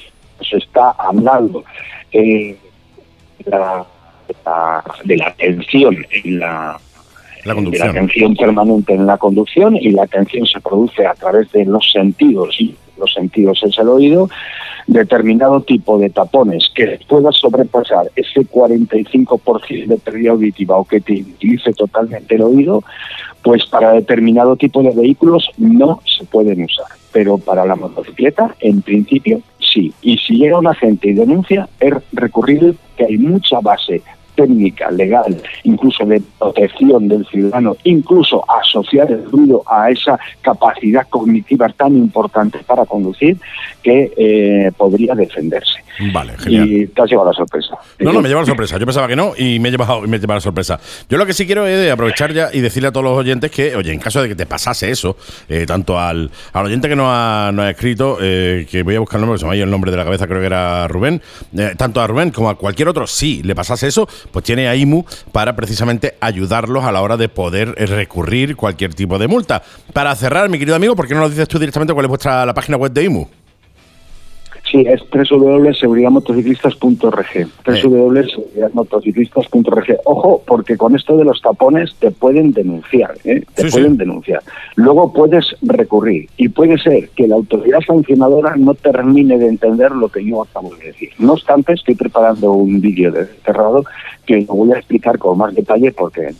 se 0.49 0.57
está 0.59 0.91
hablando 0.91 1.65
eh, 2.13 2.57
de, 3.45 3.51
la, 3.51 3.85
de 4.29 4.35
la- 4.45 4.85
de 5.05 5.17
la 5.17 5.27
atención 5.29 5.97
en 6.25 6.39
la, 6.39 6.79
La 7.45 7.53
de 7.53 7.55
conducción. 7.55 7.87
la 7.87 7.91
atención 7.93 8.37
permanente 8.37 8.95
en 8.95 9.07
la 9.07 9.17
conducción 9.19 9.77
y 9.77 9.91
la 9.91 10.03
atención 10.05 10.47
se 10.47 10.61
produce 10.61 11.07
a 11.07 11.15
través 11.15 11.51
de 11.53 11.65
los 11.65 11.91
sentidos 11.91 12.55
y 12.61 12.75
los 13.03 13.12
sentidos 13.12 13.62
es 13.64 13.76
el 13.78 13.88
oído, 13.88 14.30
determinado 14.86 15.61
tipo 15.61 15.98
de 15.98 16.11
tapones 16.11 16.70
que 16.74 16.98
pueda 17.09 17.30
sobrepasar 17.32 18.11
ese 18.16 18.40
45% 18.40 19.86
de 19.86 19.96
pérdida 19.98 20.30
auditiva 20.30 20.76
o 20.76 20.84
que 20.84 21.00
te 21.00 21.14
utilice 21.20 21.72
totalmente 21.72 22.36
el 22.36 22.42
oído, 22.42 22.82
pues 23.42 23.66
para 23.66 23.92
determinado 23.92 24.57
tipo 24.57 24.82
de 24.82 24.90
vehículos 24.90 25.50
no 25.59 26.00
se 26.07 26.24
pueden 26.24 26.64
usar. 26.64 26.86
Pero 27.12 27.38
para 27.38 27.66
la 27.66 27.76
motocicleta, 27.76 28.55
en 28.61 28.80
principio, 28.82 29.42
sí. 29.59 29.92
Y 30.00 30.16
si 30.18 30.36
llega 30.36 30.59
una 30.59 30.74
gente 30.74 31.09
y 31.09 31.12
denuncia, 31.12 31.68
es 31.80 31.94
recurrible 32.12 32.74
que 32.96 33.05
hay 33.05 33.18
mucha 33.18 33.61
base 33.61 34.03
técnica, 34.35 34.91
legal, 34.91 35.37
incluso 35.64 36.05
de 36.05 36.22
protección 36.39 37.09
del 37.09 37.26
ciudadano, 37.26 37.76
incluso 37.85 38.45
asociar 38.51 39.11
el 39.11 39.24
ruido 39.30 39.62
a 39.66 39.91
esa 39.91 40.18
capacidad 40.41 41.07
cognitiva 41.09 41.68
tan 41.68 41.97
importante 41.97 42.59
para 42.66 42.87
conducir 42.87 43.37
que 43.83 44.12
eh, 44.16 44.72
podría 44.76 45.14
defenderse. 45.14 45.83
Vale, 46.11 46.36
genial. 46.38 46.68
Y 46.68 46.86
te 46.86 47.03
has 47.03 47.11
llevado 47.11 47.30
la 47.30 47.36
sorpresa. 47.36 47.76
No, 47.98 48.12
no, 48.12 48.20
me 48.20 48.28
lleva 48.28 48.40
la 48.40 48.46
sorpresa. 48.46 48.78
Yo 48.78 48.86
pensaba 48.86 49.07
que 49.07 49.16
no 49.16 49.34
y 49.36 49.59
me 49.59 49.68
he 49.68 49.70
llevado, 49.70 50.03
me 50.03 50.16
he 50.16 50.20
llevado 50.20 50.38
la 50.38 50.40
sorpresa. 50.40 50.80
Yo 51.09 51.18
lo 51.18 51.26
que 51.26 51.32
sí 51.32 51.46
quiero 51.46 51.66
es 51.66 51.90
aprovechar 51.90 52.32
ya 52.32 52.48
y 52.53 52.61
decirle 52.61 52.88
a 52.88 52.92
todos 52.92 53.05
los 53.05 53.16
oyentes 53.18 53.50
que, 53.50 53.76
oye, 53.76 53.92
en 53.92 54.00
caso 54.00 54.22
de 54.22 54.28
que 54.28 54.34
te 54.34 54.46
pasase 54.46 54.90
eso, 54.90 55.16
eh, 55.48 55.66
tanto 55.66 55.98
al, 55.98 56.30
al 56.53 56.66
oyente 56.66 56.88
que 56.88 56.96
nos 56.96 57.07
ha, 57.09 57.50
nos 57.53 57.64
ha 57.66 57.70
escrito, 57.70 58.18
eh, 58.20 58.66
que 58.70 58.82
voy 58.82 58.96
a 58.96 59.00
buscar 59.00 59.18
el 59.18 59.26
nombre, 59.26 59.38
se 59.38 59.46
me 59.46 59.53
ha 59.53 59.57
ido 59.57 59.64
el 59.64 59.70
nombre 59.70 59.90
de 59.90 59.96
la 59.96 60.05
cabeza, 60.05 60.26
creo 60.26 60.40
que 60.40 60.46
era 60.46 60.88
Rubén, 60.88 61.20
eh, 61.57 61.74
tanto 61.76 62.00
a 62.00 62.07
Rubén 62.07 62.30
como 62.30 62.50
a 62.50 62.57
cualquier 62.57 62.88
otro, 62.88 63.07
si 63.07 63.42
le 63.42 63.55
pasase 63.55 63.86
eso, 63.86 64.09
pues 64.30 64.44
tiene 64.44 64.68
a 64.68 64.74
IMU 64.74 65.05
para 65.30 65.55
precisamente 65.55 66.14
ayudarlos 66.20 66.84
a 66.84 66.92
la 66.92 67.03
hora 67.03 67.16
de 67.16 67.28
poder 67.28 67.74
recurrir 67.88 68.57
cualquier 68.57 68.94
tipo 68.94 69.18
de 69.18 69.28
multa. 69.28 69.62
Para 69.92 70.14
cerrar, 70.14 70.48
mi 70.48 70.59
querido 70.59 70.76
amigo, 70.76 70.96
¿por 70.96 71.07
qué 71.07 71.14
no 71.14 71.20
nos 71.20 71.30
dices 71.30 71.48
tú 71.48 71.59
directamente 71.59 71.92
cuál 71.92 72.07
es 72.07 72.09
vuestra 72.09 72.46
la 72.46 72.55
página 72.55 72.76
web 72.76 72.92
de 72.92 73.05
IMU? 73.05 73.28
Sí, 74.73 74.85
es 74.89 75.03
www.seguridadmotociclistas.org. 75.12 77.27
www.seguridadmotociclistas.org. 77.83 79.97
Ojo, 80.05 80.43
porque 80.47 80.79
con 80.79 80.97
esto 80.97 81.16
de 81.18 81.25
los 81.25 81.43
tapones 81.43 81.95
te 82.01 82.11
pueden 82.11 82.53
denunciar, 82.53 83.12
¿eh? 83.25 83.45
te 83.55 83.64
Sí, 83.64 83.70
pueden 83.70 83.93
sí. 83.93 83.99
denunciar. 83.99 84.43
Luego 84.77 85.12
puedes 85.12 85.55
recurrir 85.61 86.31
y 86.39 86.49
puede 86.49 86.79
ser 86.79 87.11
que 87.11 87.29
la 87.29 87.35
autoridad 87.35 87.81
sancionadora 87.87 88.57
no 88.57 88.73
termine 88.73 89.37
de 89.39 89.49
entender 89.49 89.93
lo 89.93 90.09
que 90.09 90.25
yo 90.25 90.41
acabo 90.43 90.75
de 90.77 90.87
decir. 90.87 91.11
No 91.18 91.35
obstante, 91.35 91.75
estoy 91.75 91.95
preparando 91.95 92.53
un 92.53 92.81
vídeo 92.81 93.12
de 93.12 93.27
cerrado 93.45 93.85
que 94.27 94.41
lo 94.43 94.55
voy 94.55 94.73
a 94.73 94.77
explicar 94.79 95.18
con 95.18 95.37
más 95.39 95.55
detalle 95.55 95.91
porque 95.93 96.33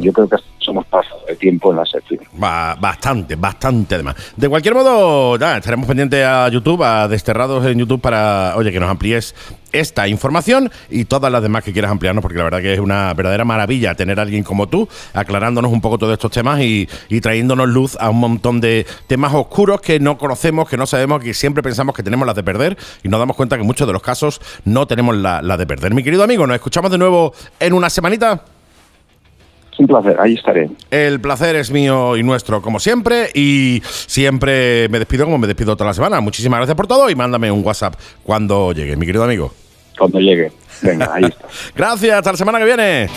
yo 0.00 0.12
creo 0.12 0.28
que 0.28 0.36
somos 0.58 0.86
pasado 0.86 1.20
de 1.28 1.34
tiempo 1.36 1.70
en 1.72 1.76
la 1.78 1.84
sección. 1.84 2.20
Ba- 2.34 2.76
bastante, 2.80 3.36
bastante 3.36 3.96
además. 3.96 4.14
De 4.36 4.48
cualquier 4.48 4.74
modo, 4.74 5.36
nada, 5.38 5.58
estaremos 5.58 5.86
pendientes 5.86 6.24
a 6.24 6.48
YouTube, 6.48 6.82
a 6.82 7.06
Desterrados 7.08 7.66
en 7.66 7.78
YouTube 7.78 8.00
para, 8.00 8.54
oye, 8.56 8.70
que 8.72 8.80
nos 8.80 8.88
amplíes 8.88 9.34
esta 9.74 10.08
información 10.08 10.70
y 10.88 11.04
todas 11.04 11.30
las 11.30 11.42
demás 11.42 11.64
que 11.64 11.72
quieras 11.72 11.90
ampliarnos, 11.90 12.22
porque 12.22 12.38
la 12.38 12.44
verdad 12.44 12.62
que 12.62 12.72
es 12.72 12.80
una 12.80 13.12
verdadera 13.12 13.44
maravilla 13.44 13.94
tener 13.94 14.18
a 14.18 14.22
alguien 14.22 14.44
como 14.44 14.68
tú 14.68 14.88
aclarándonos 15.12 15.72
un 15.72 15.80
poco 15.80 15.98
todos 15.98 16.12
estos 16.12 16.30
temas 16.30 16.60
y, 16.60 16.88
y 17.08 17.20
trayéndonos 17.20 17.68
luz 17.68 17.96
a 18.00 18.08
un 18.08 18.20
montón 18.20 18.60
de 18.60 18.86
temas 19.06 19.34
oscuros 19.34 19.80
que 19.80 20.00
no 20.00 20.16
conocemos, 20.16 20.68
que 20.68 20.76
no 20.76 20.86
sabemos, 20.86 21.22
que 21.22 21.34
siempre 21.34 21.62
pensamos 21.62 21.94
que 21.94 22.02
tenemos 22.02 22.26
las 22.26 22.36
de 22.36 22.44
perder 22.44 22.78
y 23.02 23.08
nos 23.08 23.18
damos 23.18 23.36
cuenta 23.36 23.56
que 23.56 23.62
en 23.62 23.66
muchos 23.66 23.86
de 23.86 23.92
los 23.92 24.02
casos 24.02 24.40
no 24.64 24.86
tenemos 24.86 25.16
la, 25.16 25.42
la 25.42 25.56
de 25.56 25.66
perder. 25.66 25.92
Mi 25.92 26.02
querido 26.02 26.22
amigo, 26.22 26.46
nos 26.46 26.54
escuchamos 26.54 26.90
de 26.90 26.98
nuevo 26.98 27.34
en 27.58 27.72
una 27.72 27.90
semanita. 27.90 28.44
Un 29.76 29.88
placer, 29.88 30.16
ahí 30.20 30.34
estaré. 30.34 30.70
El 30.90 31.20
placer 31.20 31.56
es 31.56 31.70
mío 31.72 32.16
y 32.16 32.22
nuestro, 32.22 32.62
como 32.62 32.78
siempre. 32.78 33.30
Y 33.34 33.82
siempre 33.84 34.88
me 34.88 35.00
despido 35.00 35.24
como 35.24 35.38
me 35.38 35.48
despido 35.48 35.76
toda 35.76 35.90
la 35.90 35.94
semana. 35.94 36.20
Muchísimas 36.20 36.58
gracias 36.58 36.76
por 36.76 36.86
todo 36.86 37.10
y 37.10 37.16
mándame 37.16 37.50
un 37.50 37.64
WhatsApp 37.64 37.96
cuando 38.22 38.72
llegue, 38.72 38.96
mi 38.96 39.04
querido 39.04 39.24
amigo. 39.24 39.52
Cuando 39.98 40.18
llegue. 40.18 40.52
Venga, 40.82 41.10
ahí 41.14 41.24
está. 41.24 41.46
Gracias, 41.76 42.16
hasta 42.16 42.32
la 42.32 42.38
semana 42.38 42.58
que 42.58 42.64
viene. 42.64 43.08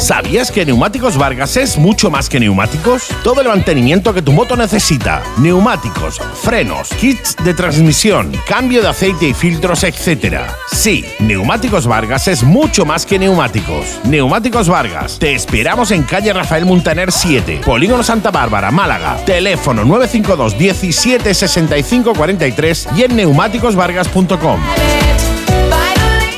¿Sabías 0.00 0.50
que 0.50 0.64
Neumáticos 0.64 1.16
Vargas 1.16 1.56
es 1.56 1.76
mucho 1.76 2.10
más 2.10 2.28
que 2.28 2.40
neumáticos? 2.40 3.08
Todo 3.22 3.40
el 3.40 3.48
mantenimiento 3.48 4.14
que 4.14 4.22
tu 4.22 4.32
moto 4.32 4.56
necesita. 4.56 5.22
Neumáticos, 5.38 6.18
frenos, 6.42 6.88
kits 6.90 7.36
de 7.44 7.52
transmisión, 7.54 8.32
cambio 8.46 8.82
de 8.82 8.88
aceite 8.88 9.28
y 9.28 9.34
filtros, 9.34 9.84
etc. 9.84 10.42
Sí, 10.72 11.04
Neumáticos 11.18 11.86
Vargas 11.86 12.28
es 12.28 12.42
mucho 12.42 12.84
más 12.84 13.04
que 13.04 13.18
neumáticos. 13.18 14.00
Neumáticos 14.04 14.68
Vargas. 14.68 15.18
Te 15.18 15.34
esperamos 15.34 15.90
en 15.90 16.04
calle 16.04 16.32
Rafael 16.32 16.64
Muntaner 16.64 17.12
7, 17.12 17.60
Polígono 17.64 18.02
Santa 18.02 18.30
Bárbara, 18.30 18.70
Málaga. 18.70 19.16
Teléfono 19.24 19.84
952 19.84 20.58
17 20.58 21.34
65 21.34 22.14
43 22.14 22.88
y 22.96 23.02
en 23.02 23.16
neumáticosvargas.com. 23.16 24.60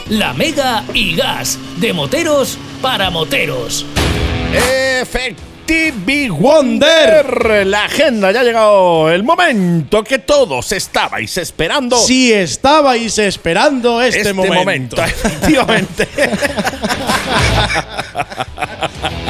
La 0.09 0.32
Mega 0.34 0.84
y 0.92 1.16
Gas, 1.16 1.59
de 1.78 1.92
moteros 1.92 2.59
para 2.82 3.11
moteros. 3.11 3.86
Efectivi 5.00 6.28
Wonder. 6.28 7.66
La 7.66 7.86
agenda 7.86 8.30
ya 8.30 8.40
ha 8.40 8.44
llegado 8.44 9.11
el 9.11 9.22
momento 9.22 10.05
que 10.05 10.18
todos 10.18 10.70
estabais 10.72 11.36
esperando. 11.38 11.96
Si 11.96 12.32
estabais 12.32 13.18
esperando 13.18 14.02
este, 14.02 14.20
Este 14.20 14.32
momento. 14.34 14.55
momento, 14.59 14.96
efectivamente. 15.05 16.09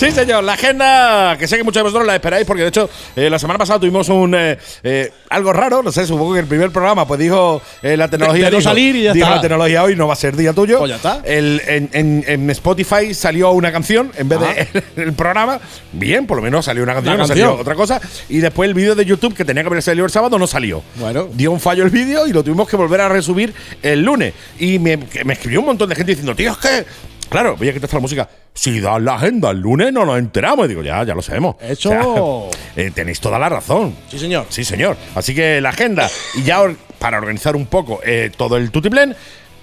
Sí, 0.00 0.10
señor, 0.12 0.42
la 0.44 0.54
agenda, 0.54 1.36
que 1.38 1.46
sé 1.46 1.58
que 1.58 1.62
muchos 1.62 1.80
de 1.80 1.84
vosotros 1.84 2.06
la 2.06 2.14
esperáis, 2.14 2.46
porque 2.46 2.62
de 2.62 2.68
hecho, 2.68 2.88
eh, 3.16 3.28
la 3.28 3.38
semana 3.38 3.58
pasada 3.58 3.78
tuvimos 3.80 4.08
un 4.08 4.34
eh, 4.34 4.56
eh, 4.82 5.12
algo 5.28 5.52
raro, 5.52 5.82
no 5.82 5.92
sé, 5.92 6.06
supongo 6.06 6.32
que 6.32 6.40
el 6.40 6.46
primer 6.46 6.70
programa, 6.70 7.06
pues 7.06 7.20
dijo 7.20 7.60
la 7.82 8.08
tecnología. 8.08 8.46
De 8.46 8.50
no 8.52 8.56
dijo- 8.58 8.70
salir 8.70 8.96
y 8.96 9.02
ya 9.02 9.12
dijo 9.12 9.26
está. 9.26 9.36
la 9.36 9.42
tecnología 9.42 9.82
hoy 9.82 9.96
no 9.96 10.06
va 10.06 10.14
a 10.14 10.16
ser 10.16 10.34
día 10.36 10.54
tuyo. 10.54 10.78
Pues 10.78 10.88
ya 10.88 10.96
está. 10.96 11.20
El- 11.24 11.60
en, 11.66 11.90
en- 11.92 12.24
en 12.26 12.48
Spotify 12.50 13.12
salió 13.12 13.50
una 13.50 13.70
canción 13.72 14.10
en 14.16 14.28
vez 14.30 14.40
de 14.40 14.82
el 15.02 15.12
programa. 15.12 15.60
Bien, 15.92 16.26
por 16.26 16.38
lo 16.38 16.42
menos 16.42 16.64
salió 16.64 16.82
una 16.82 16.94
canción, 16.94 17.14
Una 17.16 17.22
no 17.24 17.28
canción. 17.28 17.48
salió 17.48 17.60
otra 17.60 17.74
cosa. 17.74 18.00
Y 18.30 18.38
después 18.38 18.68
el 18.68 18.74
vídeo 18.74 18.94
de 18.94 19.04
YouTube, 19.04 19.34
que 19.34 19.44
tenía 19.44 19.62
que 19.62 19.66
haber 19.68 19.82
salido 19.82 20.06
el 20.06 20.10
sábado, 20.10 20.38
no 20.38 20.46
salió. 20.46 20.82
Bueno. 20.96 21.28
Dio 21.34 21.52
un 21.52 21.60
fallo 21.60 21.84
el 21.84 21.90
vídeo 21.90 22.26
y 22.26 22.32
lo 22.32 22.42
tuvimos 22.42 22.66
que 22.70 22.76
volver 22.76 23.02
a 23.02 23.10
resubir 23.10 23.52
el 23.82 24.00
lunes. 24.02 24.32
Y 24.58 24.78
me, 24.78 24.96
me 25.26 25.34
escribió 25.34 25.60
un 25.60 25.66
montón 25.66 25.90
de 25.90 25.94
gente 25.94 26.12
diciendo, 26.12 26.34
tío, 26.34 26.52
es 26.52 26.56
que. 26.56 26.86
Claro, 27.30 27.56
voy 27.56 27.68
a 27.68 27.72
quitar 27.72 27.92
la 27.94 28.00
música. 28.00 28.28
Si 28.52 28.80
das 28.80 29.00
la 29.00 29.14
agenda 29.14 29.50
el 29.50 29.58
lunes, 29.60 29.92
no 29.92 30.04
nos 30.04 30.18
enteramos. 30.18 30.66
Y 30.66 30.68
digo, 30.70 30.82
ya, 30.82 31.02
ya 31.04 31.14
lo 31.14 31.22
sabemos. 31.22 31.56
Eso- 31.62 31.90
O 31.90 32.50
sea, 32.52 32.60
eh, 32.84 32.90
tenéis 32.92 33.20
toda 33.20 33.38
la 33.38 33.48
razón. 33.48 33.94
Sí, 34.10 34.18
señor. 34.18 34.46
Sí, 34.48 34.64
señor. 34.64 34.96
Así 35.14 35.34
que 35.34 35.60
la 35.60 35.68
agenda, 35.70 36.10
y 36.34 36.42
ya 36.42 36.60
para 36.98 37.18
organizar 37.18 37.54
un 37.56 37.66
poco 37.66 38.00
eh, 38.04 38.30
todo 38.36 38.56
el 38.56 38.70
tutiplén, 38.72 39.14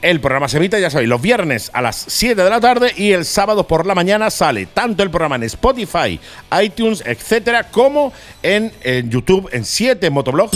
el 0.02 0.22
programa 0.22 0.48
se 0.48 0.58
emite, 0.58 0.80
ya 0.80 0.90
sabéis, 0.90 1.10
los 1.10 1.22
viernes 1.22 1.70
a 1.74 1.82
las 1.82 2.06
7 2.08 2.42
de 2.44 2.50
la 2.50 2.62
tarde 2.62 2.94
y 2.96 3.12
el 3.12 3.26
sábado 3.26 3.68
por 3.68 3.86
la 3.86 3.96
mañana 3.96 4.30
sale 4.30 4.68
tanto 4.68 5.04
el 5.04 5.10
programa 5.10 5.36
en 5.38 5.44
Spotify, 5.44 6.20
iTunes, 6.64 7.04
etcétera, 7.06 7.64
como 7.70 8.14
en, 8.44 8.72
en 8.84 9.10
YouTube, 9.10 9.50
en 9.52 9.66
7 9.66 10.10
Motoblog. 10.12 10.52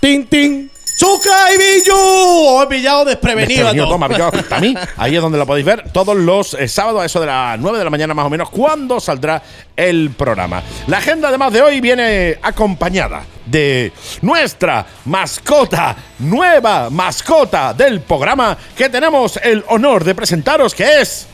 ¡Tin, 0.00 0.26
tin! 0.26 0.70
¡Zucca 1.02 1.52
y 1.52 1.58
Billu! 1.58 1.96
Os 1.96 2.62
he 2.64 2.66
pillado 2.68 3.04
desprevenido. 3.04 3.66
a 3.66 3.72
Desprevenido, 3.72 4.08
pillado 4.08 4.38
hasta 4.38 4.56
a 4.56 4.60
mí. 4.60 4.72
Ahí 4.96 5.16
es 5.16 5.20
donde 5.20 5.36
lo 5.36 5.44
podéis 5.46 5.66
ver 5.66 5.90
todos 5.92 6.14
los 6.16 6.54
eh, 6.54 6.68
sábados 6.68 7.02
a 7.02 7.06
eso 7.06 7.18
de 7.18 7.26
las 7.26 7.58
9 7.58 7.76
de 7.78 7.82
la 7.84 7.90
mañana 7.90 8.14
más 8.14 8.24
o 8.24 8.30
menos, 8.30 8.50
cuando 8.50 9.00
saldrá 9.00 9.42
el 9.74 10.10
programa. 10.16 10.62
La 10.86 10.98
agenda 10.98 11.26
además 11.28 11.52
de 11.52 11.60
hoy 11.60 11.80
viene 11.80 12.38
acompañada 12.40 13.24
de 13.46 13.92
nuestra 14.20 14.86
mascota, 15.06 15.96
nueva 16.20 16.88
mascota 16.88 17.74
del 17.74 18.00
programa 18.02 18.56
que 18.76 18.88
tenemos 18.88 19.40
el 19.42 19.64
honor 19.70 20.04
de 20.04 20.14
presentaros 20.14 20.72
que 20.72 21.00
es 21.00 21.26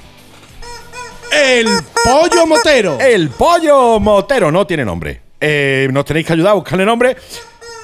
El 1.31 1.69
pollo 2.05 2.47
motero. 2.47 2.99
el 2.99 3.29
pollo 3.29 4.01
motero. 4.01 4.51
No 4.51 4.67
tiene 4.67 4.87
nombre. 4.87 5.21
Eh, 5.39 5.89
nos 5.93 6.07
tenéis 6.07 6.27
que 6.27 6.33
ayudar 6.33 6.53
a 6.53 6.55
buscarle 6.55 6.87
nombre. 6.87 7.17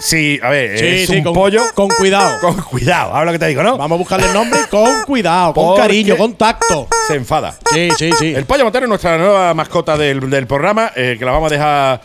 Sí, 0.01 0.39
a 0.43 0.51
ver, 0.51 0.79
Sí, 0.79 0.87
es 0.87 1.07
sí, 1.09 1.17
un 1.19 1.25
con, 1.25 1.33
pollo. 1.35 1.63
Con 1.75 1.89
cuidado. 1.89 2.39
Con 2.41 2.57
cuidado, 2.63 3.15
habla 3.15 3.27
lo 3.27 3.33
que 3.33 3.39
te 3.39 3.47
digo, 3.47 3.63
¿no? 3.63 3.77
Vamos 3.79 3.97
a 3.97 3.99
buscarle 3.99 4.27
el 4.27 4.33
nombre 4.35 4.61
con 4.71 5.03
cuidado, 5.05 5.55
con 5.55 5.65
Porque- 5.67 5.83
cariño, 5.83 6.17
con 6.17 6.35
tacto. 6.35 6.89
Se 7.09 7.15
enfada. 7.15 7.57
Sí, 7.73 7.89
sí, 7.97 8.11
sí. 8.19 8.35
El 8.35 8.45
pollo 8.45 8.65
motero 8.65 8.85
es 8.85 8.89
nuestra 8.89 9.17
nueva 9.17 9.55
mascota 9.55 9.97
del, 9.97 10.29
del 10.29 10.47
programa, 10.47 10.91
eh, 10.95 11.17
que 11.19 11.25
la 11.25 11.33
vamos 11.33 11.51
a 11.51 11.55
dejar 11.55 12.01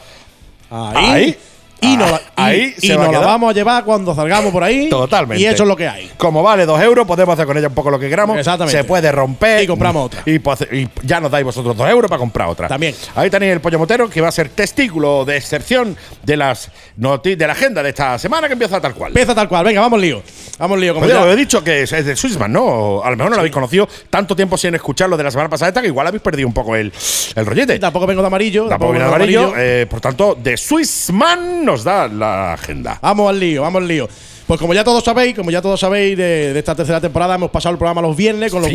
Ahí. 0.71 1.05
Ahí. 1.11 1.37
Y, 1.81 1.95
nos, 1.97 2.09
Ah, 2.11 2.19
la- 2.35 2.53
y- 2.55 2.61
ahí 2.61 2.75
y 2.81 2.89
nos 2.89 3.11
la 3.11 3.19
vamos 3.19 3.51
a 3.51 3.53
llevar 3.53 3.83
cuando 3.85 4.13
salgamos 4.13 4.51
por 4.51 4.63
ahí. 4.63 4.89
Totalmente. 4.89 5.41
Y 5.41 5.45
eso 5.45 5.63
es 5.63 5.67
lo 5.67 5.75
que 5.75 5.87
hay. 5.87 6.11
Como 6.17 6.43
vale 6.43 6.65
dos 6.65 6.81
euros, 6.81 7.05
podemos 7.07 7.33
hacer 7.33 7.45
con 7.45 7.57
ella 7.57 7.67
un 7.69 7.73
poco 7.73 7.89
lo 7.89 7.99
que 7.99 8.09
queramos. 8.09 8.37
Exactamente. 8.37 8.77
Se 8.77 8.83
puede 8.83 9.11
romper. 9.11 9.63
Y 9.63 9.67
compramos 9.67 10.05
otra. 10.07 10.21
Y, 10.25 10.39
pues, 10.39 10.59
y 10.71 10.87
ya 11.03 11.19
nos 11.19 11.31
dais 11.31 11.45
vosotros 11.45 11.75
dos 11.77 11.89
euros 11.89 12.09
para 12.09 12.19
comprar 12.19 12.49
otra. 12.49 12.67
También. 12.67 12.93
Ahí 13.15 13.29
tenéis 13.29 13.53
el 13.53 13.61
pollo 13.61 13.79
motero, 13.79 14.09
que 14.09 14.19
va 14.21 14.27
a 14.27 14.31
ser 14.31 14.49
testículo 14.49 15.23
de 15.25 15.37
excepción 15.37 15.95
de 16.23 16.37
las 16.37 16.69
noti- 16.97 17.35
de 17.35 17.47
la 17.47 17.53
agenda 17.53 17.81
de 17.81 17.89
esta 17.89 18.17
semana, 18.19 18.47
que 18.47 18.53
empieza 18.53 18.81
tal 18.81 18.93
cual. 18.93 19.11
Empieza 19.11 19.33
tal 19.33 19.47
cual. 19.47 19.63
Venga, 19.65 19.81
vamos 19.81 19.99
lío. 20.01 20.21
Vamos 20.57 20.77
lío. 20.79 20.93
Como 20.93 21.05
Oye, 21.05 21.13
ya- 21.13 21.21
os 21.23 21.27
he 21.33 21.35
dicho 21.35 21.63
que 21.63 21.83
es, 21.83 21.93
es 21.93 22.05
de 22.05 22.15
Swissman, 22.15 22.51
¿no? 22.51 23.01
A 23.03 23.09
lo 23.09 23.15
mejor 23.15 23.29
no 23.31 23.35
lo 23.37 23.41
habéis 23.41 23.53
conocido 23.53 23.87
tanto 24.09 24.35
tiempo 24.35 24.57
sin 24.57 24.75
escucharlo 24.75 25.15
de 25.15 25.23
la 25.23 25.31
semana 25.31 25.49
pasada, 25.49 25.69
esta, 25.69 25.81
que 25.81 25.87
igual 25.87 26.07
habéis 26.07 26.21
perdido 26.21 26.47
un 26.47 26.53
poco 26.53 26.75
el, 26.75 26.91
el 27.35 27.45
rollete. 27.45 27.79
Tampoco 27.79 28.05
vengo 28.05 28.21
de 28.21 28.27
amarillo. 28.27 28.67
Tampoco 28.67 28.91
vengo 28.91 29.05
de 29.07 29.15
amarillo. 29.15 29.53
eh, 29.57 29.87
por 29.89 30.01
tanto, 30.01 30.35
de 30.41 30.57
Swissman 30.57 31.68
nos 31.69 31.83
da 31.83 32.07
la 32.07 32.53
agenda. 32.53 32.97
Vamos 33.01 33.29
al 33.29 33.39
lío, 33.39 33.61
vamos 33.61 33.81
al 33.81 33.87
lío. 33.87 34.09
Pues 34.47 34.59
como 34.59 34.73
ya 34.73 34.83
todos 34.83 35.03
sabéis, 35.03 35.35
como 35.35 35.51
ya 35.51 35.61
todos 35.61 35.79
sabéis 35.79 36.17
de, 36.17 36.53
de 36.53 36.57
esta 36.57 36.73
tercera 36.73 36.99
temporada, 36.99 37.35
hemos 37.35 37.51
pasado 37.51 37.73
el 37.73 37.77
programa 37.77 38.01
los 38.01 38.17
viernes, 38.17 38.51
con 38.51 38.63
lo 38.63 38.67
Sí, 38.67 38.73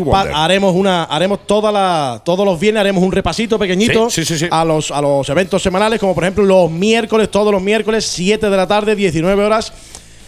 cual 0.00 0.30
haremos 0.34 0.74
una, 0.74 1.04
haremos 1.04 1.46
toda 1.46 1.70
la, 1.70 2.20
todos 2.24 2.44
los 2.44 2.58
viernes 2.58 2.80
haremos 2.80 3.04
un 3.04 3.12
repasito 3.12 3.56
pequeñito 3.56 4.10
sí, 4.10 4.24
sí. 4.24 4.48
a 4.50 4.64
los 4.64 4.90
a 4.90 5.00
los 5.00 5.28
eventos 5.28 5.62
semanales, 5.62 6.00
como 6.00 6.12
por 6.12 6.24
ejemplo 6.24 6.44
los 6.44 6.68
miércoles, 6.68 7.30
todos 7.30 7.52
los 7.52 7.62
miércoles, 7.62 8.04
7 8.04 8.50
de 8.50 8.56
la 8.56 8.66
tarde, 8.66 8.96
19 8.96 9.44
horas, 9.44 9.72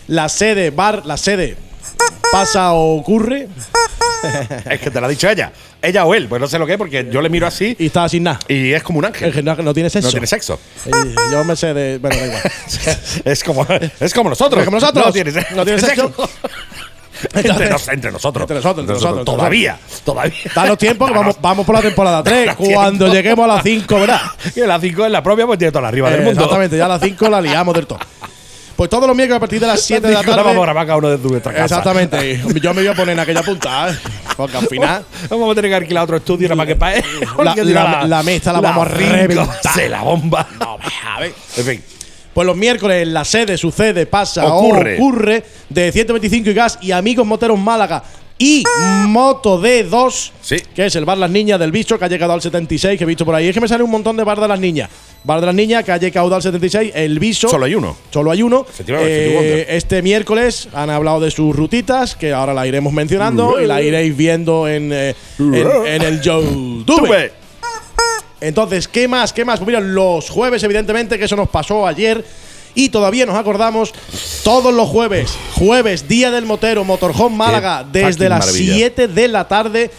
la 0.06 0.28
sede 0.28 0.70
bar, 0.70 1.04
la 1.04 1.16
sede 1.16 1.56
pasa 2.30 2.72
o 2.74 2.96
ocurre 2.96 3.48
Es 4.70 4.80
que 4.80 4.90
te 4.90 5.00
lo 5.00 5.06
ha 5.06 5.08
dicho 5.08 5.28
ella. 5.28 5.52
Ella 5.85 6.05
o 6.05 6.14
él, 6.14 6.26
pues 6.28 6.41
no 6.41 6.49
sé 6.49 6.59
lo 6.59 6.66
que 6.66 6.72
es, 6.72 6.78
porque 6.78 7.09
yo 7.11 7.20
le 7.20 7.28
miro 7.28 7.47
así 7.47 7.76
y 7.78 7.87
está 7.87 8.09
sin 8.09 8.24
nada. 8.24 8.39
y 8.49 8.72
es 8.72 8.82
como 8.82 8.99
un 8.99 9.05
ángel. 9.05 9.32
Que 9.32 9.43
no, 9.43 9.55
no 9.57 9.74
tiene 9.74 9.91
sexo. 9.91 10.09
No 10.09 10.12
tiene 10.12 10.26
sexo. 10.26 10.59
Yo 11.30 11.45
me 11.45 11.57
sé 11.57 11.74
de. 11.74 11.99
Bueno, 11.99 12.16
da 12.16 12.26
igual. 12.26 12.43
es 13.24 13.45
como 13.45 13.66
es 14.01 14.14
como 14.14 14.30
nosotros. 14.30 14.61
Es 14.61 14.64
como 14.66 14.78
nosotros. 14.80 15.07
No 15.07 15.12
tiene, 15.12 15.32
No 15.55 15.64
tiene 15.64 15.80
sexo. 15.80 16.12
entre, 17.35 17.70
nos- 17.70 17.89
entre 17.89 18.12
nosotros. 18.12 18.43
Entre 18.43 18.57
nosotros, 18.57 18.82
entre 18.82 18.95
nosotros. 18.95 19.24
Todavía. 19.24 19.78
Todavía. 20.05 20.35
Danos 20.55 20.78
tiempo 20.78 21.07
que 21.07 21.12
vamos, 21.12 21.37
vamos 21.41 21.66
por 21.66 21.74
la 21.74 21.82
temporada 21.82 22.22
3. 22.22 22.47
Danos 22.59 22.68
Cuando 22.72 23.12
lleguemos 23.12 23.45
a 23.45 23.55
las 23.55 23.62
5, 23.62 23.95
¿verdad? 24.01 24.20
Que 24.55 24.66
la 24.66 24.80
5 24.80 25.07
es 25.07 25.11
la 25.11 25.22
propia, 25.22 25.47
pues 25.47 25.59
tiene 25.59 25.72
toda 25.72 25.82
la 25.82 25.89
arriba 25.89 26.11
del 26.11 26.22
mundo. 26.22 26.41
Exactamente, 26.41 26.76
ya 26.76 26.87
a 26.87 26.89
las 26.89 27.03
5 27.03 27.28
la 27.28 27.41
liamos 27.41 27.74
del 27.74 27.87
todo. 27.87 27.99
Pues 28.76 28.91
todos 28.91 29.07
los 29.07 29.16
miércoles 29.16 29.37
a 29.37 29.41
partir 29.41 29.61
de 29.61 29.68
las 29.68 29.80
7 29.82 30.05
de 30.09 30.12
la 30.14 30.22
tarde. 30.24 30.43
vamos 30.43 30.59
a 30.59 30.62
grabar 30.62 30.85
cada 30.87 30.99
uno 30.99 31.09
de 31.09 31.18
nuestra 31.18 31.53
casa. 31.53 31.64
Exactamente. 31.78 32.43
Yo 32.61 32.74
me 32.74 32.82
voy 32.82 32.89
a 32.89 32.95
poner 32.95 33.12
en 33.12 33.20
aquella 33.20 33.43
punta, 33.43 33.89
¿eh? 33.89 33.97
Porque 34.37 34.57
al 34.57 34.66
final. 34.66 35.05
Vamos 35.30 35.51
a 35.53 35.55
tener 35.55 35.70
que 35.70 35.74
alquilar 35.76 36.05
otro 36.05 36.16
estudio 36.16 36.49
nada 36.49 36.57
más 36.57 36.66
que 36.66 36.76
para 36.76 36.97
La- 37.43 37.55
la- 37.64 38.07
la 38.07 38.22
mesa 38.22 38.53
la 38.53 38.61
vamos 38.61 38.87
a 38.87 38.91
reventar. 38.91 39.91
La 39.91 40.03
bomba. 40.03 40.47
A 41.16 41.20
ver. 41.20 41.32
En 41.57 41.64
fin. 41.64 41.82
Pues 42.32 42.47
los 42.47 42.57
miércoles 42.57 43.03
en 43.07 43.14
la 43.14 43.24
sede 43.24 43.57
sucede, 43.57 44.07
pasa 44.07 44.45
Ocurre. 44.53 44.97
ocurre 44.97 45.45
de 45.68 45.93
125 45.93 46.51
y 46.51 46.55
gas 46.55 46.78
y 46.82 46.91
Amigos 46.91 47.24
Moteros 47.24 47.57
Málaga 47.59 48.03
y 48.39 48.64
Moto 49.07 49.61
D2, 49.61 50.32
Sí. 50.43 50.57
que 50.74 50.87
es 50.87 50.97
el 50.97 51.05
bar 51.05 51.16
Las 51.18 51.30
Niñas 51.30 51.59
del 51.61 51.70
Bicho, 51.70 51.99
que 51.99 52.05
ha 52.05 52.09
llegado 52.09 52.32
al 52.32 52.43
76, 52.43 52.99
que 52.99 53.05
he 53.05 53.07
visto 53.07 53.24
por 53.24 53.35
ahí. 53.35 53.47
Es 53.49 53.55
que 53.55 53.61
me 53.61 53.68
sale 53.68 53.85
un 53.85 53.91
montón 53.91 54.16
de 54.16 54.24
bar 54.24 54.41
de 54.41 54.49
las 54.49 54.59
niñas. 54.59 54.91
Bar 55.22 55.41
de 55.41 55.47
las 55.47 55.55
niñas, 55.55 55.85
que 55.85 55.93
ha 55.93 55.97
llegado 55.97 56.35
al 56.35 56.43
76, 56.43 56.93
el 56.95 57.18
Bicho. 57.18 57.49
Solo 57.49 57.64
hay 57.66 57.74
uno. 57.74 57.97
Solo 58.11 58.30
hay 58.32 58.43
uno. 58.43 58.66
Eh, 58.89 59.66
este 59.70 60.03
miércoles 60.03 60.68
han 60.74 60.91
hablado 60.91 61.20
de 61.20 61.30
sus 61.30 61.55
rutitas, 61.55 62.16
que 62.16 62.32
ahora 62.32 62.53
la 62.53 62.66
iremos 62.66 62.93
mencionando 62.93 63.61
y 63.61 63.66
la 63.66 63.80
iréis 63.80 64.16
viendo 64.16 64.66
en, 64.68 64.91
eh, 64.93 65.14
en, 65.39 65.55
en 65.87 66.03
el 66.03 66.20
YouTube. 66.20 66.85
Tuve. 66.85 67.32
Entonces, 68.41 68.89
¿qué 68.89 69.09
más? 69.09 69.32
¿Qué 69.32 69.45
más? 69.45 69.59
Pues 69.61 69.68
mira, 69.68 69.80
los 69.80 70.28
jueves, 70.28 70.62
evidentemente, 70.64 71.18
que 71.18 71.24
eso 71.24 71.37
nos 71.37 71.49
pasó 71.49 71.87
ayer. 71.87 72.22
Y 72.74 72.88
todavía 72.88 73.26
nos 73.26 73.36
acordamos 73.36 73.92
todos 74.42 74.74
los 74.74 74.88
jueves. 74.88 75.32
Jueves, 75.54 76.08
Día 76.08 76.30
del 76.30 76.44
Motero, 76.44 76.84
Motorhome 76.84 77.36
Málaga, 77.36 77.86
Qué 77.92 78.00
desde 78.00 78.28
las 78.28 78.40
maravilla. 78.40 78.74
7 78.74 79.08
de 79.08 79.28
la 79.28 79.46
tarde. 79.48 79.90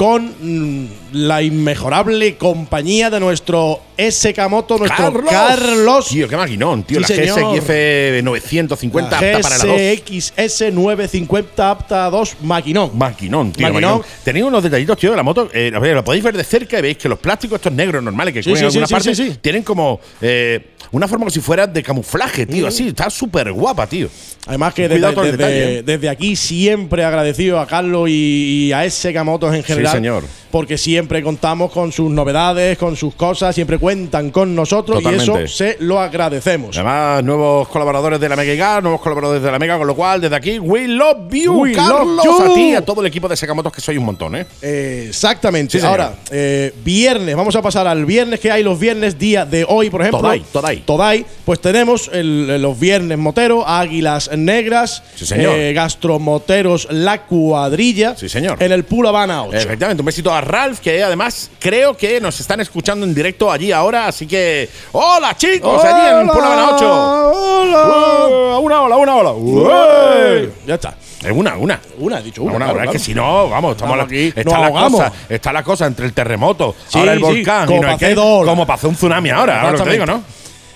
Con 0.00 0.32
mm, 0.40 0.86
la 1.12 1.42
inmejorable 1.42 2.38
compañía 2.38 3.10
de 3.10 3.20
nuestro 3.20 3.82
SK 3.98 4.48
Moto, 4.48 4.78
nuestro 4.78 5.12
Carlos. 5.28 6.08
Tío, 6.08 6.26
qué 6.26 6.38
maquinón, 6.38 6.84
tío. 6.84 7.04
Sí, 7.04 7.16
la. 7.16 7.34
GSXF 7.34 8.22
950 8.24 9.10
La 9.10 9.16
apta 9.18 9.40
para 9.40 9.58
la 9.58 9.64
2. 9.64 9.76
GSXS 9.76 10.72
950 10.72 11.70
apta 11.70 12.06
a 12.06 12.10
2 12.10 12.36
maquinón. 12.44 12.96
Maquinón, 12.96 13.52
tío. 13.52 13.66
Maquinón. 13.68 13.98
Maquinón. 13.98 14.06
Tenéis 14.24 14.46
unos 14.46 14.62
detallitos, 14.62 14.96
tío, 14.96 15.10
de 15.10 15.16
la 15.18 15.22
moto. 15.22 15.50
Eh, 15.52 15.70
lo 15.70 16.02
podéis 16.02 16.24
ver 16.24 16.34
de 16.34 16.44
cerca 16.44 16.78
y 16.78 16.82
veis 16.82 16.96
que 16.96 17.06
los 17.06 17.18
plásticos 17.18 17.56
estos 17.56 17.72
negros 17.74 18.02
normales 18.02 18.32
que 18.32 18.42
Sí, 18.42 18.52
en 18.52 18.64
alguna 18.64 18.86
parte 18.86 19.14
tienen 19.42 19.62
como 19.62 20.00
eh, 20.22 20.70
una 20.92 21.06
forma 21.08 21.24
como 21.24 21.30
si 21.30 21.40
fuera 21.40 21.66
de 21.66 21.82
camuflaje, 21.82 22.46
tío. 22.46 22.64
Mm. 22.64 22.68
Así, 22.68 22.88
está 22.88 23.10
súper 23.10 23.52
guapa, 23.52 23.86
tío. 23.86 24.08
Además 24.46 24.72
que 24.72 24.88
desde, 24.88 25.12
desde- 25.36 25.82
desde 25.82 26.08
aquí 26.08 26.34
siempre 26.34 27.04
agradecido 27.04 27.60
a 27.60 27.66
Carlos 27.66 28.08
y, 28.08 28.68
y 28.68 28.72
a 28.72 28.88
SK 28.88 29.22
Motos 29.22 29.54
en 29.54 29.62
general. 29.62 29.89
Señor. 29.92 30.24
Porque 30.50 30.76
siempre 30.78 31.22
contamos 31.22 31.70
con 31.70 31.92
sus 31.92 32.10
novedades, 32.10 32.76
con 32.76 32.96
sus 32.96 33.14
cosas, 33.14 33.54
siempre 33.54 33.78
cuentan 33.78 34.30
con 34.30 34.54
nosotros 34.54 35.02
y 35.02 35.06
eso 35.14 35.46
se 35.46 35.76
lo 35.80 36.00
agradecemos. 36.00 36.76
Además, 36.76 37.22
nuevos 37.24 37.68
colaboradores 37.68 38.18
de 38.20 38.28
la 38.28 38.36
Mega 38.36 38.80
nuevos 38.80 39.00
colaboradores 39.00 39.42
de 39.42 39.50
la 39.50 39.58
Mega, 39.58 39.78
con 39.78 39.86
lo 39.86 39.94
cual, 39.94 40.20
desde 40.20 40.36
aquí, 40.36 40.58
we 40.58 40.86
love 40.88 41.30
you, 41.32 41.52
We 41.62 41.72
Carlos, 41.72 42.06
love 42.06 42.24
you. 42.24 42.42
a 42.52 42.54
ti 42.54 42.74
a 42.74 42.84
todo 42.84 43.00
el 43.00 43.06
equipo 43.06 43.28
de 43.28 43.36
Secamotos, 43.36 43.72
que 43.72 43.80
sois 43.80 43.96
un 43.98 44.04
montón, 44.04 44.34
¿eh? 44.36 44.46
Eh, 44.60 45.06
exactamente. 45.08 45.78
Sí. 45.80 45.86
Ahora, 45.86 46.14
eh, 46.30 46.74
viernes, 46.84 47.34
vamos 47.36 47.54
a 47.56 47.62
pasar 47.62 47.86
al 47.86 48.04
viernes 48.04 48.40
que 48.40 48.50
hay 48.50 48.62
los 48.62 48.78
viernes, 48.78 49.18
día 49.18 49.44
de 49.46 49.64
hoy, 49.68 49.88
por 49.90 50.00
ejemplo. 50.02 50.20
Todai, 50.20 50.40
Todai. 50.52 50.76
Todai, 50.84 51.26
pues 51.44 51.60
tenemos 51.60 52.10
el- 52.12 52.60
los 52.60 52.78
viernes 52.78 53.16
motero, 53.18 53.66
Águilas 53.66 54.30
Negras, 54.36 55.02
Sí, 55.14 55.26
señor. 55.26 55.54
eh, 55.56 55.72
Gastromoteros 55.72 56.88
La 56.90 57.22
Cuadrilla. 57.26 58.16
Sí, 58.16 58.28
señor. 58.28 58.62
En 58.62 58.72
el 58.72 58.84
Pool 58.84 59.06
Habana 59.06 59.44
8. 59.44 59.56
Efectivamente, 59.56 60.00
un 60.02 60.06
besito 60.06 60.32
a 60.32 60.39
Ralph, 60.40 60.78
que 60.80 61.02
además 61.02 61.50
creo 61.58 61.96
que 61.96 62.20
nos 62.20 62.38
están 62.40 62.60
escuchando 62.60 63.06
en 63.06 63.14
directo 63.14 63.50
allí 63.50 63.72
ahora, 63.72 64.06
así 64.06 64.26
que. 64.26 64.68
¡Hola, 64.92 65.36
chicos! 65.36 65.84
allí 65.84 66.20
en 66.20 66.26
Puebla 66.26 66.46
Habana 66.46 66.76
8. 66.76 67.32
¡Hola! 67.32 67.86
¡Ué! 67.86 68.58
¡Una 68.58 68.82
ola, 68.82 68.96
una 68.96 69.16
ola! 69.16 69.32
¡Ué! 69.32 70.50
Ya 70.66 70.74
está. 70.74 70.96
Es 71.22 71.32
una, 71.32 71.56
una. 71.56 71.80
Una, 71.98 72.18
he 72.18 72.22
dicho 72.22 72.42
una. 72.42 72.56
Una, 72.56 72.64
claro, 72.66 72.78
una, 72.78 72.84
es 72.84 72.90
claro. 72.90 72.92
que 72.92 72.98
si 72.98 73.14
no, 73.14 73.48
vamos, 73.48 73.72
estamos 73.72 73.98
Estamos 73.98 74.06
aquí. 74.06 74.32
Está 74.34 74.58
la, 74.58 74.70
cosa, 74.70 75.12
está 75.28 75.52
la 75.52 75.62
cosa 75.62 75.86
entre 75.86 76.06
el 76.06 76.12
terremoto, 76.12 76.74
Sí, 76.88 76.98
ahora 76.98 77.12
el 77.12 77.18
sí, 77.18 77.24
volcán, 77.24 77.66
como 77.66 77.82
y 77.82 77.86
no 77.86 77.98
que, 77.98 78.14
como 78.14 78.62
hacer 78.72 78.88
un 78.88 78.96
tsunami 78.96 79.30
ahora, 79.30 79.60
ahora 79.60 79.72
lo 79.72 79.78
que 79.78 79.84
te 79.84 79.90
digo, 79.90 80.06
¿no? 80.06 80.22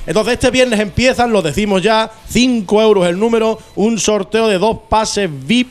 Entonces 0.07 0.35
este 0.35 0.51
viernes 0.51 0.81
empiezan, 0.81 1.33
lo 1.33 1.41
decimos 1.41 1.83
ya, 1.83 2.11
5 2.29 2.83
euros 2.83 3.07
el 3.07 3.19
número, 3.19 3.59
un 3.77 3.99
sorteo 3.99 4.49
de 4.49 4.59
dos 4.59 4.81
pases 4.89 5.31
VIP 5.33 5.69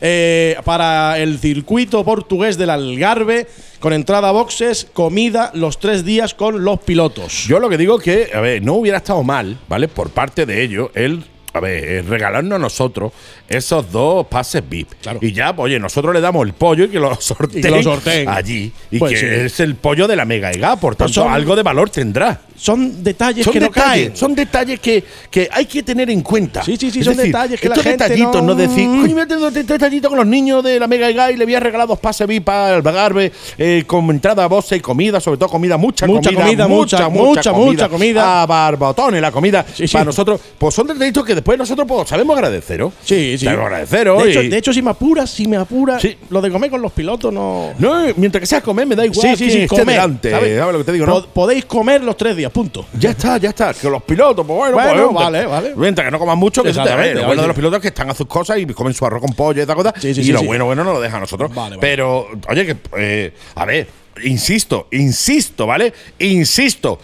eh, 0.00 0.56
para 0.64 1.18
el 1.18 1.38
circuito 1.38 2.04
portugués 2.04 2.56
del 2.56 2.70
Algarve, 2.70 3.46
con 3.80 3.92
entrada 3.92 4.28
a 4.28 4.32
boxes, 4.32 4.86
comida 4.92 5.50
los 5.54 5.78
tres 5.78 6.04
días 6.04 6.34
con 6.34 6.64
los 6.64 6.80
pilotos. 6.80 7.46
Yo 7.46 7.58
lo 7.60 7.68
que 7.68 7.78
digo 7.78 7.98
es 7.98 8.04
que, 8.04 8.30
a 8.34 8.40
ver, 8.40 8.62
no 8.62 8.74
hubiera 8.74 8.98
estado 8.98 9.22
mal, 9.22 9.58
¿vale? 9.68 9.88
Por 9.88 10.10
parte 10.10 10.46
de 10.46 10.62
ellos, 10.62 10.90
el. 10.94 11.24
A 11.52 11.60
ver, 11.60 11.84
eh, 11.84 12.02
regalarnos 12.02 12.56
a 12.56 12.58
nosotros 12.58 13.12
esos 13.48 13.90
dos 13.90 14.26
pases 14.28 14.62
VIP. 14.68 14.92
Y 15.20 15.32
ya, 15.32 15.54
pues, 15.54 15.64
oye, 15.66 15.78
nosotros 15.80 16.14
le 16.14 16.20
damos 16.20 16.46
el 16.46 16.52
pollo 16.52 16.84
y 16.84 16.88
que 16.88 17.00
lo 17.00 17.14
sorteen, 17.20 17.58
Y 17.58 17.62
que 17.62 17.70
lo 17.70 17.82
sorteen. 17.82 18.28
allí. 18.28 18.72
Y 18.90 18.98
Pues 18.98 19.12
que 19.14 19.18
sí. 19.18 19.26
es 19.26 19.60
el 19.60 19.74
pollo 19.74 20.06
de 20.06 20.14
la 20.16 20.24
Mega 20.24 20.50
Ega, 20.52 20.76
por 20.76 20.96
Pues 20.96 21.10
tanto, 21.12 21.24
son- 21.24 21.32
algo 21.32 21.56
de 21.56 21.62
valor 21.62 21.90
tendrá. 21.90 22.40
Son 22.56 23.02
detalles 23.02 23.42
Son 23.44 23.54
que 23.54 23.60
no 23.60 23.66
detalles, 23.68 24.04
caen. 24.10 24.16
son 24.16 24.34
detalles 24.34 24.78
que, 24.80 25.02
que 25.30 25.48
hay 25.50 25.64
que 25.64 25.82
tener 25.82 26.10
en 26.10 26.20
cuenta. 26.20 26.62
Sí, 26.62 26.76
sí, 26.76 26.90
sí, 26.90 26.98
Es 27.00 27.06
son 27.06 27.16
decir, 27.16 27.32
detalles 27.32 27.58
que 27.58 27.68
la 27.70 27.74
estos 27.74 27.84
gente 27.90 28.04
detallitos, 28.04 28.34
no- 28.42 28.48
no, 28.48 28.54
decir, 28.54 28.86
coño, 28.86 29.12
voy 29.14 29.20
a 29.22 29.26
tener 29.26 29.44
este 29.48 29.62
detallito 29.64 30.08
con 30.10 30.18
los 30.18 30.26
niños 30.26 30.62
de 30.62 30.78
la 30.78 30.86
Mega 30.86 31.08
Ega 31.08 31.32
y 31.32 31.36
le 31.38 31.46
voy 31.46 31.54
a 31.54 31.60
regalar 31.60 31.88
dos 31.88 31.98
pases 31.98 32.26
VIP 32.28 32.46
al 32.50 32.74
Algarve 32.86 33.32
eh, 33.56 33.84
con 33.86 34.08
entrada 34.10 34.44
a 34.44 34.46
boxe 34.46 34.76
y 34.76 34.80
comida, 34.80 35.20
sobre 35.20 35.38
todo 35.38 35.48
comida, 35.48 35.78
mucha, 35.78 36.06
Mucha 36.06 36.32
comida, 36.34 36.68
mucha, 36.68 37.08
mucha, 37.08 37.52
mucha 37.52 37.88
comida. 37.88 38.42
A 38.42 38.46
barbotones, 38.46 39.22
la 39.22 39.32
comida 39.32 39.64
sí. 39.74 39.86
para 39.88 40.04
nosotros. 40.04 40.38
Pues 40.58 40.74
son 40.74 40.86
detallitos 40.86 41.24
que 41.24 41.39
después 41.40 41.58
nosotros 41.58 41.86
pues, 41.88 42.08
sabemos 42.08 42.36
agradeceros. 42.36 42.92
Sí, 43.04 43.36
sí. 43.38 43.44
Sabemos 43.44 43.66
agradeceros. 43.66 44.22
De 44.24 44.30
hecho, 44.30 44.42
y- 44.42 44.48
de 44.48 44.56
hecho, 44.58 44.72
si 44.72 44.82
me 44.82 44.90
apura, 44.90 45.26
si 45.26 45.46
me 45.48 45.56
apura, 45.56 45.98
Sí. 46.00 46.16
lo 46.30 46.40
de 46.40 46.50
comer 46.50 46.70
con 46.70 46.80
los 46.82 46.92
pilotos 46.92 47.32
no. 47.32 47.72
no, 47.78 48.04
mientras 48.16 48.40
que 48.40 48.46
sea 48.46 48.60
comer, 48.60 48.86
me 48.86 48.94
da 48.96 49.04
igual 49.06 49.20
Sí, 49.20 49.36
sí, 49.36 49.50
sí, 49.50 49.58
esté 49.62 49.68
comer. 49.68 49.86
delante. 49.86 50.30
¿sabes? 50.30 50.58
¿Sabes 50.58 50.72
lo 50.72 50.78
que 50.78 50.84
te 50.84 50.92
digo, 50.92 51.06
no? 51.06 51.14
Pod- 51.16 51.26
Podéis 51.32 51.64
comer 51.64 52.02
los 52.04 52.16
tres 52.16 52.36
días, 52.36 52.50
punto. 52.52 52.86
Ya 52.98 53.10
está, 53.10 53.36
ya 53.38 53.50
está. 53.50 53.74
Que 53.74 53.88
los 53.90 54.02
pilotos, 54.02 54.46
pues 54.46 54.56
bueno, 54.56 54.74
Bueno, 54.76 55.10
pues, 55.12 55.24
vale, 55.24 55.46
vale. 55.46 55.72
Mientras 55.76 56.06
que 56.06 56.10
no 56.10 56.18
coman 56.18 56.38
mucho, 56.38 56.62
que 56.62 56.68
te 56.72 56.78
Exactamente, 56.78 57.14
Lo 57.20 57.26
bueno 57.26 57.42
de 57.42 57.48
los 57.48 57.56
pilotos 57.56 57.76
es 57.78 57.82
que 57.82 57.88
están 57.88 58.10
a 58.10 58.14
sus 58.14 58.26
cosas 58.26 58.58
y 58.58 58.66
comen 58.66 58.94
su 58.94 59.04
arroz 59.06 59.20
con 59.20 59.32
pollo 59.34 59.58
y 59.58 59.62
esta 59.62 59.74
cosa. 59.74 59.92
Sí, 59.98 60.14
sí, 60.14 60.20
y 60.22 60.32
lo 60.32 60.42
bueno, 60.42 60.64
bueno, 60.66 60.84
no 60.84 60.92
lo 60.92 61.00
dejan 61.00 61.18
a 61.18 61.20
nosotros. 61.20 61.50
Vale, 61.54 61.76
vale. 61.76 61.80
Pero, 61.80 62.28
oye, 62.48 62.66
que, 62.66 62.76
eh, 62.96 63.32
a 63.54 63.64
ver, 63.64 63.88
insisto, 64.24 64.88
insisto, 64.92 65.66
¿vale? 65.66 65.92
Insisto. 66.18 66.98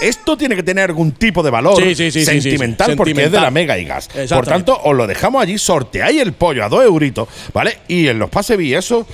Esto 0.00 0.36
tiene 0.36 0.54
que 0.54 0.62
tener 0.62 0.90
algún 0.90 1.12
tipo 1.12 1.42
de 1.42 1.50
valor 1.50 1.82
Sí, 1.82 1.94
sí, 1.94 2.10
sí, 2.10 2.24
sentimental 2.24 2.96
porque 2.96 3.24
es 3.24 3.32
de 3.32 3.40
la 3.40 3.50
Mega 3.50 3.78
y 3.78 3.84
Gas. 3.84 4.08
Por 4.28 4.46
tanto, 4.46 4.78
os 4.82 4.94
lo 4.94 5.06
dejamos 5.06 5.42
allí, 5.42 5.58
sorteáis 5.58 6.20
el 6.20 6.32
pollo 6.32 6.64
a 6.64 6.68
dos 6.68 6.84
euritos, 6.84 7.28
¿vale? 7.52 7.78
Y 7.88 8.08
en 8.08 8.18
los 8.18 8.28
pases 8.28 8.60
y 8.60 8.74
eso 8.74 9.06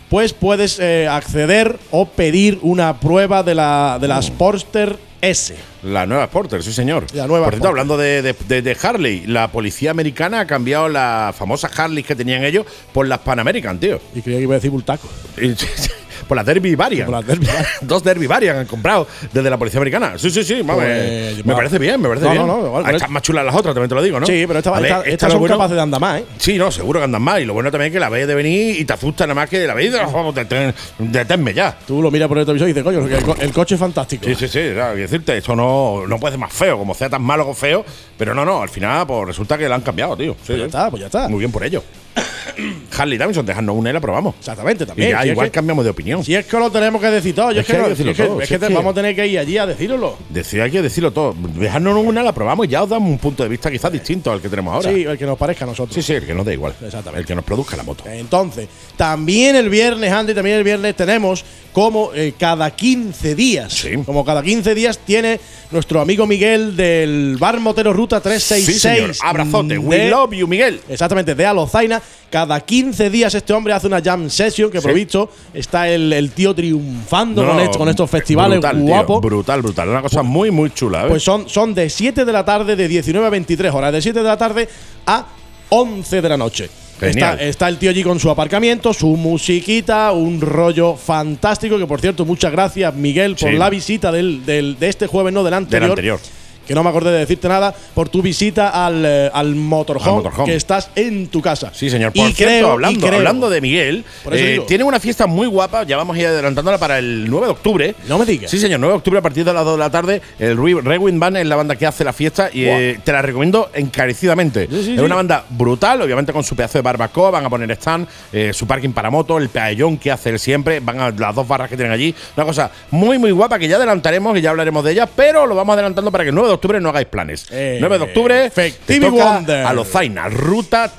pues 0.09 0.33
puedes 0.33 0.79
eh, 0.81 1.07
acceder 1.11 1.79
o 1.91 2.07
pedir 2.07 2.59
una 2.63 2.99
prueba 3.01 3.43
de 3.43 3.55
la, 3.55 3.99
de 4.01 4.09
la 4.09 4.23
Sportster 4.23 4.97
S. 5.31 5.55
La 5.83 6.07
nueva 6.07 6.27
Sporter, 6.27 6.63
sí, 6.63 6.73
señor. 6.73 7.07
La 7.15 7.27
nueva 7.27 7.47
Por 7.47 7.55
cierto, 7.55 7.69
hablando 7.69 7.97
de, 7.97 8.23
de- 8.23 8.35
de- 8.49 8.63
de 8.63 8.77
Harley, 8.83 9.27
la 9.27 9.49
policía 9.53 9.91
americana 9.91 10.41
ha 10.41 10.47
cambiado 10.47 10.89
las 10.89 11.35
famosas 11.37 11.79
Harley 11.79 12.03
que 12.03 12.15
tenían 12.17 12.45
ellos 12.45 12.67
por 12.93 13.07
las 13.07 13.19
Pan 13.21 13.39
American, 13.39 13.79
tío. 13.79 14.01
Y 14.15 14.23
creía 14.23 14.39
que 14.39 14.43
iba 14.45 14.55
a 14.55 14.59
decir 14.59 14.71
bultaco. 14.71 15.09
Por 16.27 16.37
las 16.37 16.47
Derby 16.47 16.75
Variant. 16.75 17.11
Por 17.11 17.25
Derby 17.25 17.47
Variant. 17.47 17.67
Dos 17.83 18.03
Derby 18.05 18.27
Variant 18.27 18.59
han 18.61 18.67
comprado 18.67 19.07
desde 19.33 19.51
la 19.51 19.57
policía 19.59 19.79
americana. 19.79 20.15
Sí, 20.17 20.31
sí, 20.31 20.43
sí. 20.45 20.63
vamos, 20.63 20.77
Pues, 20.85 20.89
eh, 20.91 21.43
me 21.45 21.55
parece 21.55 21.79
bien, 21.79 22.01
me 22.01 22.09
parece 22.09 22.27
No, 22.27 22.33
bien. 22.33 22.47
no, 22.47 22.61
no, 22.61 22.67
igual, 22.67 22.85
Ah, 22.87 22.93
están 22.93 23.13
más 23.13 23.23
chulas 23.23 23.45
las 23.45 23.55
otras, 23.55 23.75
también 23.75 23.89
te 23.89 23.95
lo 23.95 24.03
digo, 24.03 24.21
¿no? 24.21 24.27
Sí, 24.27 24.45
pero 24.47 24.59
esta, 24.59 24.71
A 24.71 24.81
ver, 24.81 24.85
esta- 24.87 24.99
esta 25.01 25.11
estas 25.11 25.31
son 25.33 25.41
bueno- 25.41 25.55
capaces 25.57 25.77
de 25.77 25.83
andar 25.83 26.01
más, 26.01 26.21
¿eh? 26.21 26.25
Sí, 26.39 26.57
no, 26.59 26.71
seguro 26.71 27.01
que 27.01 27.05
andan 27.05 27.23
más. 27.23 27.41
Y 27.41 27.45
lo 27.45 27.53
bueno 27.55 27.71
también 27.71 27.89
es 27.91 27.93
que 27.93 28.01
la 28.01 28.09
ves 28.09 28.27
de 28.27 28.35
venir 28.35 28.79
y 28.81 28.85
te 28.85 28.93
asusta 28.93 29.25
nada 29.27 29.35
más 29.35 29.49
que 29.49 29.67
la 29.67 29.75
ves 29.75 29.87
y 29.87 29.89
dices, 29.91 30.07
"Oh, 30.13 30.33
detén- 30.33 30.75
deténme 30.99 31.55
ya. 31.55 31.77
Tú 31.87 32.01
lo 32.03 32.11
miras 32.11 32.29
por 32.29 32.39
el 32.39 32.45
televisor 32.47 32.69
y 32.69 32.73
dices, 32.73 32.85
coño, 32.85 33.07
el, 33.07 33.23
co- 33.25 33.37
el 33.39 33.53
coche 33.53 33.75
es 33.75 33.81
fantástico. 33.81 34.25
Sí, 34.27 34.35
sí, 34.35 34.49
sí. 34.49 34.61
claro, 34.75 34.97
decirte, 34.97 35.37
esto 35.37 35.55
no, 35.55 36.07
no 36.07 36.19
puede 36.19 36.33
ser 36.33 36.41
más 36.41 36.53
feo, 36.53 36.79
como 36.79 36.95
sea 36.95 37.09
tan 37.11 37.23
malo 37.23 37.49
o 37.49 37.55
feo. 37.55 37.85
Pero 38.17 38.35
no, 38.35 38.45
no, 38.45 38.63
al 38.63 38.69
final, 38.69 39.07
pues 39.07 39.27
resulta 39.27 39.59
que 39.59 39.69
la 39.69 39.75
han 39.75 39.83
cambiado, 39.83 40.17
tío. 40.17 40.33
Sí, 40.35 40.39
Pues 40.49 40.59
ya 40.61 40.67
está, 40.67 40.91
pues 40.91 41.01
ya 41.01 41.07
está. 41.07 41.29
Muy 41.29 41.41
bien 41.41 41.51
por 41.53 41.65
ello. 41.65 41.83
Harley 42.97 43.19
Davidson, 43.19 43.45
dejadnos 43.45 43.77
una 43.77 43.91
y 43.91 43.93
la 43.93 44.01
probamos. 44.01 44.37
Exactamente, 44.39 44.85
Y 44.85 44.87
también. 44.87 45.11
ya 45.11 45.23
Si 45.23 45.29
es 45.29 45.33
igual 45.33 45.47
que- 45.49 45.51
cambiamos 45.53 45.85
de 45.85 45.91
opinión. 45.91 46.25
Si 46.25 46.35
es 46.35 46.47
que 46.47 46.57
lo 46.59 46.71
tenemos 46.71 47.01
que 47.01 47.09
decir 47.11 47.35
todo, 47.35 47.51
yo 47.53 47.61
es, 47.61 47.67
que 47.67 47.73
no- 47.77 47.87
es 47.89 47.99
que- 47.99 48.05
todo, 48.13 48.41
es 48.41 48.49
si 48.49 48.59
que 48.59 48.69
vamos 48.69 48.93
a 48.93 48.95
tener 48.95 49.17
que 49.17 49.27
ir 49.27 49.39
allí 49.39 49.59
a 49.59 49.67
decirlo. 49.67 50.17
Decir, 50.29 50.63
hay 50.63 50.71
que 50.71 50.81
decirlo 50.83 51.11
todo. 51.13 51.35
Dejadnos 51.57 51.99
una, 52.05 52.23
la 52.23 52.33
probamos 52.33 52.67
y 52.67 52.69
ya 52.71 52.83
os 52.85 52.89
damos 52.89 53.11
un 53.11 53.19
punto 53.19 53.43
de 53.43 53.49
vista 53.49 53.71
quizás 53.71 53.91
distinto 53.91 54.31
al 54.31 54.41
que 54.41 54.49
tenemos 54.49 54.73
ahora. 54.75 54.93
Sí, 54.93 55.03
el 55.03 55.19
que 55.19 55.27
nos 55.27 55.37
parezca 55.37 55.65
a 55.65 55.69
nosotros. 55.69 55.95
sí, 55.95 56.03
sí, 56.03 56.13
el 56.15 56.25
que 56.27 56.35
nos 56.35 56.47
da 56.47 56.53
igual. 56.53 56.75
Exactamente. 56.81 57.21
El 57.21 57.27
que 57.27 57.35
nos 57.35 57.45
produzca 57.45 57.77
la 57.77 57.83
moto. 57.83 58.05
Entonces, 58.07 58.69
también 58.97 59.57
el 59.57 59.69
viernes, 59.69 60.13
Andy, 60.13 60.35
también 60.35 60.57
el 60.59 60.65
viernes 60.65 60.95
tenemos 60.95 61.45
como 61.73 62.11
eh, 62.15 62.35
cada 62.39 62.71
15 62.71 63.35
días. 63.35 63.73
Sí. 63.73 63.91
Como 64.07 64.25
cada 64.25 64.43
15 64.45 64.75
días 64.77 64.99
tiene 64.99 65.41
nuestro 65.73 66.01
amigo 66.01 66.25
Miguel 66.25 66.77
del 66.77 67.37
Bar 67.41 67.59
Motero 67.59 67.93
Ruta 67.93 68.19
Sí, 68.19 68.23
366. 68.23 68.81
señor. 68.81 69.13
Abrazote. 69.23 69.75
de- 69.75 69.79
We 69.79 70.09
love 70.09 70.33
you, 70.35 70.47
Miguel. 70.47 70.81
Exactamente, 70.89 71.35
de 71.35 71.45
Alozaina. 71.47 72.01
Cada 72.31 72.59
15 72.61 73.11
días 73.11 73.33
este 73.35 73.53
hombre 73.53 73.73
hace 73.75 73.87
una 73.87 74.03
jam 74.03 74.29
session 74.29 74.69
que, 74.71 74.81
Sí. 74.81 74.87
por 74.87 74.95
visto, 74.95 75.31
está 75.53 75.89
el, 75.89 76.13
el 76.13 76.31
tío 76.33 76.53
triunfando 76.55 77.43
No, 77.45 77.51
con, 77.53 77.61
esto- 77.61 77.79
con 77.79 77.89
estos 77.89 78.11
festivales 78.11 78.59
brutal, 78.59 78.77
tío, 78.79 78.87
guapos. 78.87 79.21
brutal, 79.21 79.63
brutal. 79.63 79.89
Una 79.91 80.03
cosa 80.03 80.23
muy, 80.25 80.51
muy 80.51 80.71
chula. 80.71 81.05
¿eh? 81.05 81.09
Pues 81.11 81.23
son, 81.23 81.49
son 81.49 81.75
de 81.75 81.89
7 81.89 82.25
de 82.25 82.33
la 82.33 82.45
tarde, 82.45 82.75
de 82.75 82.89
19 82.89 83.25
a 83.27 83.31
23 83.31 83.73
horas, 83.73 83.93
de 83.93 84.03
7 84.03 84.19
de 84.19 84.25
la 84.25 84.37
tarde 84.37 84.69
a 85.07 85.27
11 85.69 86.21
de 86.23 86.29
la 86.29 86.37
noche. 86.37 86.69
Está, 87.01 87.35
está 87.35 87.69
el 87.69 87.77
tío 87.77 87.91
allí 87.91 88.03
con 88.03 88.19
su 88.19 88.31
aparcamiento, 88.31 88.95
su 88.95 89.09
musiquita, 89.17 90.11
un 90.13 90.41
rollo 90.41 90.95
fantástico. 90.97 91.77
Que 91.79 91.87
por 91.87 92.01
cierto, 92.01 92.25
muchas 92.25 92.51
gracias, 92.53 92.95
Miguel, 92.95 93.37
por 93.37 93.51
Sí. 93.51 93.57
la 93.57 93.69
visita 93.71 94.11
del, 94.11 94.45
del- 94.47 94.79
de 94.79 94.89
este 94.89 95.07
jueves, 95.07 95.33
no 95.33 95.43
del 95.45 95.55
anterior. 95.55 95.91
anterior. 95.91 96.21
Que 96.67 96.75
no 96.75 96.83
me 96.83 96.91
acordé 96.91 97.11
de 97.13 97.19
decirte 97.21 97.49
nada, 97.49 97.75
por 97.95 98.09
tu 98.09 98.23
visita 98.23 98.69
al, 98.87 99.05
eh, 99.05 99.31
al 99.33 99.55
motorhome, 99.55 100.09
Al 100.09 100.15
motorhome. 100.17 100.45
que 100.51 100.57
estás 100.57 100.91
en 100.95 101.29
tu 101.29 101.41
casa. 101.43 101.71
Sí, 101.75 101.91
señor. 101.91 102.13
Por 102.13 102.29
y 102.29 102.33
cierto, 102.33 102.55
creo, 102.55 102.71
hablando, 102.73 102.99
y 102.99 103.03
creo- 103.03 103.19
hablando 103.19 103.51
de 103.51 103.61
Miguel, 103.61 104.05
eh, 104.31 104.61
tiene 104.67 104.85
una 104.85 105.01
fiesta 105.01 105.27
muy 105.27 105.47
guapa. 105.47 105.85
Ya 105.85 105.97
vamos 105.97 106.17
a 106.17 106.21
ir 106.21 106.27
adelantándola 106.27 106.79
para 106.79 106.99
el 106.99 107.29
9 107.29 107.47
de 107.47 107.53
octubre. 107.53 107.95
No 108.09 108.19
me 108.19 108.25
digas. 108.25 108.51
Sí, 108.51 108.59
señor. 108.59 108.81
9 108.81 108.93
de 108.93 108.97
octubre 108.99 109.19
a 109.19 109.23
partir 109.23 109.45
de 109.45 109.53
las 109.53 109.65
2 109.65 109.75
de 109.75 109.79
la 109.79 109.91
tarde. 109.91 110.23
El 110.39 110.57
Re- 110.57 110.81
Rewind 110.83 111.19
Band 111.21 111.37
es 111.39 111.47
la 111.47 111.57
banda 111.57 111.77
que 111.77 111.87
hace 111.87 112.05
la 112.05 112.13
fiesta 112.13 112.51
y 112.53 112.65
eh, 112.65 112.99
te 113.05 113.13
la 113.13 113.23
recomiendo 113.23 113.71
encarecidamente. 113.75 114.67
Sí, 114.71 114.83
sí, 114.85 114.95
es 114.95 115.01
una 115.01 115.15
banda 115.15 115.45
brutal, 115.51 116.03
obviamente 116.03 116.33
con 116.33 116.45
su 116.45 116.57
pedazo 116.57 116.79
de 116.79 116.83
barbacoa. 116.83 117.31
Van 117.31 117.45
a 117.45 117.51
poner 117.51 117.71
stand, 117.73 118.07
eh, 118.33 118.53
su 118.53 118.67
parking 118.67 118.91
para 118.91 119.11
moto, 119.11 119.39
el 119.39 119.49
paellón 119.49 119.97
que 119.99 120.11
hace 120.11 120.31
él 120.31 120.39
siempre. 120.39 120.81
Van 120.81 121.01
a 121.01 121.11
las 121.11 121.35
dos 121.35 121.47
barras 121.47 121.69
que 121.69 121.77
tienen 121.77 121.93
allí. 121.93 122.15
Una 122.37 122.47
cosa 122.47 122.71
muy, 122.91 123.19
muy 123.19 123.31
guapa 123.31 123.59
que 123.59 123.69
ya 123.69 123.77
adelantaremos 123.77 124.37
y 124.37 124.41
ya 124.41 124.51
hablaremos 124.51 124.85
de 124.85 124.93
ella, 124.93 125.07
pero 125.15 125.47
lo 125.47 125.55
vamos 125.55 125.75
adelantando 125.75 126.11
para 126.11 126.25
que 126.25 126.31
el 126.31 126.35
9 126.35 126.49
de 126.49 126.54
de 126.55 126.57
octubre 126.57 126.81
no 126.81 126.89
hagáis 126.89 127.07
planes. 127.09 127.47
Eh, 127.51 127.79
9 127.81 127.99
de 127.99 128.05
octubre, 128.05 128.51
te 128.51 129.01
toca 129.01 129.35
Wonder. 129.37 129.67
a 129.67 129.73
Lozaina, 129.73 130.29
ruta 130.29 130.91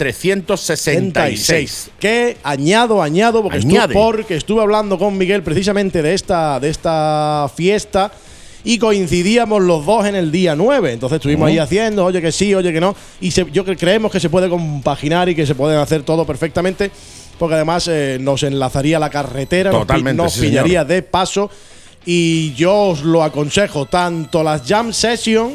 366. 0.70 1.90
Que 2.00 2.38
añado, 2.44 3.02
añado, 3.02 3.42
porque, 3.42 3.60
estu- 3.60 3.72
Añade. 3.72 3.94
porque 3.94 4.36
estuve 4.36 4.62
hablando 4.62 4.98
con 4.98 5.18
Miguel 5.18 5.44
precisamente 5.44 6.02
de 6.02 6.14
esta, 6.14 6.60
de 6.60 6.70
esta 6.70 7.50
fiesta 7.56 8.12
y 8.64 8.78
coincidíamos 8.80 9.62
los 9.62 9.86
dos 9.86 10.06
en 10.06 10.16
el 10.16 10.32
día 10.32 10.56
9. 10.56 10.94
Entonces 10.94 11.18
estuvimos 11.18 11.48
ahí 11.48 11.60
haciendo, 11.60 12.06
oye 12.06 12.22
que 12.22 12.32
sí, 12.32 12.54
oye 12.56 12.74
que 12.74 12.82
no. 12.82 12.96
Y 13.22 13.32
se- 13.32 13.46
yo 13.52 13.64
cre- 13.66 13.78
creemos 13.78 14.12
que 14.12 14.20
se 14.20 14.30
puede 14.30 14.50
compaginar 14.50 15.30
y 15.30 15.36
que 15.36 15.46
se 15.46 15.56
pueden 15.56 15.80
hacer 15.80 16.04
todo 16.04 16.26
perfectamente, 16.26 16.90
porque 17.38 17.56
además 17.56 17.88
eh, 17.92 18.18
nos 18.20 18.44
enlazaría 18.44 18.98
la 19.00 19.10
carretera, 19.10 19.70
Totalmente, 19.72 20.22
nos 20.22 20.34
sí, 20.34 20.40
señor. 20.42 20.64
pillaría 20.64 20.84
de 20.86 21.02
paso. 21.04 21.50
Y 22.06 22.54
yo 22.54 22.74
os 22.90 23.04
lo 23.04 23.24
aconsejo, 23.24 23.86
tanto 23.86 24.44
las 24.44 24.68
Jam 24.68 24.94
Session 24.94 25.54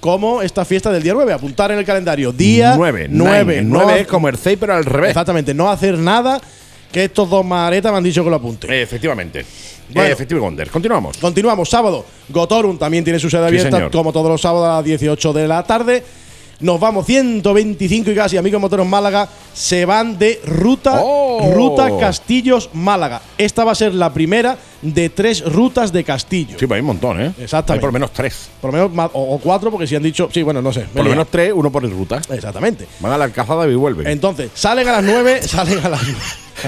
como 0.00 0.40
esta 0.40 0.64
fiesta 0.64 0.90
del 0.90 1.02
día 1.02 1.12
9. 1.12 1.32
Apuntar 1.32 1.70
en 1.72 1.78
el 1.78 1.84
calendario. 1.84 2.32
Día 2.32 2.74
9. 2.76 3.08
9. 3.10 3.60
9 3.62 4.00
es 4.00 4.06
como 4.06 4.28
el 4.28 4.38
CEI, 4.38 4.56
pero 4.56 4.74
al 4.74 4.84
revés. 4.84 5.10
Exactamente, 5.10 5.52
no 5.52 5.70
hacer 5.70 5.98
nada 5.98 6.40
que 6.90 7.04
estos 7.04 7.28
dos 7.28 7.44
maretas 7.44 7.92
me 7.92 7.98
han 7.98 8.04
dicho 8.04 8.24
que 8.24 8.30
lo 8.30 8.36
apunte. 8.36 8.82
Efectivamente. 8.82 9.44
Bueno. 9.92 10.12
Effective 10.12 10.40
Wonder. 10.40 10.70
Continuamos. 10.70 11.18
Continuamos, 11.18 11.68
sábado. 11.68 12.04
Gotorum 12.28 12.78
también 12.78 13.04
tiene 13.04 13.18
su 13.18 13.28
sede 13.28 13.46
abierta, 13.46 13.90
como 13.90 14.12
todos 14.12 14.28
los 14.28 14.40
sábados 14.40 14.68
a 14.68 14.76
las 14.76 14.84
18 14.84 15.32
de 15.32 15.48
la 15.48 15.62
tarde. 15.64 16.04
Nos 16.60 16.78
vamos 16.78 17.06
125 17.06 18.10
y 18.10 18.14
casi 18.14 18.36
amigos 18.36 18.60
moteros 18.60 18.86
Málaga 18.86 19.28
se 19.54 19.84
van 19.86 20.18
de 20.18 20.40
ruta 20.44 21.00
¡Oh! 21.02 21.50
ruta 21.54 21.88
Castillos 21.98 22.70
Málaga. 22.74 23.22
Esta 23.38 23.64
va 23.64 23.72
a 23.72 23.74
ser 23.74 23.94
la 23.94 24.12
primera 24.12 24.58
de 24.82 25.08
tres 25.08 25.42
rutas 25.44 25.90
de 25.92 26.04
Castillo. 26.04 26.56
Sí, 26.58 26.66
pues 26.66 26.76
hay 26.76 26.80
un 26.80 26.86
montón, 26.86 27.20
¿eh? 27.20 27.32
Exactamente. 27.38 27.72
Hay 27.72 27.78
por 27.80 27.88
lo 27.88 27.92
menos 27.92 28.12
tres. 28.12 28.48
Por 28.60 28.72
lo 28.74 28.88
menos 28.90 29.10
o, 29.14 29.34
o 29.34 29.38
cuatro 29.38 29.70
porque 29.70 29.86
si 29.86 29.96
han 29.96 30.02
dicho, 30.02 30.28
sí, 30.32 30.42
bueno, 30.42 30.60
no 30.60 30.72
sé. 30.72 30.80
Por 30.82 31.02
lo 31.04 31.10
menos 31.10 31.28
tres, 31.30 31.52
uno 31.54 31.70
por 31.72 31.82
ruta. 31.88 32.16
liado. 32.16 32.34
Exactamente. 32.34 32.86
Van 33.00 33.12
a 33.12 33.18
la 33.18 33.24
Alcazaba 33.24 33.66
y 33.66 33.74
vuelven. 33.74 34.06
Entonces, 34.06 34.50
salen 34.54 34.86
a 34.88 34.92
las 34.92 35.04
9, 35.04 35.42
salen 35.46 35.78
a 35.84 35.88
las 35.88 36.00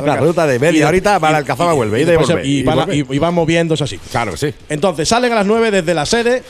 La 0.05 0.17
ruta 0.17 0.47
de 0.47 0.59
media 0.59 0.81
Y- 0.81 0.83
horita 0.85 1.19
va 1.19 1.29
a 1.29 1.33
la 1.33 1.39
y- 1.39 1.41
Alcazaba, 1.41 1.73
y- 1.75 1.77
vuelve, 1.77 2.01
y 2.01 2.05
y 2.05 2.07
y 2.07 2.61
y 2.61 2.63
van 2.63 2.93
y- 2.95 3.15
y 3.15 3.19
van 3.19 3.35
moviéndose 3.35 3.85
así. 3.85 3.99
Claro 4.11 4.33
que 4.33 4.39
sí. 4.39 4.55
Entonces, 4.71 5.07
salen 5.09 5.33
a 5.33 5.37
las 5.37 5.47
9 5.47 5.71
desde 5.71 5.93
la 5.93 6.07
sede. 6.07 6.43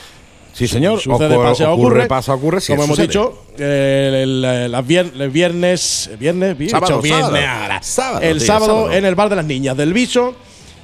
Sí, 0.53 0.67
señor. 0.67 0.99
Sucede, 1.01 1.35
Ocurre- 1.35 1.43
pasa, 1.49 1.71
ocurre, 1.71 1.85
ocurre. 1.87 2.07
pasa, 2.07 2.33
ocurre, 2.35 2.59
Como 2.67 2.83
hemos 2.83 2.95
sucede. 2.95 3.07
dicho, 3.07 3.43
el, 3.57 3.63
el- 3.63 4.45
el- 4.45 5.21
el 5.21 5.29
viernes. 5.31 6.09
Viernes, 6.19 6.57
vi- 6.57 6.69
Sábado, 6.69 7.01
dicho 7.01 7.01
viernes 7.01 7.41
sábado. 7.43 7.61
ahora. 7.63 7.83
Sábado, 7.83 8.21
el 8.21 8.37
tío, 8.37 8.47
sábado, 8.47 8.65
sábado. 8.67 8.91
en 8.93 9.05
el 9.05 9.15
bar 9.15 9.29
de 9.29 9.35
las 9.37 9.45
niñas 9.45 9.75
del 9.75 9.93
Viso. 9.93 10.35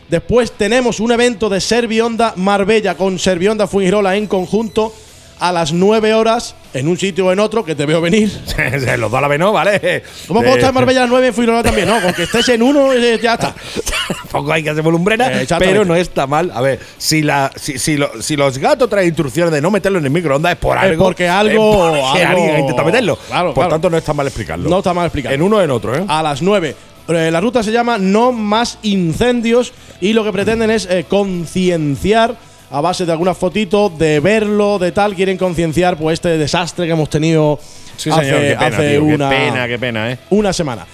Después 0.09 0.53
tenemos 0.53 0.99
un 0.99 1.11
evento 1.11 1.49
de 1.49 1.61
Servionda 1.61 2.33
Marbella 2.35 2.97
con 2.97 3.19
Servionda 3.19 3.67
Fuengirola 3.67 4.15
en 4.17 4.25
conjunto 4.25 4.91
a 5.39 5.51
las 5.51 5.71
9 5.71 6.15
horas 6.15 6.55
en 6.73 6.87
un 6.87 6.97
sitio 6.97 7.27
o 7.27 7.31
en 7.31 7.39
otro 7.39 7.63
que 7.63 7.75
te 7.75 7.85
veo 7.85 8.01
venir. 8.01 8.29
Los 8.97 9.11
da 9.11 9.21
la 9.21 9.27
vez, 9.27 9.39
¿no? 9.39 9.53
¿Vale? 9.53 10.01
¿Cómo 10.27 10.41
puedo 10.41 10.55
estar 10.55 10.69
en 10.69 10.75
Marbella 10.75 11.01
a 11.01 11.03
las 11.03 11.11
9 11.11 11.27
en 11.27 11.33
Fuengirola 11.35 11.61
también? 11.63 11.87
No, 11.87 12.01
con 12.01 12.11
que 12.13 12.23
estés 12.23 12.49
en 12.49 12.63
uno 12.63 12.91
eh, 12.91 13.19
ya 13.21 13.35
está. 13.35 13.53
Tampoco 14.31 14.51
hay 14.53 14.63
que 14.63 14.69
hacer 14.69 14.83
volumbrena, 14.83 15.41
Eh, 15.41 15.47
pero 15.59 15.85
no 15.85 15.95
está 15.95 16.27
mal. 16.27 16.51
A 16.53 16.61
ver, 16.61 16.79
si, 16.97 17.21
la, 17.21 17.51
si, 17.55 17.77
si, 17.79 17.97
lo- 17.97 18.21
si 18.21 18.35
los 18.35 18.57
gatos 18.57 18.89
traen 18.89 19.07
instrucciones 19.07 19.53
de 19.53 19.61
no 19.61 19.71
meterlo 19.71 19.99
en 19.99 20.05
el 20.05 20.11
microondas 20.11 20.53
es 20.53 20.57
por 20.57 20.77
Es 20.77 20.83
algo. 20.83 21.03
porque 21.05 21.27
algo- 21.27 21.95
es 21.95 22.01
porque 22.01 22.23
algo- 22.25 22.41
alguien 22.41 22.59
intenta 22.61 22.83
meterlo. 22.83 23.15
Claro, 23.27 23.47
por 23.53 23.63
claro. 23.63 23.69
tanto, 23.71 23.89
no 23.89 23.97
está 23.97 24.13
mal 24.13 24.27
explicarlo. 24.27 24.69
No 24.69 24.77
está 24.79 24.93
mal 24.93 25.05
explicado. 25.05 25.35
En 25.35 25.41
uno 25.41 25.57
o 25.57 25.61
en 25.61 25.71
otro, 25.71 25.95
¿eh? 25.95 26.03
a 26.07 26.23
las 26.23 26.41
9. 26.41 26.75
Eh, 27.07 27.29
La 27.31 27.41
ruta 27.41 27.63
se 27.63 27.71
llama 27.71 27.97
No 27.97 28.31
más 28.31 28.77
incendios 28.83 29.73
y 29.99 30.13
lo 30.13 30.23
que 30.23 30.31
pretenden 30.31 30.69
es 30.69 30.85
eh, 30.89 31.05
concienciar 31.09 32.35
a 32.71 32.81
base 32.81 33.03
de 33.05 33.11
algunas 33.11 33.35
fotitos, 33.35 33.97
de 33.97 34.19
verlo, 34.19 34.77
de 34.77 34.91
tal, 34.91 35.15
quieren 35.15 35.37
concienciar 35.37 35.97
pues 35.97 36.13
este 36.15 36.37
desastre 36.37 36.85
que 36.85 36.91
hemos 36.91 37.09
tenido 37.09 37.59
Sí, 37.97 38.11
hace, 38.11 38.25
señor. 38.25 38.39
Qué 38.41 38.47
pena, 38.55 38.65
hace 38.67 38.89
tío, 38.91 39.03
una, 39.03 39.29
Qué 39.29 39.35
pena, 39.35 39.67
qué 39.67 39.79
pena, 39.79 40.11
¿eh? 40.11 40.19
una 40.29 40.53
semana. 40.53 40.85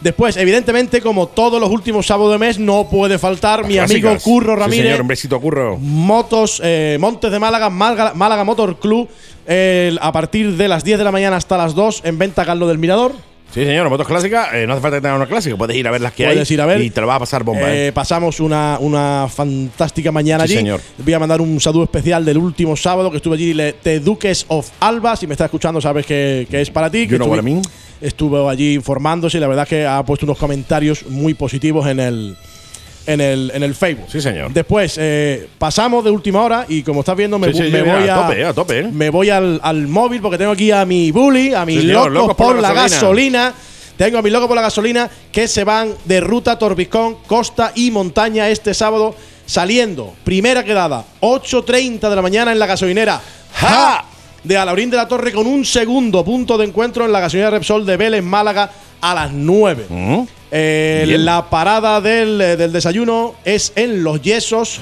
Después, 0.00 0.36
evidentemente, 0.38 1.00
como 1.02 1.26
todos 1.28 1.60
los 1.60 1.68
últimos 1.70 2.06
sábados 2.06 2.32
de 2.32 2.38
mes, 2.38 2.58
no 2.58 2.88
puede 2.88 3.18
faltar 3.18 3.66
mi 3.66 3.76
amigo. 3.78 4.16
Curro 4.22 4.54
Sí, 4.54 4.60
Ramírez. 4.60 4.84
señor, 4.86 5.00
un 5.02 5.08
besito, 5.08 5.40
Curro. 5.40 5.76
Motos, 5.78 6.60
eh, 6.64 6.96
Montes 6.98 7.30
de 7.30 7.38
Málaga, 7.38 7.68
Málaga, 7.68 8.12
Málaga 8.14 8.44
Motor 8.44 8.78
Club, 8.78 9.08
el- 9.46 9.98
a 10.00 10.10
partir 10.12 10.56
de 10.56 10.68
las 10.68 10.84
10 10.84 10.96
de 10.98 11.04
la 11.04 11.12
mañana 11.12 11.36
hasta 11.36 11.58
las 11.58 11.74
2 11.74 12.00
en 12.04 12.16
venta 12.18 12.46
Carlos 12.46 12.68
del 12.68 12.78
Mirador. 12.78 13.12
Sí, 13.52 13.64
señor, 13.64 13.88
motos 13.90 14.06
clásicas. 14.06 14.48
eh, 14.54 14.64
no 14.66 14.74
hace 14.74 14.82
falta 14.82 14.98
que 14.98 15.00
tengas 15.02 15.16
una 15.16 15.26
clásica. 15.26 15.56
Puedes 15.56 15.76
ir 15.76 15.86
a 15.88 15.90
ver 15.90 16.00
las 16.00 16.12
que 16.12 16.24
Puedes 16.24 16.48
hay. 16.48 16.54
ir 16.54 16.60
a 16.60 16.66
ver. 16.66 16.80
Y 16.82 16.90
te 16.90 17.00
lo 17.00 17.06
vas 17.08 17.16
a 17.16 17.20
pasar 17.20 17.42
bomba, 17.42 17.68
Eh, 17.72 17.88
¿eh? 17.88 17.92
Pasamos 17.92 18.38
una, 18.38 18.76
una 18.80 19.26
fantástica 19.28 20.12
mañana 20.12 20.46
Sí, 20.46 20.52
allí. 20.52 20.58
señor. 20.60 20.80
Voy 20.98 21.12
a 21.12 21.18
mandar 21.18 21.40
un 21.40 21.58
saludo 21.60 21.82
especial 21.84 22.24
del 22.24 22.38
último 22.38 22.76
sábado 22.76 23.10
que 23.10 23.16
estuve 23.16 23.34
allí, 23.34 23.52
le- 23.52 23.72
The 23.72 23.98
Duques 24.00 24.44
of 24.48 24.68
Alba. 24.80 25.16
Si 25.16 25.26
me 25.26 25.34
estás 25.34 25.46
escuchando, 25.46 25.80
sabes 25.80 26.06
que, 26.06 26.46
que 26.48 26.60
es 26.60 26.70
para 26.70 26.90
ti. 26.90 27.08
que 27.08 27.16
estuve, 27.16 27.42
mean. 27.42 27.62
estuve 28.00 28.48
allí 28.48 28.74
informándose 28.74 29.38
y 29.38 29.40
la 29.40 29.48
verdad 29.48 29.66
que 29.66 29.84
ha 29.84 30.02
puesto 30.04 30.26
unos 30.26 30.38
comentarios 30.38 31.04
muy 31.08 31.34
positivos 31.34 31.86
en 31.88 31.98
el, 32.00 32.36
en 33.06 33.20
el, 33.20 33.50
en 33.54 33.62
el 33.62 33.74
Facebook. 33.74 34.06
Sí, 34.10 34.20
señor. 34.20 34.52
Después, 34.52 34.96
eh, 34.98 35.48
pasamos 35.58 36.04
de 36.04 36.10
última 36.10 36.42
hora 36.42 36.66
y 36.68 36.82
como 36.82 37.00
estás 37.00 37.16
viendo, 37.16 37.38
me, 37.38 37.48
Sí, 37.48 37.54
sí, 37.54 37.70
me 37.70 37.82
sí, 37.82 37.88
voy 37.88 38.08
a 38.08 38.14
a, 38.14 38.22
tope, 38.22 38.44
a 38.44 38.52
tope, 38.52 38.82
me 38.84 39.10
voy 39.10 39.30
al, 39.30 39.60
al 39.62 39.86
móvil 39.88 40.20
porque 40.20 40.38
tengo 40.38 40.52
aquí 40.52 40.70
a 40.70 40.84
mi 40.84 41.10
bully, 41.10 41.54
a 41.54 41.64
mis 41.64 41.80
Sí, 41.80 41.86
locos, 41.86 42.12
locos 42.12 42.36
por, 42.36 42.60
la 42.60 42.72
gasolina. 42.72 43.54
Tengo 43.96 44.18
a 44.18 44.22
mis 44.22 44.32
locos 44.32 44.48
por 44.48 44.56
la 44.56 44.62
gasolina 44.62 45.10
que 45.30 45.46
se 45.46 45.62
van 45.64 45.92
de 46.06 46.20
ruta 46.20 46.58
Torbicón, 46.58 47.16
costa 47.26 47.72
y 47.74 47.90
montaña 47.90 48.48
este 48.48 48.72
sábado, 48.72 49.14
saliendo. 49.44 50.14
Primera 50.24 50.64
quedada, 50.64 51.04
8.30 51.20 52.08
de 52.08 52.16
la 52.16 52.22
mañana 52.22 52.52
en 52.52 52.58
la 52.58 52.66
gasolinera. 52.66 53.20
¡Ja! 53.54 54.04
De 54.42 54.56
Alaurín 54.56 54.88
de 54.88 54.96
la 54.96 55.06
Torre 55.06 55.32
con 55.32 55.46
un 55.46 55.66
segundo 55.66 56.24
punto 56.24 56.56
de 56.56 56.64
encuentro 56.64 57.04
en 57.04 57.12
la 57.12 57.20
gasolinera 57.20 57.50
Repsol 57.50 57.84
de 57.84 57.98
Vélez, 57.98 58.22
Málaga, 58.22 58.70
a 59.02 59.14
las 59.14 59.32
9. 59.32 59.86
Mm. 59.90 60.22
Eh, 60.50 61.16
la 61.18 61.48
parada 61.48 62.00
del, 62.00 62.40
eh, 62.40 62.56
del 62.56 62.72
desayuno 62.72 63.34
es 63.44 63.72
en 63.76 64.02
Los 64.02 64.20
Yesos. 64.22 64.80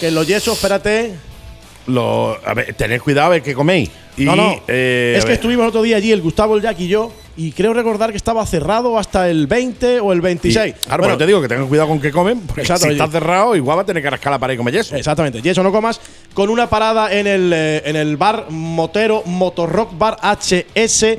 Que 0.00 0.08
en 0.08 0.14
Los 0.14 0.26
Yesos, 0.26 0.54
espérate. 0.54 1.14
Lo, 1.86 2.38
a 2.44 2.54
ver, 2.54 2.74
tened 2.74 3.00
cuidado 3.00 3.26
a 3.26 3.30
ver 3.30 3.42
qué 3.42 3.54
coméis. 3.54 3.90
Y, 4.16 4.24
no, 4.24 4.34
no. 4.36 4.60
eh, 4.66 5.14
es 5.16 5.24
que 5.24 5.34
estuvimos 5.34 5.62
el 5.64 5.68
otro 5.68 5.82
día 5.82 5.96
allí, 5.96 6.10
el 6.12 6.20
Gustavo, 6.20 6.56
el 6.56 6.62
Jack 6.62 6.80
y 6.80 6.88
yo, 6.88 7.12
y 7.38 7.52
creo 7.52 7.72
recordar 7.72 8.10
que 8.10 8.16
estaba 8.16 8.44
cerrado 8.44 8.98
hasta 8.98 9.30
el 9.30 9.46
20 9.46 10.00
o 10.00 10.12
el 10.12 10.20
26. 10.20 10.56
Y- 10.68 10.72
Claro, 10.86 11.02
Bueno, 11.04 11.14
pero 11.14 11.18
te 11.18 11.26
digo 11.26 11.40
que 11.40 11.46
tengan 11.48 11.68
cuidado 11.68 11.88
con 11.88 12.00
qué 12.00 12.10
comen, 12.10 12.40
porque 12.40 12.64
si 12.66 12.72
está 12.72 13.06
cerrado, 13.08 13.54
igual 13.54 13.78
va 13.78 13.82
a 13.82 13.86
tener 13.86 14.02
que 14.02 14.10
rascar 14.10 14.32
la 14.32 14.38
pared 14.40 14.54
y 14.54 14.56
comer 14.56 14.74
yeso. 14.74 14.96
Exactamente, 14.96 15.40
y 15.42 15.48
eso 15.48 15.62
no 15.62 15.70
comas. 15.72 16.00
Con 16.34 16.50
una 16.50 16.68
parada 16.68 17.12
en 17.12 17.26
el, 17.28 17.52
eh, 17.54 17.82
en 17.84 17.94
el 17.96 18.16
bar 18.16 18.46
motero 18.50 19.22
Motorrock 19.24 19.96
Bar 19.96 20.16
HS 20.20 21.16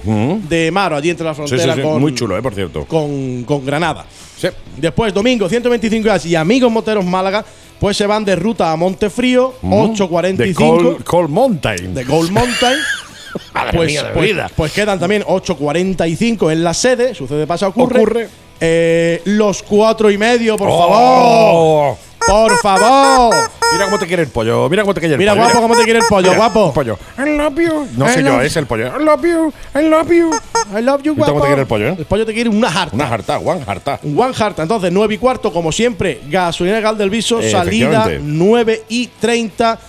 de 0.49 0.69
Maro, 0.71 0.97
allí 0.97 1.09
entre 1.09 1.25
la 1.25 1.33
Sí, 1.33 1.41
sí, 1.43 1.47
frontera 1.47 1.75
sí, 1.75 1.81
con, 1.81 2.01
muy 2.01 2.13
chulo, 2.13 2.37
eh, 2.37 2.41
por 2.41 2.53
cierto. 2.53 2.85
con, 2.85 3.43
con 3.45 3.65
Granada. 3.65 4.05
Sí. 4.37 4.49
Después, 4.77 5.13
domingo, 5.13 5.47
125 5.49 6.07
horas 6.09 6.25
y 6.25 6.35
amigos 6.35 6.71
moteros 6.71 7.05
Málaga, 7.05 7.43
pues 7.79 7.95
se 7.95 8.05
van 8.05 8.25
de 8.25 8.35
ruta 8.35 8.71
a 8.71 8.75
Montefrío, 8.75 9.53
De 9.61 9.69
8.45 9.69 10.53
Cold, 10.53 11.03
Cold 11.05 11.29
Mountain. 11.29 11.93
de 11.93 12.03
Gold 12.03 12.31
Mountain. 12.31 12.77
Madre 13.53 13.77
pues, 13.77 13.87
mía 13.91 14.03
de 14.03 14.09
pues, 14.11 14.25
vida. 14.31 14.49
pues 14.55 14.71
quedan 14.71 14.99
también 14.99 15.23
8.45 15.23 16.51
en 16.51 16.63
la 16.63 16.73
sede, 16.73 17.13
sucede, 17.15 17.45
pasa, 17.47 17.67
ocurre. 17.67 17.99
Ocurre. 18.01 18.29
Eh, 18.61 19.21
los 19.25 19.63
cuatro 19.63 20.11
y 20.11 20.17
medio, 20.17 20.57
por 20.57 20.67
Oh. 20.71 20.77
favor. 20.79 21.97
Por 22.27 22.57
favor. 22.59 23.33
Mira 23.71 23.85
cómo 23.85 23.97
te 23.97 24.05
quiere 24.05 24.23
el 24.23 24.29
pollo. 24.29 24.67
Mira 24.69 24.83
cómo 24.83 24.93
te 24.93 24.99
quiere 24.99 25.13
el 25.15 25.19
Mira, 25.19 25.31
pollo. 25.33 25.43
guapo, 25.45 25.61
cómo 25.61 25.75
te 25.77 25.83
quiere 25.83 25.99
el 25.99 26.05
pollo, 26.07 26.27
Mira, 26.27 26.37
guapo. 26.37 26.67
el 26.67 26.73
pollo. 26.73 26.99
I 27.17 27.37
love 27.37 27.55
you. 27.59 27.87
No 27.95 28.05
I 28.09 28.13
sé 28.13 28.23
yo, 28.23 28.41
es 28.41 28.55
el 28.57 28.65
pollo. 28.67 28.87
I 28.87 29.03
love 29.03 29.23
you. 29.23 29.53
I 29.73 29.83
love 29.87 30.11
you. 30.11 30.31
I 30.77 30.81
love 30.81 31.01
you, 31.01 31.13
¿Y 31.13 31.15
tú 31.15 31.21
cómo 31.21 31.31
guapo. 31.33 31.39
te 31.41 31.47
quiere 31.47 31.61
el 31.61 31.67
pollo, 31.67 31.87
eh? 31.87 31.95
El 31.97 32.05
pollo 32.05 32.25
te 32.25 32.33
quiere 32.33 32.49
una 32.49 32.69
jarta. 32.69 32.95
Una 32.95 33.07
jarta, 33.07 33.39
one 33.39 33.63
jarta. 33.65 33.99
One 34.03 34.33
Heart, 34.33 34.59
entonces 34.59 34.91
9 34.91 35.13
y 35.15 35.17
cuarto, 35.17 35.51
como 35.53 35.71
siempre, 35.71 36.21
gasolina 36.29 36.79
Gal 36.81 36.97
del 36.97 37.09
Viso, 37.09 37.39
Eh, 37.39 37.49
salida. 37.49 38.07
9 38.21 38.83
y 38.89 39.07
30. 39.07 39.79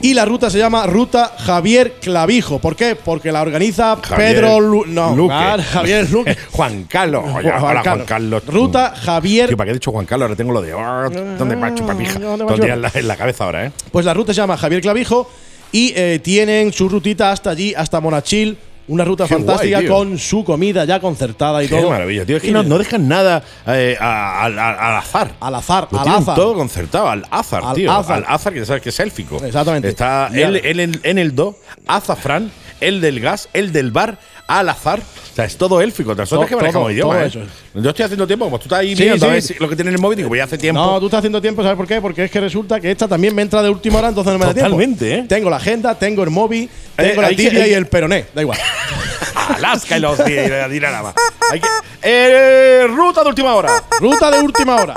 Y 0.00 0.14
la 0.14 0.24
ruta 0.24 0.50
se 0.50 0.58
llama 0.58 0.86
Ruta 0.86 1.32
Javier 1.38 1.94
Clavijo. 2.00 2.58
¿Por 2.58 2.74
qué? 2.74 2.96
Porque 2.96 3.30
la 3.30 3.42
organiza 3.42 3.96
Javier 4.02 4.34
Pedro 4.34 4.58
Lu- 4.60 4.86
no, 4.86 5.14
Luque. 5.14 5.34
Javier 5.72 6.10
Luque. 6.10 6.36
Juan 6.50 6.84
Carlos. 6.84 7.24
Oye, 7.26 7.50
Juan 7.50 7.62
hola, 7.62 7.70
Juan 7.72 7.82
Carlos. 7.84 8.06
Carlos. 8.08 8.42
Ruta 8.46 8.94
Javier. 8.96 9.48
Tío, 9.48 9.56
¿para 9.56 9.66
qué 9.66 9.70
he 9.72 9.74
dicho 9.74 9.92
Juan 9.92 10.06
Carlos? 10.06 10.26
Ahora 10.26 10.36
tengo 10.36 10.52
lo 10.52 10.60
de. 10.62 10.72
ah, 10.72 11.08
¿Dónde 11.38 11.54
va 11.56 11.74
chupapija? 11.74 12.18
¿dónde 12.18 12.44
va 12.44 12.54
Todo 12.54 12.64
en 12.66 12.82
la, 12.82 12.90
en 12.94 13.06
la 13.08 13.16
cabeza 13.16 13.44
ahora, 13.44 13.66
¿eh? 13.66 13.72
Pues 13.92 14.04
la 14.04 14.14
ruta 14.14 14.32
se 14.32 14.40
llama 14.40 14.56
Javier 14.56 14.80
Clavijo 14.80 15.30
y 15.70 15.92
eh, 15.94 16.18
tienen 16.22 16.72
su 16.72 16.88
rutita 16.88 17.30
hasta 17.30 17.50
allí, 17.50 17.72
hasta 17.76 18.00
Monachil. 18.00 18.58
Una 18.92 19.04
ruta 19.06 19.26
Qué 19.26 19.34
fantástica 19.34 19.78
guay, 19.78 19.86
con 19.88 20.18
su 20.18 20.44
comida 20.44 20.84
ya 20.84 21.00
concertada 21.00 21.62
y 21.64 21.68
Qué 21.68 21.76
todo. 21.76 21.88
maravilla, 21.88 22.26
tío. 22.26 22.36
Es 22.36 22.42
que 22.42 22.52
no, 22.52 22.62
no 22.62 22.76
dejan 22.76 23.08
nada 23.08 23.42
eh, 23.66 23.96
a- 23.98 24.44
al- 24.44 24.58
al- 24.58 24.78
al 24.78 24.96
azar. 24.96 25.32
Al 25.40 25.54
azar, 25.54 25.88
Lo 25.90 25.98
al 25.98 26.04
tienen 26.04 26.22
azar. 26.22 26.34
todo 26.34 26.52
concertado, 26.54 27.08
al 27.08 27.24
azar, 27.30 27.62
Al 27.64 27.74
tío. 27.74 27.90
azar. 27.90 28.24
Al 28.28 28.34
azar, 28.34 28.52
que 28.52 28.66
sabes 28.66 28.82
que 28.82 28.90
es 28.90 29.00
élfico. 29.00 29.42
Exactamente. 29.42 29.88
Está 29.88 30.28
Y 30.32 30.40
él, 30.40 30.56
él 30.62 30.80
en, 30.80 31.00
en 31.04 31.18
el 31.18 31.34
do, 31.34 31.56
azafrán, 31.86 32.50
el 32.80 33.00
del 33.00 33.20
gas, 33.20 33.48
el 33.54 33.72
del 33.72 33.92
bar, 33.92 34.18
al 34.46 34.68
azar. 34.68 35.00
O 35.00 35.34
sea, 35.34 35.44
es 35.46 35.56
todo 35.56 35.80
élfico. 35.80 36.14
Nosotros 36.14 36.46
que 36.48 36.56
manejamos 36.56 36.84
todo- 36.86 36.90
idioma, 36.92 37.14
todo 37.14 37.22
¿eh? 37.22 37.26
eso. 37.28 37.40
Yo 37.74 37.90
estoy 37.90 38.04
haciendo 38.04 38.26
tiempo, 38.26 38.44
como 38.44 38.58
tú 38.58 38.64
estás 38.64 38.80
ahí 38.80 38.94
Sí, 38.94 39.02
mirando 39.04 39.26
a 39.26 39.28
sí. 39.28 39.32
ver 39.32 39.42
si- 39.42 39.54
lo 39.54 39.68
que 39.68 39.76
tiene 39.76 39.88
en 39.90 39.94
el 39.96 40.00
móvil, 40.00 40.16
digo, 40.18 40.28
voy 40.28 40.40
a 40.40 40.44
hacer 40.44 40.58
tiempo. 40.58 40.80
No, 40.84 41.00
tú 41.00 41.06
estás 41.06 41.18
haciendo 41.18 41.40
tiempo, 41.40 41.62
¿sabes 41.62 41.76
por 41.76 41.86
qué? 41.86 42.00
Porque 42.02 42.24
es 42.24 42.30
que 42.30 42.40
resulta 42.40 42.78
que 42.80 42.90
esta 42.90 43.08
también 43.08 43.34
me 43.34 43.40
entra 43.42 43.62
de 43.62 43.70
última 43.70 43.98
hora, 44.00 44.08
entonces 44.08 44.32
no 44.32 44.38
me 44.38 44.44
da 44.46 44.52
tiempo. 44.52 44.70
Totalmente, 44.70 45.14
¿eh? 45.14 45.24
Tengo 45.28 45.48
la 45.48 45.56
agenda, 45.56 45.94
tengo 45.94 46.22
el 46.22 46.30
móvil, 46.30 46.68
tengo 46.96 47.22
la 47.22 47.28
que- 47.30 47.36
tibia 47.36 47.66
y 47.66 47.72
el 47.72 47.86
peroné. 47.86 48.26
Da 48.34 48.42
igual. 48.42 48.58
Alaska 49.56 49.96
y 49.96 50.00
los 50.00 50.18
Dinarama. 50.24 51.14
Hay 51.50 51.60
que- 51.60 51.68
eh, 52.02 52.86
ruta 52.88 53.22
de 53.22 53.28
última 53.30 53.54
hora. 53.54 53.70
Ruta 54.00 54.30
de 54.30 54.40
última 54.40 54.76
hora. 54.76 54.94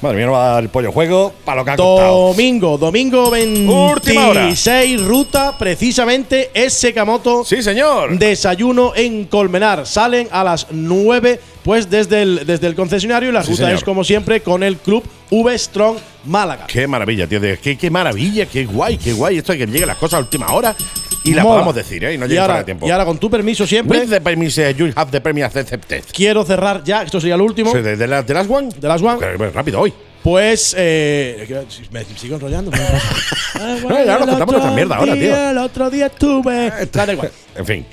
Madre 0.00 0.16
mía, 0.18 0.26
no 0.26 0.32
va 0.32 0.50
a 0.50 0.52
dar 0.54 0.62
el 0.62 0.68
pollo 0.68 0.92
juego 0.92 1.32
para 1.44 1.56
lo 1.60 1.64
que 1.64 1.70
ha 1.72 1.76
costado. 1.76 2.28
Domingo, 2.28 2.78
domingo 2.78 3.30
Última 3.30 4.28
hora. 4.28 4.42
26, 4.42 5.02
ruta 5.04 5.58
precisamente 5.58 6.50
es 6.54 6.86
Camoto. 6.94 7.44
Sí, 7.44 7.62
señor. 7.64 8.16
Desayuno 8.16 8.92
en 8.94 9.24
Colmenar. 9.24 9.86
Salen 9.86 10.28
a 10.30 10.44
las 10.44 10.68
9, 10.70 11.40
pues 11.64 11.90
desde 11.90 12.22
el, 12.22 12.46
desde 12.46 12.68
el 12.68 12.76
concesionario 12.76 13.30
y 13.30 13.32
la 13.32 13.42
Sí, 13.42 13.50
ruta 13.50 13.62
señor. 13.64 13.74
es 13.78 13.82
como 13.84 14.04
siempre 14.04 14.40
con 14.40 14.62
el 14.62 14.76
club 14.76 15.02
V 15.30 15.58
Strong 15.58 15.96
Málaga. 16.26 16.66
Qué 16.68 16.86
maravilla, 16.86 17.26
tío. 17.26 17.40
Qué, 17.60 17.76
qué 17.76 17.90
maravilla, 17.90 18.46
qué 18.46 18.66
guay, 18.66 18.98
qué 18.98 19.12
guay. 19.14 19.38
Esto 19.38 19.50
de 19.52 19.58
que 19.58 19.66
lleguen 19.66 19.88
las 19.88 19.96
cosas 19.98 20.18
a 20.18 20.20
última 20.20 20.52
hora 20.52 20.76
y 21.30 21.34
las 21.34 21.44
Mola. 21.44 21.54
podamos 21.56 21.74
decir, 21.74 22.04
¿eh? 22.04 22.14
Y 22.14 22.18
no 22.18 22.26
y, 22.26 22.36
ahora, 22.36 22.64
tiempo. 22.64 22.86
y 22.86 22.90
ahora, 22.90 23.04
con 23.04 23.18
tu 23.18 23.30
permiso 23.30 23.66
siempre, 23.66 24.00
With 24.00 24.08
the 24.10 24.20
permission, 24.20 24.72
you 24.74 24.90
have 24.96 25.10
the 25.10 25.20
permission 25.20 25.50
accepted. 25.58 26.04
quiero 26.12 26.44
cerrar 26.44 26.82
ya, 26.84 27.02
esto 27.02 27.20
sería 27.20 27.36
lo 27.36 27.44
último, 27.44 27.72
¿De, 27.72 27.96
de 27.96 28.06
la, 28.06 28.22
de 28.22 28.34
las 28.34 28.48
one? 28.48 28.68
de 28.78 28.88
las 28.88 29.02
One. 29.02 29.18
Bueno, 29.36 29.52
rápido, 29.52 29.80
hoy. 29.80 29.92
Pues, 30.22 30.74
eh, 30.76 31.66
me 31.92 32.04
sigo 32.16 32.34
enrollando. 32.36 32.70
No, 33.58 34.04
ya 34.04 34.18
nos 34.18 34.28
contamos 34.28 34.52
nuestra 34.52 34.70
mierda 34.72 34.96
ahora, 34.96 35.14
tío. 35.14 35.50
El 35.50 35.58
otro 35.58 35.90
día 35.90 36.06
estuve. 36.06 36.70
Da 36.92 37.12
igual. 37.12 37.30
En 37.56 37.66
fin. 37.66 37.86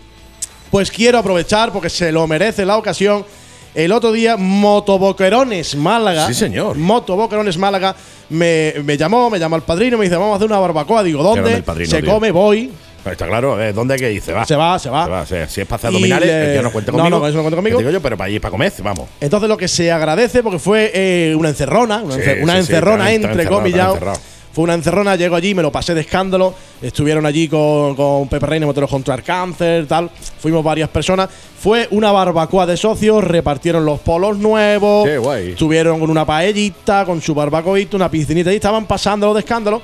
Pues 0.69 0.91
quiero 0.91 1.17
aprovechar 1.17 1.71
porque 1.71 1.89
se 1.89 2.11
lo 2.11 2.27
merece 2.27 2.65
la 2.65 2.77
ocasión. 2.77 3.25
El 3.73 3.91
otro 3.91 4.11
día, 4.11 4.37
Motoboquerones 4.37 5.75
Málaga. 5.75 6.27
Sí, 6.27 6.33
señor. 6.33 6.77
Motoboquerones 6.77 7.57
Málaga 7.57 7.95
me, 8.29 8.73
me 8.83 8.95
llamó, 8.97 9.29
me 9.29 9.39
llamó 9.39 9.55
el 9.55 9.63
padrino, 9.63 9.97
me 9.97 10.05
dice, 10.05 10.15
vamos 10.17 10.33
a 10.33 10.35
hacer 10.37 10.47
una 10.47 10.59
barbacoa. 10.59 11.03
Digo, 11.03 11.23
¿dónde? 11.23 11.61
padrino, 11.63 11.89
se 11.89 12.01
tío. 12.01 12.11
come, 12.13 12.31
voy. 12.31 12.71
Está 13.11 13.27
claro, 13.27 13.61
¿eh? 13.61 13.71
¿dónde 13.73 13.95
que? 13.97 14.19
Se 14.21 14.33
va. 14.33 14.45
Se 14.45 14.55
va, 14.55 14.79
se 14.79 14.89
va. 14.89 15.05
Se 15.05 15.11
va, 15.11 15.21
o 15.21 15.25
sea, 15.25 15.47
si 15.47 15.61
es 15.61 15.67
para 15.67 15.77
hacer 15.77 15.87
abdominales, 15.89 16.27
le- 16.29 16.47
que 16.47 16.55
ya 16.55 16.61
no 16.61 16.71
cuente 16.71 16.91
No, 16.91 16.97
conmigo. 16.97 17.15
no, 17.15 17.19
con 17.21 17.29
eso 17.29 17.37
no 17.37 17.43
cuente 17.43 17.55
conmigo. 17.57 17.77
Digo 17.79 17.91
yo, 17.91 18.01
pero 18.01 18.17
para 18.17 18.29
ir 18.29 18.41
para 18.41 18.51
comer, 18.51 18.73
vamos. 18.83 19.09
Entonces 19.21 19.47
lo 19.49 19.57
que 19.57 19.67
se 19.67 19.91
agradece, 19.91 20.41
porque 20.43 20.59
fue 20.59 20.91
eh, 20.93 21.35
una 21.37 21.49
encerrona, 21.49 21.97
una, 22.03 22.15
Sí, 22.15 22.21
ence- 22.21 22.43
una 22.43 22.53
sí, 22.53 22.57
sí, 22.63 22.71
encerrona 22.73 23.11
entre 23.11 23.45
comillas. 23.47 23.93
Fue 24.53 24.63
una 24.63 24.73
encerrona, 24.73 25.17
llego 25.17 25.35
allí, 25.35 25.53
me 25.53 25.61
lo 25.61 25.69
pasé 25.69 25.93
de 25.93 25.99
escándalo. 25.99 26.53
Estuvieron 26.81 27.25
allí 27.25 27.49
con, 27.49 27.93
con 27.93 28.29
Pepe 28.29 28.45
Reina, 28.45 28.65
Moteros 28.65 28.89
contra 28.89 29.13
el 29.15 29.21
Cáncer, 29.21 29.85
tal. 29.85 30.09
Fuimos 30.39 30.63
varias 30.63 30.87
personas. 30.87 31.27
Fue 31.59 31.89
una 31.91 32.13
barbacoa 32.13 32.65
de 32.65 32.77
socios, 32.77 33.21
repartieron 33.21 33.83
los 33.83 33.99
polos 33.99 34.37
nuevos. 34.37 35.05
Qué 35.05 35.17
guay. 35.17 35.49
Estuvieron 35.51 35.99
con 35.99 36.09
una 36.09 36.25
paellita, 36.25 37.03
con 37.03 37.21
su 37.21 37.35
barbacoita, 37.35 37.97
una 37.97 38.09
piscinita 38.09 38.53
y 38.53 38.55
estaban 38.55 38.85
pasándolo 38.85 39.33
de 39.33 39.41
escándalo. 39.41 39.81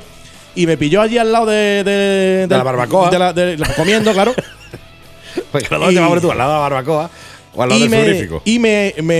Y 0.55 0.67
me 0.67 0.77
pilló 0.77 1.01
allí 1.01 1.17
al 1.17 1.31
lado 1.31 1.45
de, 1.45 1.83
de, 1.83 2.47
la 2.49 2.63
barbacoa. 2.63 3.09
de 3.09 3.19
la- 3.19 3.33
de 3.33 3.57
la- 3.57 3.73
comiendo, 3.75 4.11
claro. 4.13 4.33
Pues 5.51 5.67
que 5.67 5.73
¿dónde 5.75 5.91
Y- 5.91 5.95
te 5.95 5.99
vas 6.01 6.07
a 6.07 6.09
poner 6.09 6.21
tú? 6.21 6.31
¿Al 6.31 6.37
lado 6.37 6.49
de 6.51 6.55
la 6.57 6.61
barbacoa 6.61 7.09
o 7.53 7.63
al 7.63 7.69
lado 7.69 7.79
y 7.79 7.87
del 7.87 7.89
me, 7.89 8.33
y 8.45 8.59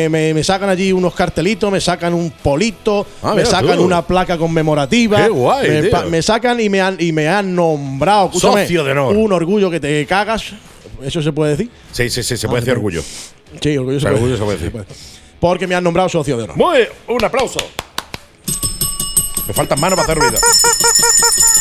me, 0.09 0.33
me- 0.33 0.43
sacan 0.43 0.69
allí 0.69 0.91
unos 0.91 1.13
cartelitos, 1.15 1.71
me 1.71 1.79
sacan 1.81 2.13
un 2.13 2.31
polito, 2.31 3.05
Ah, 3.23 3.33
me 3.33 3.45
sacan 3.45 3.77
tú. 3.77 3.83
una 3.83 4.01
placa 4.05 4.37
conmemorativa. 4.37 5.23
Qué 5.23 5.29
guay, 5.29 5.69
me, 5.69 5.81
tío. 5.83 5.91
pa- 5.91 6.05
me 6.05 6.21
sacan 6.21 6.59
y 6.59 6.69
me 6.69 6.81
han, 6.81 6.97
y 6.99 7.11
me 7.13 7.27
han 7.29 7.55
nombrado. 7.55 8.31
Socio 8.33 8.83
de 8.83 8.91
honor. 8.91 9.15
Un 9.15 9.31
orgullo 9.33 9.69
que 9.71 9.79
te 9.79 10.05
cagas. 10.05 10.43
¿Eso 11.01 11.21
se 11.21 11.31
puede 11.31 11.51
decir? 11.51 11.69
Sí, 11.91 12.09
sí, 12.09 12.23
sí, 12.23 12.37
se 12.37 12.47
puede 12.47 12.61
decir 12.61 12.73
orgullo. 12.73 13.01
Sí, 13.61 13.77
orgullo 13.77 13.99
se, 13.99 14.05
Pero 14.05 14.19
puede, 14.19 14.33
orgullo 14.35 14.55
se 14.57 14.69
puede 14.71 14.85
decir. 14.85 14.95
Porque 15.39 15.65
me 15.67 15.75
han 15.75 15.83
nombrado 15.83 16.07
socio 16.09 16.37
de 16.37 16.43
honor. 16.43 16.57
Muy 16.57 16.77
bien, 16.77 16.89
un 17.07 17.23
aplauso. 17.25 17.59
Me 19.47 19.53
faltan 19.53 19.79
manos 19.79 19.99
para 19.99 20.11
hacer 20.13 20.17
ruido. 20.17 20.39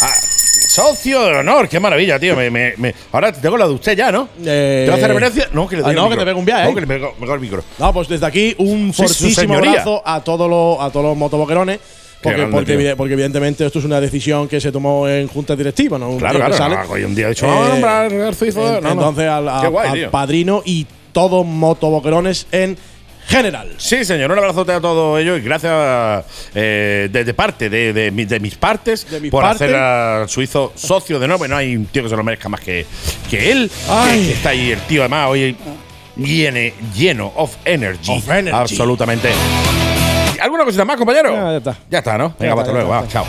Ah, 0.03 0.15
socio 0.69 1.23
de 1.23 1.37
honor, 1.39 1.69
qué 1.69 1.81
maravilla, 1.81 2.19
tío. 2.19 2.37
Me, 2.37 2.51
me, 2.51 2.75
me- 2.77 2.95
Ahora 3.13 3.33
tengo 3.33 3.57
la 3.57 3.67
de 3.67 3.75
usted 3.75 3.97
ya, 3.97 4.13
¿no? 4.13 4.29
Eh, 4.45 4.83
¿Te 4.85 4.91
va 4.91 4.95
a 4.95 4.97
hacer 4.97 5.09
reverencia? 5.09 5.49
No, 5.53 5.67
que 5.69 5.77
le 5.77 5.83
ah, 5.85 5.91
el 5.91 5.97
no, 5.97 6.09
que 6.09 6.17
te 6.17 6.25
pego 6.25 6.39
un 6.39 6.45
viaje, 6.45 6.65
No, 6.65 6.71
¿eh? 6.71 6.75
que 6.75 6.81
le 6.83 6.87
pego, 6.87 7.15
pego 7.19 7.35
el 7.35 7.41
micro. 7.41 7.65
No, 7.79 7.93
pues 7.93 8.09
desde 8.09 8.27
aquí 8.27 8.55
un 8.59 8.93
Sí, 8.93 9.03
fortísimo 9.03 9.55
abrazo 9.57 10.03
a 10.05 10.21
todos 10.23 10.49
los, 10.49 10.81
a 10.81 10.91
todos 10.91 11.07
los 11.07 11.17
motoboquerones. 11.17 11.81
Porque, 12.23 12.37
grande, 12.37 12.53
porque, 12.55 12.67
tío. 12.73 12.81
evide- 12.81 12.97
porque 12.97 13.15
evidentemente 13.15 13.65
esto 13.65 13.79
es 13.79 13.85
una 13.87 13.99
decisión 13.99 14.47
que 14.47 14.61
se 14.61 14.71
tomó 14.71 15.09
en 15.09 15.27
junta 15.27 15.57
directiva, 15.57 15.99
¿no? 15.99 16.19
Claro, 16.19 16.39
claro. 16.39 16.55
sale. 16.55 16.77
no, 16.77 16.83
hoy 16.93 17.03
un 17.05 17.15
día 17.15 17.27
he 17.27 17.31
dicho, 17.31 17.47
vamos 17.47 17.67
a 17.67 17.69
nombrar 17.71 18.13
al 18.13 18.35
suizo. 18.35 18.61
En- 18.69 18.75
No, 18.75 18.81
no. 18.81 18.91
entonces 18.93 19.27
al, 19.29 19.49
a- 19.49 19.67
guay, 19.69 20.03
al 20.05 20.11
padrino 20.11 20.63
y 20.65 20.87
todos 21.13 21.47
motoboquerones 21.47 22.47
en 22.53 22.77
general. 23.27 23.73
Sí, 23.79 24.05
señor, 24.05 24.31
un 24.33 24.39
abrazote 24.39 24.73
a 24.73 24.81
todos 24.81 25.21
ellos 25.21 25.39
y 25.39 25.43
gracias 25.43 26.25
eh, 26.55 27.09
de, 27.13 27.25
de 27.25 27.35
parte, 27.35 27.71
de, 27.71 27.93
de 27.93 28.11
mi- 28.11 28.25
de 28.25 28.41
mis 28.41 28.55
partes, 28.57 29.07
por 29.31 29.45
hacer 29.45 29.75
al 29.75 30.29
suizo 30.29 30.73
socio 30.75 31.19
de 31.19 31.29
nuevo. 31.29 31.47
No 31.47 31.57
hay 31.57 31.77
un 31.77 31.87
tío 31.87 32.03
que 32.03 32.09
se 32.09 32.17
lo 32.17 32.23
merezca 32.25 32.49
más 32.49 32.61
que, 32.61 32.87
que 33.31 33.51
él. 33.53 33.71
Ay. 33.89 34.21
Que, 34.21 34.27
que 34.27 34.33
está 34.33 34.49
ahí 34.51 34.73
el 34.73 34.81
tío, 34.81 35.03
además, 35.03 35.29
hoy 35.31 35.57
viene 36.17 36.75
lleno 36.95 37.33
of 37.37 37.55
energy. 37.65 38.11
Of 38.13 38.29
energy. 38.29 38.57
Absolutamente. 38.57 39.31
¿Alguna 40.41 40.65
cosita 40.65 40.85
más, 40.85 40.97
compañero? 40.97 41.33
Ya, 41.33 41.51
ya 41.53 41.57
está. 41.59 41.77
Ya 41.91 41.99
está, 41.99 42.19
¿no? 42.19 42.29
Ya 42.31 42.35
Venga, 42.39 42.51
está, 42.53 42.61
hasta 42.63 42.73
ya 42.73 42.79
luego. 42.87 42.95
está, 43.05 43.09
chao. 43.13 43.27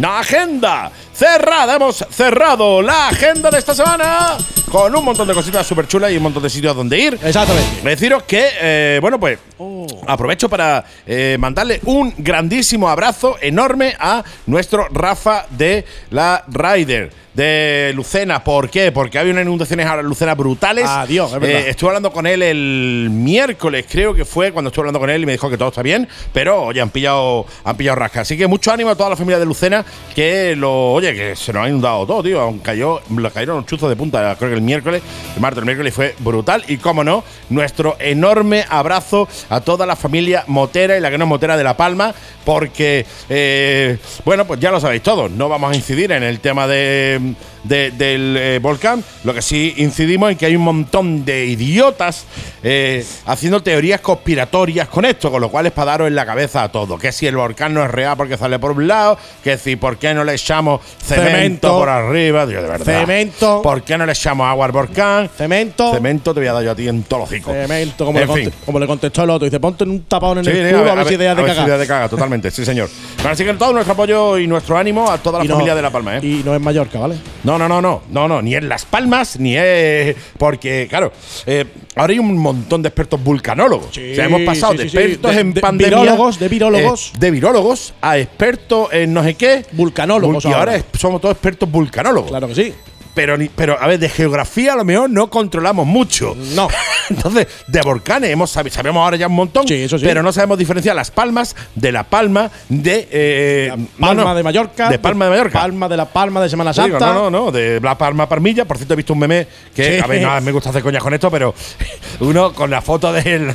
La 0.00 0.20
agenda 0.20 0.90
cerrada. 1.18 1.74
Hemos 1.74 2.04
cerrado 2.10 2.80
la 2.80 3.08
agenda 3.08 3.50
de 3.50 3.58
esta 3.58 3.74
semana 3.74 4.36
con 4.70 4.94
un 4.94 5.04
montón 5.04 5.26
de 5.26 5.34
cositas 5.34 5.66
súper 5.66 5.88
chulas 5.88 6.12
y 6.12 6.16
un 6.16 6.22
montón 6.22 6.42
de 6.44 6.48
sitios 6.50 6.76
donde 6.76 6.96
ir. 6.96 7.18
Exactamente. 7.24 7.82
Deciros 7.82 8.22
que, 8.22 8.48
eh, 8.60 8.98
bueno, 9.00 9.18
pues 9.18 9.38
Oh. 9.60 9.86
aprovecho 10.06 10.48
para 10.48 10.84
eh, 11.04 11.36
mandarle 11.40 11.80
un 11.86 12.14
grandísimo 12.18 12.88
abrazo 12.88 13.36
enorme 13.40 13.96
a 13.98 14.22
nuestro 14.46 14.86
Rafa 14.92 15.46
de 15.50 15.84
la 16.10 16.44
Rider 16.46 17.10
de 17.34 17.92
Lucena. 17.94 18.42
¿Por 18.42 18.68
qué? 18.70 18.90
Porque 18.92 19.18
había 19.18 19.32
unas 19.32 19.44
inundaciones 19.44 19.86
ahora 19.86 20.00
en 20.02 20.06
Lucena 20.08 20.34
brutales. 20.34 20.84
Adiós, 20.86 21.32
es 21.32 21.40
verdad. 21.40 21.60
Eh, 21.60 21.70
estuve 21.70 21.90
hablando 21.90 22.12
con 22.12 22.26
él 22.26 22.42
el 22.42 23.08
miércoles, 23.10 23.84
creo 23.90 24.14
que 24.14 24.24
fue 24.24 24.52
cuando 24.52 24.68
estuve 24.68 24.82
hablando 24.82 24.98
con 25.00 25.10
él 25.10 25.22
y 25.22 25.26
me 25.26 25.32
dijo 25.32 25.48
que 25.50 25.56
todo 25.58 25.68
está 25.68 25.82
bien, 25.82 26.08
pero 26.32 26.62
oye, 26.64 26.80
han 26.80 26.90
pillado, 26.90 27.44
han 27.64 27.76
pillado 27.76 27.96
rasca. 27.96 28.20
Así 28.22 28.36
que 28.36 28.46
mucho 28.46 28.72
ánimo 28.72 28.90
a 28.90 28.96
toda 28.96 29.10
la 29.10 29.16
familia 29.16 29.38
de 29.40 29.44
Lucena 29.46 29.84
que 30.14 30.54
lo, 30.56 30.92
oye, 30.92 31.07
que 31.14 31.36
se 31.36 31.52
nos 31.52 31.64
ha 31.64 31.68
inundado 31.68 32.06
todo, 32.06 32.22
tío. 32.22 32.40
Aunque 32.40 32.62
cayó, 32.62 33.00
le 33.16 33.30
cayeron 33.30 33.64
chuzos 33.66 33.88
de 33.88 33.96
punta, 33.96 34.34
creo 34.36 34.50
que 34.50 34.56
el 34.56 34.62
miércoles, 34.62 35.02
el 35.34 35.40
martes, 35.40 35.58
el 35.58 35.64
miércoles 35.64 35.94
fue 35.94 36.14
brutal. 36.18 36.64
Y 36.68 36.76
cómo 36.78 37.04
no, 37.04 37.24
nuestro 37.50 37.96
enorme 38.00 38.64
abrazo 38.68 39.28
a 39.50 39.60
toda 39.60 39.86
la 39.86 39.96
familia 39.96 40.44
motera 40.46 40.96
y 40.96 41.00
la 41.00 41.10
que 41.10 41.18
no 41.18 41.24
es 41.24 41.28
motera 41.28 41.56
de 41.56 41.64
La 41.64 41.76
Palma, 41.76 42.14
porque, 42.44 43.04
eh, 43.28 43.98
bueno, 44.24 44.46
pues 44.46 44.58
ya 44.60 44.70
lo 44.70 44.80
sabéis 44.80 45.02
todos, 45.02 45.30
no 45.30 45.48
vamos 45.48 45.72
a 45.72 45.76
incidir 45.76 46.12
en 46.12 46.22
el 46.22 46.40
tema 46.40 46.66
de, 46.66 47.34
de- 47.64 47.90
del 47.90 48.36
eh, 48.38 48.58
volcán, 48.62 49.04
lo 49.24 49.34
que 49.34 49.42
sí 49.42 49.74
incidimos 49.76 50.30
en 50.30 50.38
que 50.38 50.46
hay 50.46 50.56
un 50.56 50.62
montón 50.62 51.24
de 51.24 51.44
idiotas 51.46 52.24
eh, 52.62 53.04
haciendo 53.26 53.62
teorías 53.62 54.00
conspiratorias 54.00 54.88
con 54.88 55.04
esto, 55.04 55.30
con 55.30 55.40
lo 55.42 55.50
cual 55.50 55.66
es 55.66 55.72
para 55.72 55.92
daros 55.92 56.08
en 56.08 56.14
la 56.14 56.24
cabeza 56.24 56.62
a 56.62 56.72
todo, 56.72 56.96
que 56.98 57.12
si 57.12 57.26
el 57.26 57.36
volcán 57.36 57.74
no 57.74 57.84
es 57.84 57.90
real 57.90 58.16
porque 58.16 58.36
sale 58.38 58.58
por 58.58 58.72
un 58.72 58.88
lado, 58.88 59.18
que 59.44 59.58
si 59.58 59.76
por 59.76 59.98
qué 59.98 60.14
no 60.14 60.24
le 60.24 60.32
echamos 60.34 60.80
cemento, 61.02 61.30
Cemento. 61.30 61.78
por 61.78 61.88
arriba, 61.88 62.46
tío, 62.46 62.60
de 62.62 62.68
verdad. 62.68 62.84
Cemento. 63.00 63.62
¿Por 63.62 63.82
qué 63.82 63.96
no 63.96 64.04
le 64.06 64.12
echamos 64.12 64.46
agua 64.46 64.66
al 64.66 64.72
volcán? 64.72 65.28
Cemento. 65.36 65.92
Cemento 65.94 66.34
te 66.34 66.40
voy 66.40 66.48
a 66.48 66.52
dar 66.52 66.64
yo 66.64 66.70
a 66.72 66.74
ti 66.74 66.88
en 66.88 67.02
todo 67.04 67.20
los. 67.20 67.28
Cemento, 67.30 68.04
como, 68.04 68.18
En 68.18 68.26
le 68.28 68.34
fin. 68.34 68.44
conte- 68.50 68.58
como 68.66 68.78
le 68.78 68.86
contestó 68.86 69.22
el 69.24 69.30
otro. 69.30 69.44
Dice, 69.46 69.60
ponte 69.60 69.84
un 69.84 70.02
tapón 70.04 70.38
en 70.38 70.44
Sí, 70.44 70.50
el 70.50 70.68
culo 70.76 70.90
a, 70.90 70.94
ver 70.94 71.06
si 71.08 71.14
a 71.14 71.18
de 71.18 71.24
ver 71.34 71.36
si 71.38 71.42
cagar. 71.46 71.66
idea 71.68 71.78
de 71.78 71.86
cagar, 71.86 72.08
totalmente, 72.10 72.50
sí, 72.50 72.64
señor. 72.64 72.88
Así 73.28 73.44
que 73.44 73.54
todo 73.54 73.72
nuestro 73.72 73.92
apoyo 73.94 74.38
y 74.38 74.46
nuestro 74.46 74.76
ánimo 74.76 75.10
a 75.10 75.18
toda 75.18 75.38
la 75.38 75.44
Y 75.44 75.48
no- 75.48 75.54
familia 75.54 75.74
de 75.74 75.82
La 75.82 75.90
Palma, 75.90 76.18
¿eh? 76.18 76.20
Y 76.22 76.42
no 76.44 76.54
es 76.54 76.60
Mallorca, 76.60 76.98
¿vale? 76.98 77.16
No, 77.44 77.58
no, 77.58 77.68
no, 77.68 77.80
no, 77.80 78.02
no, 78.10 78.28
no, 78.28 78.42
ni 78.42 78.54
en 78.54 78.68
Las 78.68 78.84
Palmas, 78.84 79.38
ni 79.38 79.56
es. 79.56 80.16
Porque, 80.36 80.86
claro, 80.88 81.12
eh, 81.46 81.64
ahora 81.96 82.12
hay 82.12 82.18
un 82.18 82.36
montón 82.36 82.82
de 82.82 82.88
expertos 82.88 83.22
vulcanólogos. 83.22 83.88
Sí, 83.94 84.12
o 84.12 84.14
sea, 84.14 84.24
hemos 84.26 84.42
pasado 84.42 84.72
sí, 84.72 84.78
de 84.78 84.84
expertos 84.84 85.34
De- 85.34 85.40
en 85.40 85.54
de 85.54 85.60
pandemia. 85.60 85.98
virólogos, 86.00 86.38
de 86.38 86.48
virólogos. 86.48 87.12
eh, 87.14 87.18
de 87.18 87.30
virólogos 87.30 87.94
a 88.00 88.18
expertos 88.18 88.88
en 88.92 89.12
no 89.14 89.22
sé 89.24 89.34
qué. 89.34 89.64
Vulcanólogos 89.72 90.44
Y 90.44 90.48
ahora 90.48 90.58
ahora. 90.58 90.76
Somos 90.98 91.20
todos 91.20 91.34
expertos 91.34 91.70
vulcanólogos. 91.70 92.30
Claro 92.30 92.48
que 92.48 92.54
sí. 92.54 92.74
Pero, 93.14 93.36
pero, 93.56 93.76
a 93.80 93.88
ver, 93.88 93.98
de 93.98 94.08
geografía 94.08 94.74
a 94.74 94.76
lo 94.76 94.84
mejor 94.84 95.10
no 95.10 95.28
controlamos 95.28 95.84
mucho. 95.88 96.36
No. 96.54 96.68
Entonces, 97.10 97.48
de 97.66 97.80
volcanes 97.80 98.30
hemos 98.30 98.48
sabemos 98.50 98.86
ahora 99.02 99.16
ya 99.16 99.26
un 99.26 99.32
montón, 99.34 99.66
Sí, 99.66 99.74
eso 99.74 99.98
sí. 99.98 100.04
pero 100.04 100.22
no 100.22 100.30
sabemos 100.32 100.56
diferenciar 100.56 100.94
las 100.94 101.10
palmas 101.10 101.56
de 101.74 101.90
la 101.90 102.04
palma 102.04 102.48
de. 102.68 103.08
eh, 103.10 103.72
no, 103.76 103.86
Palma 104.06 104.22
no, 104.24 104.34
de 104.36 104.42
Mallorca. 104.44 104.88
De 104.88 105.00
Palma 105.00 105.24
de 105.24 105.30
Mallorca. 105.32 105.58
Palma 105.58 105.88
de 105.88 105.96
la 105.96 106.04
Palma 106.04 106.40
de 106.40 106.48
Semana 106.48 106.70
digo, 106.72 106.90
Santa. 106.90 107.06
no, 107.12 107.28
no, 107.28 107.46
no, 107.46 107.50
de 107.50 107.80
la 107.80 107.98
Palma 107.98 108.28
Parmilla. 108.28 108.64
Por 108.66 108.76
cierto, 108.76 108.94
he 108.94 108.96
visto 108.98 109.14
un 109.14 109.18
meme 109.18 109.48
que, 109.74 109.96
Sí. 109.96 110.04
a 110.04 110.06
ver, 110.06 110.22
nada, 110.22 110.40
me 110.40 110.52
gusta 110.52 110.70
hacer 110.70 110.82
coñas 110.84 111.02
con 111.02 111.12
esto, 111.12 111.28
pero 111.28 111.52
uno 112.20 112.52
con 112.52 112.70
la 112.70 112.80
foto 112.82 113.12
del. 113.12 113.52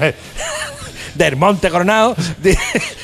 Del 1.15 1.35
Monte 1.35 1.69
Coronado 1.69 2.15
y 2.17 2.21
Dice 2.47 2.57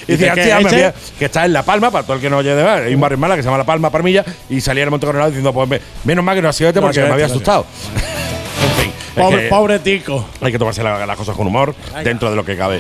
decía, 0.07 0.33
que 0.33 0.39
"Hostia, 0.41 0.55
me 0.59 0.61
ese- 0.67 0.75
voy 0.75 0.83
a- 0.85 0.93
que 1.19 1.25
está 1.25 1.45
en 1.45 1.53
La 1.53 1.63
Palma, 1.63 1.91
para 1.91 2.03
todo 2.03 2.15
el 2.15 2.21
que 2.21 2.29
no 2.29 2.37
oye 2.37 2.55
de 2.55 2.63
mar, 2.63 2.83
hay 2.83 2.93
un 2.95 3.01
barrio 3.01 3.15
en 3.15 3.19
Málaga 3.21 3.37
que 3.37 3.43
se 3.43 3.47
llama 3.47 3.57
La 3.59 3.65
Palma 3.65 3.89
Parmilla 3.91 4.25
y 4.49 4.59
salía 4.61 4.83
el 4.83 4.89
Monte 4.91 5.05
Coronado 5.05 5.29
diciendo, 5.29 5.53
pues 5.53 5.69
me- 5.69 5.81
menos 6.05 6.23
mal 6.25 6.35
que 6.35 6.41
no 6.41 6.49
ha 6.49 6.53
sido 6.53 6.69
este 6.69 6.81
porque 6.81 6.99
me 7.01 7.07
había 7.09 7.25
este, 7.27 7.37
no 7.45 7.51
ha 7.51 7.59
asustado. 7.59 7.65
Pobre, 9.23 9.43
que- 9.43 9.47
pobre 9.49 9.79
tico. 9.79 10.25
Hay 10.41 10.51
que 10.51 10.59
tomarse 10.59 10.81
la- 10.83 11.05
las 11.05 11.17
cosas 11.17 11.35
con 11.35 11.47
humor, 11.47 11.73
dentro 12.03 12.29
de 12.29 12.35
lo 12.35 12.43
que 12.45 12.55
cabe. 12.57 12.79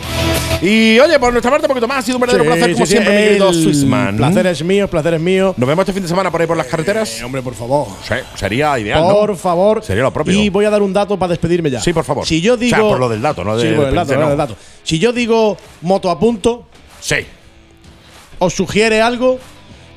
Y 0.61 0.99
oye, 0.99 1.19
por 1.19 1.31
nuestra 1.31 1.51
parte, 1.51 1.65
un 1.65 1.69
poquito 1.69 1.87
más. 1.87 1.99
Ha 1.99 2.01
sido 2.01 2.17
un 2.17 2.21
verdadero 2.21 2.43
Sí, 2.43 2.49
placer, 2.49 2.73
como 2.73 2.85
sí, 2.85 2.91
siempre, 2.91 3.15
mi 3.15 3.23
querido 3.23 3.53
Swissman. 3.53 4.17
placer 4.17 4.47
es 4.47 4.63
mío, 4.63 4.87
placer 4.89 5.13
es 5.13 5.21
mío. 5.21 5.53
Nos 5.57 5.67
vemos 5.67 5.83
este 5.83 5.93
fin 5.93 6.01
de 6.03 6.09
semana 6.09 6.31
por 6.31 6.41
ahí 6.41 6.47
por 6.47 6.57
las 6.57 6.67
carreteras. 6.67 7.19
Eh, 7.19 7.23
hombre, 7.23 7.41
por 7.41 7.53
favor. 7.55 7.87
Sí, 8.07 8.15
sería 8.35 8.77
ideal, 8.79 9.01
¿no? 9.01 9.13
Por 9.13 9.35
favor. 9.37 9.83
Sería 9.83 10.03
lo 10.03 10.11
propio. 10.13 10.33
Y 10.33 10.49
voy 10.49 10.65
a 10.65 10.69
dar 10.69 10.81
un 10.81 10.93
dato 10.93 11.17
para 11.17 11.29
despedirme 11.29 11.69
ya. 11.69 11.81
Sí, 11.81 11.93
por 11.93 12.03
favor. 12.03 12.25
Si 12.25 12.41
yo 12.41 12.55
O 12.55 12.57
sea, 12.57 12.65
digo. 12.77 12.89
por 12.89 12.99
lo 12.99 13.09
del 13.09 13.21
dato, 13.21 13.43
no 13.43 13.57
de- 13.57 13.69
Sí, 13.69 13.75
por 13.75 13.87
el 13.87 13.95
dato, 13.95 14.15
no. 14.15 14.35
dato. 14.35 14.55
Si 14.83 14.99
yo 14.99 15.13
digo 15.13 15.57
moto 15.81 16.09
a 16.09 16.19
punto, 16.19 16.65
Sí. 16.99 17.15
os 18.39 18.53
sugiere 18.53 19.01
algo, 19.01 19.39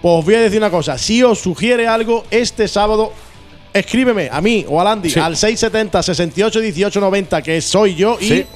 pues 0.01 0.19
os 0.19 0.25
voy 0.25 0.35
a 0.35 0.41
decir 0.41 0.59
una 0.59 0.71
cosa. 0.71 0.99
Si 0.99 1.23
os 1.23 1.39
sugiere 1.41 1.87
algo, 1.89 2.25
este 2.31 2.69
sábado. 2.69 3.13
Escríbeme 3.73 4.29
a 4.31 4.41
mí 4.41 4.65
o 4.69 4.81
a 4.81 4.85
Landy 4.85 5.09
Sí. 5.11 5.19
al 5.19 5.37
670 5.37 6.03
68 6.03 6.61
18 6.61 7.01
90, 7.01 7.43
que 7.43 7.61
soy 7.61 7.95
yo, 7.95 8.19
y 8.21 8.29
Sí. 8.29 8.47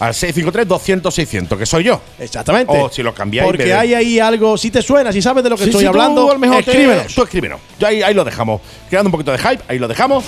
Al 0.00 0.14
653-200-600, 0.14 1.58
que 1.58 1.66
soy 1.66 1.84
yo. 1.84 2.00
Exactamente. 2.18 2.72
O 2.76 2.88
si 2.90 3.02
lo 3.02 3.12
cambiáis. 3.14 3.46
Porque 3.46 3.66
me- 3.66 3.72
hay 3.72 3.94
ahí 3.94 4.18
algo, 4.20 4.56
si 4.56 4.70
te 4.70 4.80
suena, 4.82 5.12
si 5.12 5.20
sabes 5.20 5.44
de 5.44 5.50
lo 5.50 5.56
que 5.56 5.64
Sí, 5.64 5.70
estoy 5.70 5.84
tú 5.84 5.88
hablando, 5.90 6.26
lo 6.32 6.38
mejor 6.38 6.62
te- 6.64 6.70
escríbenos. 6.70 7.14
Tú 7.14 7.22
escríbenos. 7.22 7.60
Ya 7.78 7.88
ahí, 7.88 8.02
ahí 8.02 8.14
lo 8.14 8.24
dejamos. 8.24 8.60
Creando 8.88 9.08
un 9.08 9.12
poquito 9.12 9.32
de 9.32 9.38
hype, 9.38 9.62
ahí 9.68 9.78
lo 9.78 9.88
dejamos. 9.88 10.24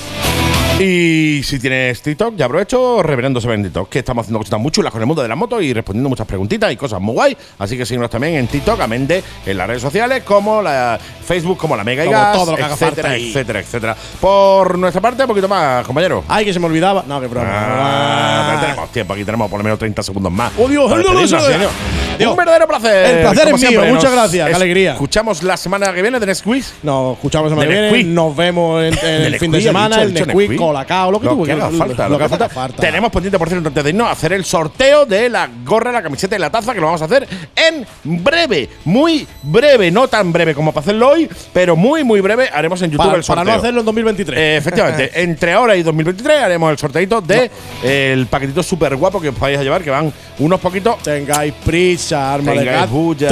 Y 0.80 1.42
si 1.42 1.58
tienes 1.58 2.00
TikTok, 2.00 2.36
ya 2.36 2.46
aprovecho, 2.46 3.02
Reverendo 3.02 3.38
se 3.38 3.52
en 3.52 3.64
TikTok, 3.64 3.90
que 3.90 3.98
estamos 3.98 4.22
haciendo 4.22 4.38
cositas 4.38 4.58
muy 4.58 4.70
chulas 4.70 4.90
con 4.90 5.02
el 5.02 5.06
mundo 5.06 5.20
de 5.20 5.28
la 5.28 5.36
moto 5.36 5.60
y 5.60 5.74
respondiendo 5.74 6.08
muchas 6.08 6.26
preguntitas 6.26 6.72
y 6.72 6.76
cosas 6.76 7.02
muy 7.02 7.12
guay. 7.12 7.36
Así 7.58 7.76
que 7.76 7.84
síguenos 7.84 8.08
también 8.08 8.36
en 8.36 8.46
TikTok, 8.46 8.80
amén 8.80 9.06
de 9.06 9.22
en 9.44 9.58
las 9.58 9.66
redes 9.66 9.82
sociales, 9.82 10.22
como 10.22 10.62
la 10.62 10.98
Facebook, 11.22 11.58
como 11.58 11.76
la 11.76 11.84
Mega 11.84 12.06
y 12.06 12.08
Gas, 12.08 12.34
todo 12.34 12.52
lo 12.52 12.56
que 12.56 12.62
etcétera, 12.62 13.14
etcétera, 13.14 13.60
etcétera. 13.60 13.96
Por 14.22 14.78
nuestra 14.78 15.02
parte, 15.02 15.22
un 15.22 15.28
poquito 15.28 15.48
más, 15.48 15.84
compañero. 15.84 16.24
Ay, 16.26 16.46
que 16.46 16.52
se 16.54 16.58
me 16.58 16.64
olvidaba. 16.64 17.04
No, 17.06 17.20
qué 17.20 17.26
broma. 17.26 17.46
Ah, 17.52 18.46
pero 18.48 18.60
tenemos 18.62 18.92
tiempo, 18.92 19.12
aquí 19.12 19.24
tenemos 19.24 19.50
por 19.50 19.58
lo 19.58 19.64
menos 19.64 19.78
30 19.78 20.02
segundos 20.02 20.32
más. 20.32 20.50
Oh, 20.58 20.66
Dios, 20.66 20.90
Para 20.90 21.02
se 21.02 21.12
lo 21.12 21.42
señor. 21.42 21.70
Dios. 22.18 22.30
Un 22.30 22.36
verdadero 22.36 22.66
placer. 22.66 23.16
El 23.16 23.20
placer 23.20 23.44
como 23.44 23.56
es 23.56 23.62
mío, 23.62 23.70
siempre. 23.70 23.92
muchas 23.92 24.12
gracias, 24.12 24.48
qué 24.48 24.54
alegría. 24.54 24.92
Escuchamos 24.92 25.42
la 25.42 25.56
semana 25.56 25.92
que 25.92 26.00
viene 26.00 26.18
de 26.18 26.26
Next 26.26 26.44
Quiz. 26.44 26.72
Nos 26.82 27.14
escuchamos 27.14 27.50
la 27.50 27.56
semana 27.56 27.70
que 27.70 27.92
viene. 27.92 28.04
Nos 28.14 28.34
vemos 28.34 28.82
en, 28.82 28.94
el 29.04 29.38
fin 29.38 29.50
de 29.50 29.60
semana. 29.60 30.04
dicho, 30.04 30.24
el 30.24 30.30
ha 30.30 30.69
Nesquik, 30.72 30.90
Nesquik. 30.90 30.90
Colacao, 30.90 31.10
lo 31.10 31.20
que 31.20 31.26
Lo 31.26 31.36
tú 31.36 31.44
que 31.44 31.52
haga 31.52 31.70
falta, 31.70 32.08
Lo 32.08 32.18
que 32.18 32.24
haga 32.24 32.48
falta. 32.48 32.80
Tenemos 32.80 33.10
pendiente, 33.10 33.38
por 33.38 33.48
cierto, 33.48 33.68
antes 33.68 33.84
de 33.84 33.90
irnos, 33.90 34.10
hacer 34.10 34.32
el 34.32 34.44
sorteo 34.44 35.06
de 35.06 35.28
la 35.28 35.48
gorra, 35.64 35.92
la 35.92 36.02
camiseta 36.02 36.36
y 36.36 36.38
la 36.38 36.50
taza, 36.50 36.72
que 36.72 36.80
lo 36.80 36.86
vamos 36.86 37.02
a 37.02 37.06
hacer 37.06 37.26
en 37.56 37.86
breve. 38.22 38.68
Muy 38.84 39.26
breve, 39.42 39.90
no 39.90 40.08
tan 40.08 40.32
breve 40.32 40.54
como 40.54 40.72
para 40.72 40.82
hacerlo 40.82 41.10
hoy, 41.10 41.28
pero 41.52 41.76
muy, 41.76 42.04
muy 42.04 42.20
breve. 42.20 42.48
Haremos 42.52 42.80
en 42.82 42.90
YouTube 42.90 43.06
Para, 43.06 43.18
el 43.18 43.24
sorteo. 43.24 43.44
para 43.44 43.56
no 43.56 43.58
hacerlo 43.60 43.80
en 43.80 43.86
2023. 43.86 44.38
Eh, 44.38 44.56
efectivamente, 44.56 45.10
entre 45.22 45.52
ahora 45.52 45.76
y 45.76 45.82
2023 45.82 46.42
haremos 46.42 46.70
el 46.70 46.78
sorteito 46.78 47.20
de 47.20 47.50
el 47.82 48.26
paquetito 48.26 48.62
súper 48.62 48.96
guapo 48.96 49.20
que 49.20 49.28
os 49.30 49.38
vais 49.38 49.58
a 49.58 49.62
llevar, 49.62 49.82
que 49.82 49.90
van 49.90 50.12
unos 50.38 50.60
poquitos. 50.60 50.98
Tengáis 51.02 51.52
prisa, 51.64 52.34
arma 52.34 52.52
de 52.52 52.58
Tengáis 52.58 52.90
bulla, 52.90 53.28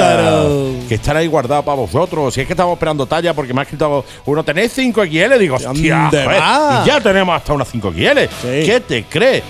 que 0.87 0.95
están 0.95 1.17
ahí 1.17 1.27
guardados 1.27 1.65
para 1.65 1.75
vosotros. 1.77 2.33
Si 2.33 2.41
es 2.41 2.47
que 2.47 2.53
estamos 2.53 2.73
esperando 2.73 3.05
talla, 3.05 3.33
porque 3.33 3.53
me 3.53 3.61
ha 3.61 3.63
escrito 3.63 4.05
uno, 4.25 4.43
tenéis 4.43 4.77
5XL, 4.77 5.37
digo, 5.37 5.55
hostia, 5.55 6.09
y 6.11 6.87
ya 6.87 6.99
tenemos 7.01 7.28
hasta 7.33 7.53
una 7.53 7.65
5XL. 7.65 8.29
Sí. 8.41 8.65
¿Qué 8.65 8.83
te 8.85 9.03
crees? 9.03 9.43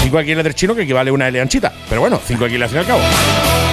5XL 0.00 0.42
del 0.42 0.54
chino 0.54 0.74
que 0.74 0.82
equivale 0.82 1.10
a 1.10 1.12
una 1.12 1.28
L 1.28 1.40
anchita. 1.40 1.72
Pero 1.88 2.00
bueno, 2.00 2.20
5XL 2.20 2.62
al 2.62 2.68
fin 2.68 2.76
y 2.76 2.80
al 2.80 2.86
cabo. 2.86 3.00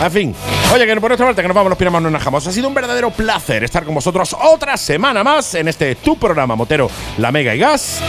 En 0.04 0.12
fin. 0.12 0.36
Oye, 0.74 0.86
que 0.86 0.96
por 1.00 1.10
nuestra 1.10 1.26
parte, 1.26 1.42
que 1.42 1.48
nos 1.48 1.56
vamos, 1.56 1.70
nos 1.70 1.78
piramos, 1.78 2.02
no 2.02 2.10
nos 2.10 2.20
dejamos. 2.20 2.46
Ha 2.46 2.52
sido 2.52 2.68
un 2.68 2.74
verdadero 2.74 3.10
placer 3.12 3.64
estar 3.64 3.84
con 3.84 3.96
vosotros 3.96 4.36
otra 4.40 4.78
semana 4.78 5.24
más 5.24 5.56
en 5.56 5.68
este 5.68 5.96
tu 5.96 6.18
programa 6.18 6.56
motero, 6.56 6.90
La 7.18 7.32
Mega 7.32 7.56
y 7.56 7.60
Gas. 7.60 8.02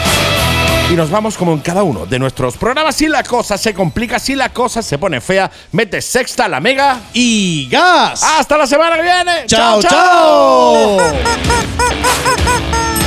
Y 0.90 0.94
nos 0.94 1.10
vamos 1.10 1.36
como 1.36 1.52
en 1.52 1.60
cada 1.60 1.82
uno 1.82 2.06
de 2.06 2.18
nuestros 2.18 2.56
programas. 2.56 2.96
Si 2.96 3.08
la 3.08 3.22
cosa 3.22 3.58
se 3.58 3.74
complica, 3.74 4.18
si 4.18 4.34
la 4.34 4.48
cosa 4.48 4.82
se 4.82 4.96
pone 4.96 5.20
fea, 5.20 5.50
mete 5.72 6.00
sexta, 6.00 6.48
la 6.48 6.60
mega. 6.60 7.00
Y 7.12 7.68
gas. 7.70 8.22
Hasta 8.22 8.56
la 8.56 8.66
semana 8.66 8.96
que 8.96 9.02
viene. 9.02 9.46
chao. 9.46 9.82
chao. 9.82 10.98